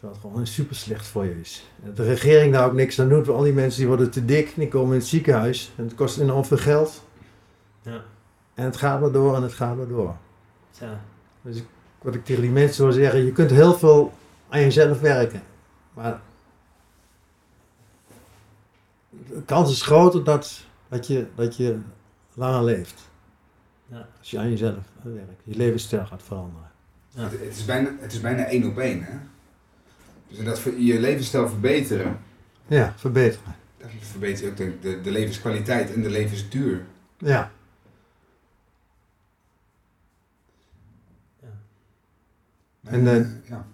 Terwijl 0.00 0.20
het 0.20 0.30
gewoon 0.30 0.46
super 0.46 0.76
slecht 0.76 1.06
voor 1.06 1.24
je 1.24 1.40
is. 1.40 1.64
En 1.80 1.86
dat 1.86 1.96
de 1.96 2.04
regering 2.04 2.52
daar 2.52 2.66
ook 2.66 2.72
niks 2.72 3.00
aan 3.00 3.08
doet, 3.08 3.26
want 3.26 3.38
al 3.38 3.44
die 3.44 3.52
mensen 3.52 3.78
die 3.78 3.88
worden 3.88 4.10
te 4.10 4.24
dik, 4.24 4.52
die 4.56 4.68
komen 4.68 4.92
in 4.92 4.98
het 4.98 5.08
ziekenhuis. 5.08 5.72
En 5.76 5.84
het 5.84 5.94
kost 5.94 6.18
enorm 6.18 6.44
veel 6.44 6.56
geld. 6.56 7.04
Ja. 7.82 8.02
En 8.54 8.64
het 8.64 8.76
gaat 8.76 9.00
maar 9.00 9.12
door 9.12 9.36
en 9.36 9.42
het 9.42 9.52
gaat 9.52 9.76
maar 9.76 9.88
door. 9.88 10.16
Ja. 10.78 11.00
Dus 11.42 11.56
ik, 11.56 11.64
wat 12.02 12.14
ik 12.14 12.24
tegen 12.24 12.42
die 12.42 12.50
mensen 12.50 12.84
wil 12.84 12.92
zeggen, 12.92 13.24
je 13.24 13.32
kunt 13.32 13.50
heel 13.50 13.74
veel 13.74 14.12
aan 14.48 14.60
jezelf 14.60 15.00
werken. 15.00 15.42
Maar 15.94 16.20
de 19.10 19.42
kans 19.44 19.70
is 19.70 19.82
groter 19.82 20.24
dat, 20.24 20.60
dat, 20.88 21.06
je, 21.06 21.26
dat 21.34 21.56
je 21.56 21.78
langer 22.34 22.64
leeft. 22.64 23.10
Ja. 23.86 24.08
Als 24.18 24.30
je 24.30 24.38
aan 24.38 24.50
jezelf 24.50 24.84
werkt, 25.02 25.42
je 25.44 25.56
levensstijl 25.56 26.06
gaat 26.06 26.22
veranderen. 26.22 26.70
Ja. 27.08 27.22
Het, 27.22 27.32
het 27.32 27.56
is 27.56 27.64
bijna, 27.64 27.90
het 27.98 28.12
is 28.12 28.20
bijna 28.20 28.44
één 28.44 28.70
op 28.70 28.78
één, 28.78 29.02
hè? 29.02 29.18
Dus 30.30 30.44
dat 30.44 30.58
voor 30.58 30.72
je 30.72 31.00
levensstijl 31.00 31.48
verbeteren, 31.48 32.18
Ja, 32.66 32.94
verbeteren. 32.96 33.56
dat 33.78 33.90
verbeter 34.00 34.44
je 34.44 34.50
ook 34.50 34.56
de, 34.56 34.72
de, 34.80 35.00
de 35.00 35.10
levenskwaliteit 35.10 35.94
en 35.94 36.02
de 36.02 36.10
levensduur. 36.10 36.84
Ja. 37.18 37.50
En, 42.84 43.08
eh, 43.08 43.26
ja. 43.48 43.66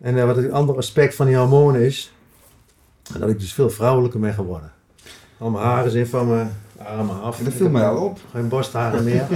En 0.00 0.18
eh, 0.18 0.24
wat 0.24 0.36
het 0.36 0.50
andere 0.50 0.78
aspect 0.78 1.14
van 1.14 1.26
die 1.26 1.36
hormonen 1.36 1.80
is, 1.80 2.12
dat 3.18 3.28
ik 3.28 3.38
dus 3.40 3.52
veel 3.52 3.70
vrouwelijker 3.70 4.20
ben 4.20 4.34
geworden. 4.34 4.72
Al 5.38 5.50
mijn 5.50 5.64
haren 5.64 5.90
zijn 5.90 6.06
van 6.06 6.28
mijn 6.28 6.50
armen 6.78 7.20
af. 7.22 7.38
En 7.38 7.44
dat 7.44 7.54
viel 7.54 7.70
mij 7.70 7.88
al 7.88 8.04
op. 8.04 8.18
Geen 8.30 8.48
borstharen 8.48 9.04
meer. 9.04 9.26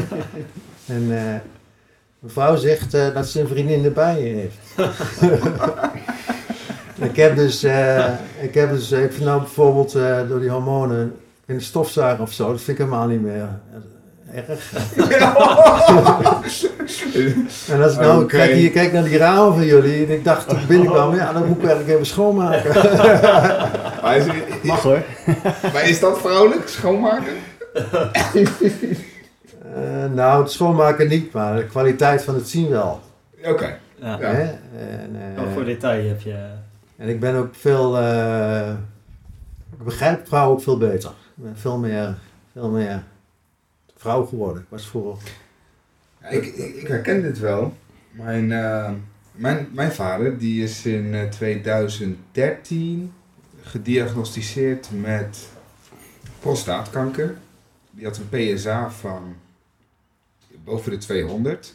en 0.87 1.19
eh, 1.19 1.41
mijn 2.19 2.33
vrouw 2.33 2.57
zegt 2.57 2.95
eh, 2.95 3.15
dat 3.15 3.27
ze 3.27 3.41
een 3.41 3.49
vriendin 3.49 3.85
erbij 3.85 4.21
heeft. 4.21 4.57
ik 7.11 7.17
heb 7.17 7.37
dus, 7.37 7.63
eh, 7.63 8.05
ik 8.41 8.55
heb 8.55 8.71
dus, 8.71 8.93
ik 8.93 9.13
vind 9.13 9.25
nou 9.25 9.41
bijvoorbeeld 9.41 9.95
eh, 9.95 10.19
door 10.29 10.41
die 10.41 10.51
hormonen 10.51 11.15
in 11.47 11.57
de 11.57 11.63
stofzuiger 11.63 12.23
of 12.23 12.33
zo, 12.33 12.51
dat 12.51 12.61
vind 12.61 12.79
ik 12.79 12.85
helemaal 12.85 13.07
niet 13.09 13.23
meer 13.23 13.49
erg. 14.35 14.73
En 17.69 17.83
als 17.83 17.93
ik 17.93 18.01
nou 18.01 18.27
kijk, 18.27 18.53
hier, 18.53 18.71
kijk 18.71 18.93
naar 18.93 19.03
die 19.03 19.17
ramen 19.17 19.55
van 19.55 19.65
jullie 19.65 20.07
en 20.07 20.13
ik 20.13 20.25
dacht 20.25 20.49
toen 20.49 20.59
ik 20.59 20.67
binnenkwam, 20.67 21.15
ja, 21.15 21.33
dan 21.33 21.47
moet 21.47 21.57
ik 21.57 21.63
eigenlijk 21.63 21.93
even 21.95 22.07
schoonmaken. 22.07 22.75
Maar 24.03 24.17
is, 24.17 24.25
Mag 24.63 24.83
hoor. 24.83 25.03
maar 25.73 25.89
is 25.89 26.01
dat 26.01 26.19
vrouwelijk, 26.19 26.69
schoonmaken? 26.69 27.35
Eh, 29.83 30.13
nou, 30.13 30.43
het 30.43 30.51
schoonmaken 30.51 31.09
niet, 31.09 31.33
maar 31.33 31.57
de 31.57 31.67
kwaliteit 31.67 32.23
van 32.23 32.35
het 32.35 32.49
zien 32.49 32.69
wel. 32.69 33.01
Oké. 33.45 33.79
Ja. 34.01 34.19
Ja. 34.21 34.33
En, 34.33 35.37
eh, 35.37 35.43
Ook 35.43 35.51
voor 35.53 35.65
detail 35.65 36.09
heb 36.09 36.21
je... 36.21 36.49
en 36.97 37.09
ik 37.09 37.21
ben 37.21 37.35
ook 37.35 37.55
veel, 37.55 37.99
eh, 37.99 38.71
ik 39.79 39.85
begrijp 39.85 40.27
vrouwen 40.27 40.57
ook 40.57 40.63
veel 40.63 40.79
beter. 40.79 41.11
Ik 41.11 41.43
ben 41.43 41.57
veel 41.57 41.79
meer, 41.79 42.19
veel 42.53 42.71
meer 42.71 43.03
vrouw 43.97 44.25
geworden. 44.25 44.63
Ik 44.63 44.69
was 44.69 44.87
vroeger, 44.87 45.31
Ja, 46.23 46.29
ik, 46.29 46.45
ik, 46.45 46.75
ik 46.75 46.87
herken 46.89 47.23
dit 47.23 47.39
wel. 47.39 47.75
Mijn, 48.11 48.53
mijn, 49.39 49.69
mijn 49.73 49.93
vader 49.93 50.39
die 50.39 50.63
is 50.63 50.87
in 50.87 51.15
eh, 51.15 51.29
2013 51.29 53.13
gediagnosticeerd 53.63 54.89
met 55.01 55.49
prostaatkanker. 56.41 57.37
Die 57.91 58.05
had 58.05 58.17
een 58.19 58.55
PSA 58.55 58.91
van 58.91 59.35
boven 60.69 60.91
de 60.91 60.97
200. 60.97 61.75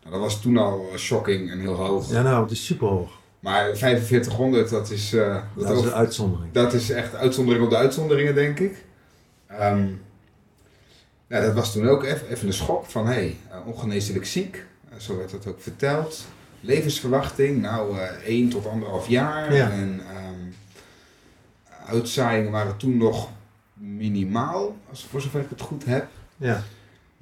Nou, 0.00 0.12
dat 0.14 0.22
was 0.24 0.40
toen 0.42 0.56
al 0.56 0.88
eh, 0.92 0.98
shocking 0.98 1.50
en 1.50 1.60
heel 1.60 1.74
hoog. 1.74 2.10
ja 2.10 2.22
nou, 2.22 2.42
het 2.42 2.50
is 2.50 2.64
super 2.66 2.88
hoog. 2.88 3.10
Maar 3.40 3.76
4500, 3.76 4.68
dat 4.70 4.90
is, 4.90 5.12
eh, 5.14 5.34
dat, 5.34 5.42
Dat 5.54 5.70
is 5.72 5.78
over- 5.78 5.90
een 5.90 5.96
uitzondering. 5.96 6.52
dat 6.52 6.72
is 6.72 6.90
echt 6.90 7.14
uitzondering 7.14 7.64
op 7.64 7.70
de 7.70 7.76
uitzonderingen, 7.76 8.34
denk 8.34 8.58
ik. 8.58 8.84
Ehm, 9.46 9.86
ja, 11.26 11.40
dat 11.40 11.54
was 11.54 11.72
toen 11.72 11.88
ook 11.88 12.04
even, 12.04 12.46
een 12.46 12.52
schok 12.52 12.86
van, 12.86 13.06
hé, 13.06 13.12
hey, 13.12 13.36
eh, 13.50 13.66
ongeneeslijk 13.66 14.26
ziek. 14.26 14.64
Zo 14.96 15.16
werd 15.16 15.30
dat 15.30 15.46
ook 15.46 15.60
verteld. 15.60 16.24
Levensverwachting, 16.60 17.60
nou, 17.62 17.98
eh 17.98 18.08
1 18.26 18.48
tot 18.48 18.66
anderhalf 18.66 19.08
jaar. 19.08 19.54
Ja. 19.54 19.70
En 19.70 20.00
ehm, 20.10 20.50
uitzaaiingen 21.86 22.50
waren 22.50 22.76
toen 22.76 22.96
nog 22.96 23.28
minimaal, 23.74 24.76
als, 24.90 25.04
voor 25.10 25.20
zover 25.20 25.40
ik 25.40 25.50
het 25.50 25.60
goed 25.60 25.84
heb. 25.84 26.06
Ja. 26.36 26.62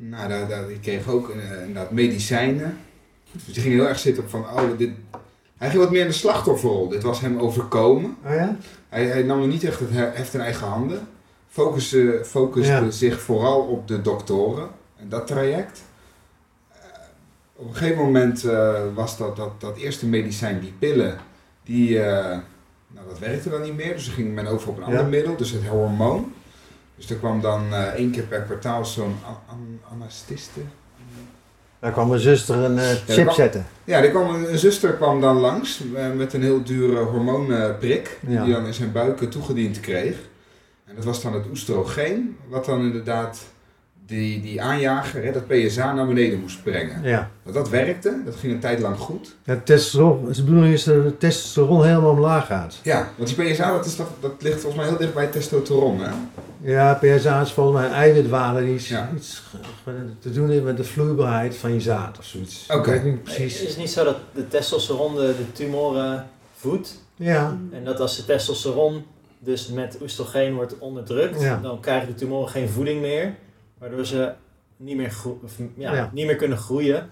Nou, 0.09 0.28
daar, 0.28 0.48
daar, 0.48 0.66
die 0.66 0.80
kreeg 0.80 1.09
ook 1.09 1.28
eh, 1.30 1.59
inderdaad 1.61 1.90
medicijnen. 1.90 2.78
Dus 3.32 3.44
die 3.55 3.62
ging 3.62 3.74
heel 3.74 3.88
erg 3.88 3.98
zitten 3.98 4.22
op 4.22 4.28
van, 4.30 4.40
oh, 4.40 4.78
dit... 4.78 4.90
Hij 5.59 5.70
ging 5.70 5.82
wat 5.82 5.90
meer 5.92 6.00
in 6.00 6.07
de 6.07 6.12
slachtofferrol. 6.12 6.88
Dit 6.88 7.03
was 7.03 7.20
hem 7.20 7.38
overkomen. 7.38 8.16
Oh 8.26 8.34
ja? 8.34 8.57
Hij, 8.88 9.05
hij 9.07 9.22
nam 9.22 9.48
niet 9.48 9.64
echt 9.64 9.80
het 9.80 9.90
he- 9.90 10.11
heft 10.14 10.34
in 10.34 10.40
eigen 10.40 10.66
handen. 10.66 11.09
Focuste, 11.48 12.20
focuste 12.24 12.72
Ja. 12.72 12.90
zich 12.90 13.20
vooral 13.20 13.61
op 13.61 13.88
de 13.88 14.03
doktoren 14.03 14.68
en 14.96 15.09
dat 15.09 15.26
traject. 15.26 15.82
Eh, 16.72 16.76
op 17.57 17.68
een 17.68 17.74
gegeven 17.74 18.03
moment 18.05 18.44
eh, 18.44 18.80
was 18.94 19.16
dat, 19.18 19.36
dat, 19.36 19.61
dat 19.61 19.76
eerste 19.76 20.07
medicijn, 20.07 20.61
die 20.61 20.72
pillen, 20.78 21.18
die, 21.64 21.98
nou, 21.98 23.09
dat 23.09 23.18
werkte 23.18 23.48
dan 23.50 23.62
niet 23.62 23.76
meer. 23.76 23.94
Dus 23.94 24.09
ging 24.09 24.34
men 24.34 24.46
over 24.46 24.68
op 24.68 24.76
een 24.76 24.82
Ja. 24.82 24.88
ander 24.88 25.07
middel, 25.07 25.36
dus 25.36 25.50
het 25.50 25.66
hormoon. 25.66 26.32
Dus 27.03 27.11
er 27.11 27.16
kwam 27.16 27.40
dan 27.40 27.74
eh, 27.74 27.82
één 27.82 28.11
keer 28.11 28.22
per 28.22 28.40
kwartaal 28.40 28.84
zo'n 28.84 29.14
an- 29.26 29.38
an- 29.48 29.80
anestiste. 29.92 30.61
Daar 31.78 31.92
kwam 31.92 32.09
mijn 32.09 32.20
zuster 32.20 32.57
een 32.57 32.78
eh, 32.78 32.88
chip 33.07 33.22
kwam- 33.24 33.34
zetten. 33.34 33.66
Ja, 33.84 34.09
kwam 34.09 34.34
een, 34.34 34.53
een 34.53 34.59
zuster 34.59 34.92
kwam 34.92 35.20
dan 35.20 35.36
langs 35.36 35.82
eh, 35.94 36.12
met 36.16 36.32
een 36.32 36.42
heel 36.42 36.62
dure 36.62 37.00
hormoonprik. 37.00 38.18
Ja. 38.26 38.44
Die 38.44 38.53
dan 38.55 38.66
in 38.66 38.74
zijn 38.74 38.92
buik 38.92 39.20
eh, 39.22 39.28
toegediend 39.28 39.80
kreeg. 39.80 40.14
En 40.84 40.94
dat 40.94 41.05
was 41.05 41.22
dan 41.22 41.34
het 41.34 41.44
oestrogeen, 41.50 42.36
wat 42.48 42.64
dan 42.64 42.80
inderdaad 42.80 43.38
die, 44.07 44.40
die 44.40 44.62
aanjager, 44.62 45.24
hè, 45.24 45.32
dat 45.32 45.46
PSA, 45.46 45.92
naar 45.94 46.07
beneden 46.07 46.40
moest 46.40 46.62
brengen. 46.62 47.03
Ja. 47.03 47.30
Dat, 47.44 47.55
dat 47.55 47.68
werkte, 47.68 48.22
dat 48.24 48.36
ging 48.36 48.53
een 48.53 48.61
tijd 48.61 48.80
lang 48.80 48.96
goed. 48.98 49.34
ja 49.44 49.61
testosteron, 49.64 50.32
de 50.32 50.44
bedoeling 50.44 50.74
is 50.74 50.84
dat 50.84 51.03
de 51.05 51.16
testosteron 51.18 51.84
helemaal 51.84 52.11
omlaag 52.11 52.46
gaat. 52.46 52.78
Ja, 52.82 53.09
want 53.16 53.36
die 53.36 53.53
PSA, 53.53 53.70
dat, 53.72 53.86
is 53.86 53.94
toch, 53.96 54.09
dat 54.20 54.32
ligt 54.38 54.61
volgens 54.61 54.76
mij 54.82 54.86
heel 54.90 54.98
dicht 54.98 55.14
bij 55.14 55.26
testosteron. 55.26 56.00
Hè? 56.00 56.11
Ja, 56.63 56.95
PSA 56.95 57.41
is 57.41 57.53
volgens 57.53 57.77
mij 57.77 57.87
een 57.87 57.93
eiwitwaarde 57.95 58.65
die 58.65 58.75
iets, 58.75 58.89
Ja. 58.89 59.11
iets 59.17 59.43
ge- 59.51 59.93
te 60.19 60.31
doen 60.33 60.51
heeft 60.51 60.65
met 60.65 60.77
de 60.77 60.85
vloeibaarheid 60.85 61.57
van 61.57 61.73
je 61.73 61.81
zaad 61.81 62.19
of 62.19 62.25
zoiets. 62.25 62.67
Oké. 62.69 62.95
Ik 62.95 63.03
weet 63.03 63.13
niet 63.13 63.23
precies. 63.23 63.61
Is 63.63 63.69
het 63.69 63.79
niet 63.79 63.91
zo 63.91 64.05
dat 64.05 64.17
de 64.35 64.49
testosteron 64.49 65.15
de, 65.15 65.35
de 65.37 65.53
tumoren 65.53 66.29
voedt? 66.57 67.01
Ja, 67.17 67.59
En 67.73 67.85
dat 67.85 68.01
als 68.01 68.17
de 68.17 68.25
testosteron 68.25 69.05
dus 69.39 69.69
met 69.69 69.99
oestrogeen 70.03 70.55
wordt 70.55 70.79
onderdrukt, 70.79 71.41
Ja. 71.41 71.59
dan 71.63 71.81
krijgen 71.81 72.09
de 72.09 72.15
tumoren 72.15 72.49
geen 72.49 72.69
voeding 72.69 73.01
meer. 73.01 73.35
Waardoor 73.79 74.07
ze 74.07 74.33
niet 74.77 74.97
meer, 74.97 75.11
gro- 75.11 75.39
of, 75.45 75.53
ja, 75.77 75.95
Ja. 75.95 76.11
niet 76.13 76.27
meer 76.27 76.37
kunnen 76.37 76.59
groeien. 76.59 77.11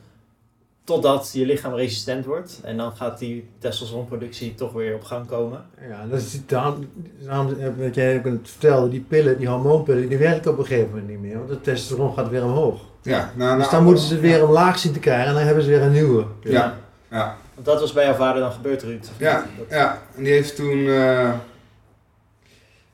Totdat 0.90 1.30
je 1.32 1.46
lichaam 1.46 1.74
resistent 1.74 2.24
wordt. 2.24 2.60
En 2.62 2.76
dan 2.76 2.92
gaat 2.96 3.18
die 3.18 3.48
testosteronproductie 3.58 4.54
toch 4.54 4.72
weer 4.72 4.94
op 4.94 5.02
gang 5.04 5.26
komen. 5.26 5.64
ja 5.88 6.06
dat 6.10 6.18
is 6.20 6.40
daarom, 6.46 6.88
daarom 7.24 7.54
wat 7.78 7.94
jij 7.94 8.16
ook 8.18 8.24
het 8.24 8.38
vertelde, 8.50 8.88
die 8.88 9.00
pillen, 9.08 9.38
die 9.38 9.48
hormoonpillen, 9.48 10.08
die 10.08 10.18
werken 10.18 10.50
op 10.50 10.58
een 10.58 10.64
gegeven 10.66 10.88
moment 10.88 11.08
niet 11.08 11.20
meer. 11.20 11.36
Want 11.36 11.48
de 11.48 11.60
testosteron 11.60 12.14
gaat 12.14 12.28
weer 12.28 12.44
omhoog. 12.44 12.80
Ja, 13.02 13.32
nou, 13.36 13.56
Dus 13.56 13.60
nou, 13.66 13.70
dan 13.76 13.84
moeten 13.84 14.04
ze 14.04 14.18
weer 14.20 14.46
omlaag 14.46 14.78
zien 14.78 14.92
te 14.92 14.98
krijgen 14.98 15.26
en 15.28 15.34
dan 15.34 15.42
hebben 15.44 15.64
ze 15.64 15.70
weer 15.70 15.82
een 15.82 15.92
nieuwe. 15.92 16.24
Ja, 16.42 16.76
ja, 17.10 17.36
Want 17.54 17.66
dat 17.66 17.80
was 17.80 17.92
bij 17.92 18.04
jouw 18.04 18.14
vader 18.14 18.40
dan 18.42 18.52
gebeurd, 18.52 18.82
Ruud. 18.82 19.06
ja? 19.16 19.46
Dat- 19.58 19.66
ja. 19.78 20.02
En 20.16 20.22
die 20.22 20.32
heeft 20.32 20.56
toen... 20.56 20.86
eh, 20.88 21.30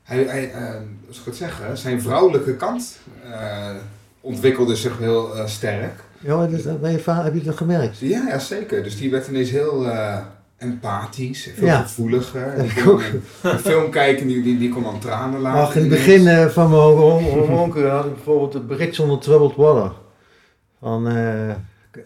hij, 0.03 0.23
hij, 0.23 0.51
eh, 0.51 0.61
hoe 1.05 1.13
zal 1.13 1.19
ik 1.19 1.25
het 1.25 1.35
zeggen? 1.35 1.77
Zijn 1.77 2.01
vrouwelijke 2.01 2.55
kant 2.55 2.97
eh, 3.31 3.69
ontwikkelde 4.21 4.75
zich 4.75 4.97
heel 4.97 5.35
eh, 5.35 5.45
sterk. 5.47 6.03
Ja, 6.27 6.35
maar 6.35 6.49
dat, 6.51 6.63
dat- 6.63 6.81
bij 6.81 6.91
je 6.91 6.99
vader 6.99 7.23
heb 7.23 7.33
je 7.33 7.41
dat 7.43 7.57
gemerkt? 7.57 7.97
Ja, 7.99 8.23
ja, 8.27 8.39
zeker. 8.39 8.83
Dus 8.83 8.97
die 8.97 9.11
werd 9.11 9.27
ineens 9.27 9.49
heel 9.49 9.85
eh, 9.89 10.17
empathisch, 10.57 11.49
veel 11.55 11.65
Ja. 11.67 11.81
gevoeliger. 11.81 12.53
Dat 12.57 12.83
kon 12.83 12.93
ook. 12.93 13.01
een, 13.43 13.59
film 13.59 13.89
kijken, 13.89 14.27
die, 14.27 14.41
die, 14.43 14.57
die 14.57 14.69
kon 14.69 14.83
dan 14.83 14.99
tranen 14.99 15.39
laten. 15.41 15.61
Ach, 15.61 15.75
in 15.75 15.81
het 15.81 15.89
begin 15.89 16.27
eh, 16.27 16.45
van 16.45 16.69
mijn 16.69 16.81
hormoonkuur 16.81 17.89
had 17.89 18.05
ik 18.05 18.13
bijvoorbeeld 18.13 18.51
de 18.51 18.59
Bridge 18.59 19.01
on 19.03 19.09
the 19.09 19.17
Troubled 19.29 19.55
Water. 19.55 19.91
Van 20.81 21.07
eh, 21.07 21.53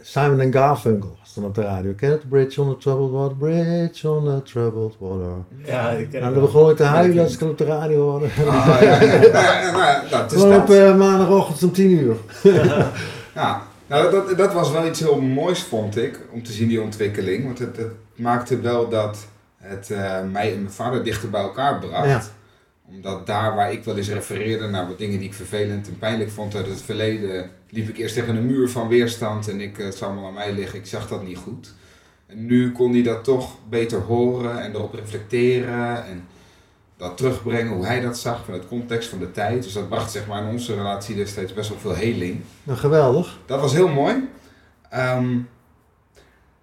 Simon 0.01 0.41
and 0.41 0.55
Garfunkel. 0.55 1.15
Was 1.19 1.33
dan 1.33 1.43
op 1.45 1.55
de 1.55 1.61
radio. 1.61 1.91
Ken 1.97 2.09
je 2.09 2.15
het? 2.15 2.29
Bridge 2.29 2.61
on 2.61 2.69
the 2.69 2.77
Troubled 2.77 3.11
Water, 3.11 3.35
Bridge 3.37 4.09
on 4.09 4.23
the 4.25 4.41
Troubled 4.51 4.95
Water. 4.99 5.31
Ja, 5.65 5.89
ik 5.89 6.09
ken 6.09 6.21
Nou, 6.21 6.25
het 6.25 6.41
dan 6.41 6.43
begon 6.51 6.69
ik 6.69 6.75
te 6.77 6.83
huilen 6.83 7.15
dat 7.15 7.25
als 7.25 7.33
ik 7.33 7.39
het 7.39 7.49
op 7.49 7.57
de 7.57 7.65
radio 7.65 8.01
hoorde. 8.09 8.25
Ah, 8.47 8.77
ja, 8.81 9.01
ja, 9.01 9.01
ja, 9.01 9.11
ja, 9.13 9.71
nou 9.71 9.83
ja, 9.83 10.03
nou, 10.11 10.23
het 10.23 10.31
is 10.31 10.41
Gewoon 10.41 10.61
op 10.61 10.67
dat. 10.67 10.97
maandagochtend 10.97 11.63
om 11.63 11.71
10 11.71 11.89
uur. 11.91 12.15
Ja, 13.35 13.61
nou, 13.91 14.11
dat, 14.11 14.37
dat 14.37 14.53
was 14.53 14.71
wel 14.71 14.87
iets 14.87 14.99
heel 14.99 15.21
moois, 15.21 15.63
vond 15.63 15.97
ik, 15.97 16.19
om 16.31 16.43
te 16.43 16.51
zien 16.51 16.67
die 16.67 16.81
ontwikkeling. 16.81 17.43
Want 17.43 17.59
het, 17.59 17.77
het 17.77 17.93
maakte 18.15 18.59
wel 18.59 18.89
dat 18.89 19.27
het 19.57 19.91
eh, 19.91 20.23
mij 20.31 20.53
en 20.53 20.61
mijn 20.61 20.71
vader 20.71 21.03
dichter 21.03 21.29
bij 21.29 21.41
elkaar 21.41 21.79
bracht. 21.79 22.07
Ja. 22.07 22.23
Omdat 22.87 23.27
daar 23.27 23.55
waar 23.55 23.71
ik 23.71 23.83
wel 23.83 23.97
eens 23.97 24.09
refereerde 24.09 24.67
naar 24.67 24.87
wat 24.87 24.97
dingen 24.97 25.19
die 25.19 25.27
ik 25.27 25.33
vervelend 25.33 25.87
en 25.87 25.97
pijnlijk 25.97 26.29
vond 26.29 26.55
uit 26.55 26.67
het 26.67 26.81
verleden, 26.81 27.49
liep 27.69 27.89
ik 27.89 27.97
eerst 27.97 28.15
tegen 28.15 28.35
een 28.35 28.45
muur 28.45 28.69
van 28.69 28.87
weerstand 28.87 29.49
en 29.49 29.61
ik, 29.61 29.77
eh, 29.77 29.85
het 29.85 29.95
zou 29.95 30.11
allemaal 30.11 30.29
aan 30.29 30.35
mij 30.35 30.53
liggen. 30.53 30.79
Ik 30.79 30.85
zag 30.85 31.07
dat 31.07 31.23
niet 31.23 31.37
goed. 31.37 31.73
En 32.27 32.45
nu 32.45 32.71
kon 32.71 32.91
hij 32.91 33.03
dat 33.03 33.23
toch 33.23 33.57
beter 33.69 33.99
horen 33.99 34.61
en 34.61 34.75
erop 34.75 34.93
reflecteren 34.93 36.05
en 36.05 36.27
dat 37.01 37.17
terugbrengen 37.17 37.73
hoe 37.73 37.85
hij 37.85 38.01
dat 38.01 38.17
zag 38.17 38.45
van 38.45 38.53
het 38.53 38.67
context 38.67 39.09
van 39.09 39.19
de 39.19 39.31
tijd. 39.31 39.63
Dus 39.63 39.73
dat 39.73 39.89
bracht 39.89 40.11
zeg 40.11 40.27
maar 40.27 40.43
in 40.43 40.49
onze 40.49 40.75
relatie 40.75 41.15
destijds 41.15 41.53
best 41.53 41.69
wel 41.69 41.77
veel 41.77 41.95
heling. 41.95 42.39
Nou, 42.63 42.77
geweldig. 42.79 43.37
Dat 43.45 43.59
was 43.61 43.73
heel 43.73 43.87
mooi. 43.87 44.29
Ehm, 44.89 45.37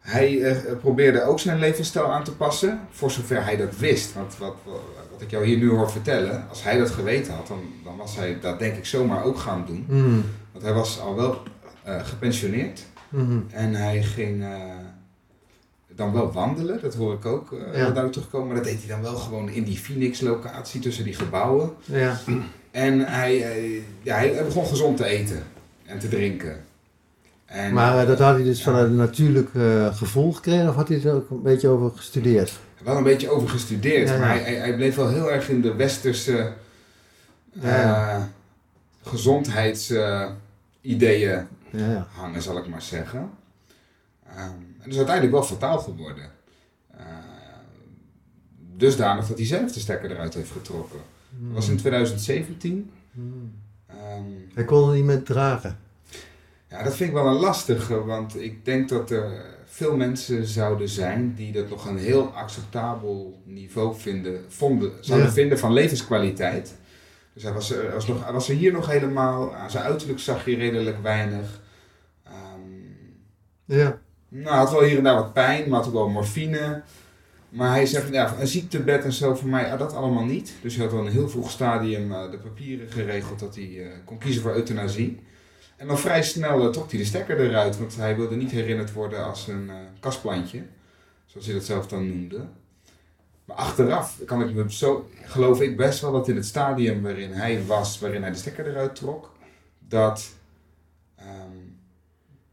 hij 0.00 0.42
eh, 0.42 0.76
probeerde 0.80 1.22
ook 1.22 1.40
zijn 1.40 1.58
levensstijl 1.58 2.12
aan 2.12 2.24
te 2.24 2.32
passen, 2.36 2.80
voor 2.90 3.10
zover 3.10 3.44
hij 3.44 3.56
dat 3.56 3.76
wist. 3.76 4.14
Want 4.14 4.38
wat, 4.38 4.54
wat, 4.64 4.80
wat 5.12 5.20
ik 5.22 5.30
jou 5.30 5.44
hier 5.44 5.58
nu 5.58 5.70
hoor 5.70 5.90
vertellen, 5.90 6.46
als 6.48 6.62
hij 6.62 6.78
dat 6.78 6.90
geweten 6.90 7.34
had, 7.34 7.46
dan, 7.46 7.60
dan 7.84 7.96
was 7.96 8.16
hij 8.16 8.38
dat 8.40 8.58
denk 8.58 8.76
ik 8.76 8.86
zomaar 8.86 9.24
ook 9.24 9.38
gaan 9.38 9.64
doen. 9.66 9.84
Mhm. 9.88 10.20
Want 10.52 10.64
hij 10.64 10.72
was 10.72 11.00
al 11.00 11.14
wel 11.14 11.42
eh, 11.82 12.04
gepensioneerd 12.04 12.86
Mhm. 13.08 13.38
en 13.50 13.74
hij 13.74 14.02
ging 14.02 14.42
eh, 14.42 14.50
dan 15.98 16.12
wel 16.12 16.32
wandelen, 16.32 16.78
dat 16.82 16.94
hoor 16.94 17.14
ik 17.14 17.24
ook 17.26 17.52
eh 17.52 17.58
heel 17.58 17.72
duidelijk 17.72 18.12
terugkomen. 18.12 18.46
Maar 18.46 18.56
dat 18.56 18.64
deed 18.64 18.78
hij 18.78 18.88
dan 18.88 19.02
wel 19.02 19.16
gewoon 19.16 19.48
in 19.48 19.64
die 19.64 19.78
Phoenix-locatie 19.78 20.80
tussen 20.80 21.04
die 21.04 21.14
gebouwen. 21.14 21.70
Ja. 21.84 22.18
En 22.70 22.98
hij, 23.00 23.36
hij- 23.38 23.82
ja, 24.02 24.16
hij 24.16 24.44
begon 24.44 24.66
gezond 24.66 24.96
te 24.96 25.04
eten 25.04 25.42
en 25.84 25.98
te 25.98 26.08
drinken. 26.08 26.64
En, 27.46 27.72
Maar 27.72 27.98
eh, 28.00 28.06
dat 28.06 28.18
had 28.18 28.34
hij 28.34 28.44
dus 28.44 28.62
vanuit 28.62 28.86
een 28.86 28.96
natuurlijk 28.96 29.48
eh, 29.54 29.96
gevoel 29.96 30.32
gekregen 30.32 30.68
of 30.68 30.74
had 30.74 30.88
hij 30.88 31.02
er 31.04 31.14
ook 31.14 31.30
een 31.30 31.42
beetje 31.42 31.68
over 31.68 31.90
gestudeerd? 31.96 32.52
wel 32.84 32.96
een 32.96 33.02
beetje 33.02 33.30
over 33.30 33.48
gestudeerd, 33.48 34.08
Ja, 34.08 34.14
ja. 34.14 34.20
maar 34.20 34.40
hij, 34.40 34.54
hij, 34.54 34.74
bleef 34.76 34.94
wel 34.96 35.08
heel 35.08 35.32
erg 35.32 35.48
in 35.48 35.60
de 35.60 35.74
westerse 35.74 36.52
Ja, 37.52 37.80
ja. 37.80 38.14
eh, 38.16 38.22
gezondheidsideeën 39.02 41.46
Ja, 41.70 41.90
ja. 41.90 42.06
hangen, 42.14 42.42
zal 42.42 42.58
ik 42.58 42.68
maar 42.68 42.82
zeggen. 42.82 43.30
Ehm, 44.28 44.40
en 44.40 44.74
dat 44.78 44.86
is 44.86 44.96
uiteindelijk 44.96 45.34
wel 45.34 45.44
fataal 45.44 45.78
geworden. 45.78 46.30
Eh, 46.90 47.04
dusdanig 48.76 49.26
dat 49.26 49.36
hij 49.36 49.46
zelf 49.46 49.72
de 49.72 49.80
stekker 49.80 50.10
eruit 50.10 50.34
heeft 50.34 50.50
getrokken. 50.50 51.00
Dat 51.30 51.54
was 51.54 51.68
in 51.68 51.76
2017. 51.76 52.90
Mhm. 53.12 53.26
Ehm, 53.86 54.22
Hij 54.54 54.64
kon 54.64 54.86
het 54.88 54.96
niet 54.96 55.04
meer 55.04 55.22
dragen. 55.22 55.78
Ja, 56.70 56.82
dat 56.82 56.96
vind 56.96 57.08
ik 57.08 57.14
wel 57.14 57.26
een 57.26 57.40
lastige, 57.40 58.04
want 58.04 58.40
ik 58.40 58.64
denk 58.64 58.88
dat 58.88 59.10
er 59.10 59.44
veel 59.64 59.96
mensen 59.96 60.46
zouden 60.46 60.88
zijn 60.88 61.34
die 61.34 61.52
dat 61.52 61.68
nog 61.68 61.86
een 61.86 61.98
heel 61.98 62.26
acceptabel 62.26 63.42
niveau 63.44 63.96
vinden, 63.98 64.44
vonden, 64.48 64.92
zouden 65.00 65.26
Ja. 65.28 65.32
vinden 65.32 65.58
van 65.58 65.72
levenskwaliteit. 65.72 66.74
Dus 67.32 67.42
hij 67.42 67.52
was, 67.52 67.70
er, 67.70 67.82
hij 67.84 67.92
was, 67.94 68.06
nog, 68.06 68.24
hij 68.24 68.32
was 68.32 68.48
er 68.48 68.54
hier 68.54 68.72
nog 68.72 68.86
helemaal, 68.86 69.54
aan 69.54 69.70
zijn 69.70 69.84
uiterlijk 69.84 70.18
zag 70.18 70.44
je 70.44 70.56
redelijk 70.56 71.02
weinig. 71.02 71.60
Ehm, 72.24 72.60
Ja. 73.64 73.98
Nou, 74.28 74.56
had 74.56 74.70
wel 74.70 74.82
hier 74.82 74.98
en 74.98 75.04
daar 75.04 75.14
wat 75.14 75.32
pijn, 75.32 75.68
maar 75.68 75.78
had 75.78 75.88
ook 75.88 75.94
wel 75.94 76.08
morfine. 76.08 76.82
Maar 77.48 77.70
hij 77.70 77.86
zegt, 77.86 78.12
ja, 78.12 78.34
een 78.40 78.46
ziektebed 78.46 79.04
en 79.04 79.12
zo 79.12 79.34
voor 79.34 79.48
mij, 79.48 79.72
ah, 79.72 79.78
dat 79.78 79.94
allemaal 79.94 80.24
niet. 80.24 80.52
Dus 80.62 80.74
hij 80.74 80.84
had 80.84 80.92
wel 80.92 81.00
in 81.00 81.06
een 81.06 81.12
heel 81.12 81.28
vroeg 81.28 81.50
stadium 81.50 82.12
eh, 82.12 82.30
de 82.30 82.38
papieren 82.38 82.90
geregeld 82.90 83.38
dat 83.38 83.54
hij 83.54 83.82
eh, 83.82 83.86
kon 84.04 84.18
kiezen 84.18 84.42
voor 84.42 84.54
euthanasie. 84.54 85.20
En 85.76 85.86
dan 85.86 85.98
vrij 85.98 86.22
snel 86.22 86.64
eh, 86.64 86.70
trok 86.70 86.90
hij 86.90 86.98
de 86.98 87.06
stekker 87.06 87.40
eruit, 87.40 87.78
want 87.78 87.96
hij 87.96 88.16
wilde 88.16 88.36
niet 88.36 88.50
herinnerd 88.50 88.92
worden 88.92 89.24
als 89.24 89.48
een 89.48 89.70
kastplantje. 90.00 90.62
Zoals 91.26 91.46
hij 91.46 91.54
dat 91.54 91.64
zelf 91.64 91.86
dan 91.86 92.08
noemde. 92.08 92.40
Maar 93.44 93.56
achteraf 93.56 94.18
kan 94.24 94.42
ik 94.42 94.54
me 94.54 94.72
zo, 94.72 95.08
geloof 95.24 95.60
ik 95.60 95.76
best 95.76 96.00
wel 96.00 96.12
dat 96.12 96.28
in 96.28 96.36
het 96.36 96.46
stadium 96.46 97.02
waarin 97.02 97.32
hij 97.32 97.66
was, 97.66 97.98
waarin 97.98 98.22
hij 98.22 98.30
de 98.30 98.36
stekker 98.36 98.66
eruit 98.66 98.94
trok, 98.94 99.32
dat, 99.78 100.28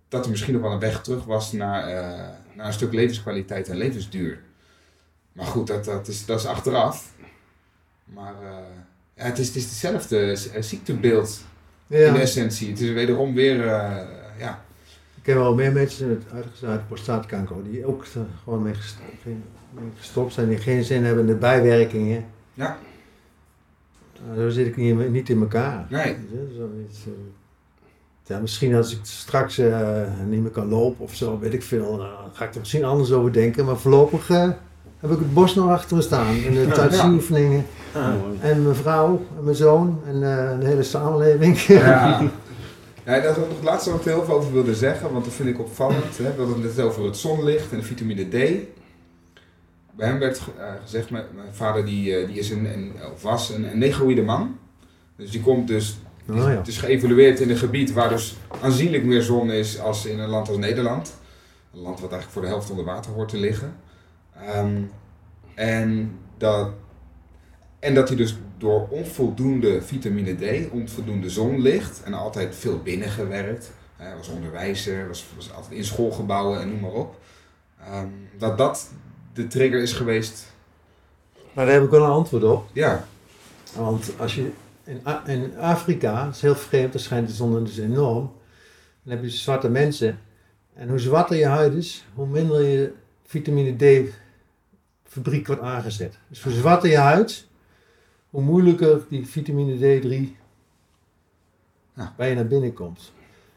dat 0.08 0.24
er 0.26 0.30
misschien 0.32 0.53
nog 0.53 0.62
wel 0.62 0.72
een 0.72 0.80
weg 0.80 1.01
terug 1.01 1.26
was 1.26 1.51
naar, 1.51 1.88
eh, 1.88 2.30
naar 2.53 2.66
een 2.68 2.74
stuk 2.74 2.93
levenskwaliteit 2.93 3.70
en 3.70 3.78
levensduur. 3.78 4.39
Maar 5.32 5.45
goed, 5.45 5.68
dat, 5.68 5.86
dat, 5.86 6.08
is, 6.08 6.26
dat 6.26 6.39
is 6.39 6.45
achteraf. 6.45 7.12
Maar 8.03 8.34
eh, 8.41 8.58
ja, 9.16 9.24
het, 9.24 9.38
is, 9.39 9.47
het 9.47 9.56
is 9.56 9.64
hetzelfde 9.64 10.36
ziektebeeld 10.60 11.43
in 11.88 11.99
ja. 11.99 12.16
essentie. 12.16 12.70
Het 12.70 12.80
is 12.80 12.91
wederom 12.91 13.34
weer, 13.34 13.68
eh, 13.68 14.08
ja, 14.38 14.64
Ik 15.16 15.24
ken 15.24 15.36
wel 15.36 15.56
meer 15.56 15.72
mensen 15.72 16.08
met 16.10 16.24
uitgezaaid 16.34 16.88
prostaatkanker 16.88 17.56
die 17.64 17.86
ook 17.86 18.06
gewoon 18.43 18.62
mee 18.64 18.74
gestopt, 19.97 20.34
zijn, 20.34 20.49
die 20.49 20.58
geen 20.58 20.84
zin 20.84 21.03
hebben 21.03 21.24
in 21.28 21.34
de 21.34 21.36
bijwerkingen. 21.39 22.26
Ja. 22.53 22.78
Nou, 24.26 24.39
zo 24.39 24.49
zit 24.49 24.68
ik 24.68 24.78
niet, 24.78 24.99
in- 24.99 25.12
niet 25.12 25.30
in 25.30 25.39
elkaar. 25.39 25.86
Nee. 25.89 26.18
Ja, 28.28 28.39
misschien 28.39 28.76
als 28.76 28.91
ik 28.91 28.99
straks 29.01 29.57
eh, 29.57 30.01
niet 30.28 30.41
meer 30.41 30.51
kan 30.51 30.67
lopen 30.67 31.03
of 31.03 31.15
zo, 31.15 31.39
weet 31.39 31.53
ik 31.53 31.63
veel, 31.63 31.97
dan 31.97 32.07
ga 32.34 32.45
ik 32.45 32.53
er 32.53 32.59
misschien 32.59 32.84
anders 32.84 33.11
over 33.11 33.34
denken. 33.34 33.65
Maar 33.65 33.78
voorlopig 33.78 34.30
eh, 34.30 34.49
heb 34.99 35.11
ik 35.11 35.17
het 35.17 35.34
bos 35.34 35.55
nog 35.55 35.69
achter 35.69 35.95
me 35.95 36.01
staan. 36.01 36.36
En 36.45 36.53
de 36.53 36.67
tuinsioefeningen. 36.73 37.65
Ah, 37.93 38.13
En 38.39 38.63
mijn 38.63 38.76
vrouw, 38.76 39.26
en 39.38 39.43
mijn 39.43 39.55
zoon 39.55 40.01
en 40.05 40.13
eh, 40.15 40.59
de 40.59 40.65
hele 40.65 40.84
samenleving. 40.84 41.57
Ja. 41.59 42.21
Ja, 43.05 43.19
dat 43.19 43.38
is 43.38 43.43
het 43.43 43.63
laatste 43.63 43.91
wat 43.91 43.99
ik 43.99 44.05
heel 44.05 44.23
veel 44.26 44.36
over 44.36 44.53
wilde 44.53 44.76
zeggen, 44.76 45.11
want 45.11 45.26
dat 45.26 45.34
vind 45.34 45.49
ik 45.49 45.59
opvallend. 45.59 46.17
Hè? 46.17 46.23
We 46.36 46.41
hadden 46.41 46.61
het 46.61 46.76
net 46.76 46.86
over 46.86 47.05
het 47.05 47.17
zonlicht 47.17 47.71
en 47.71 47.78
de 47.78 47.84
vitamine 47.84 48.23
D. 48.23 48.32
Bij 49.91 50.07
hem 50.07 50.19
werd 50.19 50.41
gezegd, 50.84 51.09
mijn, 51.09 51.26
mijn 51.36 51.53
vader 51.53 51.86
die, 51.86 52.26
die 52.26 52.38
is 52.38 52.49
een, 52.49 52.65
een, 52.73 52.91
was 53.21 53.49
een, 53.49 53.71
een 53.71 53.78
negroïde 53.78 54.21
man. 54.21 54.57
Dus 55.15 55.32
die 55.32 55.41
komt 55.41 55.67
dus, 55.67 55.97
Oh 56.30 56.36
ja. 56.36 56.47
het 56.49 56.67
is 56.67 56.78
geëvalueerd 56.78 57.39
in 57.39 57.49
een 57.49 57.57
gebied 57.57 57.93
waar 57.93 58.09
dus 58.09 58.36
aanzienlijk 58.61 59.03
meer 59.03 59.21
zon 59.21 59.51
is 59.51 59.80
als 59.80 60.05
in 60.05 60.19
een 60.19 60.30
land 60.30 60.47
als 60.47 60.57
Nederland. 60.57 61.15
Een 61.73 61.80
land 61.80 61.99
wat 61.99 62.11
eigenlijk 62.11 62.32
voor 62.32 62.41
de 62.41 62.47
helft 62.47 62.69
onder 62.69 62.86
water 62.86 63.11
hoort 63.11 63.30
te 63.30 63.38
liggen. 63.38 63.76
Ehm, 64.36 64.82
en, 65.53 66.17
dat, 66.38 66.69
en 67.80 67.93
dat 67.93 68.07
hij 68.07 68.17
dus 68.17 68.38
door 68.57 68.88
onvoldoende 68.89 69.82
vitamine 69.82 70.34
D, 70.34 70.71
onvoldoende 70.71 71.30
zonlicht 71.30 72.03
en 72.03 72.13
altijd 72.13 72.55
veel 72.55 72.82
binnen 72.82 73.09
gewerkt. 73.09 73.71
Hij 73.95 74.15
was 74.15 74.28
onderwijzer, 74.28 75.07
was, 75.07 75.26
was 75.36 75.53
altijd 75.53 75.73
in 75.73 75.84
schoolgebouwen 75.84 76.61
en 76.61 76.69
noem 76.69 76.80
maar 76.80 76.91
op. 76.91 77.19
Ehm, 77.80 78.07
dat 78.38 78.57
dat 78.57 78.89
de 79.34 79.47
trigger 79.47 79.82
is 79.82 79.93
geweest. 79.93 80.53
Maar 81.53 81.65
daar 81.65 81.73
heb 81.73 81.84
ik 81.84 81.89
wel 81.89 82.03
een 82.03 82.09
antwoord 82.09 82.43
op. 82.43 82.69
Ja, 82.73 83.05
Want 83.76 84.11
als 84.17 84.36
je 84.36 84.51
in, 84.86 85.02
in 85.26 85.58
Afrika, 85.58 86.26
dat 86.26 86.36
is 86.36 86.42
heel 86.42 86.56
vreemd, 86.56 86.92
daar 86.92 87.02
schijnt 87.02 87.28
de 87.28 87.34
zon 87.34 87.64
dus 87.64 87.78
enorm. 87.78 88.32
Dan 89.04 89.16
heb 89.16 89.24
je 89.24 89.30
zwarte 89.30 89.70
mensen. 89.70 90.20
En 90.74 90.90
hoe 90.90 91.00
zwarter 91.00 91.36
je 91.36 91.46
huid 91.46 91.74
is, 91.74 92.06
hoe 92.14 92.28
minder 92.28 92.62
je 92.62 92.94
vitamine 93.26 93.76
D 93.76 94.10
fabriek 95.04 95.48
wordt 95.48 95.62
aangezet. 95.62 96.18
Dus 96.28 96.44
hoe 96.44 96.54
zwarter 96.54 96.90
je 96.90 96.98
huid, 96.98 97.48
hoe 98.30 98.42
moeilijker 98.42 99.02
die 99.10 99.28
vitamine 99.28 100.02
D3 100.02 100.36
Ja. 101.94 102.14
bij 102.18 102.30
je 102.30 102.36
naar 102.36 102.48
binnen 102.48 102.74
komt. 102.74 103.12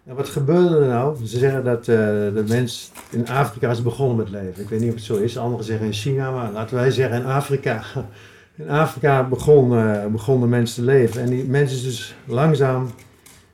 En 0.05 0.15
wat 0.15 0.29
gebeurde 0.29 0.79
er 0.79 0.87
nou? 0.87 1.27
Ze 1.27 1.39
zeggen 1.39 1.65
dat 1.65 1.79
eh, 1.79 1.87
de 1.87 2.45
mens 2.49 2.91
in 3.11 3.29
Afrika 3.29 3.71
is 3.71 3.83
begonnen 3.83 4.17
met 4.17 4.29
leven. 4.29 4.63
Ik 4.63 4.69
weet 4.69 4.81
niet 4.81 4.89
of 4.89 4.95
het 4.95 5.05
zo 5.05 5.17
is. 5.17 5.39
Anderen 5.39 5.65
zeggen 5.65 5.87
in 5.87 5.93
China, 5.93 6.31
maar 6.31 6.53
laten 6.53 6.77
wij 6.77 6.91
zeggen 6.91 7.21
in 7.21 7.27
Afrika. 7.27 7.83
In 8.59 8.69
Afrika 8.69 9.29
begon, 9.29 9.77
eh, 9.77 10.07
begonnen 10.07 10.49
mensen 10.49 10.85
te 10.85 10.91
leven. 10.91 11.23
En 11.23 11.31
die 11.31 11.45
mensen 11.45 11.77
is 11.77 11.83
dus 11.83 12.17
langzaam 12.25 12.91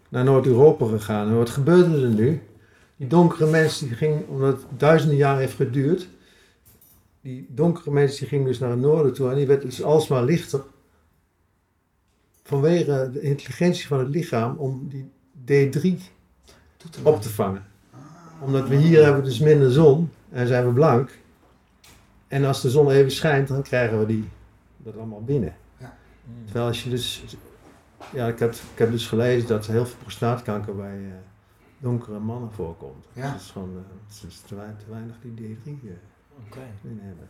naar 0.09 0.25
Noord-Europa 0.25 0.87
gegaan. 0.87 1.29
En 1.29 1.37
wat 1.37 1.51
gebeurde 1.51 2.03
er 2.03 2.09
nu? 2.09 2.43
Die 2.97 3.07
donkere 3.07 3.47
mensen, 3.51 3.87
die 3.87 3.97
gingen, 3.97 4.29
omdat 4.29 4.57
het 4.57 4.81
duizenden 4.81 5.17
jaren 5.17 5.41
heeft 5.41 5.55
geduurd, 5.55 6.09
die 7.21 7.47
donkere 7.51 7.91
mensen 7.91 8.19
die 8.19 8.29
gingen 8.29 8.47
dus 8.47 8.59
naar 8.59 8.71
het 8.71 8.81
noorden 8.81 9.13
toe 9.13 9.31
en 9.31 9.37
die 9.37 9.47
werd 9.47 9.63
dus 9.63 9.83
alsmaar 9.83 10.25
lichter. 10.25 10.63
Vanwege 12.43 13.11
de 13.13 13.21
intelligentie 13.21 13.87
van 13.87 13.99
het 13.99 14.09
lichaam 14.09 14.57
om 14.57 14.89
die 14.89 15.11
D3 15.45 15.99
op 17.03 17.23
te 17.23 17.31
vangen. 17.31 17.65
Omdat 18.41 18.69
we 18.69 18.77
hier 18.77 19.05
hebben 19.05 19.25
dus 19.25 19.39
minder 19.39 19.73
zon 19.73 20.11
en 20.31 20.47
zijn 20.47 20.67
we 20.67 20.73
blank. 20.73 21.11
En 22.29 22.45
als 22.45 22.61
de 22.61 22.71
zon 22.71 22.91
even 22.91 23.11
schijnt, 23.11 23.49
dan 23.49 23.63
krijgen 23.63 23.99
we 23.99 24.07
die, 24.07 24.29
dat 24.85 24.97
allemaal 24.97 25.23
binnen. 25.25 25.55
Terwijl 26.45 26.67
als 26.67 26.85
je 26.85 26.91
dus... 26.91 27.25
Ja, 28.13 28.27
ik 28.29 28.39
heb, 28.39 28.53
ik 28.53 28.79
heb 28.79 28.91
dus 28.91 29.07
gelezen 29.07 29.49
dat 29.49 29.67
heel 29.67 29.87
veel 29.87 29.97
prostaatkanker 30.03 30.77
bij 30.77 30.97
eh, 30.97 31.13
donkere 31.79 32.19
mannen 32.19 32.53
voorkomt. 32.53 33.05
Ja. 33.13 33.23
Dus 33.23 33.31
het 33.33 33.41
is 33.41 33.51
gewoon 33.51 33.71
eh, 33.77 34.17
het 34.19 34.25
is 34.31 34.41
te, 34.47 34.55
wei- 34.55 34.75
te 34.79 34.85
weinig 34.91 35.17
die 35.23 35.57
D3 35.57 35.65
eh, 35.67 35.91
Oké. 36.47 36.61
in 36.83 37.01
hebben. 37.03 37.29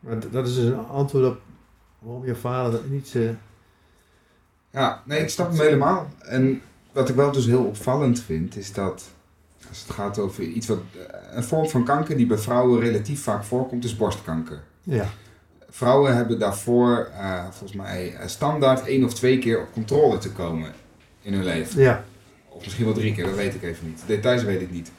Maar 0.00 0.30
dat 0.30 0.46
is 0.48 0.54
dus 0.54 0.64
een 0.64 0.86
antwoord 0.86 1.26
op 1.26 1.40
waarom 1.98 2.26
je 2.26 2.34
vader 2.34 2.72
dat 2.72 2.88
niet... 2.88 3.14
eh, 3.14 3.30
Ja, 4.70 5.02
nee, 5.06 5.20
ik 5.20 5.28
snap 5.28 5.48
hem 5.50 5.60
helemaal. 5.60 6.08
En 6.18 6.60
wat 6.92 7.08
ik 7.08 7.14
wel 7.14 7.32
dus 7.32 7.46
heel 7.46 7.64
opvallend 7.64 8.20
vind, 8.20 8.56
is 8.56 8.72
dat 8.72 9.10
als 9.68 9.80
het 9.82 9.90
gaat 9.90 10.18
over 10.18 10.42
iets 10.44 10.66
wat. 10.66 10.78
eh, 11.08 11.36
Een 11.36 11.44
vorm 11.44 11.68
van 11.68 11.84
kanker 11.84 12.16
die 12.16 12.26
bij 12.26 12.38
vrouwen 12.38 12.80
relatief 12.80 13.22
vaak 13.22 13.44
voorkomt, 13.44 13.84
is 13.84 13.96
borstkanker. 13.96 14.62
ja. 14.82 15.06
Vrouwen 15.74 16.16
hebben 16.16 16.38
daarvoor 16.38 17.10
eh, 17.18 17.42
volgens 17.50 17.72
mij 17.72 18.14
eh, 18.14 18.26
standaard 18.28 18.86
één 18.86 19.04
of 19.04 19.14
twee 19.14 19.38
keer 19.38 19.60
op 19.60 19.72
controle 19.72 20.18
te 20.18 20.30
komen 20.32 20.72
in 21.22 21.32
hun 21.32 21.44
leven. 21.44 21.80
Ja. 21.82 22.04
Of 22.48 22.62
misschien 22.64 22.84
wel 22.84 22.94
drie 22.94 23.14
keer, 23.14 23.24
dat 23.24 23.34
weet 23.34 23.54
ik 23.54 23.62
even 23.62 23.86
niet. 23.86 24.02
Details 24.06 24.42
weet 24.42 24.60
ik 24.60 24.70
niet. 24.70 24.90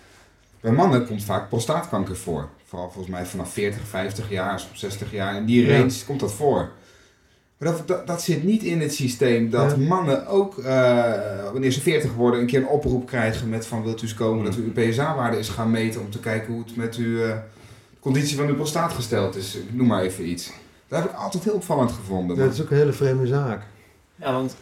Bij 0.61 0.71
mannen 0.71 1.07
komt 1.07 1.23
vaak 1.23 1.49
prostaatkanker 1.49 2.15
voor. 2.17 2.49
Vooral 2.65 2.89
volgens 2.91 3.13
mij 3.13 3.25
vanaf 3.25 3.53
40, 3.53 3.87
50 3.87 4.29
jaar, 4.29 4.59
soms 4.59 4.79
60 4.79 5.11
jaar. 5.11 5.35
In 5.35 5.45
die 5.45 5.65
Ja. 5.65 5.77
range 5.77 5.93
komt 6.07 6.19
dat 6.19 6.33
voor. 6.33 6.69
Maar 7.57 7.71
dat, 7.71 7.87
dat, 7.87 8.07
dat 8.07 8.21
zit 8.21 8.43
niet 8.43 8.63
in 8.63 8.81
het 8.81 8.93
systeem 8.93 9.49
dat 9.49 9.71
Ja. 9.71 9.77
mannen 9.77 10.27
ook, 10.27 10.57
eh, 10.57 11.51
wanneer 11.51 11.71
ze 11.71 11.81
40 11.81 12.13
worden, 12.13 12.39
een 12.39 12.45
keer 12.47 12.59
een 12.59 12.67
oproep 12.67 13.05
krijgen 13.07 13.49
met 13.49 13.65
van 13.67 13.83
wilt 13.83 13.99
u 13.99 14.03
eens 14.03 14.13
komen 14.13 14.45
dat 14.45 14.55
u 14.57 14.63
uw 14.73 14.89
PSA-waarde 14.89 15.37
is 15.39 15.49
gaan 15.49 15.71
meten 15.71 16.01
om 16.01 16.09
te 16.09 16.19
kijken 16.19 16.53
hoe 16.53 16.63
het 16.63 16.75
met 16.75 16.95
uw 16.95 17.19
conditie 17.99 18.37
van 18.37 18.47
uw 18.47 18.55
prostaat 18.55 18.91
gesteld 18.93 19.35
is. 19.35 19.55
Ik 19.55 19.73
noem 19.73 19.87
maar 19.87 20.01
even 20.01 20.29
iets. 20.29 20.51
Dat 20.93 21.01
heb 21.01 21.11
ik 21.11 21.17
altijd 21.17 21.43
heel 21.43 21.53
opvallend 21.53 21.91
gevonden. 21.91 22.37
Dat 22.37 22.53
is 22.53 22.61
ook 22.61 22.69
een 22.69 22.77
hele 22.77 22.91
vreemde 22.93 23.27
zaak. 23.27 23.65
Ja, 24.15 24.33
want 24.33 24.55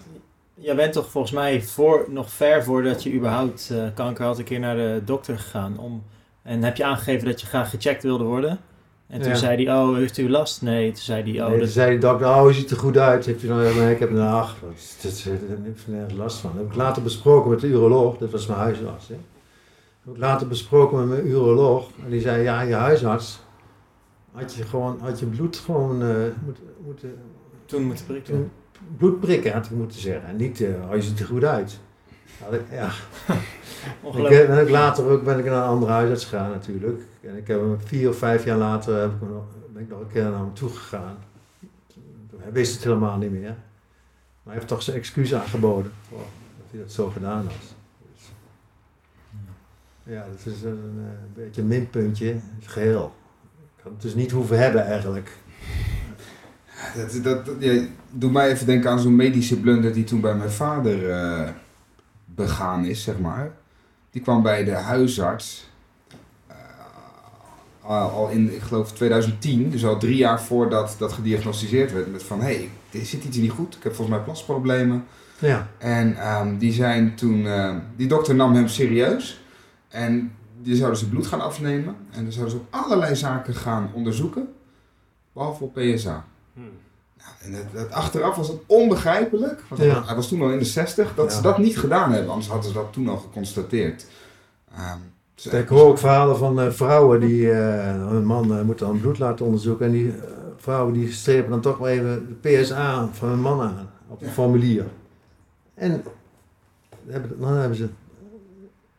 jij 0.53 0.75
bent 0.75 0.93
toch 0.93 1.09
volgens 1.09 1.34
mij 1.34 1.61
voor, 1.61 2.05
nog 2.09 2.32
ver 2.32 2.63
voordat 2.63 3.03
je 3.03 3.13
überhaupt 3.13 3.69
eh, 3.71 3.84
kanker 3.93 4.25
had, 4.25 4.38
een 4.38 4.43
keer 4.43 4.59
naar 4.59 4.75
de 4.75 5.01
dokter 5.05 5.39
gegaan. 5.39 5.77
Om, 5.77 6.03
en 6.43 6.63
heb 6.63 6.75
je 6.77 6.84
aangegeven 6.84 7.27
dat 7.27 7.41
je 7.41 7.47
graag 7.47 7.69
gecheckt 7.69 8.03
wilde 8.03 8.23
worden. 8.23 8.59
En 9.07 9.21
toen 9.21 9.29
Ja. 9.32 9.36
zei 9.38 9.65
hij, 9.65 9.75
oh, 9.75 9.95
heeft 9.95 10.17
u 10.17 10.29
last? 10.29 10.61
Nee, 10.61 10.88
toen 10.91 11.01
zei 11.01 11.21
hij, 11.32 11.41
oh, 11.41 11.47
nee, 11.47 11.57
dat... 11.57 11.65
toen 11.65 11.73
zei 11.73 11.91
de 11.93 11.97
dokter, 12.07 12.27
oh, 12.27 12.47
je 12.49 12.53
ziet 12.53 12.71
er 12.71 12.77
goed 12.77 12.97
uit. 12.97 13.25
Heeft 13.25 13.43
u 13.43 13.47
dan, 13.47 13.57
nee, 13.57 13.91
ik 13.93 13.99
heb 13.99 14.09
een 14.09 14.19
ach, 14.21 14.55
daar 14.59 15.11
heb 15.49 15.67
ik 15.67 15.77
nergens 15.88 16.13
last 16.13 16.38
van. 16.38 16.51
Dat 16.53 16.61
heb 16.61 16.71
ik 16.71 16.77
later 16.77 17.01
besproken 17.03 17.49
met 17.49 17.59
de 17.59 17.67
uroloog, 17.67 18.17
dat 18.17 18.29
was 18.32 18.47
mijn 18.47 18.59
huisarts. 18.59 19.07
Hè. 19.07 19.13
Dat 19.15 19.23
heb 20.05 20.13
ik 20.13 20.19
later 20.19 20.47
besproken 20.47 20.97
met 20.97 21.07
mijn 21.07 21.27
uroloog. 21.27 21.89
En 22.03 22.09
die 22.09 22.21
zei, 22.21 22.43
ja, 22.43 22.61
je 22.61 22.73
huisarts 22.73 23.39
had 24.32 24.53
je 24.53 24.63
gewoon, 24.63 24.99
had 24.99 25.19
je 25.19 25.25
bloed 25.25 25.57
gewoon 25.57 26.01
eh, 26.01 26.15
moeten, 26.45 26.63
moeten, 26.86 27.15
toen 27.65 27.84
moeten 27.84 28.05
prikken. 28.05 28.34
toen 28.34 28.51
bloed 28.97 29.19
prikken, 29.19 29.53
had 29.53 29.65
ik 29.65 29.71
moeten 29.71 29.99
zeggen. 29.99 30.29
En 30.29 30.36
niet, 30.36 30.61
eh, 30.61 30.89
oh, 30.89 30.95
je 30.95 31.01
ziet 31.01 31.19
er 31.19 31.25
goed 31.25 31.43
uit. 31.43 31.79
Had 32.43 32.53
ik, 32.53 32.61
ja. 32.71 32.89
Ik, 33.82 33.93
Ongelooflijk. 34.01 34.41
heb- 34.41 34.49
en 34.57 34.61
ook 34.63 34.69
later 34.69 35.05
ook 35.09 35.23
ben 35.23 35.39
ik 35.39 35.45
naar 35.45 35.53
een 35.53 35.69
andere 35.69 35.91
huisarts 35.91 36.25
gegaan 36.25 36.49
natuurlijk. 36.51 37.01
En 37.21 37.38
ik 37.38 37.47
heb 37.47 37.59
hem 37.59 37.79
vier 37.79 38.09
of 38.09 38.17
vijf 38.17 38.45
jaar 38.45 38.57
later 38.57 38.99
heb 39.01 39.11
ik 39.11 39.29
nog, 39.29 39.43
ben 39.73 39.82
ik 39.82 39.89
nog 39.89 39.99
een 39.99 40.07
keer 40.07 40.23
naar 40.23 40.34
hem 40.39 40.53
toe 40.53 40.69
gegaan. 40.69 41.17
Hij 42.38 42.51
wist 42.51 42.73
het 42.73 42.84
helemaal 42.84 43.17
niet 43.17 43.32
meer. 43.32 43.41
Maar 43.49 43.55
hij 44.43 44.53
heeft 44.53 44.67
toch 44.67 44.82
zijn 44.82 44.97
excuus 44.97 45.34
aangeboden 45.34 45.91
voor 46.09 46.17
dat 46.57 46.65
hij 46.71 46.79
dat 46.79 46.91
zo 46.91 47.09
gedaan 47.09 47.45
had. 47.45 47.75
Dus, 48.13 48.32
ja, 50.03 50.25
dat 50.32 50.53
is 50.53 50.63
een, 50.63 50.93
eh, 50.97 51.43
beetje 51.43 51.61
een 51.61 51.67
minpuntje 51.67 52.29
in 52.29 52.41
het 52.59 52.67
geheel. 52.67 53.13
Had 53.84 53.91
het 53.91 54.01
dus 54.01 54.15
niet 54.15 54.32
hoeven 54.32 54.59
hebben 54.59 54.86
eigenlijk. 54.86 55.32
Dat, 56.95 57.23
dat, 57.23 57.45
dat, 57.45 57.55
ja, 57.59 57.82
doe 58.09 58.32
mij 58.32 58.51
even 58.51 58.65
denken 58.65 58.89
aan 58.89 58.99
zo'n 58.99 59.15
medische 59.15 59.59
blunder 59.59 59.93
die 59.93 60.03
toen 60.03 60.21
bij 60.21 60.36
mijn 60.36 60.51
vader 60.51 61.11
eh, 61.11 61.49
begaan 62.25 62.86
is, 62.86 63.03
zeg 63.03 63.19
maar. 63.19 63.51
Die 64.11 64.21
kwam 64.21 64.41
bij 64.41 64.63
de 64.63 64.71
huisarts 64.71 65.69
eh, 66.47 66.55
al 67.82 68.09
al 68.09 68.29
in, 68.29 68.53
ik 68.55 68.61
geloof 68.61 68.91
2010, 68.91 69.69
dus 69.69 69.86
al 69.86 69.97
drie 69.97 70.17
jaar 70.17 70.41
voordat 70.41 70.95
dat 70.97 71.13
gediagnosticeerd 71.13 71.93
werd. 71.93 72.11
Met 72.11 72.23
van, 72.23 72.39
hé, 72.39 72.45
hey, 72.45 72.69
er 72.99 73.05
zit 73.05 73.23
iets 73.23 73.38
niet 73.38 73.51
goed, 73.51 73.75
ik 73.75 73.84
heb 73.84 73.95
volgens 73.95 74.17
mij 74.17 74.25
plasproblemen. 74.25 75.05
Ja, 75.39 75.67
En 75.77 76.17
ehm, 76.17 76.57
die 76.57 76.73
zijn 76.73 77.15
toen, 77.15 77.47
eh, 77.47 77.75
die 77.95 78.07
dokter 78.07 78.36
nam 78.36 78.53
hem 78.53 78.67
serieus. 78.67 79.41
En 79.88 80.32
die 80.64 80.76
zouden 80.76 80.99
ze 80.99 81.09
bloed 81.09 81.28
gaan 81.28 81.41
afnemen. 81.41 81.95
En 82.12 82.24
dan 82.24 82.32
zouden 82.32 82.53
ze 82.55 82.59
op 82.59 82.68
allerlei 82.70 83.16
zaken 83.16 83.53
gaan 83.53 83.89
onderzoeken. 83.93 84.47
Behalve 85.34 85.64
op 85.64 85.74
PSA. 85.74 86.26
Hmm. 86.53 86.64
Nou, 87.18 87.32
en 87.41 87.51
dat, 87.51 87.74
dat 87.74 87.91
achteraf 87.91 88.36
was 88.36 88.47
het 88.47 88.57
onbegrijpelijk. 88.66 89.64
Want 89.70 89.82
Ja. 89.82 90.03
hij 90.05 90.16
was 90.16 90.28
toen 90.28 90.41
al 90.41 90.49
in 90.51 90.59
de 90.59 90.66
60. 90.66 91.16
Dat 91.16 91.30
Ja. 91.30 91.36
ze 91.36 91.41
dat 91.41 91.57
niet 91.57 91.78
gedaan 91.80 92.12
hebben. 92.12 92.30
Anders 92.32 92.47
hadden 92.49 92.68
ze 92.68 92.74
dat 92.74 92.93
toen 92.93 93.07
al 93.09 93.18
geconstateerd. 93.18 94.05
Ehm, 94.76 94.97
dus 95.36 95.45
ik 95.45 95.68
hoor 95.68 95.88
ook 95.88 95.97
verhalen 95.97 96.38
van 96.38 96.62
eh, 96.62 96.72
vrouwen 96.72 97.20
die, 97.20 97.51
eh, 97.51 97.88
een 98.12 98.26
man 98.26 98.57
eh, 98.57 98.62
moet 98.62 98.80
dan 98.80 98.99
bloed 98.99 99.20
laten 99.20 99.45
onderzoeken. 99.45 99.86
En 99.86 99.91
die 99.91 100.12
eh, 100.12 100.16
vrouwen 100.57 100.93
die 100.93 101.12
strepen 101.12 101.49
dan 101.49 101.62
toch 101.62 101.78
wel 101.78 101.88
even 101.88 102.38
de 102.41 102.49
PSA 102.62 103.07
van 103.12 103.30
hun 103.30 103.39
man 103.41 103.62
aan 103.62 103.89
op 104.07 104.22
een 104.22 104.28
Ja. 104.28 104.34
formulier. 104.34 104.86
En 105.74 105.89
dan 105.91 106.01
hebben, 107.07 107.39
dan 107.39 107.53
hebben 107.53 107.78
ze, 107.78 107.89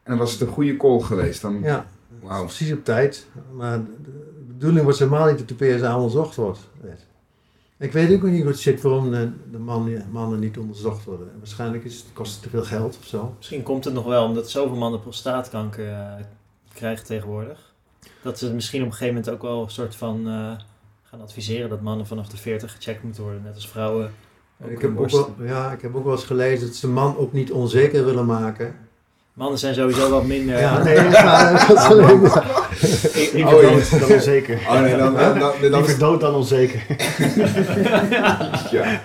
En 0.02 0.10
dan 0.10 0.18
was 0.18 0.32
het 0.32 0.40
een 0.40 0.54
goede 0.54 0.76
call 0.76 1.00
geweest. 1.00 1.42
Dan, 1.42 1.60
ja, 1.62 1.86
precies 2.20 2.72
op 2.72 2.84
tijd. 2.84 3.26
Maar 3.52 3.78
de, 4.02 4.44
bedoeling 4.46 4.86
was 4.86 4.98
helemaal 4.98 5.26
niet 5.26 5.38
dat 5.38 5.48
de 5.48 5.54
PSA 5.54 5.96
onderzocht 5.96 6.34
wordt. 6.34 6.60
Ik 7.78 7.92
weet 7.92 8.12
ook 8.14 8.22
niet 8.22 8.40
hoe 8.40 8.50
het 8.50 8.60
zit 8.60 8.80
waarom 8.80 9.10
de, 9.10 9.30
de 9.50 9.58
man- 9.58 10.02
mannen 10.10 10.38
niet 10.38 10.58
onderzocht 10.58 11.04
worden. 11.04 11.30
Waarschijnlijk 11.38 11.84
is 11.84 11.96
het, 11.96 12.04
kost 12.12 12.32
het 12.32 12.42
te 12.42 12.48
veel 12.48 12.64
geld 12.64 12.98
of 13.00 13.06
zo. 13.06 13.34
Misschien 13.36 13.62
komt 13.62 13.84
het 13.84 13.94
nog 13.94 14.04
wel 14.04 14.24
omdat 14.24 14.50
zoveel 14.50 14.76
mannen 14.76 15.00
prostaatkanker 15.00 15.88
eh, 15.88 16.24
krijgen 16.74 17.06
tegenwoordig. 17.06 17.72
Dat 18.22 18.38
ze 18.38 18.52
misschien 18.52 18.80
op 18.80 18.86
een 18.86 18.92
gegeven 18.92 19.14
moment 19.14 19.32
ook 19.32 19.42
wel 19.42 19.62
een 19.62 19.70
soort 19.70 19.94
van 19.94 20.26
eh, 20.28 20.52
gaan 21.02 21.20
adviseren 21.20 21.68
dat 21.68 21.80
mannen 21.80 22.06
vanaf 22.06 22.28
de 22.28 22.36
40 22.36 22.72
gecheckt 22.72 23.02
moeten 23.02 23.22
worden, 23.22 23.42
net 23.42 23.54
als 23.54 23.68
vrouwen. 23.68 24.12
Ik, 24.64 24.80
heb 24.80 24.98
ook 24.98 25.10
wel, 25.10 25.34
ja, 25.38 25.72
ik 25.72 25.80
heb 25.80 25.94
ook 25.94 26.04
wel 26.04 26.12
eens 26.12 26.24
gelezen 26.24 26.66
dat 26.66 26.76
ze 26.76 26.88
man 26.88 27.16
ook 27.16 27.32
niet 27.32 27.52
onzeker 27.52 28.04
willen 28.04 28.26
maken. 28.26 28.74
Mannen 29.32 29.58
zijn 29.58 29.74
sowieso 29.74 30.10
wat 30.10 30.24
minder. 30.24 30.58
Ja, 30.58 30.82
nee, 30.82 30.96
maar 31.00 31.64
dat 31.68 31.76
is 31.78 31.84
alleen 31.84 32.20
maar- 32.22 32.68
Ik- 32.80 33.12
ik- 33.14 33.32
Liever 33.32 33.54
Oh, 33.54 33.60
dood 33.62 34.00
dan 34.00 34.10
onzeker. 34.12 34.58
Oh 34.68 34.80
nee, 34.80 34.96
dan, 34.96 35.14
dan, 35.14 35.38
dan, 35.38 35.52
dan, 35.60 35.70
Liever 35.70 35.98
dood 35.98 36.20
dan 36.20 36.34
onzeker. 36.34 36.82
ja. 38.70 39.00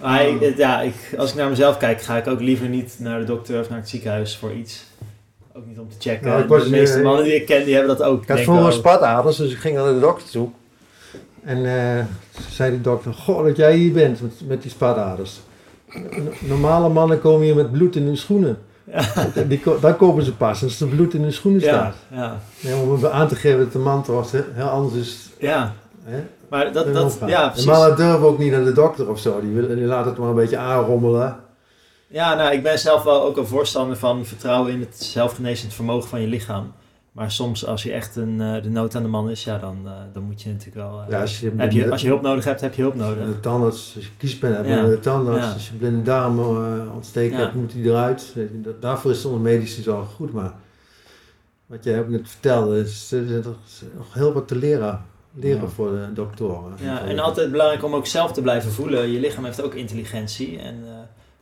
Maar 0.00 0.28
ik- 0.28 0.56
ja, 0.56 0.80
ik, 0.80 0.94
als 1.16 1.30
ik 1.30 1.36
naar 1.36 1.48
mezelf 1.48 1.76
kijk, 1.76 2.02
ga 2.02 2.16
ik 2.16 2.26
ook 2.26 2.40
liever 2.40 2.68
niet 2.68 2.96
naar 2.98 3.18
de 3.18 3.24
dokter 3.24 3.60
of 3.60 3.68
naar 3.68 3.78
het 3.78 3.88
ziekenhuis 3.88 4.36
voor 4.36 4.52
iets. 4.52 4.84
Ook 5.52 5.66
niet 5.66 5.78
om 5.78 5.88
te 5.88 5.96
checken. 6.10 6.26
Nou, 6.28 6.46
was, 6.46 6.64
de 6.64 6.70
meeste 6.70 6.96
eh, 6.98 7.02
mannen 7.04 7.24
die 7.24 7.34
ik 7.34 7.46
ken, 7.46 7.64
die 7.64 7.74
hebben 7.74 7.96
dat 7.96 8.06
ook. 8.06 8.22
Ik 8.22 8.28
had 8.28 8.40
vroeger 8.40 8.72
spataders, 8.72 9.36
dus 9.36 9.52
ik 9.52 9.58
ging 9.58 9.76
naar 9.76 9.92
de 9.94 10.00
dokter 10.00 10.30
toe. 10.30 10.48
En 11.44 11.66
eh, 11.66 12.04
zei 12.50 12.70
de 12.70 12.80
dokter, 12.80 13.12
goh, 13.14 13.44
dat 13.44 13.56
jij 13.56 13.74
hier 13.76 13.92
bent 13.92 14.20
met, 14.20 14.32
met 14.46 14.62
die 14.62 14.70
spataders. 14.70 15.40
Normale 16.38 16.88
mannen 16.88 17.20
komen 17.20 17.44
hier 17.46 17.54
met 17.56 17.72
bloed 17.72 17.96
in 17.96 18.02
hun 18.02 18.16
schoenen. 18.16 18.58
Die, 19.48 19.60
ko- 19.60 19.78
daar 19.80 19.94
kopen 19.94 20.22
ze 20.24 20.34
pas, 20.34 20.62
als 20.62 20.80
er 20.80 20.86
bloed 20.88 21.14
in 21.14 21.22
hun 21.22 21.32
schoenen 21.32 21.60
Ja, 21.60 21.66
staat. 21.68 21.94
ja, 22.10 22.38
Nee, 22.60 22.74
om 22.74 23.06
aan 23.06 23.28
te 23.28 23.36
geven 23.36 23.58
dat 23.58 23.72
de 23.72 23.78
man 23.78 24.02
toch 24.02 24.30
heel 24.32 24.68
anders 24.68 24.94
is. 24.94 25.28
ja. 25.38 25.72
Hè? 26.04 26.22
Maar 26.48 26.72
dat, 26.72 26.94
dat, 26.94 27.18
ja, 27.26 27.44
de 27.44 27.50
precies. 27.50 27.70
mannen 27.70 27.96
durven 27.96 28.26
ook 28.26 28.38
niet 28.38 28.50
naar 28.52 28.64
de 28.64 28.72
dokter 28.72 29.10
of 29.10 29.18
zo. 29.18 29.40
Die, 29.40 29.50
willen, 29.54 29.76
die 29.76 29.84
laten 29.84 30.10
het 30.10 30.18
maar 30.20 30.28
een 30.28 30.34
beetje 30.34 30.56
aanrommelen. 30.58 31.36
Ja, 32.06 32.34
nou, 32.34 32.52
ik 32.52 32.62
ben 32.62 32.78
zelf 32.78 33.02
wel 33.02 33.22
ook 33.22 33.36
een 33.36 33.46
voorstander 33.46 33.96
van 33.96 34.24
vertrouwen 34.26 34.72
in 34.72 34.80
het 34.80 35.02
zelfgenezend 35.04 35.74
vermogen 35.74 36.08
van 36.08 36.20
je 36.20 36.26
lichaam. 36.26 36.72
Maar 37.14 37.30
soms, 37.30 37.66
als 37.66 37.82
je 37.82 37.92
echt 37.92 38.16
een, 38.16 38.40
eh, 38.40 38.62
de 38.62 38.70
nood 38.70 38.94
aan 38.94 39.02
de 39.02 39.08
man 39.08 39.30
is, 39.30 39.44
ja, 39.44 39.58
dan, 39.58 39.78
eh, 39.84 39.92
dan 40.12 40.22
moet 40.22 40.42
je 40.42 40.48
natuurlijk 40.48 40.76
wel... 40.76 41.00
eh, 41.02 41.08
Ja, 41.10 41.20
als 41.20 41.40
je, 41.40 41.52
heb 41.56 41.72
je, 41.72 41.90
als 41.90 42.00
je 42.00 42.06
hulp 42.08 42.22
nodig 42.22 42.44
hebt, 42.44 42.60
heb 42.60 42.74
je 42.74 42.82
hulp 42.82 42.94
nodig. 42.94 43.26
de 43.26 43.40
tandarts, 43.40 43.92
als 43.96 44.04
je 44.04 44.10
kiespijn 44.16 44.54
hebt, 44.54 44.68
Ja. 44.68 44.86
de 44.86 45.00
tandarts, 45.00 45.46
Ja. 45.46 45.52
als 45.52 45.68
je 45.68 45.74
blinde 45.74 46.02
darm 46.02 46.38
ontsteking 46.94 47.34
Ja. 47.38 47.40
hebt, 47.44 47.54
moet 47.54 47.72
die 47.72 47.84
eruit. 47.84 48.34
Daarvoor 48.80 49.10
is 49.10 49.20
soms 49.20 49.42
medische 49.42 49.82
zorg 49.82 50.08
goed, 50.08 50.32
maar 50.32 50.52
wat 51.66 51.84
jij 51.84 52.00
ook 52.00 52.08
net 52.08 52.28
vertelde, 52.28 52.78
is, 52.80 53.12
er 53.12 53.30
is 53.30 53.44
nog 53.96 54.14
heel 54.14 54.32
wat 54.32 54.48
te 54.48 54.56
leren, 54.56 55.04
leren 55.34 55.70
voor 55.70 55.90
de 55.90 56.12
doktoren. 56.14 56.72
Ja, 56.80 57.00
en 57.04 57.18
altijd 57.18 57.50
belangrijk 57.50 57.84
om 57.84 57.94
ook 57.94 58.06
zelf 58.06 58.32
te 58.32 58.42
blijven 58.42 58.70
voelen. 58.72 59.08
Je 59.10 59.20
lichaam 59.20 59.44
heeft 59.44 59.62
ook 59.62 59.74
intelligentie. 59.74 60.58
En 60.58 60.84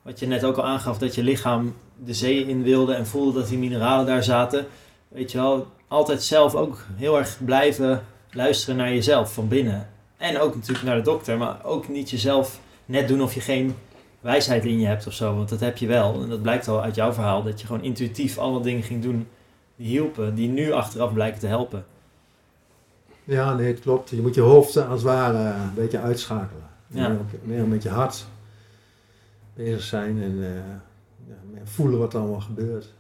wat 0.02 0.18
je 0.18 0.26
net 0.26 0.44
ook 0.44 0.56
al 0.56 0.64
aangaf, 0.64 0.98
dat 0.98 1.14
je 1.14 1.22
lichaam 1.22 1.74
de 2.04 2.14
zee 2.14 2.46
in 2.46 2.62
wilde 2.62 2.94
en 2.94 3.06
voelde 3.06 3.38
dat 3.38 3.48
die 3.48 3.58
mineralen 3.58 4.06
daar 4.06 4.22
zaten. 4.24 4.66
Weet 5.12 5.30
je 5.30 5.38
wel, 5.38 5.66
altijd 5.88 6.22
zelf 6.22 6.54
ook 6.54 6.84
heel 6.94 7.18
erg 7.18 7.38
blijven 7.44 8.04
luisteren 8.30 8.76
naar 8.76 8.92
jezelf 8.92 9.34
van 9.34 9.48
binnen. 9.48 9.88
En 10.16 10.38
ook 10.38 10.54
natuurlijk 10.54 10.84
naar 10.84 10.96
de 10.96 11.02
dokter, 11.02 11.38
maar 11.38 11.64
ook 11.64 11.88
niet 11.88 12.10
jezelf 12.10 12.60
net 12.86 13.08
doen 13.08 13.22
of 13.22 13.34
je 13.34 13.40
geen 13.40 13.74
wijsheid 14.20 14.64
in 14.64 14.80
je 14.80 14.86
hebt 14.86 15.06
of 15.06 15.12
zo. 15.12 15.36
Want 15.36 15.48
dat 15.48 15.60
heb 15.60 15.76
je 15.76 15.86
wel. 15.86 16.22
En 16.22 16.28
dat 16.28 16.42
blijkt 16.42 16.68
al 16.68 16.82
uit 16.82 16.94
jouw 16.94 17.12
verhaal, 17.12 17.42
dat 17.42 17.60
je 17.60 17.66
gewoon 17.66 17.82
intuïtief 17.82 18.38
alle 18.38 18.62
dingen 18.62 18.82
ging 18.82 19.02
doen 19.02 19.28
die 19.76 19.86
hielpen, 19.86 20.34
die 20.34 20.48
nu 20.48 20.72
achteraf 20.72 21.12
blijken 21.12 21.40
te 21.40 21.46
helpen. 21.46 21.84
Ja, 23.24 23.54
nee, 23.54 23.66
het 23.66 23.80
klopt. 23.80 24.10
Je 24.10 24.20
moet 24.20 24.34
je 24.34 24.40
hoofd 24.40 24.76
als 24.76 25.02
het 25.02 25.02
ware 25.02 25.62
een 25.62 25.74
beetje 25.74 25.98
uitschakelen. 25.98 26.68
Ja. 26.86 27.08
Meer, 27.08 27.18
meer 27.42 27.66
met 27.66 27.82
je 27.82 27.88
hart 27.88 28.26
bezig 29.54 29.82
zijn 29.82 30.22
en 30.22 30.44
eh, 30.44 30.54
ja, 31.28 31.34
meer 31.52 31.66
voelen 31.66 31.98
wat 31.98 32.14
er 32.14 32.20
allemaal 32.20 32.40
gebeurt. 32.40 32.92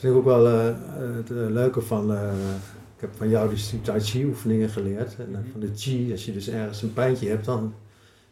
Eh, 0.00 0.06
ik 0.08 0.14
vind 0.14 0.14
ook 0.14 0.24
wel 0.24 0.46
eh, 0.46 0.74
het 1.16 1.30
eh, 1.30 1.36
leuke 1.36 1.80
van, 1.80 2.12
eh, 2.14 2.32
ik 2.94 3.00
heb 3.00 3.10
van 3.16 3.28
jou 3.28 3.54
die 3.54 3.80
Tai 3.80 4.00
Chi 4.00 4.24
oefeningen 4.24 4.68
geleerd. 4.68 5.16
En 5.18 5.34
eh, 5.34 5.40
van 5.52 5.60
de 5.60 5.70
Chi, 5.74 6.08
als 6.12 6.24
je 6.24 6.32
dus 6.32 6.48
ergens 6.48 6.82
een 6.82 6.92
pijntje 6.92 7.28
hebt, 7.28 7.44
dan 7.44 7.74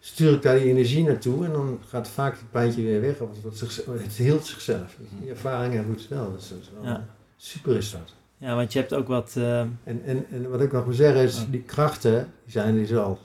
stuur 0.01 0.33
ik 0.33 0.43
daar 0.43 0.59
die 0.59 0.69
energie 0.69 1.05
naartoe 1.05 1.45
en 1.45 1.53
dan 1.53 1.79
gaat 1.89 2.09
vaak 2.09 2.33
het 2.33 2.51
pijntje 2.51 2.83
weer 2.83 3.01
weg. 3.01 3.21
Of 3.21 3.29
het, 3.45 3.57
zich- 3.59 3.85
het 3.87 4.13
hield 4.13 4.47
zichzelf. 4.47 4.97
Die 5.21 5.31
ervaring 5.31 5.75
heb 5.75 5.89
ik 5.99 6.07
wel. 6.09 6.33
Dus 6.33 6.49
dat 6.49 6.59
is 6.61 6.71
wel 6.75 6.85
Ja. 6.85 7.07
super 7.37 7.77
is 7.77 7.91
dat. 7.91 8.15
Ja, 8.39 8.55
want 8.55 8.73
je 8.73 8.79
hebt 8.79 8.95
ook 8.95 9.09
wat... 9.09 9.33
En, 9.37 9.79
en, 9.85 10.25
en 10.31 10.51
wat 10.51 10.61
ik 10.61 10.73
nog 10.73 10.85
wil 10.85 10.95
zeggen 10.95 11.23
is, 11.23 11.39
Ja. 11.41 11.47
die 11.51 11.63
krachten, 11.63 12.29
die 12.45 12.53
zijn 12.53 12.75
dus 12.75 12.95
al 12.95 13.19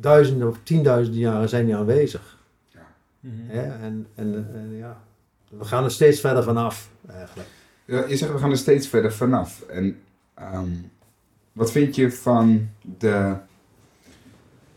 duizenden 0.00 0.48
of 0.48 0.58
tienduizenden 0.62 1.20
jaren 1.20 1.48
zijn 1.48 1.66
die 1.66 1.76
aanwezig. 1.76 2.36
mhm. 3.20 3.32
Hè? 3.46 3.60
En, 3.62 4.06
en, 4.14 4.48
en 4.54 4.76
ja, 4.76 5.02
we 5.58 5.64
gaan 5.64 5.84
er 5.84 5.90
steeds 5.90 6.20
verder 6.20 6.42
vanaf 6.42 6.88
eigenlijk. 7.08 7.48
Ja, 7.84 8.04
je 8.08 8.16
zegt 8.16 8.32
we 8.32 8.38
gaan 8.38 8.50
er 8.50 8.56
steeds 8.56 8.88
verder 8.88 9.12
vanaf. 9.12 9.60
En 9.60 10.00
ehm, 10.34 10.70
wat 11.52 11.72
vind 11.72 11.94
je 11.94 12.12
van 12.12 12.68
de 12.98 13.34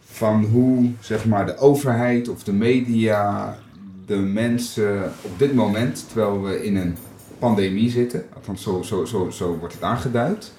van 0.01 0.43
hoe 0.43 0.91
zeg 0.99 1.25
maar 1.25 1.45
de 1.45 1.57
overheid 1.57 2.27
of 2.29 2.43
de 2.43 2.53
media 2.53 3.57
de 4.05 4.15
mensen 4.15 5.11
op 5.21 5.39
dit 5.39 5.53
moment, 5.53 6.05
terwijl 6.07 6.43
we 6.43 6.63
in 6.63 6.75
een 6.75 6.95
pandemie 7.39 7.89
zitten, 7.89 8.25
althans 8.33 8.63
zo, 8.63 8.81
zo, 8.81 9.05
zo, 9.05 9.29
zo 9.29 9.57
wordt 9.57 9.73
het 9.73 9.83
aangeduid. 9.83 10.53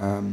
ehm, 0.00 0.24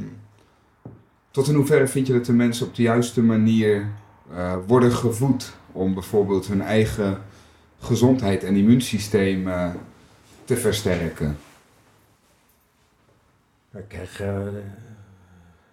tot 1.32 1.48
in 1.48 1.56
hoeverre 1.56 1.88
vind 1.88 2.08
je 2.08 2.14
dat 2.14 2.26
de 2.26 2.34
mensen 2.34 2.68
op 2.68 2.76
de 2.76 2.82
juiste 2.82 3.22
manier 3.22 3.88
eh, 4.36 4.54
worden 4.68 4.92
gevoed 4.92 5.54
om 5.72 5.94
bijvoorbeeld 5.94 6.48
hun 6.48 6.62
eigen 6.62 7.22
gezondheid 7.80 8.44
en 8.44 8.56
immuunsysteem 8.56 9.48
eh, 9.48 9.70
te 10.46 10.58
versterken? 10.58 11.38
Ik 13.74 13.88
krijg 13.88 14.22
eh, 14.22 14.44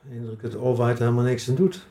de 0.09 0.15
indruk 0.15 0.43
dat 0.43 0.53
de 0.53 0.59
overheid 0.59 0.99
er 0.99 1.05
helemaal 1.05 1.25
niks 1.25 1.49
aan 1.49 1.55
doet. 1.55 1.87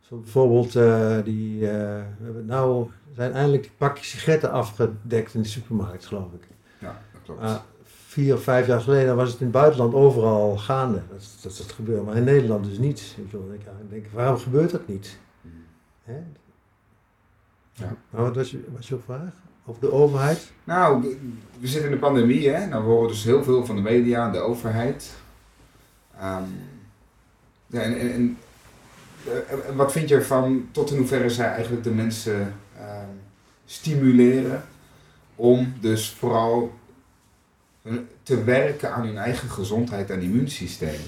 Zo 0.00 0.16
bijvoorbeeld, 0.16 0.76
eh, 0.76 1.18
die, 1.24 1.68
eh, 1.70 2.02
we 2.18 2.24
hebben 2.24 2.46
nou, 2.46 2.90
zijn 3.14 3.32
eindelijk 3.32 3.62
die 3.62 3.72
pakjes 3.76 4.10
sigaretten 4.10 4.50
afgedekt 4.50 5.34
in 5.34 5.42
de 5.42 5.48
supermarkt, 5.48 6.06
geloof 6.06 6.32
ik. 6.32 6.46
Ja, 6.78 7.00
dat 7.12 7.22
klopt. 7.24 7.62
Vier 7.84 8.34
of 8.34 8.42
vijf 8.42 8.66
jaar 8.66 8.80
geleden 8.80 9.16
was 9.16 9.30
het 9.30 9.40
in 9.40 9.46
het 9.46 9.54
buitenland 9.54 9.94
overal 9.94 10.56
gaande. 10.56 11.02
Dat, 11.10 11.38
dat, 11.42 11.56
dat 11.56 11.72
gebeurt, 11.72 12.04
maar 12.04 12.16
in 12.16 12.24
Nederland 12.24 12.64
dus 12.64 12.78
niet. 12.78 13.16
Ik 13.18 13.30
denk, 13.90 14.06
waarom 14.12 14.38
gebeurt 14.38 14.70
dat 14.70 14.88
niet? 14.88 15.18
Hè? 16.02 16.22
Ja. 17.72 17.96
Maar 18.10 18.22
wat 18.22 18.34
was, 18.36 18.50
je, 18.50 18.64
was 18.76 18.88
je 18.88 18.98
vraag? 19.04 19.32
Over 19.64 19.80
de 19.80 19.92
overheid? 19.92 20.52
Nou, 20.64 21.02
we- 21.02 21.66
zitten 21.66 21.84
in 21.90 21.94
de 21.94 22.00
pandemie, 22.00 22.48
hè? 22.48 22.66
Nou, 22.66 22.84
we 22.84 22.90
horen 22.90 23.08
dus 23.08 23.24
heel 23.24 23.44
veel 23.44 23.66
van 23.66 23.76
de 23.76 23.82
media 23.82 24.26
en 24.26 24.32
de 24.32 24.38
overheid. 24.40 25.12
Ehm, 26.18 26.42
ja, 27.66 27.80
en, 27.80 27.98
en, 27.98 28.12
en, 28.12 28.38
eh, 29.26 29.68
en 29.68 29.76
wat 29.76 29.92
vind 29.92 30.08
je 30.08 30.14
ervan, 30.14 30.68
tot 30.72 30.90
in 30.90 30.96
hoeverre 30.96 31.30
zij 31.30 31.46
eigenlijk 31.52 31.84
de 31.84 31.90
mensen 31.90 32.54
ehm, 32.78 33.08
stimuleren 33.64 34.64
om 35.34 35.74
dus 35.80 36.10
vooral 36.10 36.72
hun- 37.82 38.08
te 38.22 38.44
werken 38.44 38.92
aan 38.94 39.06
hun 39.06 39.16
eigen 39.18 39.48
gezondheid 39.50 40.10
en 40.10 40.20
immuunsysteem? 40.22 41.00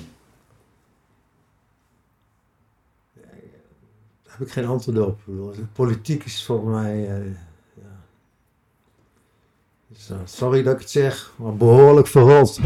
Daar 4.23 4.24
heb 4.39 4.47
ik 4.47 4.53
geen 4.53 4.67
antwoord 4.67 4.99
op. 4.99 5.21
Politiek 5.73 6.25
is 6.25 6.45
volgens 6.45 6.71
mij. 6.71 6.93
eh, 7.09 7.25
ja. 7.75 7.83
Dus, 9.89 10.11
eh, 10.11 10.17
sorry 10.25 10.63
dat 10.63 10.75
ik 10.75 10.81
het 10.81 10.91
zeg, 10.91 11.33
maar 11.37 11.55
behoorlijk 11.57 12.07
verrold. 12.07 12.59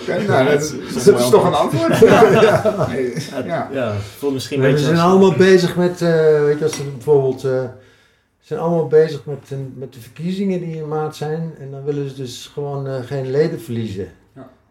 Oké, 0.00 0.22
nou, 0.26 0.48
dat, 0.48 0.62
is- 0.62 1.04
dat 1.04 1.18
is 1.20 1.28
toch 1.30 1.44
een 1.46 1.54
antwoord? 1.54 1.98
Ja. 2.42 2.86
Nee, 2.88 3.14
Ja, 3.44 3.68
ja. 3.72 3.94
misschien 4.32 4.60
We 4.60 4.66
een 4.66 4.70
beetje 4.72 4.86
zijn 4.86 4.98
als- 4.98 5.10
allemaal 5.10 5.36
bezig 5.36 5.76
met, 5.76 6.02
eh, 6.02 6.40
weet 6.44 6.58
je, 6.58 6.64
als 6.64 6.76
ze 6.76 6.82
bijvoorbeeld, 6.82 7.44
eh, 7.44 7.62
ze 8.40 8.54
zijn 8.54 8.60
allemaal 8.60 8.86
bezig 8.86 9.24
met, 9.24 9.50
een- 9.50 9.74
met 9.76 9.92
de 9.92 10.00
verkiezingen 10.00 10.60
die 10.60 10.76
in 10.76 10.88
maart 10.88 11.16
zijn. 11.16 11.54
En 11.58 11.70
dan 11.70 11.84
willen 11.84 12.08
ze 12.08 12.14
dus 12.16 12.50
gewoon 12.52 12.86
eh, 12.86 12.94
geen 13.04 13.30
leden 13.30 13.60
verliezen. 13.60 14.08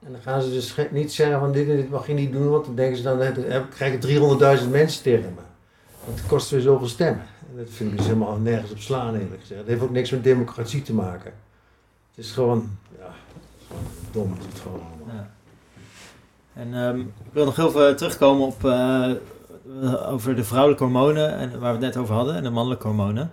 En 0.05 0.11
dan 0.11 0.21
gaan 0.21 0.41
ze 0.41 0.49
dus 0.49 0.75
niet 0.91 1.13
zeggen 1.13 1.39
van 1.39 1.51
dit 1.51 1.69
en 1.69 1.75
dit 1.75 1.89
mag 1.89 2.07
je 2.07 2.13
niet 2.13 2.31
doen, 2.31 2.49
want 2.49 2.65
dan 2.65 2.75
denken 2.75 2.97
ze 2.97 3.03
dan, 3.03 3.19
heb- 3.19 3.69
krijg 3.69 3.93
ik 3.93 4.01
300.000 4.61 4.69
mensen 4.71 5.03
tegen 5.03 5.33
me. 5.35 5.41
Want 6.05 6.19
het 6.19 6.27
kost 6.27 6.49
weer 6.49 6.61
zoveel 6.61 6.87
stemmen. 6.87 7.25
En 7.51 7.57
dat 7.57 7.67
vind 7.69 7.91
ik 7.91 7.97
dus 7.97 8.05
helemaal 8.05 8.37
nergens 8.37 8.71
op 8.71 8.79
slaan 8.79 9.15
eerlijk 9.15 9.41
gezegd. 9.41 9.59
Het 9.59 9.69
heeft 9.69 9.81
ook 9.81 9.91
niks 9.91 10.09
met 10.11 10.23
democratie 10.23 10.81
te 10.81 10.93
maken. 10.93 11.33
Het 12.15 12.25
is 12.25 12.31
gewoon, 12.31 12.69
ja, 12.99 13.13
gewoon 13.67 13.83
dom 14.11 14.35
is 14.39 14.45
het 14.45 14.59
gewoon 14.59 14.79
allemaal. 14.79 15.15
Ja. 15.15 15.31
En 16.53 16.73
ehm, 16.73 16.99
ik 16.99 17.31
wil 17.31 17.45
nog 17.45 17.55
heel 17.55 17.71
veel 17.71 17.95
terugkomen 17.95 18.47
op 18.47 18.65
eh, 18.65 19.11
over 20.11 20.35
de 20.35 20.43
vrouwelijke 20.43 20.83
hormonen 20.83 21.33
en 21.37 21.49
waar 21.59 21.77
we 21.77 21.85
het 21.85 21.95
net 21.95 21.97
over 22.03 22.15
hadden 22.15 22.35
en 22.35 22.43
de 22.43 22.49
mannelijke 22.49 22.87
hormonen. 22.87 23.31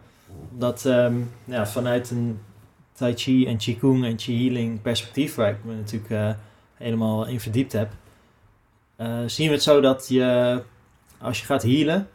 Omdat 0.52 0.84
ehm, 0.84 1.14
ja, 1.44 1.66
vanuit 1.66 2.10
een 2.10 2.40
Tai 2.92 3.14
Chi 3.16 3.46
en 3.46 3.56
Qigong 3.56 4.04
en 4.04 4.16
Qi 4.16 4.44
Healing 4.44 4.82
perspectief, 4.82 5.34
waar 5.34 5.50
ik 5.50 5.56
natuurlijk 5.64 6.10
eh, 6.10 6.30
helemaal 6.74 7.26
in 7.26 7.40
verdiept 7.40 7.72
heb, 7.72 7.92
eh, 8.96 9.18
zien 9.26 9.46
we 9.46 9.54
het 9.54 9.62
zo 9.62 9.80
dat 9.80 10.08
je, 10.08 10.62
als 11.18 11.40
je 11.40 11.46
gaat 11.46 11.62
healen, 11.62 12.08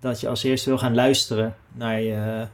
dat 0.00 0.20
je 0.20 0.28
als 0.28 0.42
eerste 0.42 0.68
wil 0.68 0.78
gaan 0.78 0.94
luisteren 0.94 1.56
naar, 1.72 2.00
je, 2.00 2.46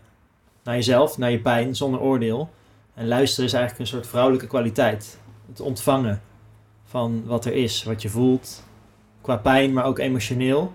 naar 0.62 0.74
jezelf, 0.74 1.18
naar 1.18 1.30
je 1.30 1.40
pijn, 1.40 1.76
zonder 1.76 2.00
oordeel. 2.00 2.50
En 2.94 3.08
luisteren 3.08 3.44
is 3.44 3.52
eigenlijk 3.52 3.82
een 3.82 3.96
soort 3.96 4.06
vrouwelijke 4.06 4.46
kwaliteit. 4.46 5.18
Het 5.48 5.60
ontvangen 5.60 6.22
van 6.84 7.22
wat 7.26 7.44
er 7.44 7.52
is, 7.52 7.82
wat 7.82 8.02
je 8.02 8.08
voelt, 8.08 8.62
qua 9.20 9.36
pijn, 9.36 9.72
maar 9.72 9.84
ook 9.84 9.98
emotioneel. 9.98 10.72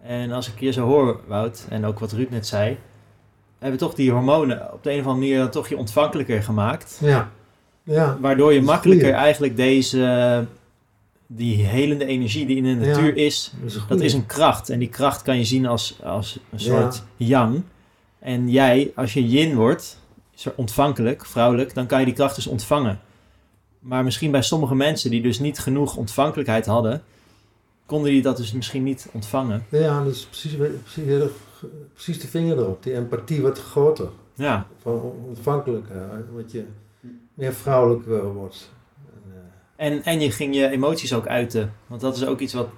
En 0.00 0.32
als 0.32 0.48
ik 0.48 0.60
je 0.60 0.72
zo 0.72 0.86
hoor, 0.86 1.20
Wout, 1.26 1.66
en 1.68 1.84
ook 1.84 1.98
wat 1.98 2.12
Ruud 2.12 2.30
net 2.30 2.46
zei, 2.46 2.78
hebben 3.58 3.78
toch 3.78 3.94
die 3.94 4.10
hormonen 4.10 4.72
op 4.72 4.82
de 4.82 4.92
een 4.92 5.00
of 5.00 5.06
andere 5.06 5.26
manier 5.26 5.50
toch 5.50 5.68
je 5.68 5.76
ontvankelijker 5.76 6.42
gemaakt. 6.42 6.98
Ja. 7.00 7.30
Ja. 7.88 8.18
Waardoor 8.20 8.52
je 8.52 8.62
makkelijker 8.62 9.06
goeie. 9.06 9.20
eigenlijk 9.22 9.56
deze, 9.56 10.46
die 11.26 11.64
helende 11.64 12.04
energie 12.04 12.46
die 12.46 12.56
in 12.56 12.62
de 12.62 12.70
Ja. 12.70 12.76
natuur 12.76 13.16
is, 13.16 13.52
Dat 13.60 13.66
is, 13.68 13.74
een 13.74 13.80
dat 13.80 13.88
goeie. 13.88 14.04
is 14.04 14.12
een 14.12 14.26
kracht. 14.26 14.68
En 14.70 14.78
die 14.78 14.88
kracht 14.88 15.22
kan 15.22 15.36
je 15.38 15.44
zien 15.44 15.66
als, 15.66 15.98
als 16.02 16.34
een 16.50 16.58
Ja. 16.58 16.64
soort 16.64 17.02
yang. 17.16 17.62
En 18.18 18.50
jij, 18.50 18.92
als 18.94 19.12
je 19.12 19.28
yin 19.28 19.54
wordt, 19.54 19.98
ontvankelijk, 20.56 21.26
vrouwelijk, 21.26 21.74
dan 21.74 21.86
kan 21.86 21.98
je 21.98 22.04
die 22.04 22.14
kracht 22.14 22.34
dus 22.34 22.46
ontvangen. 22.46 23.00
Maar 23.78 24.04
misschien 24.04 24.30
bij 24.30 24.42
sommige 24.42 24.74
mensen 24.74 25.10
die 25.10 25.22
dus 25.22 25.38
niet 25.38 25.58
genoeg 25.58 25.96
ontvankelijkheid 25.96 26.66
hadden, 26.66 27.02
konden 27.86 28.10
die 28.10 28.22
dat 28.22 28.36
dus 28.36 28.52
misschien 28.52 28.82
niet 28.82 29.08
ontvangen. 29.12 29.64
Ja, 29.70 30.02
dat 30.04 30.14
is 30.14 30.24
precies, 30.26 30.52
precies, 30.82 31.28
precies 31.94 32.20
de 32.20 32.28
vinger 32.28 32.58
erop. 32.58 32.82
Die 32.82 32.94
empathie 32.94 33.40
wordt 33.40 33.58
groter. 33.60 34.08
Ja, 34.34 34.66
Van 34.82 35.00
ontvankelijk. 35.28 35.88
eh, 35.88 35.96
wat 36.34 36.52
je 36.52 36.64
meer 37.38 37.54
vrouwelijk 37.54 38.06
eh, 38.06 38.32
wordt. 38.34 38.70
En, 39.76 40.04
En, 40.04 40.20
je 40.20 40.30
ging 40.30 40.54
je 40.54 40.68
emoties 40.68 41.14
ook 41.14 41.26
uiten. 41.26 41.72
Want 41.86 42.00
dat 42.00 42.16
is 42.16 42.26
ook 42.26 42.40
iets 42.40 42.52
wat, 42.52 42.68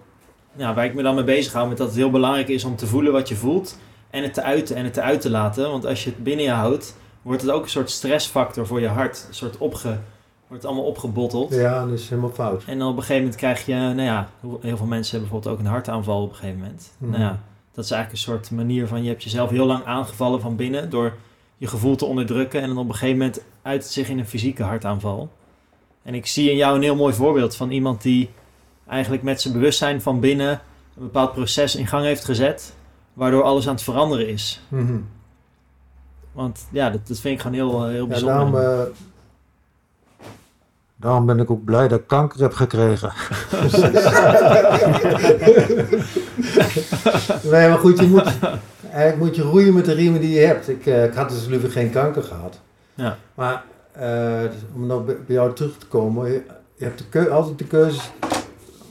ja, 0.56 0.74
waar 0.74 0.84
ik 0.84 0.94
me 0.94 1.02
dan 1.02 1.14
mee 1.14 1.24
bezig 1.24 1.52
hou. 1.52 1.68
Met 1.68 1.76
dat 1.76 1.86
het 1.86 1.96
heel 1.96 2.10
belangrijk 2.10 2.48
is 2.48 2.64
om 2.64 2.76
te 2.76 2.86
voelen 2.86 3.12
wat 3.12 3.28
je 3.28 3.36
voelt. 3.36 3.78
En 4.10 4.22
het 4.22 4.34
te 4.34 4.42
uiten 4.42 4.76
en 4.76 4.84
het 4.84 4.92
te 4.92 5.02
uit 5.02 5.20
te 5.20 5.30
laten. 5.30 5.70
Want 5.70 5.86
als 5.86 6.04
je 6.04 6.10
het 6.10 6.22
binnen 6.24 6.44
je 6.44 6.50
houdt, 6.50 6.96
wordt 7.22 7.42
het 7.42 7.50
ook 7.50 7.62
een 7.62 7.70
soort 7.70 7.90
stressfactor 7.90 8.66
voor 8.66 8.80
je 8.80 8.88
hart. 8.88 9.24
Een 9.28 9.34
soort 9.34 9.58
opge, 9.58 9.98
wordt 10.46 10.64
allemaal 10.64 10.84
opgebotteld. 10.84 11.54
ja, 11.54 11.84
dat 11.86 11.98
is 11.98 12.08
helemaal 12.08 12.30
fout. 12.30 12.64
En 12.66 12.78
dan 12.78 12.88
op 12.88 12.96
een 12.96 13.00
gegeven 13.00 13.22
moment 13.22 13.40
krijg 13.40 13.66
je, 13.66 13.74
nou 13.74 14.02
ja, 14.02 14.28
heel 14.40 14.76
veel 14.76 14.86
mensen 14.86 15.10
hebben 15.10 15.30
bijvoorbeeld 15.30 15.48
ook 15.54 15.58
een 15.58 15.72
hartaanval 15.72 16.22
op 16.22 16.30
een 16.30 16.36
gegeven 16.36 16.58
moment. 16.58 16.92
Mhm. 16.98 17.10
Nou 17.10 17.22
ja, 17.22 17.40
dat 17.72 17.84
is 17.84 17.90
eigenlijk 17.90 18.12
een 18.12 18.32
soort 18.32 18.50
manier 18.50 18.86
van, 18.86 19.02
je 19.02 19.08
hebt 19.08 19.22
jezelf 19.22 19.50
heel 19.50 19.66
lang 19.66 19.84
aangevallen 19.84 20.40
van 20.40 20.56
binnen 20.56 20.90
door 20.90 21.12
je 21.60 21.66
gevoel 21.66 21.96
te 21.96 22.04
onderdrukken. 22.04 22.60
En 22.60 22.68
dan 22.68 22.78
op 22.78 22.88
een 22.88 22.94
gegeven 22.94 23.18
moment 23.18 23.42
uit 23.62 23.82
het 23.82 23.92
zich 23.92 24.08
in 24.08 24.18
een 24.18 24.26
fysieke 24.26 24.62
hartaanval. 24.62 25.30
En 26.02 26.14
ik 26.14 26.26
zie 26.26 26.50
in 26.50 26.56
jou 26.56 26.76
een 26.76 26.82
heel 26.82 26.96
mooi 26.96 27.14
voorbeeld 27.14 27.56
van 27.56 27.70
iemand 27.70 28.02
die 28.02 28.30
eigenlijk 28.88 29.22
met 29.22 29.40
zijn 29.40 29.54
bewustzijn 29.54 30.02
van 30.02 30.20
binnen 30.20 30.50
een 30.96 31.02
bepaald 31.02 31.32
proces 31.32 31.76
in 31.76 31.86
gang 31.86 32.04
heeft 32.04 32.24
gezet. 32.24 32.74
Waardoor 33.12 33.42
alles 33.42 33.66
aan 33.68 33.74
het 33.74 33.82
veranderen 33.82 34.28
is. 34.28 34.60
Mhm. 34.68 34.98
Want 36.32 36.66
ja, 36.70 36.90
dat, 36.90 37.06
dat 37.06 37.20
vind 37.20 37.34
ik 37.34 37.40
gewoon 37.40 37.56
heel, 37.56 37.84
eh, 37.84 37.90
heel 37.90 38.02
Ja, 38.02 38.06
bijzonder. 38.06 38.34
daarom, 38.34 38.56
eh, 38.56 38.94
daarom 40.96 41.26
ben 41.26 41.38
ik 41.38 41.50
ook 41.50 41.64
blij 41.64 41.88
dat 41.88 41.98
ik 42.00 42.06
kanker 42.06 42.40
heb 42.40 42.52
gekregen. 42.52 43.12
nee, 47.52 47.68
maar 47.68 47.78
goed, 47.78 47.98
je 47.98 48.06
moet, 48.06 48.32
eigenlijk 48.90 49.16
moet 49.24 49.36
je 49.36 49.42
roeien 49.42 49.74
met 49.74 49.84
de 49.84 49.92
riemen 49.92 50.20
die 50.20 50.30
je 50.30 50.46
hebt. 50.46 50.68
Ik, 50.68 50.86
eh, 50.86 51.04
ik 51.04 51.12
had 51.14 51.28
dus 51.30 51.46
liever 51.46 51.70
geen 51.70 51.90
kanker 51.90 52.22
gehad. 52.22 52.60
Ja. 52.94 53.18
Maar 53.34 53.64
eh, 53.92 54.40
dus 54.42 54.60
om 54.74 54.86
nog 54.86 55.04
bij 55.04 55.16
jou 55.26 55.54
terug 55.54 55.78
te 55.78 55.86
komen, 55.86 56.26
je, 56.32 56.42
je 56.76 56.84
hebt 56.84 56.98
de 56.98 57.04
keu- 57.08 57.28
altijd 57.30 57.58
de 57.58 57.66
keuze 57.66 58.00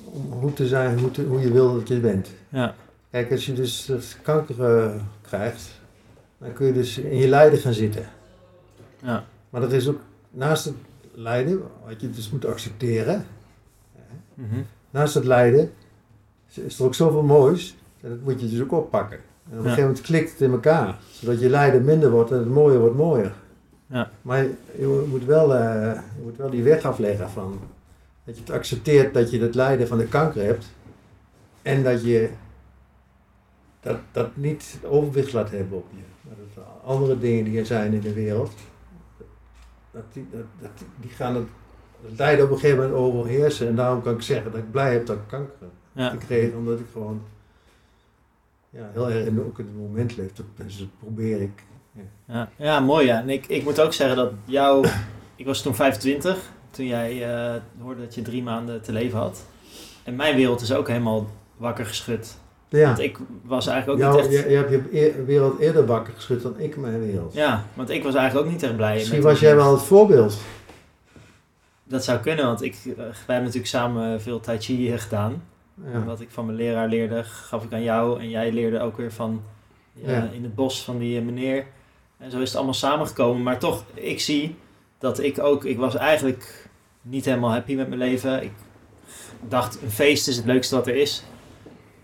om 0.03 0.31
hoe 0.31 0.53
te 0.53 0.67
zijn, 0.67 0.99
hoe, 0.99 1.11
te- 1.11 1.23
hoe 1.23 1.39
je 1.41 1.51
wil 1.51 1.73
dat 1.73 1.87
je 1.87 1.99
bent. 1.99 2.27
Ja, 2.49 2.75
Kijk, 3.11 3.31
als 3.31 3.45
je 3.45 3.53
dus 3.53 3.85
dus 3.85 4.17
kanker 4.21 4.63
eh, 4.77 4.95
krijgt, 5.21 5.69
dan 6.37 6.53
kun 6.53 6.65
je 6.65 6.73
dus 6.73 6.97
in 6.97 7.17
je 7.17 7.27
lijden 7.27 7.59
gaan 7.59 7.73
zitten. 7.73 8.05
ja, 9.03 9.23
Maar 9.49 9.61
er 9.63 9.73
is 9.73 9.87
ook 9.87 9.99
naast 10.31 10.65
het 10.65 10.73
lijden, 11.13 11.61
wat 11.87 12.01
je 12.01 12.09
dus 12.09 12.29
moet 12.29 12.45
accepteren, 12.45 13.25
mhm, 14.33 14.59
naast 14.89 15.13
het 15.13 15.23
lijden 15.25 15.71
is- 16.49 16.57
is 16.57 16.79
er 16.79 16.85
ook 16.85 16.95
zoveel 16.95 17.23
moois, 17.23 17.75
en 18.01 18.09
dat 18.09 18.19
moet 18.23 18.41
je 18.41 18.49
dus 18.49 18.61
ook 18.61 18.71
oppakken. 18.71 19.19
En 19.51 19.57
op 19.57 19.63
een 19.63 19.69
gegeven 19.69 19.83
moment 19.83 20.01
klikt 20.01 20.31
het 20.31 20.41
in 20.41 20.51
elkaar, 20.51 20.95
zodat 21.11 21.39
je 21.39 21.49
lijden 21.49 21.85
minder 21.85 22.09
wordt 22.09 22.31
en 22.31 22.37
het 22.37 22.49
mooie 22.49 22.77
wordt 22.79 22.95
mooier. 22.95 23.33
Ja. 23.85 24.11
Maar 24.21 24.43
je, 24.43 24.53
je 24.77 25.05
moet 25.09 25.25
wel, 25.25 25.55
eh, 25.55 25.93
je 25.93 26.21
moet 26.23 26.37
wel 26.37 26.49
die 26.49 26.63
weg 26.63 26.83
afleggen 26.83 27.29
van 27.29 27.59
dat 28.23 28.35
je 28.35 28.41
het 28.41 28.51
accepteert 28.51 29.13
dat 29.13 29.31
je 29.31 29.41
het 29.41 29.55
lijden 29.55 29.87
van 29.87 29.97
de 29.97 30.07
kanker 30.07 30.43
hebt 30.43 30.65
en 31.61 31.83
dat 31.83 32.03
je 32.03 32.29
dat, 33.79 33.97
dat 34.11 34.35
niet 34.35 34.79
overwicht 34.83 35.33
laat 35.33 35.51
hebben 35.51 35.77
op 35.77 35.85
je. 35.91 36.01
Maar 36.21 36.35
dat 36.37 36.63
er 36.63 36.71
andere 36.83 37.19
dingen 37.19 37.43
die 37.43 37.59
er 37.59 37.65
zijn 37.65 37.93
in 37.93 38.01
de 38.01 38.13
wereld, 38.13 38.51
dat 39.91 40.03
die, 40.13 40.27
dat, 40.31 40.45
dat, 40.59 40.71
die 41.01 41.09
gaan 41.09 41.35
het, 41.35 41.47
het 42.05 42.17
lijden 42.17 42.45
op 42.45 42.51
een 42.51 42.59
gegeven 42.59 42.83
moment 42.83 42.97
overheersen. 42.97 43.67
En 43.67 43.75
daarom 43.75 44.01
kan 44.01 44.13
ik 44.13 44.21
zeggen 44.21 44.51
dat 44.51 44.59
ik 44.59 44.71
blij 44.71 44.93
heb 44.93 45.05
dat 45.05 45.15
ik 45.15 45.27
kanker 45.27 45.55
heb 45.59 45.69
ja. 45.91 46.09
gekregen, 46.09 46.57
omdat 46.57 46.79
ik 46.79 46.85
gewoon 46.91 47.21
ja, 48.69 48.89
heel 48.93 49.09
erg 49.09 49.25
in, 49.25 49.43
ook 49.45 49.59
in 49.59 49.65
het 49.65 49.77
moment 49.77 50.17
leef. 50.17 50.33
Dat, 50.33 50.45
dus 50.55 50.77
dat 50.77 50.87
probeer 50.99 51.41
ik. 51.41 51.63
Ja, 52.27 52.49
ja 52.55 52.79
mooi 52.79 53.05
ja. 53.05 53.19
En 53.21 53.29
ik, 53.29 53.45
ik 53.47 53.63
moet 53.63 53.81
ook 53.81 53.93
zeggen 53.93 54.17
dat 54.17 54.31
jou... 54.45 54.87
Ik 55.35 55.45
was 55.45 55.61
toen 55.61 55.75
25, 55.75 56.51
toen 56.69 56.85
jij 56.85 57.33
eh, 57.33 57.61
hoorde 57.81 58.01
dat 58.01 58.15
je 58.15 58.21
drie 58.21 58.43
maanden 58.43 58.81
te 58.81 58.91
leven 58.91 59.19
had. 59.19 59.45
En 60.03 60.15
mijn 60.15 60.35
wereld 60.35 60.61
is 60.61 60.73
ook 60.73 60.87
helemaal 60.87 61.27
wakker 61.57 61.85
geschud. 61.85 62.37
Ja, 62.69 62.85
Want 62.85 62.99
ik 62.99 63.17
was 63.43 63.67
eigenlijk 63.67 63.99
ook 63.99 64.05
jou, 64.05 64.21
niet 64.21 64.33
echt... 64.33 64.43
je, 64.43 64.49
je 64.49 64.55
hebt 64.57 64.69
je 64.69 64.83
eer- 64.91 65.25
wereld 65.25 65.59
eerder 65.59 65.85
wakker 65.85 66.13
geschud 66.13 66.41
dan 66.41 66.59
ik 66.59 66.77
mijn 66.77 66.99
wereld. 66.99 67.33
Ja, 67.33 67.65
want 67.73 67.89
ik 67.89 68.03
was 68.03 68.15
eigenlijk 68.15 68.45
ook 68.45 68.51
niet 68.53 68.63
echt 68.63 68.75
blij. 68.75 68.93
Misschien 68.93 69.17
met 69.17 69.27
was 69.27 69.39
jij 69.39 69.55
wel 69.55 69.71
het 69.71 69.81
voorbeeld. 69.81 70.37
Dat 71.83 72.03
zou 72.03 72.19
kunnen, 72.19 72.45
want 72.45 72.61
ik, 72.61 72.73
eh, 72.73 72.95
wij 72.95 73.05
hebben 73.05 73.43
natuurlijk 73.43 73.65
samen 73.65 74.21
veel 74.21 74.39
tai 74.39 74.59
chi 74.59 74.97
gedaan. 74.97 75.43
En. 75.85 76.05
Wat 76.05 76.21
ik 76.21 76.29
van 76.29 76.45
mijn 76.45 76.57
leraar 76.57 76.87
leerde, 76.87 77.23
gaf 77.23 77.63
ik 77.63 77.73
aan 77.73 77.83
jou. 77.83 78.19
En 78.19 78.29
jij 78.29 78.51
leerde 78.51 78.79
ook 78.79 78.97
weer 78.97 79.11
van 79.11 79.43
Ja. 79.93 80.29
in 80.33 80.43
het 80.43 80.55
bos 80.55 80.83
van 80.83 80.97
die 80.97 81.17
eh, 81.19 81.25
meneer. 81.25 81.65
En 82.17 82.31
zo 82.31 82.39
is 82.39 82.47
het 82.47 82.55
allemaal 82.55 82.73
samengekomen. 82.73 83.43
Maar 83.43 83.59
toch, 83.59 83.83
ik 83.93 84.19
zie 84.19 84.55
dat 84.97 85.19
ik 85.19 85.39
ook... 85.39 85.65
Ik 85.65 85.77
was 85.77 85.95
eigenlijk 85.95 86.69
niet 87.01 87.25
helemaal 87.25 87.51
happy 87.51 87.75
met 87.75 87.87
mijn 87.87 87.99
leven. 87.99 88.43
Ik 88.43 88.51
dacht, 89.47 89.81
een 89.81 89.91
feest 89.91 90.27
is 90.27 90.35
het 90.35 90.45
leukste 90.45 90.75
wat 90.75 90.87
er 90.87 90.95
is. 90.95 91.23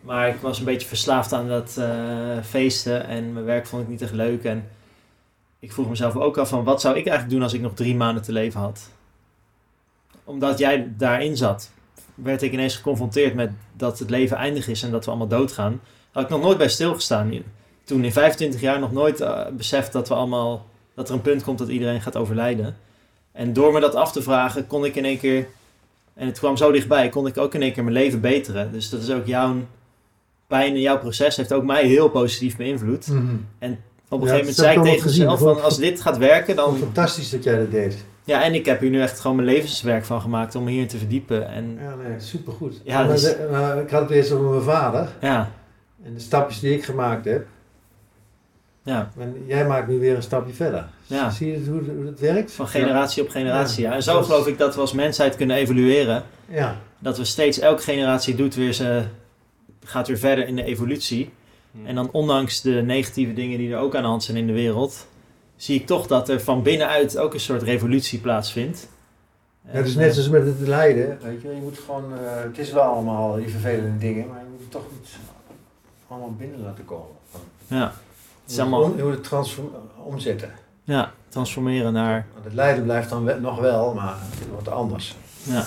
Maar 0.02 0.28
ik 0.30 0.40
was 0.40 0.60
een 0.60 0.66
beetje 0.66 0.88
verslaafd 0.88 1.34
aan 1.34 1.48
dat 1.48 1.78
eh, 1.78 2.38
feesten. 2.44 3.08
En 3.08 3.34
mijn 3.34 3.46
werk 3.46 3.66
vond 3.68 3.84
ik 3.84 3.90
niet 3.90 4.02
echt 4.02 4.14
leuk. 4.14 4.44
En 4.44 4.70
ik 5.60 5.72
vroeg 5.74 5.90
mezelf 5.90 6.16
ook 6.16 6.38
af 6.38 6.50
van... 6.50 6.64
Wat 6.64 6.82
zou 6.82 6.96
ik 6.98 7.06
eigenlijk 7.08 7.36
doen 7.36 7.44
als 7.44 7.54
ik 7.54 7.62
nog 7.62 7.74
drie 7.74 7.96
maanden 7.96 8.24
te 8.24 8.32
leven 8.32 8.60
had? 8.60 8.90
Omdat 10.24 10.58
jij 10.58 10.94
daarin 10.98 11.38
zat 11.38 11.72
werd 12.16 12.42
ik 12.42 12.52
ineens 12.54 12.76
geconfronteerd 12.76 13.34
met 13.34 13.52
dat 13.74 14.00
het 14.00 14.10
leven 14.10 14.38
eindig 14.38 14.68
is 14.68 14.84
en 14.84 14.92
dat 14.92 15.04
we 15.06 15.10
allemaal 15.10 15.28
doodgaan. 15.28 15.82
Had 16.12 16.24
ik 16.24 16.30
nog 16.30 16.42
nooit 16.42 16.58
bij 16.58 16.70
stilgestaan. 16.70 17.32
Toen 17.84 18.04
in 18.04 18.12
25 18.12 18.62
jaar 18.62 18.80
nog 18.80 18.92
nooit 18.92 19.22
eh, 19.22 19.42
beseft 19.52 19.92
dat 19.94 20.08
we 20.08 20.14
allemaal 20.14 20.66
dat 20.96 21.10
er 21.10 21.16
een 21.16 21.22
punt 21.22 21.44
komt 21.44 21.58
dat 21.58 21.68
iedereen 21.68 22.02
gaat 22.02 22.16
overlijden. 22.16 22.76
En 23.32 23.54
door 23.54 23.74
me 23.74 23.80
dat 23.80 23.96
af 23.96 24.12
te 24.12 24.22
vragen 24.22 24.68
kon 24.68 24.86
ik 24.86 24.96
in 24.96 25.06
één 25.06 25.20
keer, 25.20 25.48
en 26.14 26.28
het 26.28 26.40
kwam 26.40 26.58
zo 26.58 26.72
dichtbij, 26.72 27.10
kon 27.10 27.28
ik 27.28 27.38
ook 27.38 27.54
in 27.54 27.62
één 27.62 27.74
keer 27.74 27.84
mijn 27.84 27.96
leven 27.96 28.22
beteren. 28.22 28.72
Dus 28.72 28.90
dat 28.90 29.02
is 29.02 29.12
ook 29.12 29.26
jouw 29.26 29.56
pijn 30.48 30.74
en 30.74 30.82
jouw 30.82 31.00
proces 31.00 31.36
heeft 31.36 31.54
ook 31.54 31.64
mij 31.64 31.86
heel 31.86 32.10
positief 32.10 32.58
beïnvloed. 32.58 33.08
Mhm. 33.08 33.36
Op 34.10 34.22
een 34.22 34.28
Ja, 34.28 34.34
gegeven 34.34 34.38
moment 34.38 34.56
zei 34.56 34.78
ik 34.78 34.84
tegen 34.84 35.06
mezelf 35.06 35.40
van 35.40 35.64
als 35.64 35.78
dit 35.78 36.02
gaat 36.02 36.18
werken 36.18 36.56
dan... 36.56 36.78
Fantastisch 36.78 37.30
dat 37.30 37.44
jij 37.44 37.58
dat 37.58 37.72
deed. 37.72 38.06
Ja, 38.28 38.44
en 38.44 38.54
ik 38.54 38.66
heb 38.66 38.80
hier 38.80 38.90
nu 38.90 39.02
echt 39.02 39.20
gewoon 39.20 39.36
mijn 39.36 39.48
levenswerk 39.48 40.06
van 40.06 40.22
gemaakt 40.22 40.56
om 40.56 40.64
me 40.64 40.70
hierin 40.70 40.88
te 40.88 40.98
verdiepen. 40.98 41.48
En 41.48 41.78
Ja, 41.82 41.96
nee, 41.96 42.20
supergoed. 42.20 42.82
Ja, 42.84 43.00
Maar 43.04 43.08
dus- 43.14 43.22
de- 43.22 43.48
maar 43.52 43.78
ik 43.82 43.90
had 43.90 44.02
het 44.02 44.10
eerst 44.10 44.32
over 44.32 44.50
mijn 44.50 44.62
vader 44.62 45.10
ja, 45.22 45.52
en 46.04 46.14
de 46.14 46.20
stapjes 46.20 46.60
die 46.60 46.74
ik 46.74 46.84
gemaakt 46.86 47.26
heb. 47.26 47.46
ja. 48.84 49.12
En 49.20 49.44
jij 49.48 49.68
maakt 49.68 49.88
nu 49.88 50.00
weer 50.00 50.16
een 50.16 50.24
stapje 50.24 50.54
verder. 50.54 50.86
Ja. 51.08 51.30
Zie 51.30 51.52
je 51.52 51.70
hoe, 51.70 51.82
hoe 51.96 52.06
het 52.06 52.20
werkt? 52.20 52.52
Van 52.52 52.68
generatie 52.68 53.24
op 53.24 53.30
generatie. 53.30 53.84
Ja. 53.84 53.94
En 53.94 54.04
zo 54.04 54.22
geloof 54.24 54.48
ik 54.48 54.58
dat 54.58 54.76
we 54.76 54.82
als 54.82 54.94
mensheid 54.94 55.36
kunnen 55.36 55.56
evolueren. 55.56 56.24
Ja. 56.48 56.76
Dat 57.00 57.18
we 57.18 57.24
steeds, 57.26 57.60
elke 57.60 57.82
generatie 57.82 58.36
doet 58.36 58.56
weer 58.56 58.74
ze, 58.74 59.04
gaat 59.84 60.08
weer 60.08 60.18
verder 60.18 60.48
in 60.48 60.56
de 60.56 60.64
evolutie. 60.64 61.32
En 61.86 61.96
dan 61.96 62.10
ondanks 62.12 62.62
de 62.62 62.72
negatieve 62.72 63.34
dingen 63.34 63.58
die 63.58 63.72
er 63.74 63.80
ook 63.80 63.96
aan 63.96 64.02
de 64.02 64.08
hand 64.08 64.24
zijn 64.24 64.38
in 64.38 64.48
de 64.48 64.54
wereld, 64.54 65.08
zie 65.56 65.80
ik 65.80 65.86
toch 65.86 66.08
dat 66.08 66.30
er 66.30 66.42
van 66.42 66.64
binnenuit 66.64 67.18
ook 67.18 67.34
een 67.34 67.40
soort 67.40 67.64
revolutie 67.64 68.20
plaatsvindt. 68.20 68.88
Ja, 69.62 69.72
het 69.72 69.88
is 69.88 69.96
net 69.96 70.14
zoals 70.14 70.30
met 70.30 70.46
het 70.46 70.60
lijden. 70.60 71.18
Weet 71.22 71.42
je, 71.42 71.48
je 71.56 71.62
moet 71.62 71.78
gewoon, 71.80 72.14
eh, 72.14 72.20
het 72.44 72.58
is 72.58 72.72
wel 72.72 72.84
allemaal 72.84 73.36
die 73.36 73.50
vervelende 73.50 73.98
dingen, 73.98 74.28
maar 74.28 74.40
je 74.40 74.46
moet 74.52 74.60
het 74.60 74.72
toch 74.72 74.86
iets 75.02 75.12
allemaal 76.08 76.34
binnen 76.34 76.62
laten 76.62 76.86
komen. 76.86 77.16
Ja, 77.68 77.86
het 77.86 78.50
is 78.52 78.56
Je 78.56 78.64
moet 78.64 78.74
allemaal 78.74 78.98
Je 78.98 79.04
moet 79.04 79.14
het 79.14 79.24
transform- 79.24 79.72
omzetten. 80.04 80.52
ja, 80.84 81.12
transformeren 81.30 81.94
naar. 81.94 82.26
Het 82.44 82.54
lijden 82.54 82.84
blijft 82.84 83.10
dan 83.10 83.24
we- 83.24 83.40
nog 83.40 83.60
wel, 83.60 83.94
maar 83.94 84.16
het 84.20 84.50
wordt 84.50 84.68
anders. 84.70 85.16
Ja. 85.44 85.66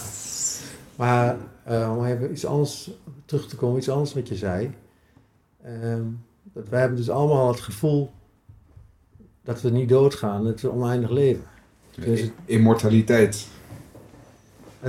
Maar 0.96 1.36
eh, 1.64 1.96
om 1.96 2.04
even 2.04 2.30
iets 2.32 2.46
anders 2.46 2.90
terug 3.24 3.48
te 3.48 3.56
komen, 3.56 3.78
iets 3.78 3.88
anders 3.88 4.14
wat 4.14 4.28
je 4.28 4.36
zei. 4.36 4.74
Ehm, 5.64 6.02
dat 6.42 6.68
wij 6.68 6.80
hebben 6.80 6.98
dus 6.98 7.10
allemaal 7.10 7.48
het 7.48 7.60
gevoel 7.60 8.10
dat 9.48 9.60
we 9.60 9.70
niet 9.70 9.88
doodgaan, 9.88 10.44
dat 10.44 10.60
we 10.60 10.70
oneindig 10.72 11.10
leven. 11.10 11.42
Dus 11.94 12.20
het- 12.20 12.30
Immortaliteit. 12.44 13.46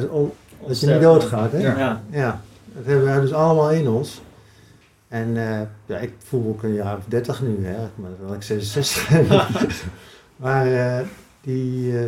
On- 0.10 0.31
dat 0.68 0.80
je 0.80 0.88
niet 0.88 1.02
doodgaat, 1.02 1.52
hè? 1.52 1.57
Ja. 1.57 2.02
Ja. 2.10 2.41
Dat 2.65 2.86
hebben 2.86 3.06
wij 3.06 3.19
dus 3.19 3.34
allemaal 3.34 3.72
in 3.72 3.88
ons. 3.90 4.22
En 5.07 5.38
eh, 5.38 5.61
ja, 5.86 5.98
ik 5.98 6.14
voel 6.18 6.48
ook 6.48 6.64
een 6.64 6.73
jaar 6.73 6.98
of 6.98 7.03
30 7.07 7.41
nu, 7.41 7.65
hè, 7.65 7.77
maar 7.95 8.10
terwijl 8.11 8.34
ik 8.36 8.41
66 8.44 9.10
ben. 9.10 9.27
maar 10.45 10.68
eh, 10.73 11.06
die, 11.41 11.99
eh, 11.99 12.06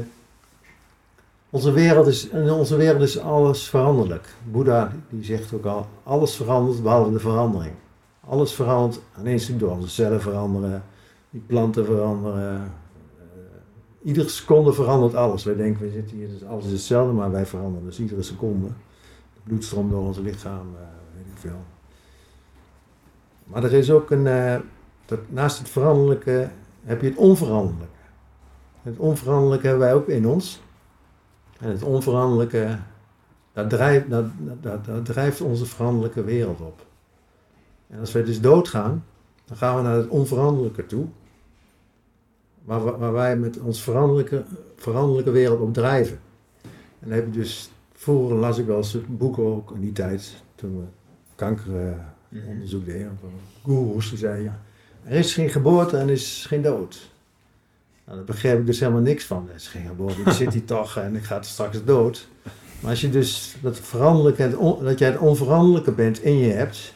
onze, 1.50 1.72
wereld 1.72 2.08
is, 2.08 2.28
in 2.28 2.50
onze 2.52 2.76
wereld 2.76 3.02
is 3.02 3.20
alles 3.20 3.70
veranderlijk. 3.70 4.28
Boeddha 4.52 4.92
die 5.10 5.24
zegt 5.24 5.54
ook 5.54 5.66
al, 5.66 5.88
alles 6.04 6.36
verandert 6.36 6.84
behalve 6.84 7.12
de 7.12 7.20
verandering. 7.20 7.74
Alles 8.28 8.54
verandert 8.54 9.00
ineens 9.20 9.58
door. 9.58 9.72
Onze 9.72 9.90
cellen 9.90 10.22
veranderen, 10.22 10.84
die 11.32 11.42
planten 11.42 11.86
veranderen. 11.86 12.64
eh, 12.64 12.70
iedere 14.04 14.30
seconde 14.30 14.74
verandert 14.74 15.16
alles. 15.16 15.44
Wij 15.44 15.56
denken, 15.56 15.82
we 15.82 15.92
zitten 15.92 16.18
hier, 16.18 16.28
dus 16.28 16.44
alles 16.44 16.66
is 16.66 16.72
hetzelfde, 16.72 17.14
maar 17.14 17.32
wij 17.32 17.46
veranderen 17.46 17.86
dus 17.86 18.00
iedere 18.00 18.22
seconde. 18.22 18.68
De 19.34 19.40
bloedstroom 19.44 19.90
door 19.90 20.02
ons 20.06 20.18
lichaam, 20.18 20.76
eh, 20.76 20.82
weet 21.16 21.26
ik 21.34 21.38
veel. 21.38 21.64
Maar 23.44 23.64
er 23.64 23.74
is 23.74 23.92
ook 23.92 24.12
een, 24.12 24.28
eh, 24.28 24.56
naast 25.28 25.58
het 25.58 25.70
veranderlijke 25.70 26.50
heb 26.84 27.02
je 27.02 27.08
het 27.08 27.18
onveranderlijke. 27.18 27.96
Het 28.82 28.98
onveranderlijke 28.98 29.68
hebben 29.68 29.86
wij 29.86 29.96
ook 29.96 30.08
in 30.08 30.28
ons. 30.28 30.62
En 31.60 31.70
het 31.70 31.84
onveranderlijke, 31.84 32.78
dat 33.54 33.70
drijft, 33.70 34.06
drijft 35.04 35.42
onze 35.42 35.66
veranderlijke 35.66 36.24
wereld 36.24 36.62
op. 36.62 36.86
En 37.88 38.00
als 38.00 38.12
wij 38.12 38.24
dus 38.24 38.42
doodgaan, 38.42 39.06
dan 39.46 39.58
gaan 39.58 39.76
we 39.76 39.82
naar 39.82 39.96
het 39.96 40.08
onveranderlijke 40.08 40.86
toe. 40.86 41.08
Waar, 42.64 43.12
wij 43.14 43.38
met 43.38 43.60
ons 43.60 43.82
veranderlijke, 43.82 44.44
veranderlijke 44.76 45.32
wereld 45.32 45.60
op 45.60 45.74
drijven. 45.74 46.20
En 46.64 47.08
dan 47.08 47.12
heb 47.12 47.26
je 47.26 47.40
dus, 47.40 47.70
vroeger 47.94 48.36
las 48.36 48.58
ik 48.58 48.66
wel 48.66 48.78
eens 48.78 48.98
boeken 49.08 49.44
ook 49.44 49.72
in 49.72 49.82
die 49.82 49.92
tijd, 49.92 50.44
toen 50.56 50.78
we 50.78 50.84
kankeronderzoek 51.36 52.86
deden. 52.86 53.18
van 53.22 53.30
Goeroes 53.62 54.10
die 54.10 54.18
zeiden, 54.18 54.44
ja, 54.44 54.60
er 55.04 55.18
is 55.18 55.34
geen 55.34 55.50
geboorte 55.50 55.98
en 55.98 56.08
er 56.08 56.14
is 56.14 56.46
geen 56.48 56.62
dood. 56.62 57.10
Nou, 58.06 58.18
daar 58.18 58.26
begrijp 58.26 58.60
ik 58.60 58.66
dus 58.66 58.80
helemaal 58.80 59.02
niks 59.02 59.26
van. 59.26 59.48
Er 59.50 59.56
is 59.56 59.68
geen 59.68 59.88
geboorte, 59.88 60.22
ik 60.22 60.30
zit 60.30 60.54
hier 60.54 60.66
toch 60.76 60.98
en 60.98 61.16
ik 61.16 61.24
ga 61.24 61.42
straks 61.42 61.84
dood. 61.84 62.28
Maar 62.80 62.90
als 62.90 63.02
je 63.02 63.10
dus 63.10 63.56
dat 63.62 63.80
veranderlijke, 63.80 64.58
dat 64.84 65.00
jij 65.00 65.10
het 65.10 65.20
onveranderlijke 65.20 65.92
bent 65.92 66.24
in 66.24 66.38
je 66.38 66.52
hebt, 66.52 66.94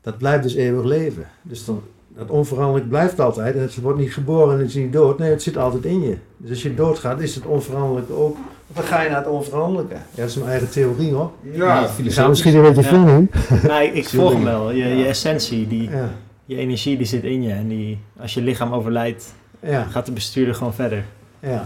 dat 0.00 0.18
blijft 0.18 0.42
dus 0.42 0.54
eeuwig 0.54 0.84
leven. 0.84 1.28
Dus 1.42 1.64
dan, 1.64 1.82
dat 2.16 2.30
onveranderlijk 2.30 2.88
blijft 2.88 3.20
altijd. 3.20 3.54
En 3.54 3.60
het 3.62 3.80
wordt 3.80 3.98
niet 3.98 4.12
geboren 4.12 4.52
en 4.54 4.58
het 4.60 4.68
is 4.68 4.74
niet 4.74 4.92
dood. 4.92 5.18
Nee, 5.18 5.30
het 5.30 5.42
zit 5.42 5.56
altijd 5.56 5.84
in 5.84 6.02
je. 6.02 6.16
Dus 6.36 6.50
als 6.50 6.62
je 6.62 6.74
doodgaat, 6.74 7.20
is 7.20 7.34
het 7.34 7.46
onveranderlijke 7.46 8.12
ook. 8.12 8.36
Dan 8.74 8.84
ga 8.84 9.02
je 9.02 9.08
naar 9.08 9.18
het 9.18 9.26
onveranderlijke. 9.28 9.94
Ja, 9.94 10.00
dat 10.14 10.28
is 10.28 10.34
mijn 10.36 10.50
eigen 10.50 10.70
theorie 10.70 11.12
hoor. 11.12 11.30
Ja, 11.52 11.88
filosofisch. 11.88 12.28
misschien 12.28 12.54
een 12.56 12.62
beetje 12.62 12.82
Ja. 12.82 12.88
veel 12.88 13.04
doen. 13.04 13.30
Nee, 13.70 13.92
ik 13.92 14.08
volg 14.08 14.32
hem 14.32 14.44
wel. 14.44 14.70
Je, 14.70 14.84
je 14.84 14.96
Ja. 14.96 15.04
essentie, 15.04 15.66
die, 15.68 15.90
Ja. 15.90 16.10
je 16.44 16.56
energie, 16.56 16.96
die 16.96 17.06
zit 17.06 17.24
in 17.24 17.42
je. 17.42 17.52
En 17.52 17.68
die, 17.68 17.98
als 18.20 18.34
je 18.34 18.40
lichaam 18.42 18.72
overlijdt, 18.72 19.34
Ja, 19.60 19.82
gaat 19.82 20.06
de 20.06 20.12
bestuurder 20.12 20.54
gewoon 20.54 20.74
verder. 20.74 21.04
ja, 21.40 21.64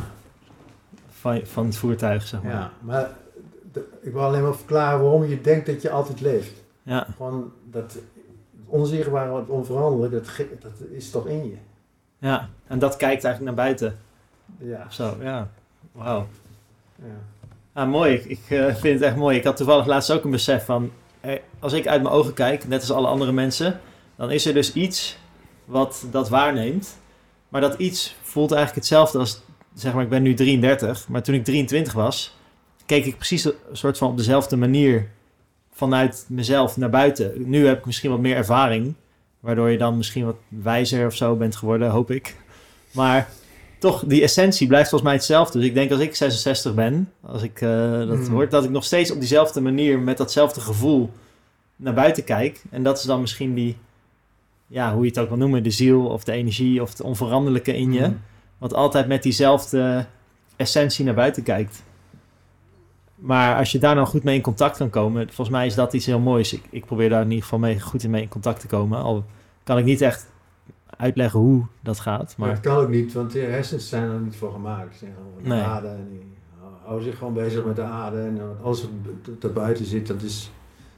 Van, 1.11 1.41
van 1.45 1.67
het 1.67 1.77
voertuig, 1.77 2.27
zeg 2.27 2.43
maar. 2.43 2.53
ja. 2.53 2.71
Maar 2.81 3.11
de- 3.73 3.85
ik 4.03 4.13
wil 4.13 4.23
alleen 4.23 4.43
maar 4.43 4.55
verklaren 4.55 5.01
waarom 5.01 5.25
je 5.25 5.41
denkt 5.41 5.67
dat 5.67 5.83
je 5.83 5.91
altijd 5.91 6.21
leeft. 6.21 6.53
Ja. 6.83 7.07
Gewoon 7.17 7.51
dat 7.71 7.97
onzichtbare, 8.67 9.37
het 9.37 9.49
onveranderlijke, 9.49 10.21
dat, 10.37 10.61
dat 10.61 10.89
is 10.91 11.11
toch 11.11 11.27
in 11.27 11.49
je. 11.49 11.57
ja. 12.19 12.49
En 12.67 12.79
dat 12.79 12.97
kijkt 12.97 13.25
eigenlijk 13.25 13.57
naar 13.57 13.65
buiten. 13.65 13.99
Ja. 14.59 14.85
Of 14.87 14.93
zo, 14.93 15.17
ja. 15.21 15.49
Wauw. 15.93 16.27
ja. 16.97 17.05
Ah, 17.73 17.89
mooi. 17.89 18.15
Ik, 18.15 18.25
ik 18.25 18.41
eh, 18.49 18.65
vind 18.75 18.95
het 18.95 19.03
echt 19.03 19.17
mooi. 19.17 19.37
Ik 19.37 19.45
had 19.45 19.57
toevallig 19.57 19.87
laatst 19.87 20.11
ook 20.11 20.25
een 20.25 20.31
besef 20.31 20.65
van... 20.65 20.91
eh, 21.21 21.33
als 21.59 21.73
ik 21.73 21.87
uit 21.87 22.03
mijn 22.03 22.15
ogen 22.15 22.33
kijk, 22.33 22.69
net 22.69 22.81
als 22.81 22.91
alle 22.91 23.07
andere 23.07 23.33
mensen... 23.33 23.81
dan 24.17 24.31
is 24.31 24.47
er 24.47 24.55
dus 24.55 24.73
iets 24.73 25.19
wat 25.65 26.07
dat 26.11 26.29
waarneemt. 26.29 26.99
Maar 27.49 27.61
dat 27.61 27.75
iets 27.79 28.17
voelt 28.23 28.53
eigenlijk 28.53 28.81
hetzelfde 28.87 29.19
als... 29.19 29.43
zeg 29.75 29.95
maar, 29.95 30.03
ik 30.03 30.09
ben 30.09 30.23
nu 30.23 30.35
33... 30.35 31.09
maar 31.09 31.23
toen 31.23 31.35
ik 31.35 31.45
23 31.45 31.93
was... 31.93 32.37
keek 32.87 33.05
ik 33.05 33.17
precies 33.17 33.45
een 33.45 33.55
soort 33.73 33.99
van 33.99 34.11
op 34.11 34.17
dezelfde 34.17 34.57
manier... 34.57 35.11
vanuit 35.77 36.25
mezelf 36.29 36.77
naar 36.77 36.91
buiten. 36.91 37.33
Nu 37.51 37.67
heb 37.67 37.79
ik 37.79 37.87
misschien 37.87 38.11
wat 38.11 38.21
meer 38.21 38.37
ervaring... 38.37 38.95
waardoor 39.41 39.71
je 39.71 39.79
dan 39.79 39.97
misschien 39.97 40.25
wat 40.25 40.37
wijzer 40.49 41.07
of 41.07 41.15
zo 41.15 41.35
bent 41.37 41.57
geworden, 41.57 41.91
hoop 41.91 42.11
ik. 42.11 42.37
Maar 42.91 43.29
toch, 43.79 44.05
die 44.07 44.23
essentie 44.23 44.67
blijft 44.67 44.89
volgens 44.89 45.11
mij 45.11 45.19
hetzelfde. 45.19 45.59
Dus 45.59 45.69
ik 45.69 45.75
denk 45.75 45.91
als 45.91 46.01
ik 46.01 46.15
66 46.15 46.75
ben, 46.75 47.13
als 47.23 47.43
ik 47.43 47.61
eh, 47.61 47.99
dat 47.99 48.09
Mhm. 48.19 48.31
hoor, 48.33 48.49
dat 48.49 48.65
ik 48.65 48.71
nog 48.71 48.85
steeds 48.85 49.11
op 49.11 49.19
diezelfde 49.19 49.61
manier 49.61 49.99
met 49.99 50.17
datzelfde 50.19 50.61
gevoel 50.61 51.11
naar 51.77 51.95
buiten 51.95 52.25
kijk. 52.25 52.63
En 52.71 52.83
dat 52.83 52.99
is 52.99 53.05
dan 53.05 53.21
misschien 53.21 53.55
die, 53.55 53.77
ja, 54.67 54.93
hoe 54.95 55.03
je 55.03 55.09
het 55.09 55.19
ook 55.19 55.29
wil 55.29 55.37
noemen, 55.37 55.63
de 55.63 55.71
ziel 55.71 56.07
of 56.07 56.25
de 56.25 56.33
energie 56.33 56.83
of 56.83 56.91
het 56.91 57.01
onveranderlijke 57.01 57.77
in 57.77 57.93
je. 57.93 58.01
Mhm. 58.01 58.13
Wat 58.59 58.75
altijd 58.75 59.07
met 59.07 59.23
diezelfde 59.23 60.07
essentie 60.57 61.05
naar 61.05 61.15
buiten 61.15 61.43
kijkt. 61.43 61.83
Maar 63.17 63.57
als 63.57 63.73
je 63.73 63.79
daar 63.79 63.95
dan 63.95 64.07
goed 64.07 64.23
mee 64.23 64.35
in 64.37 64.43
contact 64.43 64.77
kan 64.77 64.91
komen, 64.91 65.25
volgens 65.27 65.49
mij 65.57 65.67
is 65.67 65.75
dat 65.75 65.93
iets 65.93 66.07
heel 66.07 66.19
moois. 66.19 66.53
Ik, 66.53 66.63
ik 66.71 66.85
probeer 66.85 67.09
daar 67.09 67.21
in 67.23 67.29
ieder 67.29 67.43
geval 67.43 67.59
mee 67.59 67.81
goed 67.81 68.03
in 68.05 68.11
mee 68.11 68.23
in 68.23 68.29
contact 68.29 68.61
te 68.61 68.67
komen. 68.67 69.03
Al 69.03 69.25
kan 69.65 69.79
ik 69.79 69.85
niet 69.85 70.01
echt 70.01 70.27
uitleggen 70.97 71.41
hoe 71.41 71.67
dat 71.83 72.01
gaat. 72.01 72.35
Maar 72.39 72.51
het 72.51 72.61
kan 72.61 72.77
ook 72.77 72.89
niet, 72.89 73.13
want 73.13 73.33
de 73.33 73.39
hersens 73.39 73.89
zijn 73.89 74.11
er 74.11 74.21
niet 74.21 74.37
voor 74.37 74.53
gemaakt. 74.53 74.97
Ze 74.97 75.07
Nee. 75.43 75.61
aarde 75.63 75.89
en 75.89 76.07
die 76.11 76.35
houden 76.85 77.05
zich 77.05 77.19
gewoon 77.19 77.35
bezig 77.35 77.65
met 77.65 77.77
de 77.77 77.83
aarde. 77.83 78.17
En 78.21 78.41
alles 78.63 78.81
wat 78.83 78.91
b- 79.23 79.41
daarbuiten 79.43 79.85
zit, 79.85 80.07
dat 80.07 80.23
is... 80.23 80.51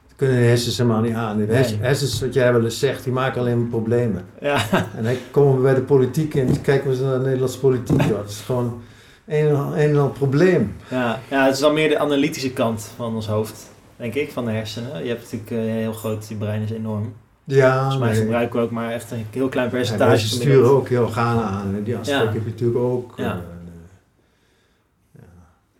Dat 0.07 0.17
kunnen 0.27 0.37
de 0.37 0.43
hersens 0.43 0.77
helemaal 0.77 1.01
niet 1.01 1.13
aan. 1.13 1.37
De 1.37 1.45
hersens, 1.79 2.21
wat 2.21 2.33
jij 2.33 2.53
wel 2.53 2.63
eens 2.63 2.79
zegt, 2.79 3.03
die 3.03 3.13
maken 3.13 3.41
alleen 3.41 3.59
maar 3.59 3.69
problemen. 3.69 4.25
ja, 4.41 4.61
En 4.95 5.03
dan 5.03 5.15
komen 5.31 5.55
we 5.55 5.61
bij 5.61 5.73
de 5.75 5.81
politiek 5.81 6.35
en 6.35 6.61
kijken 6.61 6.89
we 6.91 7.03
naar 7.03 7.17
de 7.19 7.23
Nederlandse 7.25 7.59
politiek. 7.59 8.01
Het 8.01 8.29
is 8.29 8.41
gewoon 8.41 8.81
een 9.29 9.47
en 9.47 9.55
al- 9.55 9.73
een 9.77 9.89
en 9.89 9.97
al 9.97 10.09
probleem. 10.09 10.75
Ja, 10.89 11.19
ja, 11.29 11.45
het 11.45 11.53
is 11.53 11.59
dan 11.59 11.73
meer 11.73 11.89
de 11.89 11.99
analytische 11.99 12.51
kant 12.53 12.91
van 12.95 13.15
ons 13.15 13.27
hoofd, 13.27 13.69
denk 13.95 14.13
ik, 14.13 14.31
van 14.31 14.45
de 14.45 14.51
hersenen. 14.51 15.03
Je 15.03 15.09
hebt 15.09 15.21
natuurlijk 15.21 15.51
eh, 15.51 15.57
heel 15.57 15.93
groot, 15.93 16.27
je 16.29 16.35
brein 16.35 16.61
is 16.61 16.71
enorm. 16.71 17.13
Ja, 17.43 17.79
Volgens 17.79 17.97
mij 18.01 18.11
nee. 18.11 18.19
gebruiken 18.21 18.59
we 18.59 18.65
ook 18.65 18.71
maar 18.71 18.91
echt 18.91 19.11
een 19.11 19.25
heel 19.31 19.49
klein 19.49 19.67
Ja, 19.69 19.73
percentage. 19.75 20.09
wij 20.09 20.19
sturen 20.19 20.69
ook 20.69 20.87
je 20.87 21.01
organen 21.01 21.43
aan. 21.43 21.75
En 21.75 21.83
die 21.83 21.97
aspect 21.97 22.19
Ja. 22.19 22.31
heb 22.31 22.43
je 22.43 22.49
natuurlijk 22.49 22.79
ook. 22.79 23.13
Ja. 23.17 23.33
eh, 23.33 25.21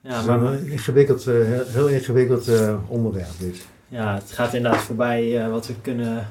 Ja, 0.02 0.10
het 0.12 0.20
is 0.22 0.26
maar, 0.26 0.42
een 0.42 0.68
ingewikkeld, 0.72 1.28
eh, 1.28 1.34
heel, 1.36 1.64
heel 1.68 1.88
ingewikkeld 1.88 2.48
eh, 2.48 2.76
onderwerp 2.88 3.28
dit. 3.40 3.68
ja, 3.88 4.14
het 4.14 4.32
gaat 4.32 4.54
inderdaad 4.54 4.82
voorbij 4.82 5.44
eh, 5.44 5.50
wat 5.52 5.68
we 5.68 5.74
kunnen, 5.82 6.28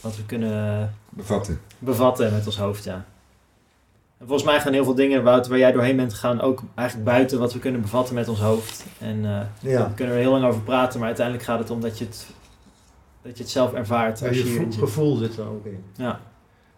wat 0.00 0.16
we 0.16 0.24
kunnen 0.26 0.94
Bevatten. 1.08 1.60
bevatten 1.78 2.32
met 2.32 2.46
ons 2.46 2.58
hoofd, 2.58 2.84
ja. 2.84 3.04
En 4.20 4.26
volgens 4.26 4.48
mij 4.48 4.60
gaan 4.60 4.72
heel 4.72 4.84
veel 4.84 4.94
dingen, 4.94 5.22
waar 5.22 5.58
jij 5.58 5.72
doorheen 5.72 5.96
bent 5.96 6.12
gegaan, 6.12 6.40
ook 6.40 6.62
eigenlijk 6.74 7.08
buiten 7.08 7.38
wat 7.38 7.52
we 7.52 7.58
kunnen 7.58 7.80
bevatten 7.80 8.14
met 8.14 8.28
ons 8.28 8.40
hoofd. 8.40 8.84
En 8.98 9.24
eh, 9.24 9.70
Ja. 9.70 9.78
daar 9.78 9.90
kunnen 9.94 10.14
we 10.14 10.20
heel 10.20 10.30
lang 10.30 10.44
over 10.44 10.60
praten, 10.60 10.98
maar 10.98 11.08
uiteindelijk 11.08 11.46
gaat 11.46 11.58
het 11.58 11.70
om 11.70 11.80
dat 11.80 11.98
je 11.98 12.04
het, 12.04 12.26
dat 13.22 13.36
je 13.36 13.42
het 13.42 13.52
zelf 13.52 13.72
ervaart 13.72 14.18
Ja, 14.18 14.28
als 14.28 14.36
je 14.36 14.66
gevoel 14.78 15.16
zit 15.16 15.36
er 15.36 15.48
ook 15.48 15.64
in. 15.64 15.84
Ja, 15.96 16.20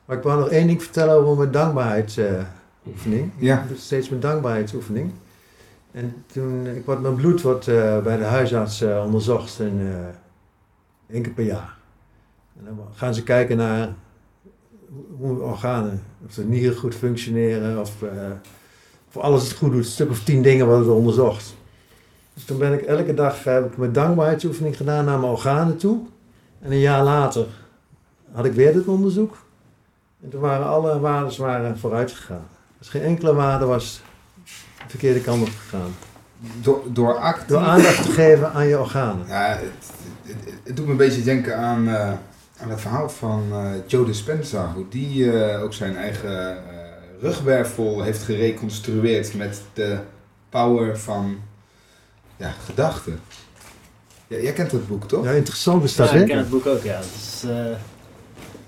Maar 0.05 0.17
ik 0.17 0.23
wou 0.23 0.39
nog 0.41 0.49
één 0.49 0.67
ding 0.67 0.83
vertellen 0.83 1.15
over 1.15 1.37
mijn 1.37 1.51
dankbaarheidsoefening. 1.51 3.31
Ja. 3.37 3.63
Ik 3.63 3.69
doe 3.69 3.77
steeds 3.77 4.09
mijn 4.09 4.21
dankbaarheidsoefening. 4.21 5.13
En 5.93 6.25
toen, 6.33 6.67
ik 6.67 6.85
word, 6.85 7.01
mijn 7.01 7.15
bloed 7.15 7.43
wordt 7.43 7.69
eh, 7.69 7.99
bij 7.99 8.17
de 8.17 8.25
huisarts 8.25 8.81
eh, 8.81 9.03
onderzocht 9.05 9.61
en, 9.61 9.81
eh, 9.81 11.15
één 11.15 11.23
keer 11.23 11.33
per 11.33 11.45
jaar. 11.45 11.77
En 12.59 12.65
dan 12.65 12.79
gaan 12.95 13.15
ze 13.15 13.23
kijken 13.23 13.57
naar 13.57 13.89
hoe 15.19 15.39
organen, 15.41 16.03
of 16.27 16.35
de 16.35 16.45
nieren 16.45 16.77
goed 16.77 16.95
functioneren, 16.95 17.81
of, 17.81 18.03
eh, 18.03 18.09
of 19.09 19.23
alles 19.23 19.43
het 19.49 19.53
goed 19.53 19.71
doet. 19.73 19.85
Een 19.85 19.91
stuk 19.91 20.11
of 20.11 20.25
tien 20.25 20.43
dingen 20.43 20.67
worden 20.67 20.87
er 20.87 20.93
onderzocht. 20.95 21.55
Dus 22.35 22.45
toen 22.45 22.59
ben 22.59 22.73
ik 22.73 22.81
elke 22.83 23.15
dag 23.15 23.45
heb 23.45 23.67
ik 23.67 23.77
mijn 23.77 23.93
dankbaarheidsoefening 23.93 24.77
gedaan 24.77 25.05
naar 25.05 25.19
mijn 25.19 25.33
organen 25.33 25.77
toe. 25.77 25.99
En 26.61 26.71
een 26.73 26.79
jaar 26.79 27.03
later 27.05 27.47
had 28.33 28.45
ik 28.45 28.53
weer 28.53 28.73
dit 28.73 28.87
onderzoek. 28.87 29.37
En 30.23 30.31
toen 30.31 30.41
waren 30.41 30.67
alle 30.67 31.01
waarden 31.01 31.41
waren 31.41 31.79
vooruit 31.79 32.13
gegaan. 32.13 32.45
Dus 32.79 32.89
geen 32.89 33.03
enkele 33.03 33.35
waarde 33.35 33.65
was 33.65 34.03
de 34.77 34.89
verkeerde 34.89 35.21
kant 35.21 35.43
op 35.43 35.49
gegaan. 35.61 35.91
Door, 36.63 36.83
door 36.87 37.15
actief... 37.19 37.47
Door 37.47 37.59
aandacht 37.61 38.03
te 38.03 38.11
geven 38.11 38.53
aan 38.53 38.67
je 38.67 38.79
organen. 38.79 39.27
Ja, 39.29 39.47
het, 39.49 39.59
het, 40.23 40.35
het- 40.45 40.55
het 40.65 40.77
doet 40.77 40.85
me 40.85 40.91
een 40.91 40.97
beetje 40.97 41.23
denken 41.23 41.57
aan, 41.59 41.89
eh, 41.89 42.13
aan 42.63 42.71
het 42.71 42.81
verhaal 42.81 43.09
van 43.09 43.43
eh, 43.53 43.71
Joe 43.87 44.05
Dispenza. 44.07 44.73
Hoe 44.75 44.89
die 44.89 45.33
eh, 45.41 45.63
ook 45.63 45.73
zijn 45.75 45.97
eigen 45.97 46.49
eh, 46.51 46.57
rugwervel 47.21 48.03
heeft 48.03 48.23
gereconstrueerd 48.23 49.35
met 49.35 49.63
de 49.73 49.99
power 50.49 50.99
van 50.99 51.39
ja, 52.37 52.51
gedachten. 52.65 53.21
Ja, 54.27 54.39
jij 54.39 54.53
kent 54.53 54.73
het 54.73 54.89
boek, 54.89 55.09
toch? 55.09 55.25
Ja, 55.25 55.31
interessant 55.31 55.85
is 55.85 55.97
dat, 55.97 56.09
ja, 56.09 56.15
hè? 56.15 56.21
ik 56.21 56.27
ken 56.29 56.39
het 56.39 56.51
boek 56.51 56.67
ook, 56.67 56.83
ja. 56.83 56.95
Het 56.97 57.05
is, 57.05 57.43
eh, 57.49 57.57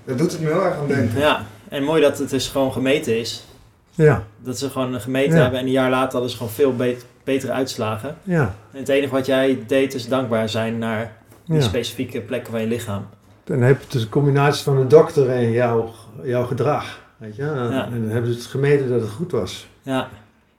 Dat 0.05 0.17
doet 0.17 0.31
het 0.31 0.41
me 0.41 0.47
heel 0.47 0.63
erg 0.65 0.77
aan 0.77 0.87
denken. 0.87 1.19
ja, 1.19 1.45
en 1.69 1.83
mooi 1.83 2.01
dat 2.01 2.17
het 2.17 2.29
dus 2.29 2.47
gewoon 2.47 2.71
gemeten 2.71 3.19
is. 3.19 3.45
Ja, 3.91 4.23
Dat 4.37 4.57
ze 4.59 4.69
gewoon 4.69 5.01
gemeten 5.01 5.35
Ja. 5.35 5.41
hebben 5.41 5.59
en 5.59 5.65
een 5.65 5.71
jaar 5.71 5.89
later 5.89 6.11
hadden 6.11 6.29
ze 6.29 6.37
gewoon 6.37 6.51
veel 6.51 6.75
bet- 6.75 7.05
betere 7.23 7.51
uitslagen. 7.51 8.17
ja, 8.23 8.55
En 8.71 8.79
het 8.79 8.89
enige 8.89 9.13
wat 9.13 9.25
jij 9.25 9.63
deed 9.67 9.93
is 9.93 10.07
dankbaar 10.07 10.49
zijn 10.49 10.77
naar 10.77 11.17
die 11.45 11.55
ja. 11.55 11.61
specifieke 11.61 12.21
plekken 12.21 12.51
van 12.51 12.61
je 12.61 12.67
lichaam. 12.67 13.07
Dan 13.45 13.61
heb 13.61 13.81
je 13.81 13.87
dus 13.89 14.01
een 14.01 14.09
combinatie 14.09 14.63
van 14.63 14.77
een 14.77 14.87
dokter 14.87 15.29
en 15.29 15.51
jouw, 15.51 15.91
jouw 16.23 16.45
gedrag. 16.45 16.99
Weet 17.17 17.35
je? 17.35 17.43
Ja. 17.43 17.85
En 17.85 18.01
dan 18.01 18.09
hebben 18.09 18.31
ze 18.31 18.37
het 18.37 18.47
gemeten 18.47 18.89
dat 18.89 19.01
het 19.01 19.09
goed 19.09 19.31
was. 19.31 19.67
Ja, 19.81 20.09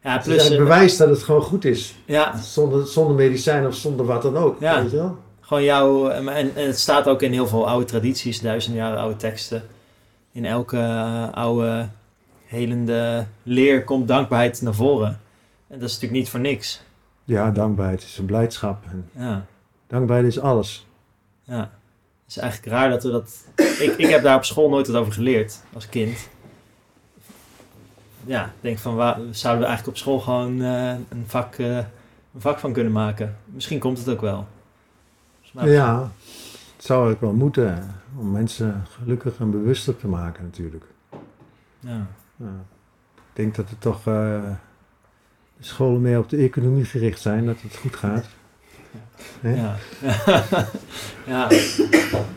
ja 0.03 0.13
Het 0.13 0.23
plus... 0.23 0.37
eigenlijk 0.39 0.61
eh, 0.61 0.69
bewijs 0.69 0.97
dat 0.97 1.09
het 1.09 1.23
gewoon 1.23 1.43
goed 1.43 1.65
is. 1.65 1.95
ja, 2.05 2.37
Zonder, 2.37 2.87
zonder 2.87 3.17
medicijn 3.17 3.67
of 3.67 3.75
zonder 3.75 4.07
wat 4.07 4.23
dan 4.23 4.37
ook. 4.37 4.61
Ja. 4.61 4.81
Weet 4.83 4.91
je 4.91 4.97
wel? 4.97 5.19
Gewoon 5.41 5.63
jouw, 5.63 6.09
en, 6.09 6.29
en 6.29 6.67
het 6.67 6.79
staat 6.79 7.07
ook 7.09 7.23
in 7.23 7.33
heel 7.33 7.47
veel 7.47 7.69
oude 7.69 7.85
tradities, 7.87 8.41
duizend 8.41 8.77
jaar 8.77 8.97
oude 8.97 9.17
teksten. 9.17 9.63
In 10.33 10.45
elke 10.45 10.79
eh, 10.79 11.33
oude 11.33 11.89
helende 12.47 13.27
leer 13.43 13.85
komt 13.85 14.09
dankbaarheid 14.09 14.63
naar 14.63 14.75
voren. 14.75 15.21
En 15.69 15.79
dat 15.79 15.89
is 15.89 15.95
natuurlijk 15.95 16.21
niet 16.21 16.31
voor 16.31 16.41
niks. 16.41 16.83
Ja, 17.25 17.51
dankbaarheid 17.51 18.03
is 18.03 18.19
een 18.19 18.25
blijdschap. 18.27 18.85
En 18.91 19.11
Ja, 19.13 19.45
dankbaarheid 19.87 20.29
is 20.29 20.41
alles. 20.41 20.87
ja. 21.43 21.71
Het 22.27 22.37
is 22.37 22.43
eigenlijk 22.43 22.73
raar 22.73 22.91
dat 22.91 23.03
we 23.03 23.11
dat... 23.11 23.45
Ik, 23.57 23.95
ik 23.97 24.07
heb 24.09 24.23
daar 24.23 24.37
op 24.37 24.45
school 24.45 24.69
nooit 24.69 24.87
wat 24.87 24.97
over 24.97 25.13
geleerd, 25.13 25.61
als 25.73 25.89
kind. 25.89 26.29
Ja, 28.25 28.45
ik 28.45 28.51
denk 28.61 28.79
van, 28.79 28.95
waar, 28.95 29.19
zouden 29.31 29.63
we 29.63 29.69
eigenlijk 29.69 29.87
op 29.87 29.97
school 29.97 30.19
gewoon 30.21 30.63
eh, 30.63 30.89
een, 31.09 31.25
vak, 31.27 31.55
eh, 31.55 31.77
een 31.77 32.41
vak 32.41 32.59
van 32.59 32.73
kunnen 32.73 32.93
maken? 32.93 33.37
Misschien 33.45 33.79
komt 33.79 33.99
het 33.99 34.09
ook 34.09 34.21
wel. 34.21 34.47
Maar- 35.53 35.69
Ja, 35.69 36.11
het 36.77 36.85
zou 36.85 37.13
ook 37.13 37.21
wel 37.21 37.33
moeten. 37.33 37.95
Om 38.19 38.31
mensen 38.31 38.85
gelukkiger 38.91 39.41
en 39.41 39.51
bewuster 39.51 39.97
te 39.97 40.09
maken 40.09 40.45
natuurlijk. 40.45 40.85
ja. 41.81 42.07
Ja. 42.37 42.65
Ik 43.15 43.43
denk 43.43 43.55
dat 43.55 43.71
het 43.71 43.81
toch 43.81 43.99
eh, 43.99 44.05
de 45.57 45.65
scholen 45.65 46.01
meer 46.01 46.19
op 46.19 46.29
de 46.29 46.37
economie 46.37 46.85
gericht 46.85 47.21
zijn. 47.21 47.47
Dat 47.47 47.61
het 47.61 47.77
goed 47.77 47.97
gaat. 47.97 48.27
Ja. 49.41 49.77
ja. 51.27 51.49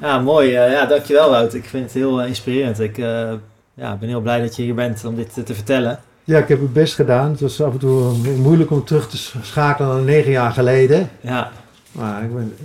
ja, 0.01 0.19
mooi. 0.19 0.56
Eh, 0.56 0.72
ja, 0.72 0.85
dankjewel 0.85 1.30
Wout. 1.30 1.53
Ik 1.53 1.65
vind 1.65 1.84
het 1.84 1.93
heel 1.93 2.22
eh, 2.22 2.27
inspirerend. 2.27 2.80
Ik 2.80 2.97
eh, 2.97 3.34
ja, 3.73 3.95
ben 3.95 4.10
heel 4.10 4.22
blij 4.22 4.41
dat 4.41 4.56
je 4.56 4.64
hier 4.64 4.76
bent 4.76 5.06
om 5.06 5.15
dit 5.15 5.45
te 5.45 5.56
vertellen. 5.56 5.99
Ja, 6.23 6.38
ik 6.38 6.47
heb 6.47 6.60
het 6.61 6.73
best 6.73 6.95
gedaan. 6.95 7.31
Het 7.31 7.39
was 7.39 7.61
af 7.61 7.73
en 7.73 7.80
toe 7.80 8.14
moeilijk 8.38 8.72
om 8.72 8.84
terug 8.85 9.10
te 9.10 9.18
schakelen 9.41 9.95
naar 9.95 10.03
negen 10.06 10.31
jaar 10.31 10.51
geleden. 10.51 11.10
Ja, 11.22 11.51
Maar 11.91 12.23
ik 12.23 12.34
ben, 12.34 12.56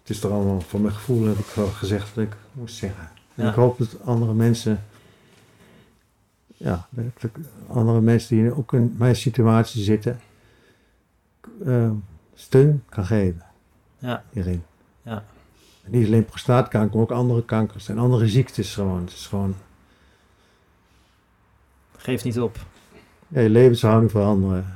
het 0.00 0.10
is 0.10 0.22
er 0.22 0.32
allemaal, 0.32 0.60
voor 0.60 0.80
mijn 0.80 0.94
gevoel 0.94 1.26
heb 1.26 1.38
ik 1.38 1.46
wel 1.54 1.66
gezegd 1.66 2.14
wat 2.14 2.24
ik 2.24 2.32
moest 2.52 2.76
zeggen. 2.76 3.08
En 3.34 3.44
Ja. 3.44 3.50
ik 3.50 3.54
hoop 3.54 3.78
dat 3.78 3.96
andere 4.04 4.32
mensen, 4.34 4.82
ja, 6.56 6.86
andere 7.68 8.00
mensen 8.00 8.36
die 8.36 8.56
ook 8.56 8.72
in 8.72 8.94
mijn 8.98 9.16
situatie 9.16 9.82
zitten, 9.82 10.20
steun 12.34 12.82
kan 12.88 13.04
geven 13.06 13.43
ja, 13.98 14.24
hierin. 14.30 14.62
Ja. 15.02 15.24
En 15.84 15.90
niet 15.90 16.06
alleen 16.06 16.24
prostaatkanker, 16.24 16.90
maar 16.94 17.02
ook 17.02 17.10
andere 17.10 17.44
kankers 17.44 17.88
en 17.88 17.98
andere 17.98 18.28
ziektes 18.28 18.74
gewoon. 18.74 19.00
Het 19.00 19.12
is 19.12 19.26
gewoon 19.26 19.54
geef 21.96 22.24
niet 22.24 22.40
op. 22.40 22.56
ja, 23.28 23.40
je 23.40 23.48
levenshouding 23.50 24.10
veranderen. 24.10 24.66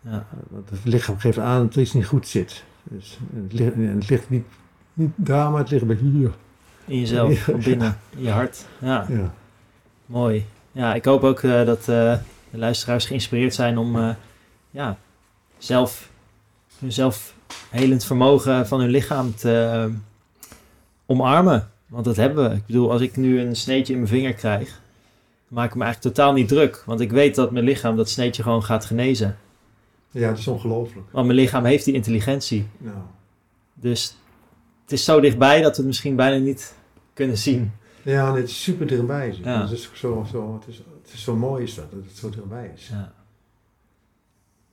Ja, 0.00 0.26
Want 0.48 0.70
het 0.70 0.84
lichaam 0.84 1.18
geeft 1.18 1.38
aan 1.38 1.62
dat 1.66 1.74
er 1.74 1.80
iets 1.80 1.92
niet 1.92 2.06
goed 2.06 2.28
zit. 2.28 2.64
Dus 2.82 3.18
het, 3.34 3.52
ligt, 3.52 3.74
het 3.76 4.08
ligt 4.08 4.30
niet, 4.30 4.44
niet 4.92 5.10
daar, 5.14 5.50
maar 5.50 5.60
het 5.60 5.70
ligt 5.70 5.86
bij 5.86 5.96
hier. 5.96 6.30
in 6.84 6.98
jezelf, 7.00 7.32
Ja. 7.32 7.36
van 7.52 7.60
binnen, 7.60 7.98
in 8.10 8.22
je 8.22 8.30
hart. 8.30 8.66
Ja, 8.78 9.06
Ja. 9.08 9.34
mooi. 10.06 10.46
Ja, 10.72 10.94
ik 10.94 11.04
hoop 11.04 11.22
ook 11.24 11.40
eh, 11.42 11.64
dat 11.64 11.78
eh, 11.78 11.84
de 12.50 12.58
luisteraars 12.58 13.06
geïnspireerd 13.06 13.54
zijn 13.54 13.78
om 13.78 13.96
eh, 13.96 14.14
ja, 14.70 14.96
zelf 15.58 16.10
hun 16.78 16.92
zelfhelend 17.48 18.04
vermogen 18.04 18.66
van 18.66 18.80
hun 18.80 18.88
lichaam 18.90 19.34
te 19.34 19.52
eh, 19.72 19.94
omarmen. 21.06 21.70
Want 21.86 22.04
dat 22.04 22.16
hebben 22.16 22.50
we. 22.50 22.56
Ik 22.56 22.66
bedoel, 22.66 22.90
als 22.92 23.00
ik 23.00 23.16
nu 23.16 23.40
een 23.40 23.56
sneetje 23.56 23.92
in 23.92 23.98
mijn 23.98 24.10
vinger 24.10 24.34
krijg, 24.34 24.68
dan 24.68 25.58
maak 25.58 25.68
ik 25.70 25.74
me 25.76 25.84
eigenlijk 25.84 26.14
totaal 26.14 26.32
niet 26.32 26.48
druk. 26.48 26.82
Want 26.86 27.00
ik 27.00 27.10
weet 27.10 27.34
dat 27.34 27.50
mijn 27.50 27.64
lichaam 27.64 27.96
dat 27.96 28.08
sneetje 28.08 28.42
gewoon 28.42 28.62
gaat 28.62 28.84
genezen. 28.84 29.38
ja, 30.10 30.28
het 30.28 30.38
is 30.38 30.46
ongelooflijk. 30.48 31.06
Want 31.10 31.26
mijn 31.26 31.38
lichaam 31.38 31.64
heeft 31.64 31.84
die 31.84 31.94
intelligentie. 31.94 32.66
Nou, 32.78 32.96
Dus 33.74 34.16
het 34.82 34.92
is 34.92 35.04
zo 35.04 35.20
dichtbij 35.20 35.60
dat 35.62 35.70
we 35.70 35.76
het 35.76 35.86
misschien 35.86 36.16
bijna 36.16 36.44
niet 36.44 36.74
kunnen 37.14 37.38
zien. 37.38 37.72
ja, 38.02 38.34
het 38.34 38.48
is 38.48 38.62
super 38.62 38.86
dichtbij. 38.86 39.34
Ja. 39.42 39.60
Het, 39.60 39.70
is 39.70 39.90
zo, 39.94 40.26
zo, 40.30 40.54
het, 40.60 40.68
is, 40.68 40.76
het 41.02 41.12
is 41.12 41.22
zo 41.22 41.36
mooi 41.36 41.62
is 41.62 41.74
dat, 41.74 41.90
dat 41.90 42.00
het 42.08 42.16
zo 42.16 42.30
dichtbij 42.30 42.72
is. 42.76 42.88
Ja. 42.88 43.12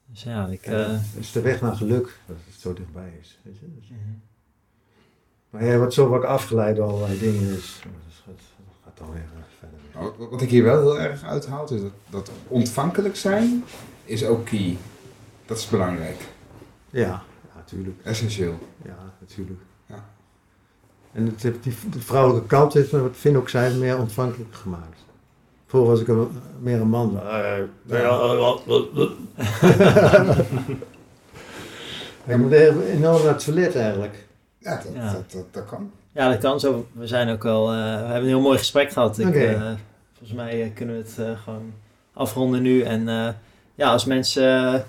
Dus 0.06 0.24
ja, 0.24 0.48
ik... 0.48 0.62
Eh, 0.66 0.88
het 0.88 1.02
is 1.20 1.32
de 1.32 1.42
weg 1.42 1.62
naar 1.62 1.76
geluk 1.76 2.18
dat 2.26 2.36
het 2.46 2.60
zo 2.62 2.74
dichtbij 2.74 3.14
is. 3.22 3.40
Weet 3.44 3.58
je? 3.60 3.66
Dus- 3.80 3.90
maar 5.50 5.64
jij 5.64 5.78
wordt 5.78 5.94
zo 5.94 6.08
vaak 6.10 6.24
afgeleid 6.24 6.76
door 6.76 6.86
allerlei 6.90 7.20
dingen. 7.20 7.48
Dus 7.48 7.82
dus 8.08 8.24
het 8.26 8.42
gaat 8.84 8.98
dan 8.98 9.12
weer 9.12 9.22
eh, 9.22 9.42
verder. 9.60 9.78
weer. 9.82 10.02
Nou, 10.02 10.14
Wat- 10.18 10.30
Wat 10.30 10.42
ik 10.42 10.50
hier 10.50 10.64
wel 10.64 10.82
heel 10.82 11.00
erg 11.02 11.24
uithaal, 11.24 11.74
is 11.74 11.82
dat, 11.82 11.92
dat 12.10 12.32
ontvankelijk 12.48 13.16
zijn 13.16 13.64
is 14.04 14.26
ook 14.26 14.46
key. 14.46 14.78
Dat 15.46 15.58
is 15.58 15.68
belangrijk. 15.70 16.22
Ja, 16.90 17.02
ja, 17.02 17.24
natuurlijk. 17.56 18.00
Essentieel. 18.04 18.60
Ja, 18.86 19.14
natuurlijk. 19.20 19.60
Ja. 19.86 20.06
En 21.12 21.26
het, 21.26 21.44
heeft 21.44 21.64
die, 21.64 21.74
de 21.90 22.00
vrouwelijke 22.02 22.48
kant 22.48 22.74
heeft 22.74 22.92
me, 22.92 23.02
wat 23.02 23.16
Finn 23.16 23.38
ook 23.38 23.50
zei, 23.50 23.78
meer 23.78 23.98
ontvankelijk 24.00 24.54
gemaakt. 24.56 25.05
Vroeger 25.76 25.94
was 25.94 26.02
ik 26.02 26.08
een, 26.08 26.28
meer 26.60 26.82
een 26.82 26.88
man. 26.90 27.20
Eh, 27.20 27.58
Ik 32.28 32.38
moet 32.38 32.52
even 32.52 32.84
enorm 32.88 33.24
naar 33.24 33.34
het 33.34 33.44
toilet 33.46 33.76
eigenlijk. 33.76 34.26
Ja, 34.58 34.76
dat, 34.76 34.88
Ja. 34.94 35.12
Dat, 35.12 35.32
dat, 35.32 35.46
dat 35.52 35.66
kan. 35.66 35.92
ja, 36.12 36.30
dat 36.30 36.38
kan 36.40 36.60
zo. 36.60 36.86
We 36.92 37.08
zijn 37.08 37.30
ook 37.30 37.44
wel... 37.44 37.68
eh, 37.72 37.76
we 37.76 37.82
hebben 37.84 38.22
een 38.22 38.28
heel 38.28 38.42
mooi 38.42 38.58
gesprek 38.58 38.92
gehad. 38.92 39.18
Ik, 39.20 39.36
eh, 39.36 39.62
volgens 40.18 40.38
mij 40.38 40.64
eh, 40.64 40.70
kunnen 40.74 40.96
we 40.96 41.02
het 41.02 41.20
eh, 41.20 41.40
gewoon 41.44 41.74
afronden 42.14 42.62
nu. 42.62 42.82
En 42.82 43.10
eh, 43.10 43.28
ja, 43.76 43.92
als 43.92 44.06
mensen 44.06 44.74
eh, 44.74 44.80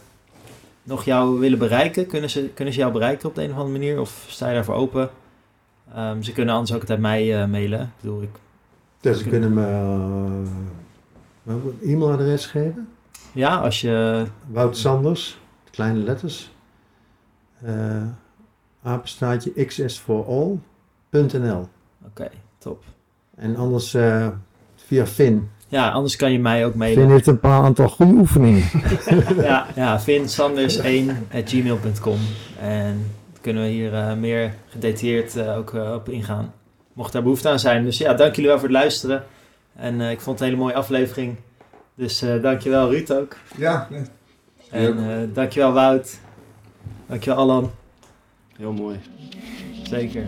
nog 0.83 1.05
jou 1.05 1.39
willen 1.39 1.59
bereiken, 1.59 2.07
kunnen 2.07 2.31
ze, 2.31 2.49
kunnen 2.55 2.75
ze 2.75 2.81
jou 2.81 2.93
bereiken 2.93 3.29
op 3.29 3.35
de 3.35 3.43
een 3.43 3.51
of 3.51 3.57
andere 3.57 3.79
manier? 3.79 4.01
Of 4.01 4.25
sta 4.29 4.49
je 4.49 4.55
daarvoor 4.55 4.75
open? 4.75 5.11
Ehm, 5.95 6.23
ze 6.23 6.33
kunnen 6.33 6.55
anders 6.55 6.73
ook 6.75 6.81
altijd 6.81 7.01
mij 7.01 7.41
eh, 7.43 7.47
mailen. 7.49 7.81
Ik 7.81 7.89
bedoel, 8.01 8.23
ik, 8.23 8.31
Dus 9.01 9.19
ze 9.19 9.29
kunnen 9.29 9.53
me 9.53 9.63
uh, 11.47 11.55
een 11.55 11.79
e-mailadres 11.83 12.47
geven. 12.47 12.89
ja, 13.33 13.57
als 13.57 13.81
je... 13.81 14.25
Wout 14.47 14.77
Sanders, 14.77 15.39
kleine 15.71 15.99
letters. 15.99 16.51
Uh, 17.65 18.03
apenstaartje 18.83 19.65
xsforall.nl 19.65 21.69
Oké, 22.07 22.31
top. 22.59 22.85
En 23.37 23.57
anders 23.57 23.95
uh, 23.95 24.29
via 24.75 25.07
Finn. 25.07 25.49
Ja, 25.69 25.91
anders 25.91 26.17
kan 26.17 26.33
je 26.33 26.39
mij 26.39 26.67
ook 26.67 26.75
mailen. 26.75 26.99
Finn 26.99 27.11
heeft 27.11 27.27
een 27.27 27.41
paar 27.41 27.63
aantal 27.63 27.89
goede 27.89 28.13
oefeningen. 28.13 28.63
ja, 29.37 29.67
ja 29.75 30.01
vinsanders1.gmail.com 30.01 32.19
En 32.61 33.11
kunnen 33.41 33.63
we 33.63 33.69
hier 33.69 33.93
uh, 33.93 34.15
meer 34.15 34.55
gedetailleerd 34.69 35.37
uh, 35.37 35.57
ook 35.57 35.73
uh, 35.73 35.93
op 35.93 36.09
ingaan. 36.09 36.53
Mocht 36.97 37.13
daar 37.13 37.23
behoefte 37.23 37.49
aan 37.49 37.59
zijn. 37.59 37.85
Dus 37.85 37.99
ja, 37.99 38.15
dank 38.15 38.35
jullie 38.35 38.51
wel 38.51 38.59
voor 38.59 38.69
het 38.69 38.77
luisteren. 38.77 39.25
En 39.75 40.01
ik 40.01 40.21
vond 40.21 40.39
het 40.39 40.49
een 40.49 40.55
hele 40.55 40.67
mooie 40.67 40.75
aflevering. 40.75 41.37
Dus 41.95 42.25
dankjewel 42.43 42.91
Ruud 42.91 43.11
ook. 43.11 43.37
Ja, 43.57 43.89
nee. 43.91 44.03
En 44.71 45.31
dankjewel 45.33 45.73
Wout. 45.73 46.19
Dankjewel 47.07 47.39
Alan. 47.39 47.71
Heel 48.57 48.73
mooi. 48.73 49.01
Zeker. 49.83 50.25